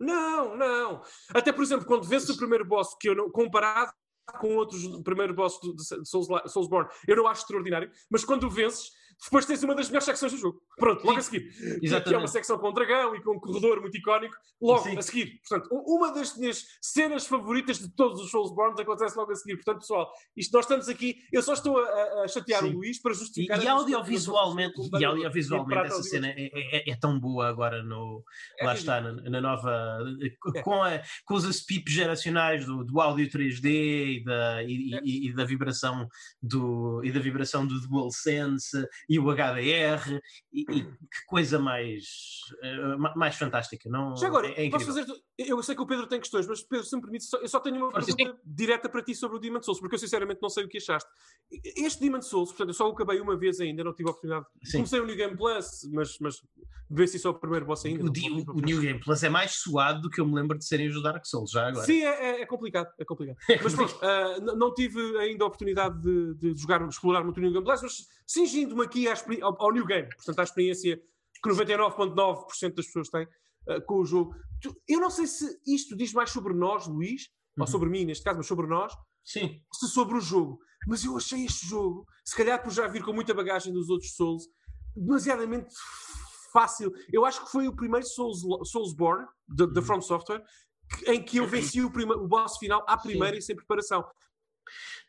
Não, 0.00 0.56
não. 0.56 1.02
Até, 1.34 1.52
por 1.52 1.62
exemplo, 1.62 1.86
quando 1.86 2.08
vês 2.08 2.28
o 2.30 2.36
primeiro 2.36 2.64
boss 2.64 2.96
que 2.98 3.08
eu 3.10 3.14
não, 3.14 3.30
comparado 3.30 3.92
com 4.38 4.56
outros 4.56 4.82
primeiro 5.02 5.34
boss 5.34 5.60
de 5.60 6.06
Souls, 6.06 6.28
Soulsborne, 6.46 6.88
eu 7.06 7.16
não 7.16 7.26
acho 7.26 7.42
extraordinário, 7.42 7.90
mas 8.08 8.24
quando 8.24 8.44
o 8.44 8.50
vences, 8.50 8.90
depois 9.22 9.44
tens 9.44 9.62
uma 9.62 9.74
das 9.74 9.88
melhores 9.88 10.04
secções 10.04 10.32
do 10.32 10.38
jogo. 10.38 10.62
Pronto, 10.76 11.04
logo 11.04 11.12
Sim, 11.12 11.18
a 11.18 11.22
seguir. 11.22 11.78
Exatamente. 11.82 12.08
Que 12.08 12.14
é 12.14 12.18
uma 12.18 12.26
secção 12.26 12.58
com 12.58 12.70
um 12.70 12.72
dragão 12.72 13.14
e 13.14 13.22
com 13.22 13.32
um 13.32 13.40
corredor 13.40 13.80
muito 13.80 13.96
icónico, 13.96 14.34
logo 14.60 14.82
Sim. 14.82 14.96
a 14.96 15.02
seguir. 15.02 15.40
Portanto, 15.46 15.68
uma 15.86 16.12
das 16.12 16.36
minhas 16.36 16.64
cenas 16.80 17.26
favoritas 17.26 17.78
de 17.78 17.88
todos 17.90 18.20
os 18.20 18.30
Soulsborne 18.30 18.80
acontece 18.80 19.16
logo 19.16 19.30
a 19.30 19.34
seguir. 19.34 19.56
Portanto, 19.56 19.80
pessoal, 19.80 20.10
isto 20.36 20.52
nós 20.52 20.64
estamos 20.64 20.88
aqui, 20.88 21.16
eu 21.30 21.42
só 21.42 21.52
estou 21.52 21.78
a, 21.78 22.22
a 22.24 22.28
chatear 22.28 22.62
Sim. 22.62 22.70
o 22.70 22.72
Luís 22.72 23.00
para 23.00 23.12
justificar. 23.12 23.60
E, 23.60 23.64
e 23.64 23.68
audiovisualmente, 23.68 24.74
e 24.98 25.04
audiovisualmente 25.04 25.86
essa 25.86 26.02
cena 26.02 26.28
é, 26.28 26.50
é, 26.54 26.90
é, 26.90 26.96
tão 26.96 27.18
boa 27.18 27.48
agora 27.48 27.82
no. 27.82 28.24
É 28.58 28.64
lá 28.64 28.74
está, 28.74 29.00
na, 29.00 29.12
na 29.12 29.40
nova. 29.40 29.98
É. 30.54 30.62
Com, 30.62 30.82
a, 30.82 31.02
com 31.24 31.34
os 31.34 31.44
aspipes 31.44 31.92
geracionais 31.92 32.64
do, 32.64 32.84
do 32.84 33.00
áudio 33.00 33.28
3D 33.28 33.66
e 33.66 34.24
da, 34.24 34.62
e, 34.62 34.94
é. 34.94 35.00
e, 35.04 35.28
e 35.28 35.32
da 35.34 35.44
vibração 35.44 36.08
do, 36.42 37.02
e 37.04 37.12
da 37.12 37.20
vibração 37.20 37.66
do 37.66 37.80
DualSense 37.80 38.88
e 39.10 39.18
o 39.18 39.28
HDR, 39.28 40.20
e, 40.52 40.60
e 40.60 40.84
que 40.84 41.26
coisa 41.26 41.58
mais, 41.58 42.04
uh, 42.62 43.18
mais 43.18 43.34
fantástica. 43.34 43.90
Não, 43.90 44.14
Já 44.14 44.28
agora, 44.28 44.46
é, 44.46 44.68
é 44.68 44.70
posso 44.70 44.86
fazer. 44.86 45.04
Eu 45.36 45.60
sei 45.64 45.74
que 45.74 45.82
o 45.82 45.86
Pedro 45.86 46.06
tem 46.06 46.20
questões, 46.20 46.46
mas 46.46 46.62
Pedro, 46.62 46.86
se 46.86 46.94
me 46.94 47.02
permite, 47.02 47.26
eu 47.42 47.48
só 47.48 47.58
tenho 47.58 47.76
uma 47.78 47.90
pergunta 47.90 48.14
sim. 48.16 48.38
direta 48.44 48.88
para 48.88 49.02
ti 49.02 49.12
sobre 49.16 49.38
o 49.38 49.40
Demon 49.40 49.60
Souls, 49.62 49.80
porque 49.80 49.96
eu 49.96 49.98
sinceramente 49.98 50.38
não 50.40 50.48
sei 50.48 50.64
o 50.64 50.68
que 50.68 50.78
achaste. 50.78 51.10
Este 51.76 51.98
Demon 51.98 52.22
Souls, 52.22 52.50
portanto, 52.50 52.68
eu 52.68 52.74
só 52.74 52.88
o 52.88 52.92
acabei 52.92 53.20
uma 53.20 53.36
vez 53.36 53.58
ainda, 53.58 53.82
não 53.82 53.92
tive 53.92 54.08
a 54.08 54.12
oportunidade. 54.12 54.46
Sim. 54.62 54.78
Comecei 54.78 55.00
o 55.00 55.06
New 55.06 55.16
Game 55.16 55.36
Plus, 55.36 55.88
mas, 55.92 56.16
mas 56.20 56.36
ver 56.90 57.06
se 57.06 57.16
isso 57.16 57.28
é 57.28 57.30
o 57.30 57.34
primeiro 57.34 57.64
boss 57.64 57.84
ainda. 57.86 58.04
O, 58.04 58.10
di, 58.10 58.28
o, 58.30 58.60
New 58.60 58.80
Game 58.80 58.98
Plus 58.98 59.22
é 59.22 59.28
mais 59.28 59.52
suado 59.52 60.02
do 60.02 60.10
que 60.10 60.20
eu 60.20 60.26
me 60.26 60.34
lembro 60.34 60.58
de 60.58 60.64
serem 60.64 60.88
os 60.88 61.02
Dark 61.02 61.24
Souls, 61.24 61.50
já 61.52 61.68
agora. 61.68 61.86
Sim, 61.86 62.02
é, 62.02 62.08
é, 62.08 62.40
é 62.42 62.46
complicado, 62.46 62.88
é 62.98 63.04
complicado. 63.04 63.36
mas 63.62 63.74
pronto, 63.74 63.96
uh, 63.96 64.56
não 64.56 64.74
tive 64.74 65.00
ainda 65.18 65.44
a 65.44 65.46
oportunidade 65.46 66.00
de, 66.00 66.34
de 66.34 66.60
jogar, 66.60 66.86
explorar 66.88 67.22
muito 67.22 67.38
o 67.38 67.40
New 67.40 67.52
Game 67.52 67.64
Plus, 67.64 67.82
mas 67.82 68.06
cingindo-me 68.26 68.82
aqui 68.82 68.99
ao, 69.08 69.62
ao, 69.62 69.72
New 69.72 69.86
Game, 69.86 70.08
portanto, 70.08 70.38
à 70.38 70.42
experiência 70.42 71.00
que 71.42 71.50
99,9% 71.50 72.74
das 72.74 72.86
pessoas 72.86 73.08
têm 73.08 73.24
uh, 73.24 73.84
com 73.86 73.96
o 73.96 74.04
jogo. 74.04 74.34
Eu 74.86 75.00
não 75.00 75.10
sei 75.10 75.26
se 75.26 75.58
isto 75.66 75.96
diz 75.96 76.12
mais 76.12 76.30
sobre 76.30 76.52
nós, 76.54 76.86
Luís, 76.86 77.28
uhum. 77.56 77.62
ou 77.62 77.66
sobre 77.66 77.88
mim, 77.88 78.04
neste 78.04 78.24
caso, 78.24 78.38
mas 78.38 78.46
sobre 78.46 78.66
nós, 78.66 78.92
Sim. 79.24 79.60
se 79.72 79.88
sobre 79.88 80.16
o 80.16 80.20
jogo. 80.20 80.60
Mas 80.86 81.04
eu 81.04 81.16
achei 81.16 81.44
este 81.44 81.66
jogo, 81.66 82.06
se 82.24 82.36
calhar 82.36 82.62
por 82.62 82.72
já 82.72 82.86
vir 82.86 83.04
com 83.04 83.12
muita 83.12 83.34
bagagem 83.34 83.72
dos 83.72 83.88
outros 83.90 84.14
Souls, 84.14 84.44
demasiadamente 84.96 85.74
fácil. 86.52 86.92
Eu 87.12 87.24
acho 87.24 87.44
que 87.44 87.50
foi 87.50 87.68
o 87.68 87.76
primeiro 87.76 88.06
Souls, 88.06 88.40
Soulsborne 88.64 89.26
da 89.48 89.64
uhum. 89.64 89.82
From 89.82 90.00
Software 90.00 90.42
em 91.06 91.22
que 91.22 91.36
eu 91.36 91.46
venci 91.46 91.82
o, 91.82 91.90
prima, 91.90 92.16
o 92.16 92.26
boss 92.26 92.58
final 92.58 92.84
à 92.88 92.96
primeira 92.96 93.34
Sim. 93.34 93.38
e 93.38 93.42
sem 93.42 93.56
preparação. 93.56 94.04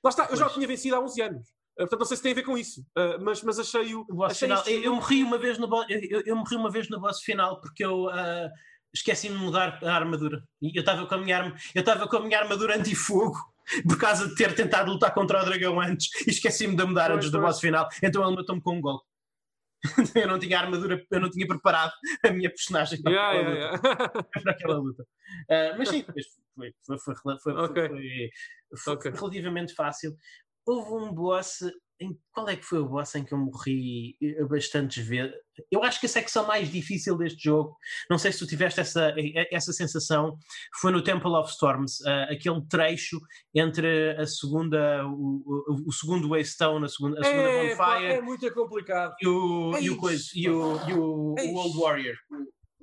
Lá 0.03 0.09
está, 0.09 0.25
eu 0.25 0.35
já 0.35 0.45
o 0.45 0.47
Pois. 0.47 0.53
tinha 0.53 0.67
vencido 0.67 0.95
há 0.95 0.99
11 1.01 1.21
anos. 1.21 1.53
Uh, 1.73 1.87
portanto, 1.87 1.99
não 1.99 2.05
sei 2.05 2.17
se 2.17 2.23
tem 2.23 2.31
a 2.31 2.35
ver 2.35 2.43
com 2.43 2.57
isso. 2.57 2.81
Uh, 2.97 3.21
mas, 3.23 3.41
mas 3.43 3.57
achei-o. 3.59 4.01
O 4.01 4.15
boss 4.15 4.31
achei 4.31 4.47
final. 4.47 4.63
Eu, 4.67 4.83
eu 4.83 4.95
morri 4.95 5.23
uma 5.23 5.37
vez 5.37 5.57
no 5.57 5.67
bo- 5.67 5.85
eu, 5.89 6.21
eu- 6.25 6.35
morri 6.35 6.55
uma 6.55 6.69
vez 6.69 6.89
no 6.89 6.99
boss 6.99 7.21
final 7.21 7.59
porque 7.61 7.83
eu 7.85 8.09
ah, 8.09 8.49
esqueci-me 8.93 9.37
de 9.37 9.43
mudar 9.43 9.79
a 9.83 9.95
armadura. 9.95 10.43
E 10.61 10.75
eu 10.77 10.81
estava 10.81 11.05
com 11.07 11.15
a 11.15 11.17
minha 11.17 11.37
arma, 11.37 11.55
eu 11.73 11.79
estava 11.79 12.07
com 12.07 12.17
a 12.17 12.19
minha 12.21 12.37
armadura 12.39 12.75
anti-fogo 12.77 13.37
por 13.87 13.97
causa 13.97 14.27
de 14.27 14.35
ter 14.35 14.53
tentado 14.53 14.91
lutar 14.91 15.13
contra 15.13 15.41
o 15.41 15.45
dragão 15.45 15.79
antes 15.79 16.09
e 16.27 16.31
esqueci-me 16.31 16.75
de 16.75 16.83
mudar 16.83 17.05
Pois, 17.07 17.17
antes 17.17 17.31
do 17.31 17.39
pois. 17.39 17.51
boss 17.53 17.59
final. 17.61 17.87
Então 18.03 18.25
ele 18.27 18.35
matou-me 18.35 18.61
com 18.61 18.75
um 18.77 18.81
golpe. 18.81 19.05
eu 20.13 20.27
não 20.27 20.37
tinha 20.37 20.59
armadura, 20.59 21.03
eu 21.09 21.19
não 21.19 21.29
tinha 21.31 21.47
preparado 21.47 21.91
a 22.23 22.29
minha 22.29 22.49
personagem 22.49 23.01
para, 23.01 23.11
Yeah, 23.13 23.39
aquela, 23.39 23.55
yeah, 23.55 23.71
luta, 23.71 23.87
yeah. 23.87 24.23
para 24.43 24.51
aquela 24.51 24.77
luta. 24.77 25.07
Ah, 25.49 25.75
mas 25.77 25.89
sim, 25.89 26.03
foi, 26.03 26.71
foi, 26.85 26.99
foi, 26.99 27.15
foi, 27.15 27.39
foi, 27.39 27.53
Ok. 27.53 27.87
foi- 27.87 28.29
foi 28.77 28.93
Ok. 28.93 29.11
relativamente 29.11 29.73
fácil. 29.73 30.15
Houve 30.65 30.91
um 31.05 31.13
boss. 31.13 31.59
Em, 31.99 32.17
qual 32.33 32.49
é 32.49 32.55
que 32.55 32.65
foi 32.65 32.79
o 32.79 32.89
boss 32.89 33.13
em 33.13 33.23
que 33.23 33.31
eu 33.31 33.37
morri 33.37 34.17
eh, 34.19 34.43
bastantes 34.45 35.05
vezes? 35.05 35.35
Eu 35.69 35.83
acho 35.83 35.99
que 35.99 36.07
a 36.07 36.09
secção 36.09 36.47
mais 36.47 36.71
difícil 36.71 37.15
deste 37.15 37.43
jogo, 37.43 37.77
não 38.09 38.17
sei 38.17 38.31
se 38.31 38.39
tu 38.39 38.47
tiveste 38.47 38.79
essa, 38.79 39.13
eh, 39.15 39.47
essa 39.51 39.71
sensação, 39.71 40.35
foi 40.79 40.91
no 40.91 41.03
Temple 41.03 41.29
of 41.31 41.51
Storms, 41.51 42.03
ah, 42.07 42.23
aquele 42.31 42.59
trecho 42.67 43.19
entre 43.53 44.15
a 44.19 44.25
segunda, 44.25 45.05
o, 45.05 45.43
o, 45.45 45.89
o 45.89 45.91
segundo 45.91 46.29
Waystone, 46.29 46.85
a 46.85 46.89
segunda, 46.89 47.19
a 47.19 47.23
segunda 47.23 47.49
É, 47.49 47.75
Bonfire 47.75 48.05
é 48.13 48.21
muito 48.21 48.51
complicado. 48.51 49.13
e 49.21 49.27
o, 49.27 49.77
e 49.77 49.89
o, 49.91 49.97
coisa, 49.97 50.23
e 50.33 50.49
o, 50.49 50.89
e 50.89 50.93
o, 50.93 51.35
o 51.37 51.55
Old 51.55 51.77
Warrior, 51.79 52.15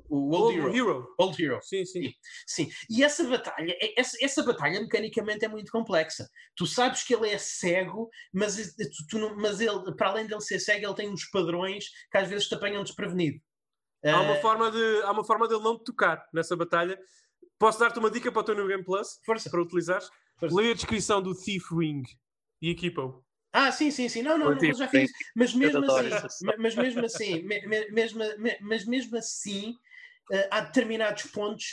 o, 0.09 0.31
Old 0.35 0.59
Old 0.59 0.77
Hero. 0.77 0.91
Hero. 0.91 1.15
Old 1.19 1.43
Hero. 1.43 1.59
Sim, 1.63 1.85
sim. 1.85 2.13
Sim, 2.47 2.69
e 2.91 3.03
essa 3.05 3.25
batalha, 3.25 3.73
é- 3.81 4.01
essa, 4.01 4.17
essa 4.23 4.43
batalha 4.43 4.81
mecanicamente 4.81 5.45
é 5.45 5.49
muito 5.49 5.71
complexa. 5.71 6.29
Tu 6.57 6.67
sabes 6.67 7.03
que 7.05 7.15
ele 7.15 7.29
é 7.31 7.39
cego, 7.39 8.09
mas, 8.33 8.59
eh, 8.59 8.73
tu- 8.85 9.07
tu 9.11 9.19
não- 9.19 9.37
mas 9.37 9.61
ele, 9.61 9.95
para 9.97 10.09
além 10.11 10.27
dele 10.27 10.41
ser 10.41 10.59
cego, 10.59 10.87
ele 10.87 10.95
tem 10.95 11.09
uns 11.09 11.29
padrões 11.31 11.85
que 12.11 12.19
às 12.19 12.29
vezes 12.29 12.49
te 12.49 12.55
apanham 12.55 12.83
desprevenido. 12.83 13.39
Há 14.05 14.21
uma, 14.21 14.35
Eh, 14.37 14.41
forma 14.41 14.71
de, 14.71 15.03
há 15.03 15.11
uma 15.11 15.25
forma 15.25 15.49
dele 15.49 15.63
não 15.63 15.77
te 15.77 15.85
tocar 15.85 16.25
nessa 16.33 16.57
batalha. 16.57 16.99
Posso 17.59 17.79
dar-te 17.81 17.99
uma 17.99 18.11
dica 18.11 18.31
para 18.31 18.41
o 18.41 18.45
teu 18.45 18.55
New 18.55 18.69
Game 18.69 18.85
Plus? 18.85 19.19
Força. 19.27 19.51
Para 19.51 19.61
utilizares? 19.63 20.09
Força. 20.39 20.55
Lê 20.55 20.71
a 20.71 20.75
descrição 20.75 21.21
do 21.21 21.35
Thief 21.35 21.65
Ring 21.73 22.03
e 22.63 22.71
equipa-o. 22.71 23.25
Ah, 23.53 23.73
sim, 23.73 23.91
sim, 23.91 24.09
sim. 24.09 24.23
Não, 24.23 24.39
não, 24.39 24.55
não, 24.55 24.63
eu 24.63 24.75
já 24.75 24.87
tipo, 24.87 24.99
fiz. 25.01 25.11
Mas 25.35 25.53
mesmo 25.55 25.85
assim, 25.85 26.47
mas 26.59 26.75
mesmo 26.77 27.05
assim, 27.05 27.43
me- 27.43 27.67
me- 27.67 27.91
mesmo, 27.91 28.19
me- 28.39 28.59
mas 28.61 28.85
mesmo 28.87 29.17
assim, 29.17 29.75
há 30.51 30.61
determinados 30.61 31.25
pontos 31.25 31.65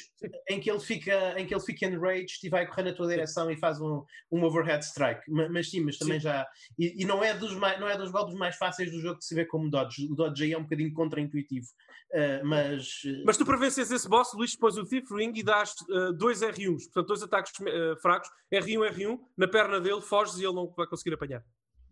em 0.49 0.59
que 0.59 0.69
ele 0.71 0.79
fica, 0.79 1.39
em 1.39 1.45
que 1.45 1.53
ele 1.53 1.61
fica 1.63 1.85
enraged 1.85 2.39
e 2.43 2.49
vai 2.49 2.65
correr 2.65 2.83
na 2.83 2.93
tua 2.93 3.07
direção 3.07 3.51
e 3.51 3.57
faz 3.57 3.79
um, 3.81 4.03
um 4.31 4.43
overhead 4.43 4.83
strike. 4.83 5.21
Ma- 5.29 5.49
Mas, 5.49 5.69
sim, 5.69 5.81
mas 5.81 5.97
também 5.97 6.19
Sim. 6.19 6.23
já. 6.23 6.47
E, 6.79 7.01
e 7.01 7.05
não, 7.05 7.23
é 7.23 7.33
dos 7.33 7.53
mais, 7.53 7.79
não 7.79 7.87
é 7.89 7.97
dos 7.97 8.11
golpes 8.11 8.35
mais 8.35 8.55
fáceis 8.55 8.91
do 8.91 8.99
jogo 9.01 9.19
de 9.19 9.25
se 9.25 9.35
ver 9.35 9.45
como 9.45 9.69
dodge. 9.69 10.07
O 10.11 10.15
dodge 10.15 10.43
aí 10.45 10.53
é 10.53 10.57
um 10.57 10.63
bocadinho 10.63 10.93
contra-intuitivo. 10.93 11.67
Eh, 12.13 12.41
mas. 12.43 13.01
eh, 13.05 13.23
Mas 13.25 13.37
tu 13.37 13.45
para 13.45 13.57
venceres 13.57 13.91
esse 13.91 14.07
boss, 14.07 14.33
Luís, 14.33 14.55
pões 14.55 14.77
o 14.77 14.85
Thief 14.85 15.09
Ring 15.11 15.33
e 15.35 15.43
dás 15.43 15.73
uh, 15.89 16.13
dois 16.13 16.41
R1s, 16.41 16.83
portanto, 16.85 17.07
dois 17.07 17.21
ataques 17.23 17.51
uh, 17.59 17.99
fracos, 18.01 18.29
R1, 18.53 18.91
R1, 18.93 19.19
na 19.37 19.47
perna 19.47 19.81
dele, 19.81 20.01
foges 20.01 20.37
e 20.39 20.43
ele 20.45 20.53
não 20.53 20.71
vai 20.75 20.87
conseguir 20.87 21.13
apanhar. 21.15 21.43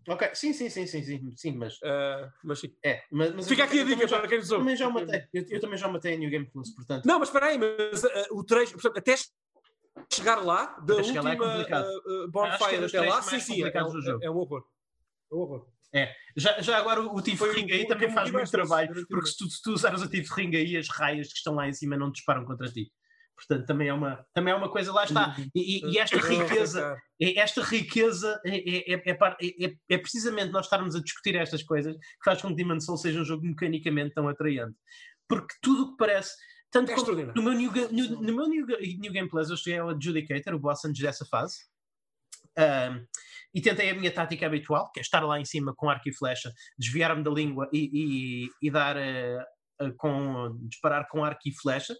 Ok, 0.08 0.30
sim, 0.36 0.52
sim, 0.54 0.70
sim, 0.70 0.86
sim, 0.88 1.04
sim, 1.04 1.34
sim, 1.36 1.52
mas. 1.58 1.76
Uh, 1.76 2.30
mas 2.44 2.60
sim. 2.60 2.76
É, 2.84 3.04
mas, 3.12 3.34
mas 3.34 3.48
Fica 3.48 3.62
eu- 3.62 3.66
aqui 3.66 3.80
a 3.80 3.84
dica 3.84 4.08
para 4.08 4.28
quem 4.28 4.38
nos 4.40 4.52
ouve. 4.52 4.64
também 4.64 4.76
já 4.76 4.88
o 4.88 4.94
matei. 4.94 5.24
Eu, 5.34 5.46
eu 5.50 5.60
também 5.60 5.78
já 5.78 5.88
matei 5.88 6.14
em 6.14 6.18
New 6.20 6.30
Game 6.30 6.46
Plus, 6.46 6.72
portanto. 6.76 7.06
Não, 7.06 7.20
mas 7.20 7.30
espera 7.30 7.48
aí, 7.48 7.58
mas 7.58 8.04
uh, 8.04 8.10
o 8.32 8.44
trecho, 8.44 8.74
portanto, 8.74 8.98
até 8.98 9.16
chegar 10.12 10.36
lá, 10.44 10.66
da 10.80 10.94
Até 10.94 11.04
é 11.04 11.06
última 11.06 11.38
complicado. 11.38 11.86
uh, 11.86 11.90
uh, 11.90 12.24
é 12.24 12.28
bonfire 12.28 12.86
até 12.86 13.02
lá, 13.02 13.22
sim, 13.22 13.40
sim, 13.40 13.64
é, 13.64 13.68
é- 13.68 14.02
jogo. 14.02 14.20
é 14.24 14.30
um 14.30 14.38
horror. 14.38 14.64
É 15.32 15.36
um 15.36 15.40
horror. 15.40 15.68
Já, 16.36 16.60
já 16.62 16.78
agora 16.78 17.02
o 17.02 17.22
Thief 17.22 17.38
Foi 17.38 17.54
Ring 17.54 17.72
aí 17.72 17.88
também 17.88 18.10
faz 18.10 18.32
muito 18.32 18.50
trabalho, 18.50 18.92
porque 19.08 19.28
se 19.28 19.38
tu, 19.38 19.48
se 19.48 19.62
tu 19.62 19.72
usares 19.74 20.02
o 20.02 20.10
Thief 20.10 20.30
Ring 20.32 20.56
aí, 20.56 20.76
as 20.76 20.90
raias 20.90 21.28
que 21.28 21.38
estão 21.38 21.54
lá 21.54 21.68
em 21.68 21.74
cima 21.74 21.96
não 21.96 22.12
disparam 22.12 22.44
contra 22.46 22.68
ti. 22.68 22.92
Portanto, 23.36 23.66
também 23.66 23.88
é 23.88 23.94
uma, 23.94 24.26
também 24.34 24.54
é 24.54 24.56
uma 24.58 24.70
coisa, 24.72 24.92
lá 24.94 25.04
está. 25.06 25.36
E, 25.56 25.78
e- 25.80 25.92
e 25.94 25.98
esta 25.98 26.18
riqueza, 26.44 26.98
é- 27.22 27.40
esta 27.40 27.62
riqueza 27.64 28.42
é, 28.46 28.58
é, 28.58 28.94
é, 28.94 29.04
é 29.06 29.12
é- 29.12 29.66
é- 29.66 29.76
é 29.90 29.98
precisamente 29.98 30.52
nós 30.52 30.66
estarmos 30.66 30.96
a 30.96 31.02
discutir 31.02 31.36
estas 31.36 31.64
coisas 31.64 31.94
que 31.96 32.24
faz 32.26 32.42
com 32.42 32.50
que 32.50 32.56
Demon's 32.56 32.86
Souls 32.86 33.02
seja 33.02 33.20
um 33.20 33.26
jogo 33.26 33.44
mecanicamente 33.46 34.14
tão 34.14 34.28
atraente. 34.28 34.76
Porque 35.28 35.56
tudo 35.62 35.84
o 35.84 35.92
que 35.92 35.98
parece. 35.98 36.34
Tanto 36.72 36.92
É 36.92 36.96
como 36.96 37.06
no 37.36 37.44
meu, 37.44 37.54
New, 37.54 37.72
no, 37.92 38.22
no 38.22 38.36
meu 38.36 38.48
New, 38.48 38.66
New 39.00 39.12
Game 39.12 39.30
Plus 39.30 39.50
eu 39.50 39.58
cheguei 39.58 39.80
ao 39.80 39.90
Adjudicator, 39.90 40.54
o 40.56 40.60
boss 40.60 40.84
antes 40.86 41.02
dessa 41.02 41.26
fase. 41.26 41.56
Ahm, 42.58 43.06
e 43.54 43.62
tentei 43.62 43.90
a 43.90 43.96
minha 43.96 44.12
tática 44.12 44.46
habitual, 44.46 44.92
que 44.92 45.00
é 45.00 45.02
estar 45.02 45.22
lá 45.22 45.40
em 45.40 45.46
cima 45.46 45.74
com 45.76 45.90
arco 45.90 46.08
e 46.08 46.14
flecha, 46.16 46.52
desviar-me 46.78 47.24
da 47.24 47.32
língua 47.32 47.68
e, 47.74 47.90
e- 47.94 48.50
e 48.62 48.72
dar 48.72 48.96
eh, 48.98 49.44
eh, 49.82 49.92
com 49.98 50.56
disparar 50.68 51.08
com 51.10 51.24
arco 51.24 51.42
e 51.46 51.52
flecha. 51.56 51.96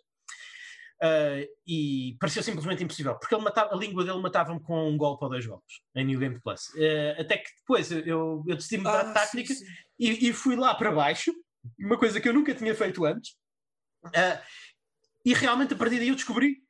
Ah, 1.04 1.46
e 1.68 2.16
pareceu 2.18 2.42
simplesmente 2.42 2.82
impossível, 2.82 3.16
porque 3.20 3.36
ele 3.36 3.44
matava, 3.44 3.76
a 3.76 3.78
língua 3.78 4.06
dele 4.06 4.22
matava-me 4.22 4.62
com 4.62 4.90
um 4.90 4.96
golpe 4.96 5.26
ou 5.26 5.30
dois 5.30 5.46
golpes 5.46 5.82
em 5.94 6.06
New 6.06 6.18
Game 6.18 6.40
Plus. 6.40 6.70
Ah, 6.78 7.22
até 7.22 7.40
que 7.40 7.50
depois 7.60 7.92
eu, 7.92 8.42
eu, 8.48 8.56
decidi 8.56 8.78
mudar 8.78 9.04
de 9.04 9.10
Ah, 9.10 9.14
tática 9.14 9.54
sim, 9.54 9.66
sim. 9.66 9.66
e, 10.00 10.30
e 10.30 10.34
fui 10.34 10.56
lá 10.56 10.74
para 10.74 10.94
baixo, 10.94 11.34
uma 11.78 11.98
coisa 11.98 12.22
que 12.22 12.30
eu 12.30 12.34
nunca 12.34 12.56
tinha 12.56 12.74
feito 12.74 13.04
antes. 13.04 13.36
Ah, 14.16 14.42
e 15.26 15.34
realmente 15.34 15.74
a 15.74 15.78
partir 15.78 15.98
daí 15.98 16.08
eu 16.08 16.16
descobri 16.16 16.64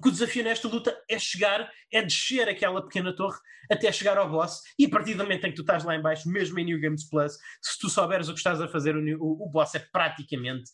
que 0.00 0.08
o 0.08 0.12
desafio 0.12 0.44
nesta 0.44 0.68
luta 0.68 0.96
é 1.10 1.18
chegar, 1.18 1.68
é 1.92 2.02
descer 2.02 2.48
aquela 2.48 2.82
pequena 2.82 3.16
torre 3.16 3.38
até 3.68 3.90
chegar 3.90 4.16
ao 4.16 4.30
boss. 4.30 4.60
E 4.78 4.86
a 4.86 4.88
partir 4.88 5.14
do 5.14 5.24
momento 5.24 5.44
em 5.44 5.50
que 5.50 5.56
tu 5.56 5.62
estás 5.62 5.82
lá 5.82 5.96
em 5.96 6.02
baixo, 6.02 6.28
mesmo 6.28 6.56
em 6.60 6.64
New 6.66 6.80
Games 6.80 7.08
Plus, 7.08 7.32
se 7.60 7.78
tu 7.80 7.88
souberes 7.88 8.28
o 8.28 8.32
que 8.32 8.38
estás 8.38 8.60
a 8.60 8.68
fazer, 8.68 8.94
o, 8.96 9.44
o 9.44 9.48
boss 9.50 9.74
é 9.74 9.80
praticamente 9.80 10.70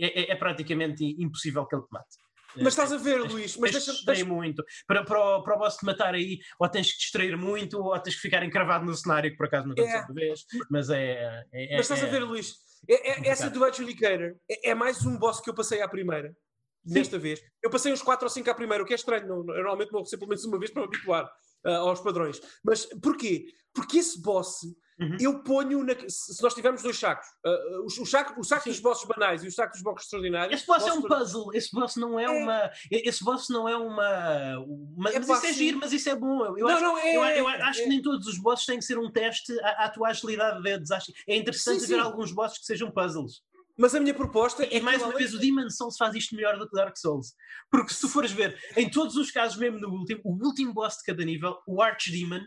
é, 0.00 0.22
é- 0.22 0.30
é 0.32 0.36
praticamente 0.36 1.04
impossível 1.18 1.66
que 1.66 1.74
ele 1.74 1.82
te 1.84 1.88
mate. 1.92 2.16
Mas 2.56 2.68
estás 2.68 2.92
a 2.92 2.96
ver, 2.96 3.20
Luís, 3.20 3.56
mas 3.56 3.70
de 3.70 3.76
deixa, 3.78 4.04
deixa, 4.04 4.24
muito. 4.24 4.64
Para, 4.86 5.04
para, 5.04 5.20
o, 5.38 5.42
para 5.42 5.54
o 5.54 5.58
boss 5.58 5.76
te 5.76 5.84
matar 5.86 6.14
aí, 6.14 6.40
ou 6.58 6.68
tens 6.68 6.92
que 6.92 6.98
distrair 6.98 7.36
muito, 7.36 7.78
ou 7.80 7.96
tens 8.00 8.16
que 8.16 8.22
ficar 8.22 8.42
encravado 8.44 8.84
no 8.84 8.94
cenário, 8.94 9.30
que 9.30 9.36
por 9.36 9.46
acaso 9.46 9.66
não 9.68 9.72
aconteceu 9.72 10.00
É. 10.00 10.04
uma 10.04 10.14
vez. 10.14 10.40
Mas 10.68 10.90
é. 10.90 11.44
é- 11.52 11.76
mas 11.76 11.82
estás 11.82 12.02
é- 12.02 12.06
a 12.06 12.10
ver, 12.10 12.24
Luís, 12.24 12.54
é- 12.88 13.10
é- 13.10 13.28
essa 13.28 13.48
do 13.48 13.64
Adjudicator 13.64 14.34
é, 14.50 14.70
é 14.70 14.74
mais 14.74 15.06
um 15.06 15.16
boss 15.16 15.40
que 15.40 15.48
eu 15.48 15.54
passei 15.54 15.80
à 15.80 15.88
primeira. 15.88 16.36
Desta 16.82 17.18
vez. 17.18 17.40
Eu 17.62 17.70
passei 17.70 17.92
uns 17.92 18.02
4 18.02 18.24
ou 18.24 18.30
5 18.30 18.50
à 18.50 18.54
primeira, 18.54 18.82
o 18.82 18.86
que 18.86 18.94
é 18.94 18.96
estranho. 18.96 19.28
Não, 19.28 19.36
eu 19.40 19.44
normalmente 19.44 19.92
morro 19.92 20.06
sempre 20.06 20.20
pelo 20.20 20.30
menos 20.30 20.44
uma 20.46 20.58
vez 20.58 20.70
para 20.72 20.82
me 20.82 20.88
habituar 20.88 21.30
ah, 21.64 21.76
aos 21.76 22.00
padrões. 22.00 22.40
Mas 22.64 22.86
porquê? 23.02 23.44
Porque 23.74 23.98
esse 23.98 24.20
boss 24.20 24.60
Uhum. 25.00 25.16
eu 25.20 25.42
ponho. 25.42 25.82
Na, 25.82 25.94
se 26.08 26.42
nós 26.42 26.52
tivermos 26.52 26.82
dois 26.82 26.98
sacos, 26.98 27.26
ah, 27.44 27.48
ah, 27.48 27.80
o, 27.80 27.86
o 27.86 28.06
saco, 28.06 28.40
o 28.40 28.44
saco 28.44 28.68
dos 28.68 28.80
bosses 28.80 29.06
banais 29.08 29.42
e 29.42 29.48
o 29.48 29.52
saco 29.52 29.72
dos 29.72 29.82
bosses 29.82 30.04
extraordinários. 30.04 30.54
Esse 30.60 30.66
boss 30.66 30.86
é 30.86 30.92
um 30.92 31.02
puzzle, 31.02 31.50
esse 31.54 31.70
boss 31.72 31.96
não 31.96 32.20
é, 32.20 32.24
É. 32.24 32.28
uma. 32.28 32.70
Esse 32.90 33.24
boss 33.24 33.48
não 33.48 33.68
é 33.68 33.76
uma. 33.76 34.58
uma 34.66 35.10
É 35.10 35.18
mas 35.18 35.28
isso 35.28 35.46
é 35.46 35.52
giro, 35.52 35.78
mas 35.80 35.92
isso 35.92 36.08
é 36.10 36.14
bom. 36.14 36.44
Eu, 36.44 36.58
eu 36.58 36.66
Não, 36.66 36.74
acho, 36.74 36.82
não, 36.82 36.98
é. 36.98 37.16
eu, 37.16 37.24
eu 37.38 37.48
acho 37.48 37.80
é- 37.80 37.82
que 37.84 37.88
nem 37.88 38.02
todos 38.02 38.26
os 38.26 38.38
bosses 38.38 38.66
têm 38.66 38.78
que 38.78 38.84
ser 38.84 38.98
um 38.98 39.10
teste 39.10 39.52
à, 39.60 39.84
à 39.86 39.88
tua 39.88 40.08
agilidade 40.08 40.62
de. 40.62 40.94
Acho, 40.94 41.12
é 41.26 41.36
interessante 41.36 41.80
Sim, 41.80 41.86
ver 41.88 42.00
alguns 42.00 42.32
bosses 42.32 42.58
que 42.58 42.64
sejam 42.66 42.90
puzzles. 42.90 43.42
Mas 43.78 43.94
a 43.94 44.00
minha 44.00 44.12
proposta 44.12 44.62
é 44.64 44.76
E 44.76 44.80
mais 44.82 45.00
uma 45.00 45.14
vez, 45.16 45.32
o 45.32 45.38
Demon 45.38 45.70
Souls 45.70 45.96
faz 45.96 46.14
isto 46.14 46.34
melhor 46.36 46.58
do 46.58 46.68
que 46.68 46.74
o 46.76 46.78
Dark 46.78 46.94
Souls. 46.98 47.32
Porque 47.70 47.94
se 47.94 48.02
tu 48.02 48.08
fores 48.10 48.30
ver, 48.30 48.54
em 48.76 48.90
todos 48.90 49.16
os 49.16 49.30
casos, 49.30 49.56
mesmo 49.56 49.78
no 49.80 49.88
último, 49.88 50.20
o 50.22 50.32
último 50.44 50.74
boss 50.74 50.98
de 50.98 51.04
cada 51.04 51.24
nível, 51.24 51.56
o 51.66 51.80
Archdemon, 51.80 52.40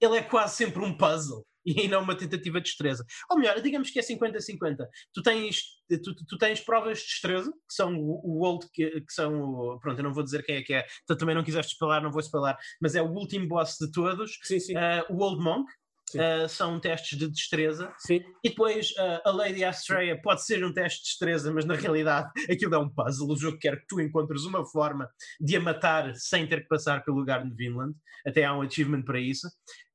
ele 0.00 0.18
é 0.18 0.22
quase 0.22 0.54
sempre 0.54 0.84
um 0.84 0.96
puzzle 0.96 1.44
e 1.76 1.88
não 1.88 2.02
uma 2.02 2.16
tentativa 2.16 2.60
de 2.60 2.64
destreza. 2.66 3.04
Ou 3.30 3.38
melhor, 3.38 3.60
digamos 3.60 3.90
que 3.90 3.98
é 3.98 4.02
50-50. 4.02 4.86
Tu 5.12 5.22
tens, 5.22 5.62
tu, 6.02 6.14
tu- 6.26 6.38
tens 6.38 6.60
provas 6.60 6.98
de 6.98 7.04
destreza, 7.06 7.50
que 7.52 7.74
são 7.74 7.94
o, 7.98 8.20
o 8.24 8.46
old, 8.46 8.66
que, 8.72 8.88
que 9.02 9.12
são 9.12 9.40
o, 9.42 9.80
Pronto, 9.80 9.98
eu 9.98 10.04
não 10.04 10.12
vou 10.14 10.22
dizer 10.24 10.42
quem 10.44 10.56
é 10.56 10.62
que 10.62 10.74
é, 10.74 10.86
tu 11.06 11.16
também 11.16 11.34
não 11.34 11.44
quiseste 11.44 11.72
spoiler, 11.72 12.02
não 12.02 12.10
vou 12.10 12.20
spoiler, 12.20 12.56
mas 12.80 12.94
é 12.94 13.02
o 13.02 13.10
último 13.10 13.46
boss 13.48 13.76
de 13.80 13.90
todos, 13.92 14.38
Sim, 14.42 14.60
sim. 14.60 14.76
eh, 14.76 15.04
o 15.10 15.22
Old 15.22 15.42
Monk. 15.42 15.70
Eh, 16.14 16.48
são 16.48 16.80
testes 16.80 17.18
de 17.18 17.28
destreza 17.28 17.92
sim. 17.98 18.22
e 18.42 18.48
depois 18.48 18.90
uh, 18.92 19.20
a 19.24 19.30
Lady 19.30 19.64
Astrea 19.64 20.20
pode 20.20 20.44
ser 20.44 20.64
um 20.64 20.72
teste 20.72 21.00
de 21.00 21.04
destreza, 21.04 21.52
mas 21.52 21.64
na 21.64 21.74
realidade 21.74 22.30
aquilo 22.50 22.74
é 22.74 22.78
um 22.78 22.88
puzzle. 22.88 23.30
O 23.30 23.36
jogo 23.36 23.58
quer 23.58 23.80
que 23.80 23.86
tu 23.86 24.00
encontres 24.00 24.44
uma 24.44 24.64
forma 24.64 25.10
de 25.40 25.56
a 25.56 25.60
matar 25.60 26.14
sem 26.14 26.46
ter 26.46 26.62
que 26.62 26.68
passar 26.68 27.04
pelo 27.04 27.18
lugar 27.18 27.44
de 27.44 27.54
Vinland. 27.54 27.94
Até 28.26 28.44
há 28.44 28.54
um 28.54 28.62
achievement 28.62 29.02
para 29.02 29.20
isso. 29.20 29.46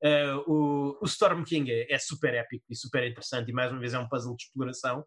Uh, 0.03 0.51
o, 0.51 0.99
o 1.01 1.05
Storm 1.05 1.43
King 1.43 1.71
é, 1.71 1.93
é 1.93 1.97
super 1.97 2.33
épico 2.33 2.65
e 2.69 2.75
super 2.75 3.05
interessante, 3.07 3.49
e 3.49 3.53
mais 3.53 3.71
uma 3.71 3.79
vez 3.79 3.93
é 3.93 3.99
um 3.99 4.07
puzzle 4.07 4.35
de 4.35 4.43
exploração. 4.43 5.03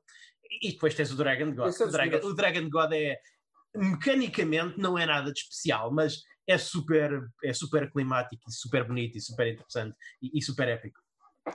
E 0.62 0.73
depois 0.73 0.95
tens 0.95 1.11
o 1.12 1.16
Dragon 1.16 1.55
God. 1.55 1.74
É 1.81 1.85
O 1.85 1.91
Dragon, 1.91 2.27
o 2.27 2.35
Dragon 2.35 2.70
God 2.70 2.93
é 2.93 3.19
mecanicamente 3.77 4.78
não 4.78 4.99
é 4.99 5.05
nada 5.05 5.33
de 5.33 5.39
especial, 5.39 5.93
mas 5.93 6.23
é 6.47 6.59
super, 6.59 7.28
é 7.43 7.52
super 7.52 7.90
climático 7.90 8.43
e 8.48 8.52
super 8.52 8.86
bonito 8.86 9.16
e 9.18 9.20
super 9.20 9.47
interessante 9.52 9.97
e, 10.23 10.39
e 10.39 10.43
super 10.43 10.68
épico. 10.68 11.01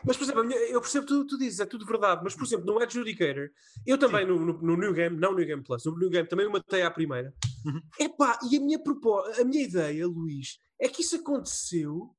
Mas, 0.05 0.15
por 0.15 0.23
exemplo, 0.23 0.49
eu 0.53 0.79
percebo 0.79 1.05
tudo 1.05 1.27
tu 1.27 1.37
dizes, 1.37 1.59
é 1.59 1.65
tudo 1.65 1.85
verdade. 1.85 2.21
Mas, 2.23 2.33
por 2.33 2.45
exemplo, 2.45 2.65
no 2.65 2.79
Adjudicator, 2.81 3.49
eu 3.85 3.97
também 3.97 4.25
no, 4.25 4.39
no, 4.39 4.53
no 4.61 4.77
New 4.77 4.93
Game, 4.93 5.17
não 5.17 5.35
New 5.35 5.45
Game 5.45 5.61
Plus, 5.63 5.83
no 5.85 5.97
New 5.97 6.09
Game 6.09 6.27
também 6.29 6.47
o 6.47 6.51
matei 6.51 6.81
à 6.81 6.89
primeira. 6.89 7.33
Uhum. 7.65 7.81
Epá, 7.99 8.39
e 8.49 8.55
a 8.55 8.59
minha, 8.61 8.79
a 9.39 9.43
minha 9.43 9.63
ideia, 9.63 10.07
Luís, 10.07 10.59
é 10.79 10.87
que 10.87 11.01
isso 11.01 11.17
aconteceu 11.17 12.15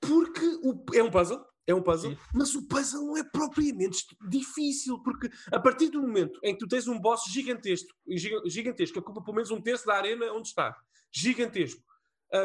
porque 0.00 0.44
o- 0.62 0.84
é 0.94 1.02
um 1.02 1.10
puzzle, 1.10 1.44
é 1.66 1.74
um 1.74 1.82
puzzle, 1.82 2.10
Sim. 2.12 2.18
mas 2.34 2.54
o 2.54 2.66
puzzle 2.66 3.06
não 3.06 3.16
é 3.16 3.24
propriamente 3.24 4.04
difícil, 4.28 4.98
porque 5.02 5.30
a 5.52 5.60
partir 5.60 5.88
do 5.90 6.00
momento 6.00 6.38
em 6.42 6.52
que 6.54 6.58
tu 6.60 6.68
tens 6.68 6.88
um 6.88 6.98
boss 6.98 7.22
gigantesco, 7.30 7.88
giga- 8.08 8.42
gigantesco, 8.46 8.94
que 8.94 8.98
ocupa 9.00 9.22
pelo 9.22 9.34
menos 9.36 9.50
um 9.50 9.60
terço 9.60 9.86
da 9.86 9.94
arena 9.94 10.32
onde 10.32 10.48
está, 10.48 10.76
gigantesco, 11.12 11.80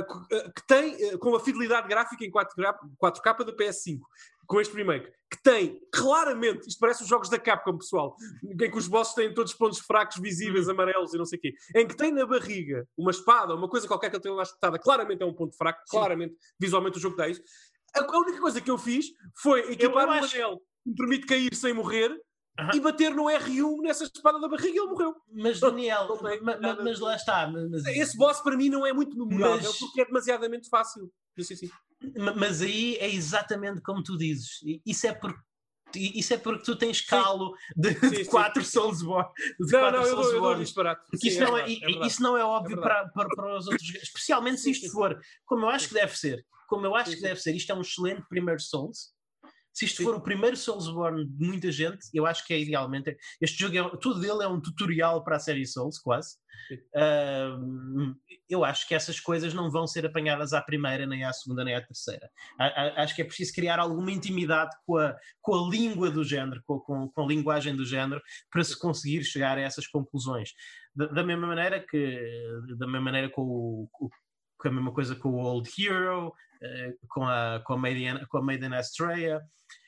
co- 0.07 0.25
ah, 0.31 0.51
que 0.55 0.67
tem 0.67 1.09
ah, 1.11 1.17
com 1.17 1.35
a 1.35 1.39
fidelidade 1.39 1.87
gráfica 1.87 2.23
em 2.25 2.31
4K, 2.31 2.75
4K 3.01 3.43
da 3.45 3.53
PS5, 3.55 3.99
com 4.45 4.61
este 4.61 4.75
remake, 4.75 5.11
que 5.29 5.41
tem 5.43 5.81
claramente, 5.93 6.67
isto 6.69 6.79
parece 6.79 7.03
os 7.03 7.09
jogos 7.09 7.27
da 7.29 7.37
Capcom, 7.37 7.77
pessoal, 7.77 8.15
em 8.43 8.55
que 8.71 8.77
os 8.77 8.87
bosses 8.87 9.13
têm 9.13 9.33
todos 9.33 9.51
os 9.51 9.57
pontos 9.57 9.79
fracos 9.79 10.17
visíveis, 10.21 10.69
amarelos 10.69 11.13
e 11.13 11.17
não 11.17 11.25
sei 11.25 11.37
o 11.37 11.41
quê, 11.41 11.53
em 11.75 11.85
que 11.87 11.95
tem 11.97 12.11
na 12.11 12.25
barriga 12.25 12.87
uma 12.97 13.11
espada, 13.11 13.53
uma 13.53 13.67
coisa 13.69 13.87
qualquer 13.87 14.09
que 14.09 14.15
ele 14.15 14.23
tenha 14.23 14.35
lá 14.35 14.43
espetada, 14.43 14.79
claramente 14.79 15.21
é 15.21 15.25
um 15.25 15.33
ponto 15.33 15.55
fraco, 15.57 15.79
Sim. 15.85 15.97
claramente, 15.97 16.35
visualmente 16.59 16.97
o 16.97 17.01
jogo 17.01 17.17
dá 17.17 17.27
isso. 17.27 17.41
A, 17.93 18.01
a 18.01 18.17
única 18.19 18.39
coisa 18.39 18.61
que 18.61 18.71
eu 18.71 18.77
fiz 18.77 19.07
foi 19.35 19.71
equipar 19.71 20.03
eu 20.03 20.09
um 20.09 20.11
acho- 20.13 20.35
anel 20.35 20.57
que 20.57 20.89
me 20.91 20.95
permite 20.95 21.25
cair 21.25 21.53
sem 21.53 21.73
morrer 21.73 22.17
Aham. 22.59 22.71
e 22.75 22.79
bater 22.79 23.13
no 23.13 23.25
R1 23.25 23.81
nessa 23.81 24.03
espada 24.05 24.39
da 24.39 24.47
barriga 24.47 24.75
e 24.75 24.79
ele 24.79 24.87
morreu. 24.87 25.15
Mas, 25.31 25.59
Daniel, 25.59 26.07
ma- 26.41 26.57
ma- 26.57 26.83
mas 26.83 26.99
lá 26.99 27.15
está. 27.15 27.47
ma- 27.47 27.67
Mas, 27.69 27.85
Esse 27.85 28.17
boss 28.17 28.39
para 28.41 28.57
mim 28.57 28.69
não 28.69 28.85
é 28.85 28.91
muito 28.91 29.15
memorável 29.17 29.57
Mas- 29.69 29.79
porque 29.79 30.01
é 30.01 30.05
demasiadamente 30.05 30.67
fácil. 30.69 31.11
Sim, 31.37 31.43
sim, 31.43 31.55
sim. 31.55 31.69
ma- 32.17 32.33
mas 32.33 32.61
aí 32.61 32.95
é 32.95 33.07
exatamente 33.13 33.79
como 33.81 34.01
tu 34.01 34.17
dizes. 34.17 34.59
Isso 34.85 35.05
é 35.07 35.13
porque. 35.13 35.39
Isso 35.95 36.33
é 36.33 36.37
porque 36.37 36.63
tu 36.63 36.75
tens 36.75 36.99
calo 36.99 37.55
de, 37.75 37.93
Sim, 37.93 38.09
de 38.11 38.25
quatro 38.25 38.63
Soulsborne. 38.63 39.29
Não, 39.57 39.91
não, 39.91 40.03
eu 40.03 40.15
dou, 40.15 40.33
eu 40.33 40.41
dou 40.41 40.55
disparate. 40.55 41.01
Sim, 41.15 41.27
isso, 41.29 41.37
é 41.41 41.45
não 41.45 41.57
é, 41.57 41.61
verdade, 41.63 41.77
é 41.83 41.85
verdade. 41.87 42.07
isso 42.07 42.23
não 42.23 42.37
é 42.37 42.43
óbvio 42.43 42.77
É 42.77 42.81
para, 42.81 43.07
para, 43.09 43.29
para 43.29 43.57
os 43.57 43.67
outros, 43.67 43.87
especialmente 43.95 44.59
se 44.59 44.71
isto 44.71 44.91
for, 44.91 45.17
como 45.45 45.63
eu 45.65 45.69
acho 45.69 45.87
que 45.87 45.93
deve 45.93 46.17
ser, 46.17 46.45
como 46.67 46.85
eu 46.85 46.93
acho 46.93 47.11
que 47.15 47.21
deve 47.21 47.39
ser, 47.39 47.55
isto 47.55 47.71
é 47.71 47.75
um 47.75 47.81
excelente 47.81 48.21
primeiro 48.27 48.59
Souls. 48.59 49.13
Se 49.77 49.85
isto 49.85 50.01
for 50.01 50.15
o 50.15 50.21
primeiro 50.21 50.57
Soulsborne 50.57 51.23
de 51.23 51.45
muita 51.45 51.71
gente, 51.71 52.07
eu 52.11 52.25
acho 52.25 52.43
que 52.47 52.51
é 52.53 52.59
idealmente. 52.59 53.15
Este 53.39 53.59
jogo, 53.59 53.77
é, 53.77 53.97
tudo 54.01 54.19
dele 54.19 54.41
é 54.43 54.47
um 54.47 54.59
tutorial 54.59 55.23
para 55.23 55.35
a 55.35 55.39
série 55.39 55.67
Souls, 55.67 55.99
quase. 55.99 56.37
Eu 58.49 58.65
acho 58.65 58.87
que 58.87 58.95
essas 58.95 59.19
coisas 59.19 59.53
não 59.53 59.69
vão 59.69 59.85
ser 59.85 60.03
apanhadas 60.05 60.51
à 60.53 60.61
primeira, 60.61 61.05
nem 61.05 61.23
à 61.23 61.31
segunda, 61.31 61.63
nem 61.63 61.75
à 61.75 61.81
terceira. 61.81 62.27
A- 62.59 62.65
a- 62.65 63.03
acho 63.03 63.15
que 63.15 63.21
é 63.21 63.25
preciso 63.25 63.53
criar 63.53 63.77
alguma 63.79 64.11
intimidade 64.11 64.75
com 64.85 64.97
a, 64.97 65.15
com 65.41 65.53
a 65.53 65.69
língua 65.69 66.09
do 66.09 66.23
género, 66.23 66.61
com, 66.65 66.79
com, 66.79 67.09
com 67.09 67.23
a 67.23 67.27
linguagem 67.27 67.75
do 67.75 67.85
género, 67.85 68.21
para 68.51 68.63
se 68.63 68.77
conseguir 68.79 69.23
chegar 69.23 69.57
a 69.57 69.61
essas 69.61 69.85
conclusões. 69.85 70.53
Da, 70.95 71.05
da 71.07 71.23
mesma 71.23 71.45
maneira 71.47 71.79
que, 71.87 72.19
da 72.77 72.87
mesma 72.87 73.01
maneira 73.01 73.29
com, 73.29 73.43
o, 73.43 73.89
com- 73.91 74.09
a 74.67 74.71
mesma 74.71 74.91
coisa 74.91 75.15
com 75.15 75.29
o 75.29 75.37
Old 75.37 75.69
Hero, 75.77 76.33
com 77.07 77.23
a, 77.23 77.61
com 77.65 77.73
a 77.73 77.77
Maiden, 77.77 78.25
com 78.27 78.37
a 78.37 78.41
Maiden 78.41 78.73
Astrea. 78.73 79.41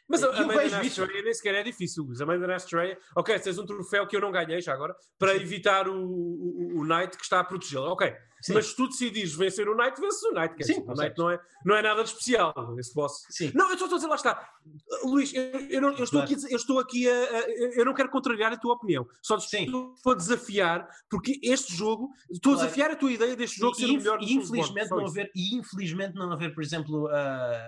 Mas 0.10 0.24
a, 0.24 0.30
a 0.30 0.44
vejo 0.44 0.82
isso. 0.82 1.04
Astrea 1.04 1.22
nem 1.22 1.34
sequer 1.34 1.56
é 1.56 1.64
difícil, 1.64 2.04
Luís. 2.04 2.20
A 2.20 2.26
Maiden 2.26 2.52
Astrea, 2.52 2.98
ok, 3.16 3.38
tens 3.40 3.60
um 3.60 3.66
troféu 3.66 4.08
que 4.08 4.16
eu 4.16 4.22
não 4.22 4.32
ganhei 4.32 4.60
já 4.60 4.74
agora, 4.74 4.96
para 5.20 5.36
evitar 5.36 5.88
o, 5.88 5.94
o, 5.96 6.80
o 6.80 6.84
Knight 6.84 7.16
que 7.16 7.24
está 7.24 7.40
a 7.40 7.44
protegê-lo. 7.44 7.86
Ok, 7.92 8.12
Sim. 8.42 8.54
mas 8.56 8.68
se 8.68 8.76
tu 8.76 8.88
decidires 8.88 9.36
vencer 9.36 9.70
o 9.70 9.76
Knight, 9.76 10.02
vences 10.02 10.24
o 10.24 10.32
Knight. 10.34 10.56
Quer 10.56 10.64
Sim, 10.64 10.80
dizer, 10.80 10.92
o. 10.92 10.96
Knight 10.96 11.16
não 11.18 11.30
é, 11.30 11.40
não 11.64 11.76
é 11.76 11.82
nada 11.84 12.04
de 12.04 12.10
especial, 12.10 12.54
esse 12.80 12.92
boss. 12.96 13.22
Sim. 13.30 13.52
Não, 13.54 13.70
eu 13.70 13.78
só 13.78 13.86
estou 13.86 13.96
a 13.96 14.00
dizer, 14.00 14.08
lá 14.08 14.16
está. 14.16 14.50
Uh, 15.04 15.10
Luís, 15.12 15.32
eu, 15.34 15.44
eu 15.70 15.82
não- 15.82 15.96
eu 15.96 16.04
estou 16.04 16.22
aqui, 16.22 16.34
a 16.34 16.38
eu 16.50 16.56
estou 16.58 16.80
aqui 16.80 17.08
a, 17.08 17.14
a- 17.14 17.50
Eu 17.76 17.86
não 17.86 17.94
quero 17.94 18.10
contrariar 18.10 18.52
a 18.52 18.58
tua 18.58 18.74
opinião. 18.74 19.06
Só 19.22 19.38
Sim. 19.40 19.66
estou 19.66 20.12
a 20.12 20.16
desafiar, 20.16 20.88
porque 21.08 21.40
este 21.44 21.76
jogo. 21.76 22.10
Estou 22.32 22.54
a 22.54 22.56
Claro. 22.56 22.68
desafiar 22.70 22.92
a 22.92 22.96
tua 22.96 23.12
ideia 23.12 23.36
deste 23.36 23.60
jogo 23.60 23.76
E- 23.78 23.80
ser 23.80 23.86
e 23.88 23.92
o 23.92 23.98
melhor 23.98 24.20
e 24.24 24.34
infelizmente 24.34 24.90
não 24.90 25.06
haver 25.06 25.32
e 25.36 25.56
infelizmente 25.56 26.16
não 26.16 26.32
haver 26.32 26.52
por 26.56 26.64
exemplo 26.64 27.08
ah, 27.10 27.68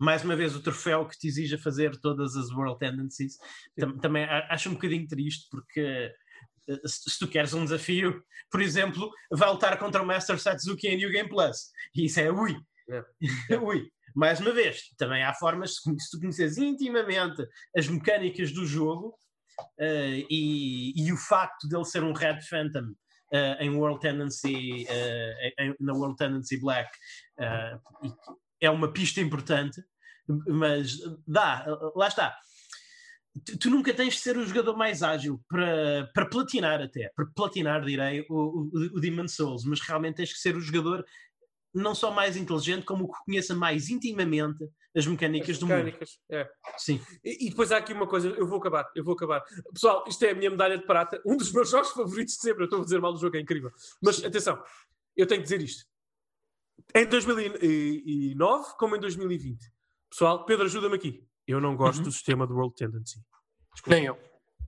mais 0.00 0.24
uma 0.24 0.34
vez 0.34 0.56
o 0.56 0.62
troféu 0.62 1.06
que 1.06 1.18
te 1.18 1.28
exija 1.28 1.58
fazer 1.58 1.96
todas 2.00 2.34
as 2.34 2.50
world 2.50 2.78
tendencies. 2.78 3.36
Tam- 3.78 3.98
também 3.98 4.24
acho 4.24 4.70
um 4.70 4.74
bocadinho 4.74 5.06
triste 5.06 5.46
porque 5.50 6.10
ah, 6.68 6.88
se, 6.88 7.18
tu 7.18 7.28
queres 7.28 7.52
um 7.52 7.64
desafio 7.64 8.22
por 8.50 8.60
exemplo 8.62 9.10
vai 9.30 9.50
lutar 9.50 9.78
contra 9.78 10.02
o 10.02 10.06
Master 10.06 10.40
Satsuki 10.40 10.88
em 10.88 10.96
New 10.96 11.10
Game 11.12 11.28
Plus. 11.28 11.70
E 11.94 12.06
isso 12.06 12.18
é 12.18 12.30
ui. 12.32 12.56
É. 12.88 13.04
ui. 13.58 13.90
Mais 14.16 14.40
uma 14.40 14.52
vez 14.52 14.88
também 14.96 15.22
há 15.22 15.32
formas 15.34 15.76
se, 15.76 16.10
tu 16.10 16.18
conheces 16.18 16.58
intimamente 16.58 17.46
as 17.76 17.86
mecânicas 17.86 18.52
do 18.52 18.66
jogo 18.66 19.14
ah, 19.78 20.24
e, 20.30 20.92
e 20.96 21.12
o 21.12 21.16
facto 21.16 21.68
dele 21.68 21.84
ser 21.84 22.02
um 22.02 22.12
Red 22.14 22.40
Phantom 22.48 22.94
uh, 23.32 23.62
em 23.62 23.70
World 23.70 24.00
Tendency, 24.00 24.84
uh, 24.84 25.62
em- 25.62 25.76
na 25.80 25.92
World 25.92 26.16
Tendency 26.16 26.58
Black, 26.60 26.90
uh, 27.38 28.08
é 28.60 28.70
uma 28.70 28.92
pista 28.92 29.20
importante, 29.20 29.82
mas 30.46 30.98
dá, 31.26 31.66
lá 31.94 32.08
está. 32.08 32.36
Tu, 33.44 33.58
tu 33.58 33.70
nunca 33.70 33.94
tens 33.94 34.14
de 34.14 34.20
ser 34.20 34.36
o 34.36 34.46
jogador 34.46 34.76
mais 34.76 35.02
ágil 35.02 35.40
para, 35.48 36.10
para 36.12 36.26
platinar 36.26 36.80
até, 36.82 37.10
para 37.14 37.26
platinar, 37.34 37.84
direi, 37.84 38.26
o, 38.28 38.34
o, 38.34 38.96
o 38.96 39.00
Demon 39.00 39.28
Souls, 39.28 39.64
mas 39.64 39.80
realmente 39.80 40.16
tens 40.16 40.32
que 40.32 40.38
ser 40.38 40.56
o 40.56 40.60
jogador 40.60 41.04
não 41.72 41.94
só 41.94 42.10
mais 42.10 42.36
inteligente, 42.36 42.84
como 42.84 43.04
o 43.04 43.08
que 43.08 43.24
conheça 43.24 43.54
mais 43.54 43.88
intimamente 43.88 44.68
as 44.94 45.06
mecânicas 45.06 45.50
As 45.50 45.58
do 45.58 45.66
mundo. 45.66 45.76
mecânicas, 45.76 46.18
é. 46.30 46.48
Sim. 46.76 47.00
E, 47.24 47.46
e 47.46 47.50
depois 47.50 47.70
há 47.70 47.76
aqui 47.76 47.92
uma 47.92 48.08
coisa, 48.08 48.28
eu 48.28 48.46
vou 48.46 48.58
acabar, 48.58 48.90
eu 48.94 49.04
vou 49.04 49.14
acabar. 49.14 49.42
Pessoal, 49.72 50.04
isto 50.08 50.24
é 50.24 50.30
a 50.30 50.34
minha 50.34 50.50
medalha 50.50 50.76
de 50.76 50.84
prata, 50.84 51.22
um 51.24 51.36
dos 51.36 51.52
meus 51.52 51.70
jogos 51.70 51.90
favoritos 51.90 52.34
de 52.34 52.40
sempre. 52.40 52.62
Eu 52.62 52.64
estou 52.64 52.80
a 52.80 52.84
dizer 52.84 53.00
mal 53.00 53.12
do 53.12 53.20
jogo, 53.20 53.36
é 53.36 53.40
incrível. 53.40 53.70
Mas 54.02 54.22
atenção, 54.24 54.60
eu 55.16 55.26
tenho 55.26 55.40
que 55.40 55.48
dizer 55.48 55.62
isto. 55.62 55.84
Em 56.94 57.06
2009, 57.06 58.74
como 58.78 58.96
em 58.96 59.00
2020. 59.00 59.58
Pessoal, 60.10 60.44
Pedro, 60.44 60.64
ajuda-me 60.66 60.96
aqui. 60.96 61.24
Eu 61.46 61.60
não 61.60 61.76
gosto 61.76 61.98
Uhum. 61.98 62.04
do 62.04 62.12
sistema 62.12 62.46
de 62.46 62.52
World 62.52 62.74
Tendency. 62.74 63.20
Nem 63.86 64.04
eu. 64.06 64.18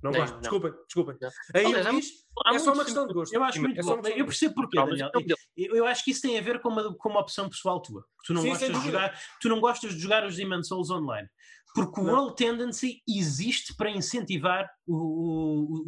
Não 0.02 0.10
Nem, 0.10 0.20
gosto. 0.20 0.34
não. 0.34 0.40
Desculpem, 0.40 0.72
desculpem. 0.86 1.16
Não. 1.20 1.28
Aí 1.54 1.66
Aliás, 1.66 1.90
diz, 1.96 2.06
é 2.46 2.58
só 2.58 2.64
uma 2.70 2.74
muitos 2.74 2.84
questão 2.84 3.06
de 3.06 3.14
gosto. 3.14 3.32
Eu 3.32 3.44
acho 3.44 3.58
É 3.58 3.60
muito 3.60 3.80
uma 3.82 3.96
bom. 3.96 4.08
Eu 4.08 4.24
percebo 4.26 4.54
porquê, 4.54 4.76
Daniel. 4.76 5.10
eu- 5.56 5.76
Eu, 5.76 5.86
acho 5.86 6.04
que 6.04 6.10
isso 6.10 6.22
tem 6.22 6.36
a 6.38 6.40
ver 6.42 6.60
com 6.60 6.68
uma, 6.70 6.94
com 6.96 7.08
uma 7.08 7.20
opção 7.20 7.48
pessoal 7.48 7.80
tua. 7.80 8.04
Tu 8.26 8.34
não 8.34 8.42
Sim, 8.42 8.48
gostas 8.48 8.68
de 8.80 8.84
jogar, 8.86 9.20
tu 9.40 9.48
não 9.48 9.60
gostas 9.60 9.94
de 9.94 10.00
jogar 10.00 10.26
os 10.26 10.34
Demon 10.36 10.62
Souls 10.62 10.90
online. 10.90 11.28
Porque 11.74 12.00
o 12.00 12.04
Não. 12.04 12.12
World 12.14 12.36
Tendency 12.36 13.00
existe 13.08 13.74
para 13.76 13.90
incentivar 13.90 14.68
o, 14.86 14.96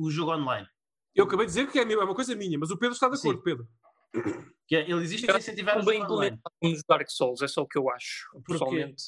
o, 0.02 0.06
o 0.06 0.10
jogo 0.10 0.32
online. 0.32 0.66
Eu 1.14 1.24
acabei 1.24 1.46
de 1.46 1.52
dizer 1.52 1.70
que 1.70 1.78
é 1.78 1.82
é 1.82 1.96
uma 2.04 2.14
coisa 2.14 2.34
minha, 2.36 2.58
mas 2.58 2.70
o 2.70 2.78
Pedro 2.78 2.94
está 2.94 3.08
de 3.08 3.18
Sim. 3.18 3.28
acordo, 3.30 3.42
Pedro. 3.42 3.68
Que 4.66 4.76
é- 4.76 4.90
ele 4.90 5.02
existe 5.02 5.26
para 5.26 5.38
incentivar 5.38 5.76
o 5.76 5.80
Estão 5.80 5.92
bem 5.92 6.00
jogo 6.02 6.14
online. 6.14 6.38
nos 6.62 6.82
Dark 6.88 7.08
Souls, 7.10 7.42
é 7.42 7.48
só 7.48 7.62
o 7.62 7.68
que 7.68 7.78
eu 7.78 7.90
acho, 7.90 8.26
pessoalmente. 8.46 9.04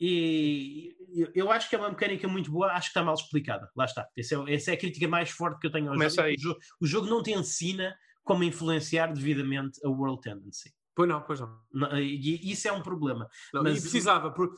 E 0.00 0.96
eu- 1.34 1.50
acho 1.52 1.68
que 1.68 1.76
é 1.76 1.78
uma 1.78 1.90
mecânica 1.90 2.26
muito 2.26 2.50
boa, 2.50 2.68
acho 2.72 2.86
que 2.88 2.90
está 2.90 3.02
mal 3.04 3.14
explicada. 3.14 3.70
Lá 3.76 3.84
está. 3.84 4.08
Essa 4.16 4.34
é, 4.36 4.54
essa 4.54 4.70
é 4.70 4.74
a 4.74 4.76
crítica 4.78 5.06
mais 5.06 5.30
forte 5.30 5.60
que 5.60 5.66
eu 5.66 5.70
tenho 5.72 5.86
ao 5.88 5.92
Começa 5.94 6.16
jogo. 6.16 6.28
aí. 6.28 6.34
O, 6.34 6.40
jogo. 6.40 6.58
o 6.80 6.86
jogo 6.86 7.06
não 7.06 7.22
te 7.22 7.32
ensina 7.32 7.96
como 8.22 8.42
influenciar 8.44 9.12
devidamente 9.12 9.78
a 9.84 9.88
World 9.88 10.20
Tendency. 10.20 10.72
Pois 10.96 11.08
não, 11.08 11.20
pois 11.22 11.40
não. 11.40 11.60
Não, 11.72 11.98
E 11.98 12.50
isso 12.50 12.66
é 12.68 12.72
um 12.72 12.82
problema. 12.82 13.28
Não, 13.52 13.62
Mas- 13.62 13.78
e 13.78 13.80
precisava. 13.82 14.30
por- 14.32 14.54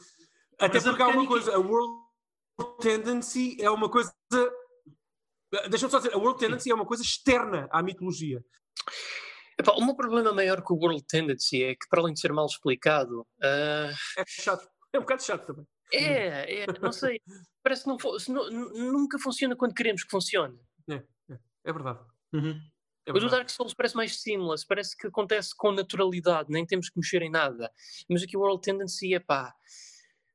Até 0.59 0.81
porque 0.81 1.03
há 1.03 1.09
uma 1.09 1.27
coisa, 1.27 1.55
a 1.55 1.59
World 1.59 2.03
Tendency 2.81 3.57
é 3.61 3.71
uma 3.71 3.91
coisa. 3.91 4.15
Deixa-me 5.71 5.91
só 5.91 5.99
dizer, 5.99 6.15
a 6.15 6.19
World 6.19 6.39
Tendency 6.39 6.71
é 6.71 6.75
uma 6.75 6.87
coisa 6.87 7.03
externa 7.03 7.69
à 7.71 7.83
mitologia. 7.83 8.43
Epá, 9.59 9.73
o 9.73 9.85
meu 9.85 9.95
problema 9.95 10.33
maior 10.33 10.63
com 10.63 10.75
o 10.75 10.79
World 10.79 11.05
Tendency 11.07 11.63
é 11.63 11.75
que, 11.75 11.89
para 11.89 12.01
além 12.01 12.13
de 12.15 12.21
ser 12.21 12.33
mal 12.33 12.47
explicado, 12.47 13.27
ah, 13.43 13.91
É 14.19 14.25
chato. 14.27 14.69
É 14.93 14.99
um 14.99 15.03
bocado 15.03 15.23
chato 15.23 15.47
também. 15.47 15.67
é, 15.93 16.63
é, 16.63 16.67
não 16.81 16.93
sei, 16.93 17.21
parece 17.63 17.85
que 17.85 17.89
não, 17.89 18.51
nunca 18.51 19.19
funciona 19.19 19.57
quando 19.57 19.75
queremos 19.75 20.05
que 20.05 20.11
funcione. 20.11 20.59
É 21.67 21.73
verdade. 21.73 21.99
Uhum. 22.33 22.61
É 23.05 23.13
O 23.13 23.21
do. 23.21 23.29
Dark 23.29 23.49
Souls 23.51 23.75
parece 23.75 23.97
mais 23.97 24.21
seamless, 24.21 24.65
parece 24.67 24.97
que 24.97 25.07
acontece 25.09 25.55
com 25.57 25.73
naturalidade, 25.73 26.51
nem 26.51 26.65
temos 26.65 26.89
que 26.89 26.99
mexer 26.99 27.23
em 27.23 27.31
nada. 27.31 27.71
Mas 28.09 28.23
aqui 28.23 28.37
o 28.37 28.41
World 28.41 28.63
Tendency 28.63 29.15
é 29.15 29.21
pá, 29.21 29.55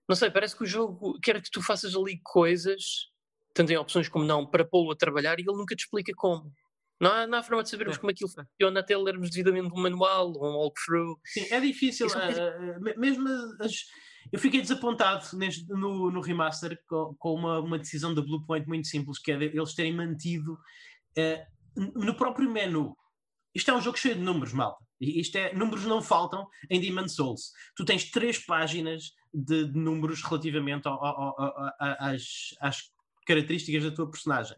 não 0.07 0.15
sei, 0.15 0.29
parece 0.29 0.55
que 0.55 0.63
o 0.63 0.65
jogo 0.65 1.17
quer 1.21 1.41
que 1.41 1.49
tu 1.49 1.61
faças 1.61 1.95
ali 1.95 2.19
coisas, 2.23 3.09
tanto 3.53 3.71
em 3.71 3.77
opções 3.77 4.09
como 4.09 4.25
não, 4.25 4.45
para 4.45 4.65
pô-lo 4.65 4.91
a 4.91 4.95
trabalhar 4.95 5.39
e 5.39 5.43
ele 5.43 5.57
nunca 5.57 5.75
te 5.75 5.83
explica 5.85 6.11
como. 6.15 6.53
Não 7.01 7.11
há, 7.11 7.27
não 7.27 7.37
há 7.39 7.43
forma 7.43 7.63
de 7.63 7.69
sabermos 7.69 7.97
É, 7.97 7.99
como 7.99 8.11
aquilo 8.11 8.29
é. 8.29 8.43
funciona 8.45 8.79
até 8.79 8.95
lermos 8.97 9.29
devidamente 9.29 9.73
um 9.73 9.81
manual, 9.81 10.29
um 10.37 10.57
walkthrough. 10.57 11.17
Sim, 11.25 11.47
é 11.51 11.59
difícil. 11.59 12.07
É 12.07 12.75
ah, 12.75 12.79
me- 12.79 12.95
mesmo 12.95 13.27
as- 13.59 13.85
eu 14.31 14.37
fiquei 14.39 14.61
desapontado 14.61 15.25
neste- 15.35 15.67
no, 15.67 16.11
no 16.11 16.21
remaster 16.21 16.77
com, 16.87 17.15
com 17.17 17.33
uma, 17.33 17.59
uma 17.59 17.79
decisão 17.79 18.13
da 18.13 18.21
Bluepoint 18.21 18.67
muito 18.67 18.87
simples, 18.87 19.17
que 19.19 19.31
é 19.31 19.35
eles 19.35 19.73
terem 19.73 19.93
mantido 19.95 20.57
n- 21.17 21.91
no 21.95 22.15
próprio 22.15 22.49
menu. 22.49 22.95
Isto 23.53 23.71
é 23.71 23.73
um 23.75 23.81
jogo 23.81 23.97
cheio 23.97 24.15
de 24.15 24.21
números, 24.21 24.53
malta. 24.53 24.83
Isto 24.99 25.37
é, 25.37 25.53
números 25.53 25.85
não 25.85 26.01
faltam 26.01 26.47
em 26.69 26.79
Demon 26.79 27.07
Souls. 27.07 27.51
Tu 27.75 27.83
tens 27.83 28.09
três 28.11 28.37
páginas 28.37 29.11
de, 29.33 29.65
de 29.65 29.77
números 29.77 30.21
relativamente 30.21 30.87
ao- 30.87 31.03
ao- 31.03 31.41
ao- 31.41 31.73
às, 31.79 32.55
às 32.61 32.77
características 33.25 33.83
da 33.83 33.91
tua 33.91 34.09
personagem. 34.09 34.55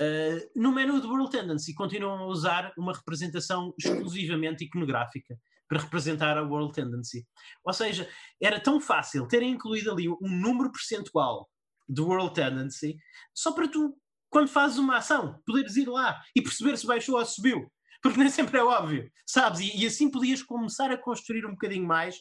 Uh, 0.00 0.50
no 0.54 0.72
menu 0.72 1.00
de 1.00 1.06
World 1.06 1.30
Tendency 1.30 1.74
continuam 1.74 2.18
a 2.18 2.26
usar 2.26 2.72
uma 2.76 2.92
representação 2.92 3.72
exclusivamente 3.78 4.64
iconográfica 4.64 5.38
para 5.68 5.80
representar 5.80 6.36
a 6.36 6.42
World 6.42 6.72
Tendency. 6.72 7.26
Ou 7.64 7.72
seja, 7.72 8.08
era 8.40 8.60
tão 8.60 8.80
fácil 8.80 9.26
terem 9.26 9.52
incluído 9.52 9.90
ali 9.90 10.08
um 10.08 10.18
número 10.22 10.70
percentual 10.70 11.48
do 11.88 12.06
World 12.06 12.34
Tendency 12.34 12.96
só 13.34 13.52
para 13.52 13.68
tu, 13.68 13.96
quando 14.28 14.48
fazes 14.48 14.78
uma 14.78 14.98
ação, 14.98 15.40
poderes 15.46 15.76
ir 15.76 15.88
lá 15.88 16.20
e 16.34 16.42
perceber 16.42 16.76
se 16.76 16.86
baixou 16.86 17.18
ou 17.18 17.24
subiu. 17.24 17.70
Porque 18.02 18.18
nem 18.18 18.28
sempre 18.28 18.58
é 18.58 18.62
óbvio, 18.62 19.10
sabes? 19.26 19.60
E, 19.60 19.82
e 19.82 19.86
assim 19.86 20.10
podias 20.10 20.42
começar 20.42 20.90
a 20.90 20.98
construir 20.98 21.44
um 21.46 21.52
bocadinho 21.52 21.86
mais 21.86 22.16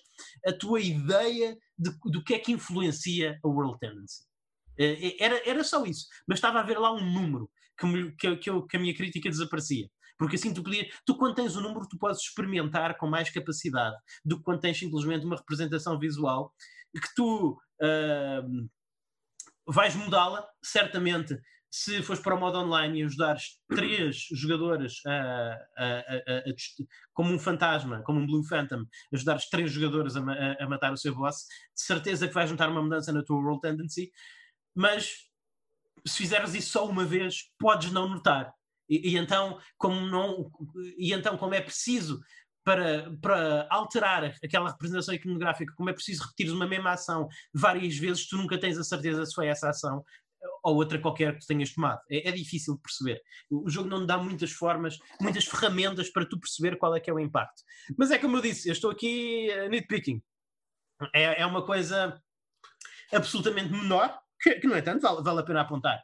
a 0.45 0.53
tua 0.53 0.79
ideia 0.79 1.55
de, 1.77 1.91
do 2.05 2.23
que 2.23 2.33
é 2.33 2.39
que 2.39 2.51
influencia 2.51 3.37
a 3.43 3.47
World 3.47 3.77
Tendency. 3.79 4.23
Eh, 4.77 5.15
era, 5.19 5.49
era 5.49 5.63
só 5.63 5.85
isso, 5.85 6.07
mas 6.27 6.37
estava 6.37 6.59
a 6.59 6.63
ver 6.63 6.77
lá 6.77 6.93
um 6.93 7.13
número 7.13 7.49
que, 7.77 7.85
me, 7.85 8.11
que, 8.15 8.35
que, 8.37 8.49
eu, 8.49 8.65
que 8.65 8.77
a 8.77 8.79
minha 8.79 8.95
crítica 8.95 9.29
desaparecia. 9.29 9.89
Porque 10.17 10.35
assim 10.35 10.53
tu 10.53 10.63
podias, 10.63 10.87
tu 11.05 11.17
quando 11.17 11.35
tens 11.35 11.55
o 11.55 11.59
um 11.59 11.63
número, 11.63 11.87
tu 11.87 11.97
podes 11.97 12.21
experimentar 12.21 12.97
com 12.97 13.07
mais 13.07 13.29
capacidade 13.29 13.95
do 14.23 14.37
que 14.37 14.43
quando 14.43 14.61
tens 14.61 14.77
simplesmente 14.77 15.25
uma 15.25 15.35
representação 15.35 15.99
visual 15.99 16.53
que 16.93 17.09
tu 17.15 17.57
uh, 17.81 18.69
vais 19.67 19.95
mudá-la, 19.95 20.47
certamente, 20.63 21.37
se 21.69 22.01
fores 22.01 22.21
para 22.21 22.35
o 22.35 22.39
modo 22.39 22.57
online 22.57 23.01
e 23.01 23.03
ajudares 23.03 23.59
três 23.67 24.27
jogadores 24.31 25.01
a, 25.05 25.57
a, 25.77 25.99
a, 25.99 26.43
como 27.13 27.33
um 27.33 27.39
fantasma, 27.39 28.01
como 28.03 28.21
um 28.21 28.25
Blue 28.25 28.47
Phantom, 28.47 28.85
ajudares 29.13 29.49
três 29.49 29.71
jogadores 29.73 30.15
a, 30.15 30.69
matar 30.69 30.93
o 30.93 30.97
seu 30.97 31.13
boss, 31.13 31.45
de 31.75 31.81
certeza 31.81 32.29
que 32.29 32.33
vais 32.33 32.49
juntar 32.49 32.69
uma 32.69 32.81
mudança 32.81 33.11
na 33.11 33.23
tua 33.23 33.35
World 33.35 33.59
Tendency, 33.59 34.09
mas 34.75 35.25
se 36.05 36.17
fizeres 36.17 36.53
isso 36.53 36.71
só 36.71 36.87
uma 36.87 37.05
vez, 37.05 37.51
podes 37.57 37.91
não 37.91 38.07
notar. 38.07 38.53
E, 38.87 39.13
e, 39.13 39.17
então, 39.17 39.59
como 39.77 39.99
não, 40.01 40.51
e 40.97 41.11
então, 41.13 41.37
como 41.37 41.55
é 41.55 41.61
preciso 41.61 42.19
para, 42.63 43.11
para 43.21 43.67
alterar 43.69 44.35
aquela 44.43 44.69
representação 44.69 45.13
iconográfica, 45.13 45.73
como 45.75 45.89
é 45.89 45.93
preciso 45.93 46.23
repetir 46.23 46.51
uma 46.51 46.67
mesma 46.67 46.91
ação 46.91 47.27
várias 47.53 47.95
vezes, 47.97 48.27
tu 48.27 48.37
nunca 48.37 48.59
tens 48.59 48.77
a 48.77 48.83
certeza 48.83 49.25
se 49.25 49.33
foi 49.33 49.47
essa 49.47 49.69
ação 49.69 50.03
ou 50.63 50.75
outra 50.75 50.99
qualquer 50.99 51.37
que 51.37 51.45
tenhas 51.45 51.73
tomado. 51.73 52.01
É, 52.09 52.29
é 52.29 52.31
difícil 52.31 52.75
de 52.75 52.81
perceber. 52.81 53.21
O 53.49 53.69
jogo 53.69 53.89
não 53.89 54.05
dá 54.05 54.17
muitas 54.17 54.51
formas, 54.51 54.97
muitas 55.19 55.45
ferramentas 55.45 56.09
para 56.09 56.25
tu 56.25 56.39
perceber 56.39 56.77
qual 56.77 56.95
é 56.95 56.99
que 56.99 57.09
é 57.09 57.13
o 57.13 57.19
impacto. 57.19 57.63
Mas 57.97 58.11
é 58.11 58.17
como 58.17 58.37
eu 58.37 58.41
disse, 58.41 58.67
eu 58.67 58.73
estou 58.73 58.91
aqui 58.91 59.49
uh, 59.51 59.69
nitpicking. 59.69 60.21
É, 61.13 61.41
é 61.41 61.45
uma 61.45 61.63
coisa 61.65 62.19
absolutamente 63.13 63.71
menor, 63.71 64.19
que, 64.41 64.55
que 64.55 64.67
no 64.67 64.77
entanto 64.77 65.01
vale, 65.01 65.23
vale 65.23 65.39
a 65.39 65.43
pena 65.43 65.61
apontar. 65.61 65.99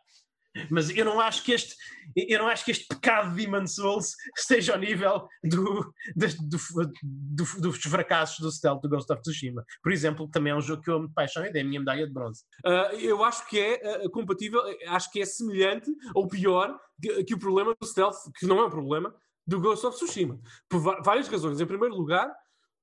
Mas 0.70 0.90
eu 0.90 1.06
não 1.06 1.20
acho 1.20 1.44
que 1.44 1.54
este, 1.54 1.76
eu 2.16 2.40
não 2.40 2.48
acho 2.48 2.66
que 2.66 2.72
este 2.72 2.86
pecado 2.86 3.34
de 3.34 3.46
Demon 3.46 3.66
Souls 3.66 4.16
esteja 4.38 4.74
ao 4.74 4.80
nível 4.80 5.28
do, 5.44 5.94
do, 6.16 6.58
do, 7.04 7.62
dos 7.62 7.78
fracassos 7.84 8.40
do 8.40 8.52
stealth 8.52 8.82
do 8.82 8.90
Ghost 8.90 9.12
of 9.12 9.22
Tsushima. 9.22 9.64
Por 9.82 9.92
exemplo, 9.92 10.28
também 10.30 10.52
é 10.52 10.56
um 10.56 10.62
jogo 10.62 10.82
que 10.82 10.92
eu 10.92 11.00
me 11.00 11.06
apaixono 11.06 11.46
e 11.46 11.52
dei 11.52 11.62
a 11.62 11.66
minha 11.66 11.80
medalha 11.80 12.06
de 12.06 12.12
bronze. 12.12 12.44
Uh, 12.66 12.96
eu 13.00 13.24
acho 13.24 13.48
que 13.48 13.60
é 13.60 14.04
uh, 14.06 14.10
compatível, 14.12 14.62
acho 14.88 15.10
que 15.12 15.22
é 15.22 15.26
semelhante 15.26 15.90
ou 16.14 16.28
pior 16.28 16.78
que, 17.02 17.24
que, 17.24 17.34
o 17.34 17.40
problema 17.40 17.74
do 17.80 17.88
stealth, 17.88 18.18
que 18.38 18.46
não 18.46 18.60
é 18.60 18.66
um 18.66 18.70
problema, 18.70 19.16
do 19.48 19.60
Ghost 19.60 19.86
of 19.86 19.96
Tsushima. 19.98 20.38
Por 20.70 20.80
várias 21.02 21.30
razões. 21.30 21.62
Em 21.62 21.66
primeiro 21.66 21.96
lugar, 21.96 22.30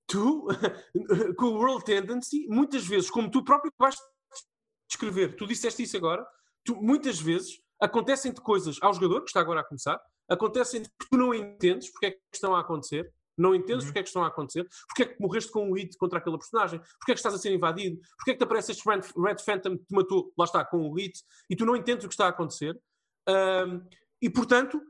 tu, 0.07 0.47
com 1.37 1.47
o 1.47 1.59
World 1.59 1.85
Tendency, 1.85 2.47
muitas 2.49 2.87
vezes, 2.87 3.11
como 3.11 3.31
tu 3.31 3.45
próprio 3.45 3.71
vais 3.79 3.97
descrever, 4.89 5.37
tu 5.37 5.47
disseste 5.47 5.83
isso 5.83 5.97
agora, 5.97 6.27
tu, 6.65 6.77
muitas 6.77 7.21
vezes 7.21 7.61
acontecem-te 7.81 8.41
coisas 8.41 8.79
ao 8.81 8.93
jogador, 8.93 9.21
que 9.21 9.29
está 9.29 9.41
agora 9.41 9.61
a 9.61 9.65
começar, 9.65 10.01
acontecem-te 10.29 10.89
que 10.89 11.09
tu 11.11 11.17
não 11.17 11.33
entendes 11.33 11.91
porque 11.91 12.07
é 12.07 12.11
que 12.13 12.21
estão 12.33 12.55
a 12.55 12.61
acontecer, 12.61 13.13
não 13.37 13.55
entendes 13.55 13.85
uhum. 13.85 13.89
porque 13.89 13.99
é 14.01 14.03
que 14.03 14.09
estão 14.09 14.25
a 14.25 14.27
acontecer, 14.27 14.69
porque 14.89 15.03
é 15.05 15.07
que 15.07 15.21
morreste 15.21 15.53
com 15.53 15.71
um 15.71 15.73
hit 15.73 15.97
contra 15.97 16.19
aquele 16.19 16.37
personagem, 16.37 16.81
porque 16.99 17.13
é 17.13 17.15
que 17.15 17.21
estás 17.21 17.35
a 17.35 17.39
ser 17.39 17.53
invadido, 17.53 18.01
porque 18.17 18.33
é 18.33 18.35
que 18.35 18.39
te 18.39 18.45
aparece 18.45 18.73
este 18.73 18.89
Red, 18.89 19.03
Red 19.17 19.37
Phantom 19.45 19.79
que 19.79 19.85
te 19.85 19.95
matou, 19.95 20.33
lá 20.37 20.45
está, 20.45 20.65
com 20.65 20.79
um 20.79 20.93
hit, 20.95 21.21
e 21.49 21.55
tu 21.55 21.65
não 21.65 21.77
entendes 21.77 22.05
o 22.05 22.09
que 22.09 22.15
está 22.15 22.27
a 22.27 22.31
acontecer. 22.31 22.79
Um, 23.29 23.87
e 24.21 24.29
portanto, 24.29 24.83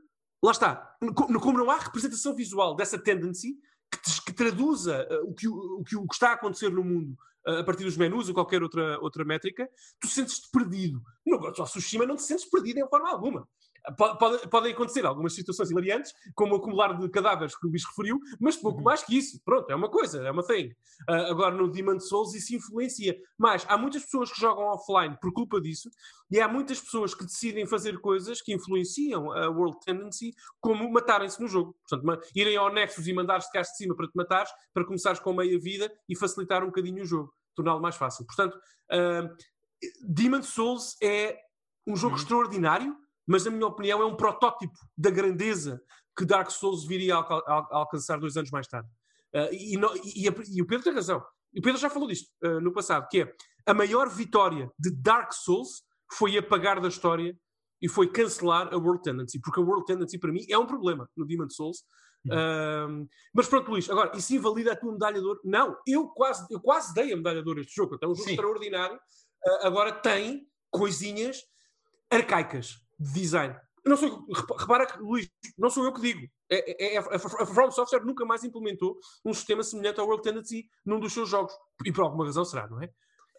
lá 0.43 0.51
está, 0.51 0.97
como 1.15 1.57
não 1.57 1.69
há 1.69 1.77
representação 1.77 2.35
visual 2.35 2.75
dessa 2.75 2.97
tendency 2.97 3.59
que, 3.89 4.25
que 4.25 4.33
traduza 4.33 5.07
uh, 5.11 5.29
o, 5.29 5.33
que, 5.33 5.47
o, 5.47 5.83
que, 5.83 5.95
o 5.95 6.07
que 6.07 6.13
está 6.13 6.29
a 6.29 6.33
acontecer 6.33 6.69
no 6.69 6.83
mundo 6.83 7.17
a 7.45 7.63
partir 7.63 7.83
dos 7.83 7.97
menus 7.97 8.27
ou 8.27 8.33
qualquer 8.33 8.61
outra, 8.61 8.99
outra 8.99 9.25
métrica, 9.25 9.67
tu 9.99 10.07
sentes-te 10.07 10.49
perdido. 10.51 11.01
No 11.25 11.39
Ghost 11.39 11.61
of 11.61 11.71
Tsushima 11.71 12.05
não 12.05 12.15
te 12.15 12.23
sentes 12.23 12.45
perdido 12.45 12.79
em 12.79 12.87
forma 12.87 13.09
alguma. 13.09 13.47
Pode, 13.97 14.47
podem 14.49 14.73
acontecer 14.73 15.05
algumas 15.05 15.33
situações 15.33 15.71
hilariantes, 15.71 16.13
como 16.35 16.53
o 16.53 16.57
acumular 16.57 16.97
de 16.97 17.09
cadáveres 17.09 17.55
que 17.55 17.65
o 17.65 17.69
Luís 17.69 17.83
referiu, 17.85 18.19
mas 18.39 18.55
pouco 18.55 18.79
uhum. 18.79 18.83
mais 18.83 19.03
que 19.03 19.17
isso. 19.17 19.41
Pronto, 19.43 19.69
é 19.69 19.75
uma 19.75 19.89
coisa, 19.89 20.21
é 20.21 20.31
uma 20.31 20.43
thing. 20.43 20.69
Uh, 21.09 21.31
agora, 21.31 21.55
no 21.55 21.69
Demon 21.69 21.99
Souls, 21.99 22.33
isso 22.33 22.55
influencia. 22.55 23.17
Mas 23.37 23.65
há 23.67 23.77
muitas 23.77 24.03
pessoas 24.03 24.31
que 24.31 24.39
jogam 24.39 24.65
offline 24.65 25.17
por 25.21 25.33
culpa 25.33 25.59
disso, 25.61 25.89
e 26.31 26.39
há 26.39 26.47
muitas 26.47 26.79
pessoas 26.79 27.15
que 27.15 27.25
decidem 27.25 27.65
fazer 27.65 27.99
coisas 27.99 28.41
que 28.41 28.53
influenciam 28.53 29.31
a 29.31 29.49
World 29.49 29.79
Tendency, 29.83 30.33
como 30.61 30.91
matarem-se 30.91 31.41
no 31.41 31.47
jogo. 31.47 31.75
Portanto, 31.87 32.21
irem 32.35 32.55
ao 32.55 32.71
Nexus 32.71 33.07
e 33.07 33.13
mandar-te 33.13 33.49
cá 33.51 33.61
de 33.61 33.75
cima 33.75 33.95
para 33.95 34.07
te 34.07 34.15
matares, 34.15 34.51
para 34.73 34.85
começares 34.85 35.19
com 35.19 35.33
meia 35.33 35.59
vida 35.59 35.91
e 36.07 36.15
facilitar 36.15 36.63
um 36.63 36.67
bocadinho 36.67 37.01
o 37.01 37.05
jogo, 37.05 37.33
torná-lo 37.55 37.81
mais 37.81 37.95
fácil. 37.95 38.25
Portanto, 38.25 38.55
uh, 38.91 39.35
Demon 40.01 40.43
Souls 40.43 40.95
é 41.01 41.39
um 41.87 41.95
jogo 41.95 42.15
uhum. 42.15 42.21
extraordinário 42.21 42.95
mas 43.29 43.45
na 43.45 43.51
minha 43.51 43.67
opinião 43.67 44.01
é 44.01 44.05
um 44.05 44.15
protótipo 44.15 44.73
da 44.97 45.11
grandeza 45.11 45.79
que 46.17 46.25
Dark 46.25 46.49
Souls 46.49 46.83
viria 46.83 47.15
a, 47.15 47.19
a, 47.19 47.67
a 47.71 47.77
alcançar 47.77 48.19
dois 48.19 48.35
anos 48.35 48.49
mais 48.49 48.67
tarde. 48.67 48.89
Uh, 49.33 49.53
e, 49.53 49.77
no, 49.77 49.87
e, 50.03 50.27
a, 50.27 50.33
e, 50.51 50.61
o 50.63 50.65
Pedro 50.65 50.83
tem 50.83 50.93
razão. 50.93 51.23
O 51.55 51.61
Pedro 51.61 51.79
já 51.79 51.91
falou 51.91 52.07
disto 52.07 52.27
uh, 52.43 52.59
no 52.59 52.73
passado, 52.73 53.07
que 53.07 53.21
é 53.21 53.33
a 53.67 53.73
maior 53.73 54.09
vitória 54.09 54.71
de 54.79 54.89
Dark 54.89 55.31
Souls 55.31 55.83
foi 56.11 56.35
apagar 56.39 56.81
da 56.81 56.87
história 56.87 57.37
e 57.79 57.87
foi 57.87 58.11
cancelar 58.11 58.73
a 58.73 58.77
World 58.77 59.03
Tendency, 59.03 59.39
porque 59.39 59.59
a 59.59 59.63
World 59.63 59.85
Tendency 59.85 60.17
para 60.17 60.31
mim 60.31 60.43
é 60.49 60.57
um 60.57 60.65
problema 60.65 61.07
no 61.15 61.23
Demon 61.23 61.49
Souls. 61.51 61.83
Uhum. 62.25 63.03
Uh, 63.03 63.09
mas 63.31 63.47
pronto, 63.47 63.69
Luís, 63.69 63.87
agora, 63.91 64.17
isso 64.17 64.33
invalida 64.33 64.73
a 64.73 64.75
tua 64.75 64.91
medalha 64.91 65.21
de 65.21 65.25
ouro? 65.25 65.39
Não, 65.45 65.77
eu 65.85 66.07
quase, 66.07 66.47
eu 66.49 66.59
quase 66.59 66.95
dei 66.95 67.13
a 67.13 67.15
medalha 67.15 67.43
de 67.43 67.47
ouro 67.47 67.59
a 67.59 67.61
este 67.61 67.75
jogo, 67.75 67.93
então 67.93 68.09
é 68.09 68.11
um 68.11 68.15
jogo 68.15 68.27
Sim. 68.27 68.33
extraordinário. 68.33 68.99
agora 69.61 69.91
tem 69.91 70.47
coisinhas 70.71 71.43
arcaicas 72.09 72.88
de 72.99 73.13
design. 73.13 73.55
Não 73.85 73.95
sou, 73.95 74.25
repara 74.57 74.85
que, 74.85 74.99
Luís, 74.99 75.29
não 75.57 75.69
sou 75.69 75.85
eu 75.85 75.93
que 75.93 76.01
digo. 76.01 76.27
É, 76.49 76.95
é, 76.95 76.95
é, 76.95 76.97
a 76.97 77.19
From 77.19 77.71
Software 77.71 78.05
nunca 78.05 78.25
mais 78.25 78.43
implementou 78.43 78.97
um 79.23 79.33
sistema 79.33 79.63
semelhante 79.63 79.99
ao 79.99 80.05
World 80.05 80.23
Tendency 80.23 80.69
num 80.85 80.99
dos 80.99 81.13
seus 81.13 81.29
jogos. 81.29 81.53
E 81.85 81.91
por 81.91 82.03
alguma 82.03 82.25
razão 82.25 82.43
será, 82.43 82.67
não 82.67 82.81
é? 82.81 82.89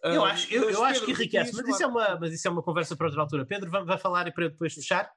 Eu 0.03 0.25
acho, 0.25 0.51
eu, 0.51 0.67
eu 0.67 0.83
acho 0.83 1.05
que 1.05 1.11
enriquece, 1.11 1.55
mas 1.55 1.67
isso, 1.67 1.83
é 1.83 1.87
uma, 1.87 2.19
mas 2.19 2.33
isso 2.33 2.47
é 2.47 2.51
uma 2.51 2.63
conversa 2.63 2.95
para 2.95 3.05
outra 3.05 3.21
altura. 3.21 3.45
Pedro, 3.45 3.69
vai, 3.69 3.85
vai 3.85 3.99
falar 3.99 4.27
e 4.27 4.33
para 4.33 4.47
depois 4.49 4.73
fechar? 4.73 5.11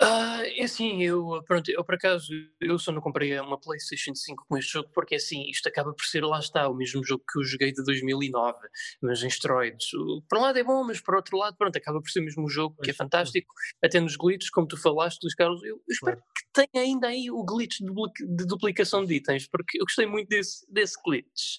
Uh, 0.00 0.46
é 0.56 0.62
assim, 0.62 1.02
eu, 1.02 1.42
pronto, 1.44 1.68
eu 1.68 1.84
por 1.84 1.96
acaso, 1.96 2.32
eu 2.60 2.78
só 2.78 2.92
não 2.92 3.00
comprei 3.00 3.38
uma 3.40 3.58
PlayStation 3.58 4.14
5 4.14 4.44
com 4.48 4.56
este 4.56 4.74
jogo 4.74 4.88
porque 4.94 5.16
assim, 5.16 5.50
isto 5.50 5.68
acaba 5.68 5.92
por 5.92 6.04
ser, 6.04 6.24
lá 6.24 6.38
está, 6.38 6.68
o 6.68 6.74
mesmo 6.74 7.04
jogo 7.04 7.24
que 7.28 7.40
eu 7.40 7.44
joguei 7.44 7.72
de 7.72 7.82
2009, 7.82 8.58
mas 9.02 9.24
em 9.24 9.26
esteroides. 9.26 9.88
Por 10.28 10.38
um 10.38 10.42
lado 10.42 10.56
é 10.56 10.62
bom, 10.62 10.84
mas 10.84 11.00
por 11.00 11.16
outro 11.16 11.36
lado, 11.36 11.56
pronto, 11.56 11.76
acaba 11.76 12.00
por 12.00 12.08
ser 12.10 12.20
o 12.20 12.24
mesmo 12.24 12.48
jogo, 12.48 12.76
que 12.80 12.90
é 12.90 12.94
fantástico, 12.94 13.52
até 13.82 13.98
nos 13.98 14.14
glitches, 14.14 14.50
como 14.50 14.68
tu 14.68 14.76
falaste, 14.76 15.20
Luís 15.24 15.34
Carlos, 15.34 15.64
eu, 15.64 15.74
eu 15.74 15.82
espero 15.88 16.16
que 16.16 16.44
tenha 16.52 16.84
ainda 16.84 17.08
aí 17.08 17.28
o 17.28 17.42
glitch 17.44 17.80
de, 17.80 18.46
duplicação 18.46 19.04
de 19.04 19.14
itens, 19.14 19.48
porque 19.48 19.80
eu 19.80 19.84
gostei 19.84 20.06
muito 20.06 20.28
desse, 20.28 20.64
desse 20.72 20.94
glitch. 21.04 21.58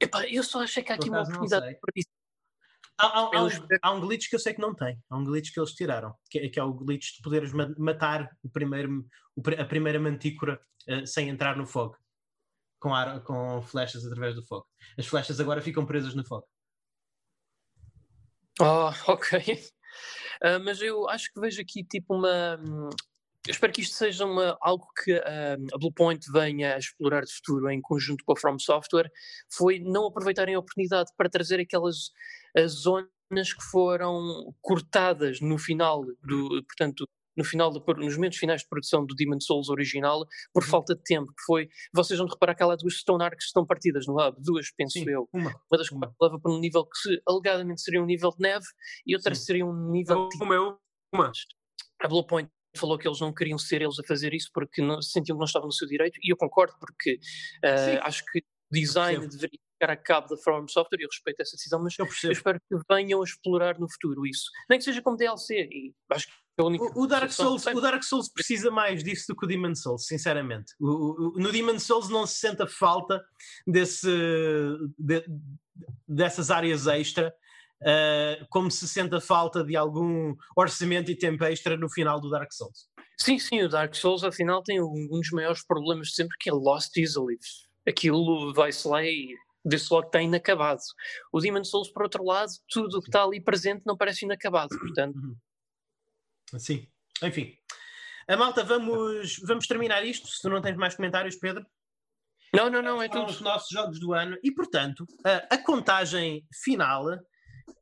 Epá, 0.00 0.28
eu 0.28 0.42
só 0.42 0.62
achei 0.62 0.82
que 0.82 0.92
há 0.92 0.94
aqui 0.94 1.08
uma 1.08 1.22
oportunidade 1.22 1.66
de 1.68 1.74
Há, 1.74 2.15
há, 2.98 3.18
há, 3.18 3.44
um, 3.44 3.48
há, 3.82 3.92
um, 3.92 4.00
glitch 4.00 4.28
que 4.28 4.36
eu 4.36 4.40
sei 4.40 4.54
que 4.54 4.60
não 4.60 4.74
tem. 4.74 4.98
Há 5.10 5.16
um 5.16 5.24
glitch 5.24 5.52
que 5.52 5.60
eles 5.60 5.72
tiraram, 5.72 6.14
que, 6.30 6.38
é, 6.38 6.48
que 6.48 6.58
é 6.58 6.62
o 6.62 6.72
glitch 6.72 7.16
de 7.16 7.22
poderes 7.22 7.52
matar 7.52 8.30
o 8.42 8.48
primeiro, 8.48 9.06
a 9.58 9.64
primeira 9.64 10.00
mantícora 10.00 10.60
uh, 10.88 11.06
sem 11.06 11.28
entrar 11.28 11.56
no 11.56 11.66
fogo. 11.66 11.96
Com, 12.78 12.94
ar, 12.94 13.22
com 13.22 13.62
flechas 13.62 14.04
através 14.04 14.34
do 14.34 14.44
fogo. 14.44 14.66
As 14.98 15.06
flechas 15.06 15.40
agora 15.40 15.62
ficam 15.62 15.86
presas 15.86 16.14
no 16.14 16.24
fogo. 16.24 16.46
Oh, 18.60 18.90
ok. 19.12 19.38
Uh, 20.42 20.60
mas 20.62 20.80
eu 20.80 21.08
acho 21.08 21.32
que 21.32 21.40
vejo 21.40 21.60
aqui 21.60 21.84
tipo 21.84 22.14
uma. 22.14 22.60
Eu 23.46 23.52
espero 23.52 23.72
que 23.72 23.80
isto 23.80 23.94
seja 23.94 24.24
uma, 24.24 24.58
algo 24.60 24.84
que 25.04 25.12
uh, 25.12 25.74
a 25.74 25.78
Bluepoint 25.78 26.20
venha 26.32 26.74
a 26.74 26.78
explorar 26.78 27.22
de 27.22 27.32
futuro 27.32 27.70
em 27.70 27.80
conjunto 27.80 28.24
com 28.24 28.32
a 28.32 28.36
From 28.36 28.58
Software. 28.58 29.10
Foi 29.52 29.78
não 29.78 30.06
aproveitarem 30.06 30.54
a 30.56 30.58
oportunidade 30.58 31.10
para 31.16 31.30
trazer 31.30 31.60
aquelas 31.60 32.10
as 32.56 32.72
zonas 32.72 33.52
que 33.52 33.64
foram 33.70 34.54
cortadas 34.60 35.40
no 35.40 35.58
final 35.58 36.04
do, 36.22 36.64
portanto, 36.64 37.06
no 37.36 37.44
final 37.44 37.70
de, 37.70 37.80
nos 37.98 38.16
momentos 38.16 38.38
finais 38.38 38.62
de 38.62 38.68
produção 38.68 39.04
do 39.04 39.14
Demon 39.14 39.40
Souls 39.40 39.68
original 39.68 40.26
por 40.52 40.62
uhum. 40.62 40.68
falta 40.70 40.94
de 40.94 41.02
tempo, 41.02 41.26
que 41.26 41.42
foi, 41.44 41.68
vocês 41.92 42.18
vão 42.18 42.26
reparar 42.26 42.54
que 42.54 42.62
há 42.62 42.66
lá 42.66 42.76
duas 42.76 42.94
Stone 42.94 43.22
Arcs 43.22 43.44
que 43.44 43.48
estão 43.48 43.66
partidas 43.66 44.06
no 44.06 44.14
hub, 44.14 44.36
duas 44.40 44.70
penso 44.74 44.98
Sim, 44.98 45.10
eu, 45.10 45.28
uma, 45.32 45.50
uma 45.50 45.78
das 45.78 45.88
que 45.88 45.94
leva 45.94 46.40
para 46.40 46.52
um 46.52 46.58
nível 46.58 46.86
que 46.86 46.96
se, 46.96 47.20
alegadamente 47.28 47.82
seria 47.82 48.02
um 48.02 48.06
nível 48.06 48.30
de 48.30 48.40
neve 48.40 48.66
e 49.06 49.14
outra 49.14 49.34
Sim. 49.34 49.42
seria 49.42 49.66
um 49.66 49.90
nível 49.90 50.28
uma, 50.40 50.78
uma. 51.12 51.32
a 52.00 52.08
Blue 52.08 52.26
Point 52.26 52.50
falou 52.76 52.98
que 52.98 53.08
eles 53.08 53.20
não 53.20 53.32
queriam 53.32 53.58
ser 53.58 53.82
eles 53.82 53.98
a 53.98 54.06
fazer 54.06 54.34
isso 54.34 54.50
porque 54.52 54.82
não, 54.82 55.00
sentiam 55.00 55.36
que 55.36 55.40
não 55.40 55.46
estavam 55.46 55.66
no 55.66 55.72
seu 55.72 55.88
direito, 55.88 56.18
e 56.22 56.30
eu 56.30 56.36
concordo, 56.36 56.74
porque 56.78 57.14
uh, 57.64 58.00
acho 58.02 58.22
que 58.30 58.42
design 58.70 59.26
deveria 59.28 59.58
ficar 59.78 59.92
a 59.92 59.96
cabo 59.96 60.28
da 60.28 60.36
From 60.38 60.66
Software 60.66 60.98
e 61.00 61.04
eu 61.04 61.08
respeito 61.10 61.40
essa 61.40 61.56
decisão, 61.56 61.82
mas 61.82 61.94
eu, 61.98 62.06
eu, 62.24 62.32
espero 62.32 62.58
que 62.60 62.76
venham 62.90 63.20
a 63.20 63.24
explorar 63.24 63.78
no 63.78 63.90
futuro 63.90 64.26
isso. 64.26 64.50
Nem 64.68 64.78
que 64.78 64.84
seja 64.84 65.02
como 65.02 65.16
DLC, 65.16 65.68
e 65.70 65.94
acho 66.10 66.26
que 66.26 66.32
é 66.58 66.62
o, 66.62 67.02
o, 67.02 67.06
Dark 67.06 67.30
Souls, 67.30 67.66
o 67.66 67.80
Dark 67.80 68.02
Souls 68.02 68.32
precisa 68.32 68.70
mais 68.70 69.04
disso 69.04 69.26
do 69.28 69.36
que 69.36 69.44
o 69.44 69.48
Demon 69.48 69.74
Souls, 69.74 70.06
sinceramente. 70.06 70.72
O, 70.80 71.36
o, 71.36 71.38
no 71.38 71.52
Demon 71.52 71.78
Souls 71.78 72.08
não 72.08 72.26
se 72.26 72.36
sente 72.36 72.62
a 72.62 72.66
falta 72.66 73.22
desse, 73.66 74.08
de, 74.98 75.24
dessas 76.08 76.50
áreas 76.50 76.86
extra, 76.86 77.34
uh, 77.82 78.46
como 78.48 78.70
se 78.70 78.88
sente 78.88 79.14
a 79.14 79.20
falta 79.20 79.62
de 79.62 79.76
algum 79.76 80.34
orçamento 80.56 81.10
e 81.10 81.16
tempo 81.16 81.44
extra 81.44 81.76
no 81.76 81.90
final 81.90 82.20
do 82.20 82.30
Dark 82.30 82.50
Souls. 82.52 82.88
Sim, 83.18 83.38
sim, 83.38 83.62
o 83.62 83.68
Dark 83.68 83.94
Souls 83.94 84.24
afinal 84.24 84.62
tem 84.62 84.80
um, 84.80 85.08
um 85.10 85.20
dos 85.20 85.30
maiores 85.32 85.64
problemas 85.66 86.08
de 86.08 86.14
sempre 86.14 86.36
que 86.38 86.48
é 86.48 86.52
Lost 86.52 86.96
Easily. 86.96 87.38
Aquilo 87.86 88.52
vai-se 88.54 88.88
lá 88.88 89.02
e 89.04 89.34
vê-se 89.66 89.92
logo 89.92 90.04
que 90.04 90.08
está 90.08 90.22
inacabado. 90.22 90.80
O 91.32 91.40
Demon 91.40 91.64
Souls, 91.64 91.90
por 91.90 92.04
outro 92.04 92.24
lado, 92.24 92.52
tudo 92.68 92.98
o 92.98 93.02
que 93.02 93.08
está 93.08 93.24
ali 93.24 93.40
presente 93.40 93.82
não 93.84 93.96
parece 93.96 94.24
inacabado, 94.24 94.78
portanto... 94.78 95.16
Uhum. 95.16 96.58
Sim, 96.58 96.86
enfim. 97.22 97.58
A 98.28 98.36
malta, 98.36 98.64
vamos, 98.64 99.38
vamos 99.44 99.66
terminar 99.66 100.04
isto. 100.04 100.26
Se 100.28 100.42
tu 100.42 100.48
não 100.48 100.60
tens 100.60 100.76
mais 100.76 100.94
comentários, 100.94 101.36
Pedro. 101.36 101.64
Não, 102.54 102.70
não, 102.70 102.82
não, 102.82 103.02
é 103.02 103.08
tudo. 103.08 103.30
os 103.30 103.40
nossos 103.40 103.68
jogos 103.68 104.00
do 104.00 104.12
ano. 104.12 104.36
E, 104.42 104.52
portanto, 104.52 105.06
a, 105.24 105.54
a 105.54 105.58
contagem 105.58 106.46
final 106.52 107.06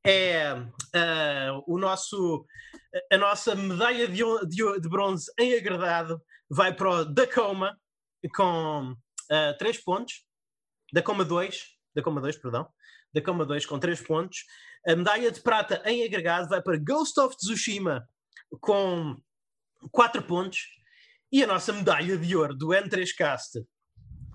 é 0.05 0.53
uh, 0.55 1.65
o 1.67 1.79
nosso, 1.79 2.47
a 3.11 3.17
nossa 3.17 3.55
medalha 3.55 4.09
de, 4.09 4.23
de, 4.47 4.81
de, 4.81 4.89
bronze 4.89 5.31
em 5.39 5.55
agradado 5.55 6.21
vai 6.49 6.75
para 6.75 6.91
o 6.91 7.05
Dacoma 7.05 7.79
com 8.35 8.93
uh, 8.93 9.59
3 9.59 9.79
pontos. 9.83 10.25
Dacoma 10.93 11.25
2, 11.25 11.74
Dacoma 11.95 12.21
2, 12.21 12.37
perdão. 12.39 12.69
Dacoma 13.13 13.45
2 13.45 13.67
com 13.67 13.79
3 13.79 14.01
pontos. 14.03 14.45
A 14.87 14.97
medalha 14.97 15.31
de 15.31 15.41
prata 15.41 15.83
em 15.85 16.05
agregado 16.05 16.49
vai 16.49 16.61
para 16.61 16.77
Ghost 16.77 17.19
of 17.21 17.37
Tsushima 17.37 18.07
com 18.61 19.17
4 19.91 20.23
pontos 20.23 20.61
e 21.33 21.43
a 21.43 21.47
nossa 21.47 21.73
medalha 21.73 22.17
de 22.17 22.37
ouro 22.37 22.55
do 22.55 22.69
N3Cast 22.69 23.65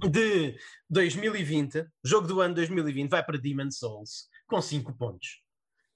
de 0.10 0.58
2020, 0.90 1.86
jogo 2.04 2.28
do 2.28 2.42
ano 2.42 2.56
2020, 2.56 3.10
vai 3.10 3.24
para 3.24 3.38
Demon 3.38 3.70
Souls 3.70 4.30
com 4.48 4.62
5 4.62 4.94
pontos. 4.98 5.42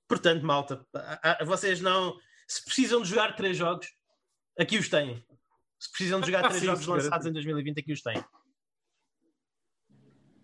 Portanto, 0.07 0.45
malta, 0.45 0.85
vocês 1.45 1.81
não. 1.81 2.15
Se 2.47 2.63
precisam 2.63 3.01
de 3.01 3.09
jogar 3.09 3.35
3 3.35 3.55
jogos, 3.55 3.87
aqui 4.59 4.77
os 4.77 4.89
têm. 4.89 5.25
Se 5.79 5.91
precisam 5.91 6.19
de 6.19 6.27
jogar 6.27 6.49
3 6.49 6.61
ah, 6.61 6.65
jogos 6.65 6.85
lançados 6.85 7.25
em 7.25 7.33
2020, 7.33 7.79
aqui 7.79 7.93
os 7.93 8.01
têm. 8.01 8.23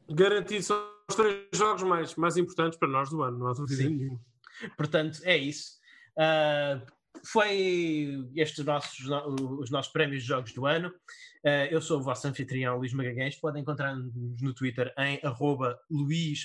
Garantido 0.10 0.64
são 0.64 0.81
os 1.10 1.15
3 1.15 1.48
jogos 1.53 1.84
mais, 1.84 2.15
mais 2.15 2.38
importantes 2.38 2.77
para 2.77 2.88
nós 2.88 3.10
do 3.10 3.22
ano, 3.22 3.38
não 3.38 3.48
há 3.48 3.53
dúvida 3.53 3.84
nenhuma. 3.84 4.19
Portanto, 4.77 5.19
é 5.23 5.38
isso. 5.38 5.80
Uh, 6.18 6.86
foi 7.26 8.30
estes 8.36 8.64
nossos, 8.65 8.99
os 9.60 9.69
nossos 9.69 9.91
prémios 9.91 10.22
de 10.22 10.27
jogos 10.27 10.53
do 10.53 10.65
ano. 10.65 10.90
Uh, 11.44 11.68
eu 11.72 11.81
sou 11.81 11.99
o 11.99 12.03
vosso 12.03 12.27
anfitrião 12.27 12.77
Luís 12.77 12.94
Magaguens. 12.94 13.36
Podem 13.36 13.61
encontrar-nos 13.61 14.11
no 14.41 14.53
Twitter 14.53 14.94
em 14.98 15.19
arroba 15.23 15.80
Luís 15.90 16.44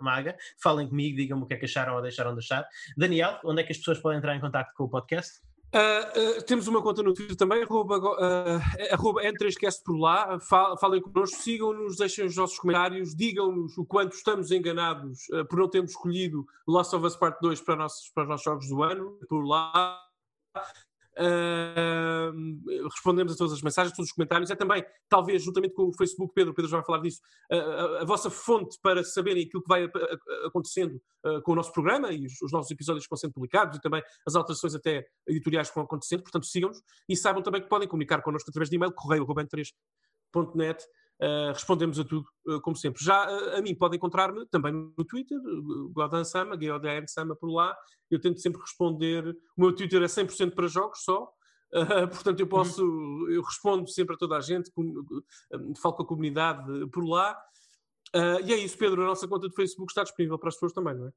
Maga. 0.00 0.36
Falem 0.62 0.88
comigo, 0.88 1.16
digam-me 1.16 1.44
o 1.44 1.46
que 1.46 1.54
é 1.54 1.56
que 1.56 1.64
acharam 1.64 1.94
ou 1.94 2.02
deixaram 2.02 2.34
de 2.34 2.40
achar. 2.40 2.66
Daniel, 2.96 3.38
onde 3.44 3.62
é 3.62 3.64
que 3.64 3.72
as 3.72 3.78
pessoas 3.78 3.98
podem 3.98 4.18
entrar 4.18 4.36
em 4.36 4.40
contato 4.40 4.72
com 4.74 4.84
o 4.84 4.88
podcast? 4.88 5.40
Uh, 5.74 6.38
uh, 6.38 6.44
temos 6.44 6.66
uma 6.66 6.82
conta 6.82 7.02
no 7.02 7.12
Twitter 7.12 7.36
também, 7.36 7.62
arroba, 7.62 7.98
uh, 7.98 8.92
arroba 8.92 9.22
N3Cast 9.22 9.82
por 9.84 9.98
lá. 9.98 10.38
Falem 10.80 11.02
connosco, 11.02 11.36
sigam-nos, 11.36 11.96
deixem 11.96 12.24
os 12.24 12.36
nossos 12.36 12.58
comentários, 12.58 13.14
digam-nos 13.14 13.76
o 13.76 13.84
quanto 13.84 14.14
estamos 14.14 14.50
enganados 14.50 15.26
por 15.48 15.58
não 15.58 15.68
termos 15.68 15.90
escolhido 15.90 16.46
Last 16.66 16.96
of 16.96 17.04
Us 17.04 17.16
Part 17.16 17.38
2 17.42 17.60
para, 17.60 17.76
nossos, 17.76 18.10
para 18.14 18.22
os 18.22 18.28
nossos 18.30 18.44
jogos 18.44 18.68
do 18.68 18.82
ano. 18.82 19.18
Por 19.28 19.44
lá. 19.44 20.00
Uh, 21.18 22.32
respondemos 22.84 23.32
a 23.32 23.36
todas 23.36 23.54
as 23.54 23.62
mensagens, 23.62 23.94
todos 23.94 24.10
os 24.10 24.14
comentários. 24.14 24.50
É 24.50 24.54
também, 24.54 24.84
talvez, 25.08 25.42
juntamente 25.42 25.74
com 25.74 25.88
o 25.88 25.92
Facebook, 25.92 26.32
Pedro, 26.32 26.54
Pedro 26.54 26.70
já 26.70 26.76
vai 26.76 26.86
falar 26.86 27.00
disso, 27.00 27.20
uh, 27.52 27.56
a, 27.56 28.02
a, 28.02 28.04
vossa 28.04 28.30
fonte 28.30 28.78
para 28.80 29.02
saberem 29.02 29.44
aquilo 29.44 29.62
que 29.62 29.68
vai 29.68 29.84
a, 29.84 29.86
a, 29.86 30.46
acontecendo 30.46 31.00
uh, 31.26 31.42
com 31.42 31.52
o 31.52 31.54
nosso 31.56 31.72
programa 31.72 32.12
e 32.12 32.24
os, 32.24 32.40
os, 32.40 32.52
nossos 32.52 32.70
episódios 32.70 33.04
que 33.04 33.10
vão 33.10 33.16
sendo 33.16 33.32
publicados 33.32 33.78
e 33.78 33.80
também 33.80 34.00
as 34.24 34.36
alterações 34.36 34.76
até 34.76 35.04
editoriais 35.26 35.68
que 35.68 35.74
vão 35.74 35.84
acontecendo. 35.84 36.22
Portanto, 36.22 36.46
sigam-nos 36.46 36.80
e 37.08 37.16
saibam 37.16 37.42
também 37.42 37.62
que 37.62 37.68
podem 37.68 37.88
comunicar 37.88 38.22
connosco 38.22 38.50
através 38.50 38.70
de 38.70 38.76
e-mail, 38.76 38.92
correio.3.net. 38.92 40.84
Uh, 41.20 41.52
respondemos 41.52 41.98
a 41.98 42.04
tudo, 42.04 42.28
uh, 42.46 42.60
como 42.60 42.76
sempre. 42.76 43.02
Já 43.02 43.26
uh, 43.26 43.56
a 43.56 43.60
mim 43.60 43.74
podem 43.74 43.96
encontrar-me 43.96 44.46
também 44.46 44.72
no 44.72 45.04
Twitter, 45.04 45.36
Godan 45.90 46.22
Sama, 46.22 46.54
Godn 46.54 47.06
Sama 47.08 47.34
por 47.34 47.50
lá. 47.50 47.76
Eu 48.08 48.20
tento 48.20 48.40
sempre 48.40 48.60
responder. 48.60 49.36
O 49.56 49.60
meu 49.60 49.74
Twitter 49.74 50.00
é 50.00 50.06
100% 50.06 50.54
para 50.54 50.68
jogos 50.68 51.02
só. 51.02 51.28
portanto, 52.10 52.40
eu 52.40 52.46
posso, 52.46 52.82
uhum. 52.82 53.30
eu 53.30 53.42
respondo 53.42 53.88
sempre 53.90 54.14
a 54.14 54.18
toda 54.18 54.36
a 54.36 54.40
gente, 54.40 54.70
com, 54.70 55.04
falo 55.82 55.96
com 55.96 56.02
a 56.02 56.06
comunidade 56.06 56.64
por 56.90 57.04
lá. 57.04 57.38
e 58.44 58.54
é 58.54 58.56
isso, 58.56 58.78
Pedro. 58.78 59.02
A 59.02 59.06
nossa 59.06 59.28
conta 59.28 59.48
de 59.48 59.54
Facebook 59.54 59.90
está 59.90 60.02
disponível 60.02 60.38
para 60.38 60.48
as 60.48 60.54
pessoas 60.54 60.72
também, 60.72 60.94
não 60.94 61.08
é? 61.08 61.12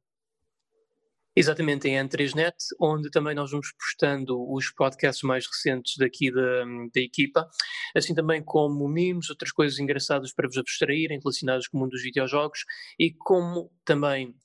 Exatamente, 1.34 1.88
em 1.88 1.96
N3Net, 1.96 2.56
onde 2.78 3.10
também 3.10 3.34
nós 3.34 3.52
vamos 3.52 3.72
postando 3.72 4.52
os 4.52 4.70
podcasts 4.70 5.24
mais 5.24 5.48
recentes 5.48 5.96
daqui 5.98 6.30
da, 6.30 6.66
da 6.94 7.00
equipa, 7.00 7.50
assim 7.96 8.14
também 8.14 8.44
como 8.44 8.86
memes, 8.90 9.30
outras 9.30 9.52
coisas 9.52 9.80
engraçadas 9.80 10.34
para 10.34 10.48
vos 10.48 10.58
abstraírem 10.58 11.20
relacionadas 11.20 11.70
com 11.70 11.78
o 11.78 11.80
mundo 11.82 11.92
dos 11.92 12.04
videojogos 12.04 12.66
e 13.00 13.14
como 13.14 13.72
também, 13.86 14.36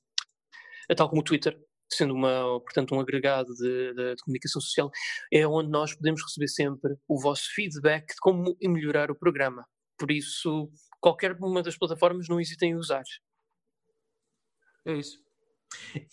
tal 0.96 1.08
como 1.08 1.22
o 1.22 1.24
Twitter, 1.24 1.58
sendo 1.90 2.14
uma, 2.14 2.60
portanto, 2.60 2.94
um 2.94 3.00
agregado 3.00 3.52
de, 3.54 3.92
de, 3.94 4.14
de, 4.14 4.22
comunicação 4.22 4.60
social, 4.60 4.88
é 5.32 5.46
onde 5.46 5.68
nós 5.68 5.92
podemos 5.92 6.22
receber 6.22 6.48
sempre 6.48 6.96
o 7.08 7.20
vosso 7.20 7.52
feedback 7.52 8.14
de 8.14 8.20
como 8.20 8.56
melhorar 8.62 9.10
o 9.10 9.18
programa. 9.18 9.66
Por 9.98 10.12
isso, 10.12 10.70
qualquer 11.00 11.32
uma 11.40 11.64
das 11.64 11.76
plataformas 11.76 12.28
não 12.28 12.40
hesitem 12.40 12.70
em 12.70 12.76
usar. 12.76 13.04
É 14.84 14.94
isso. 14.94 15.25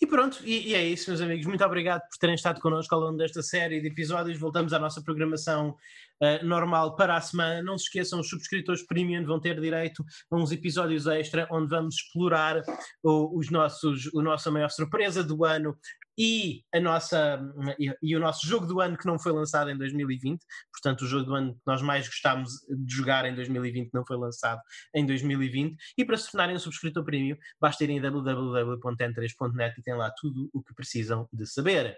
E 0.00 0.06
pronto, 0.06 0.38
e, 0.44 0.70
e, 0.70 0.74
é 0.74 0.84
isso, 0.84 1.10
meus 1.10 1.20
amigos. 1.20 1.46
Muito 1.46 1.64
obrigado 1.64 2.00
por 2.02 2.18
terem 2.18 2.34
estado 2.34 2.60
connosco 2.60 2.94
ao 2.94 3.00
longo 3.00 3.16
desta 3.16 3.42
série 3.42 3.80
de 3.80 3.88
episódios. 3.88 4.38
Voltamos 4.38 4.72
à 4.72 4.78
nossa 4.78 5.02
programação 5.02 5.76
uh, 6.20 6.44
normal 6.44 6.96
para 6.96 7.16
a 7.16 7.20
semana. 7.20 7.62
Não 7.62 7.76
se 7.76 7.84
esqueçam, 7.84 8.20
os 8.20 8.28
subscritores 8.28 8.86
premium 8.86 9.24
vão 9.24 9.40
ter 9.40 9.60
direito 9.60 10.04
a 10.30 10.36
uns 10.36 10.52
episódios 10.52 11.06
extra 11.06 11.46
onde 11.50 11.68
vamos 11.68 11.96
explorar 11.96 12.62
o, 13.02 13.38
os 13.38 13.50
nossos, 13.50 14.10
a 14.14 14.22
nossa 14.22 14.50
maior 14.50 14.70
surpresa 14.70 15.22
do 15.22 15.44
ano 15.44 15.76
e, 16.16 16.62
a 16.72 16.80
nossa, 16.80 17.40
e, 17.78 17.92
e, 18.02 18.16
o 18.16 18.20
nosso 18.20 18.46
jogo 18.46 18.66
do 18.66 18.80
ano 18.80 18.96
que 18.96 19.06
não 19.06 19.18
foi 19.18 19.32
lançado 19.32 19.70
em 19.70 19.76
2020, 19.76 20.40
portanto, 20.72 21.02
o 21.02 21.06
jogo 21.06 21.24
do 21.24 21.34
ano 21.34 21.54
que 21.54 21.60
nós 21.66 21.82
mais 21.82 22.06
gostámos 22.06 22.50
de 22.68 22.94
jogar 22.94 23.24
em 23.24 23.34
2020 23.34 23.90
não 23.92 24.04
foi 24.06 24.16
lançado 24.16 24.60
em 24.94 25.04
2020. 25.04 25.76
E 25.98 26.04
para 26.04 26.16
se 26.16 26.30
tornarem 26.30 26.56
um 26.56 26.58
subscritor 26.58 27.04
premium, 27.04 27.36
basta 27.60 27.82
irem 27.84 28.00
www.n3.net 28.00 29.78
e 29.78 29.82
tem 29.82 29.94
lá 29.94 30.10
tudo 30.16 30.48
o 30.52 30.62
que 30.62 30.74
precisam 30.74 31.28
de 31.32 31.46
saber. 31.46 31.96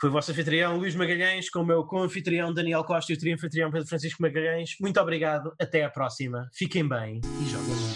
Foi 0.00 0.10
o 0.10 0.12
vosso 0.12 0.32
anfitrião 0.32 0.76
Luís 0.76 0.94
Magalhães, 0.94 1.48
com 1.48 1.60
o 1.60 1.66
meu 1.66 1.84
co-anfitrião 1.84 2.52
Daniel 2.52 2.84
Costa 2.84 3.12
e 3.12 3.16
o 3.16 3.18
trio 3.18 3.34
anfitrião 3.34 3.70
Pedro 3.70 3.88
Francisco 3.88 4.22
Magalhães. 4.22 4.74
Muito 4.80 5.00
obrigado, 5.00 5.54
até 5.60 5.84
à 5.84 5.90
próxima. 5.90 6.48
Fiquem 6.52 6.86
bem 6.86 7.20
e 7.40 7.46
joguem 7.46 7.93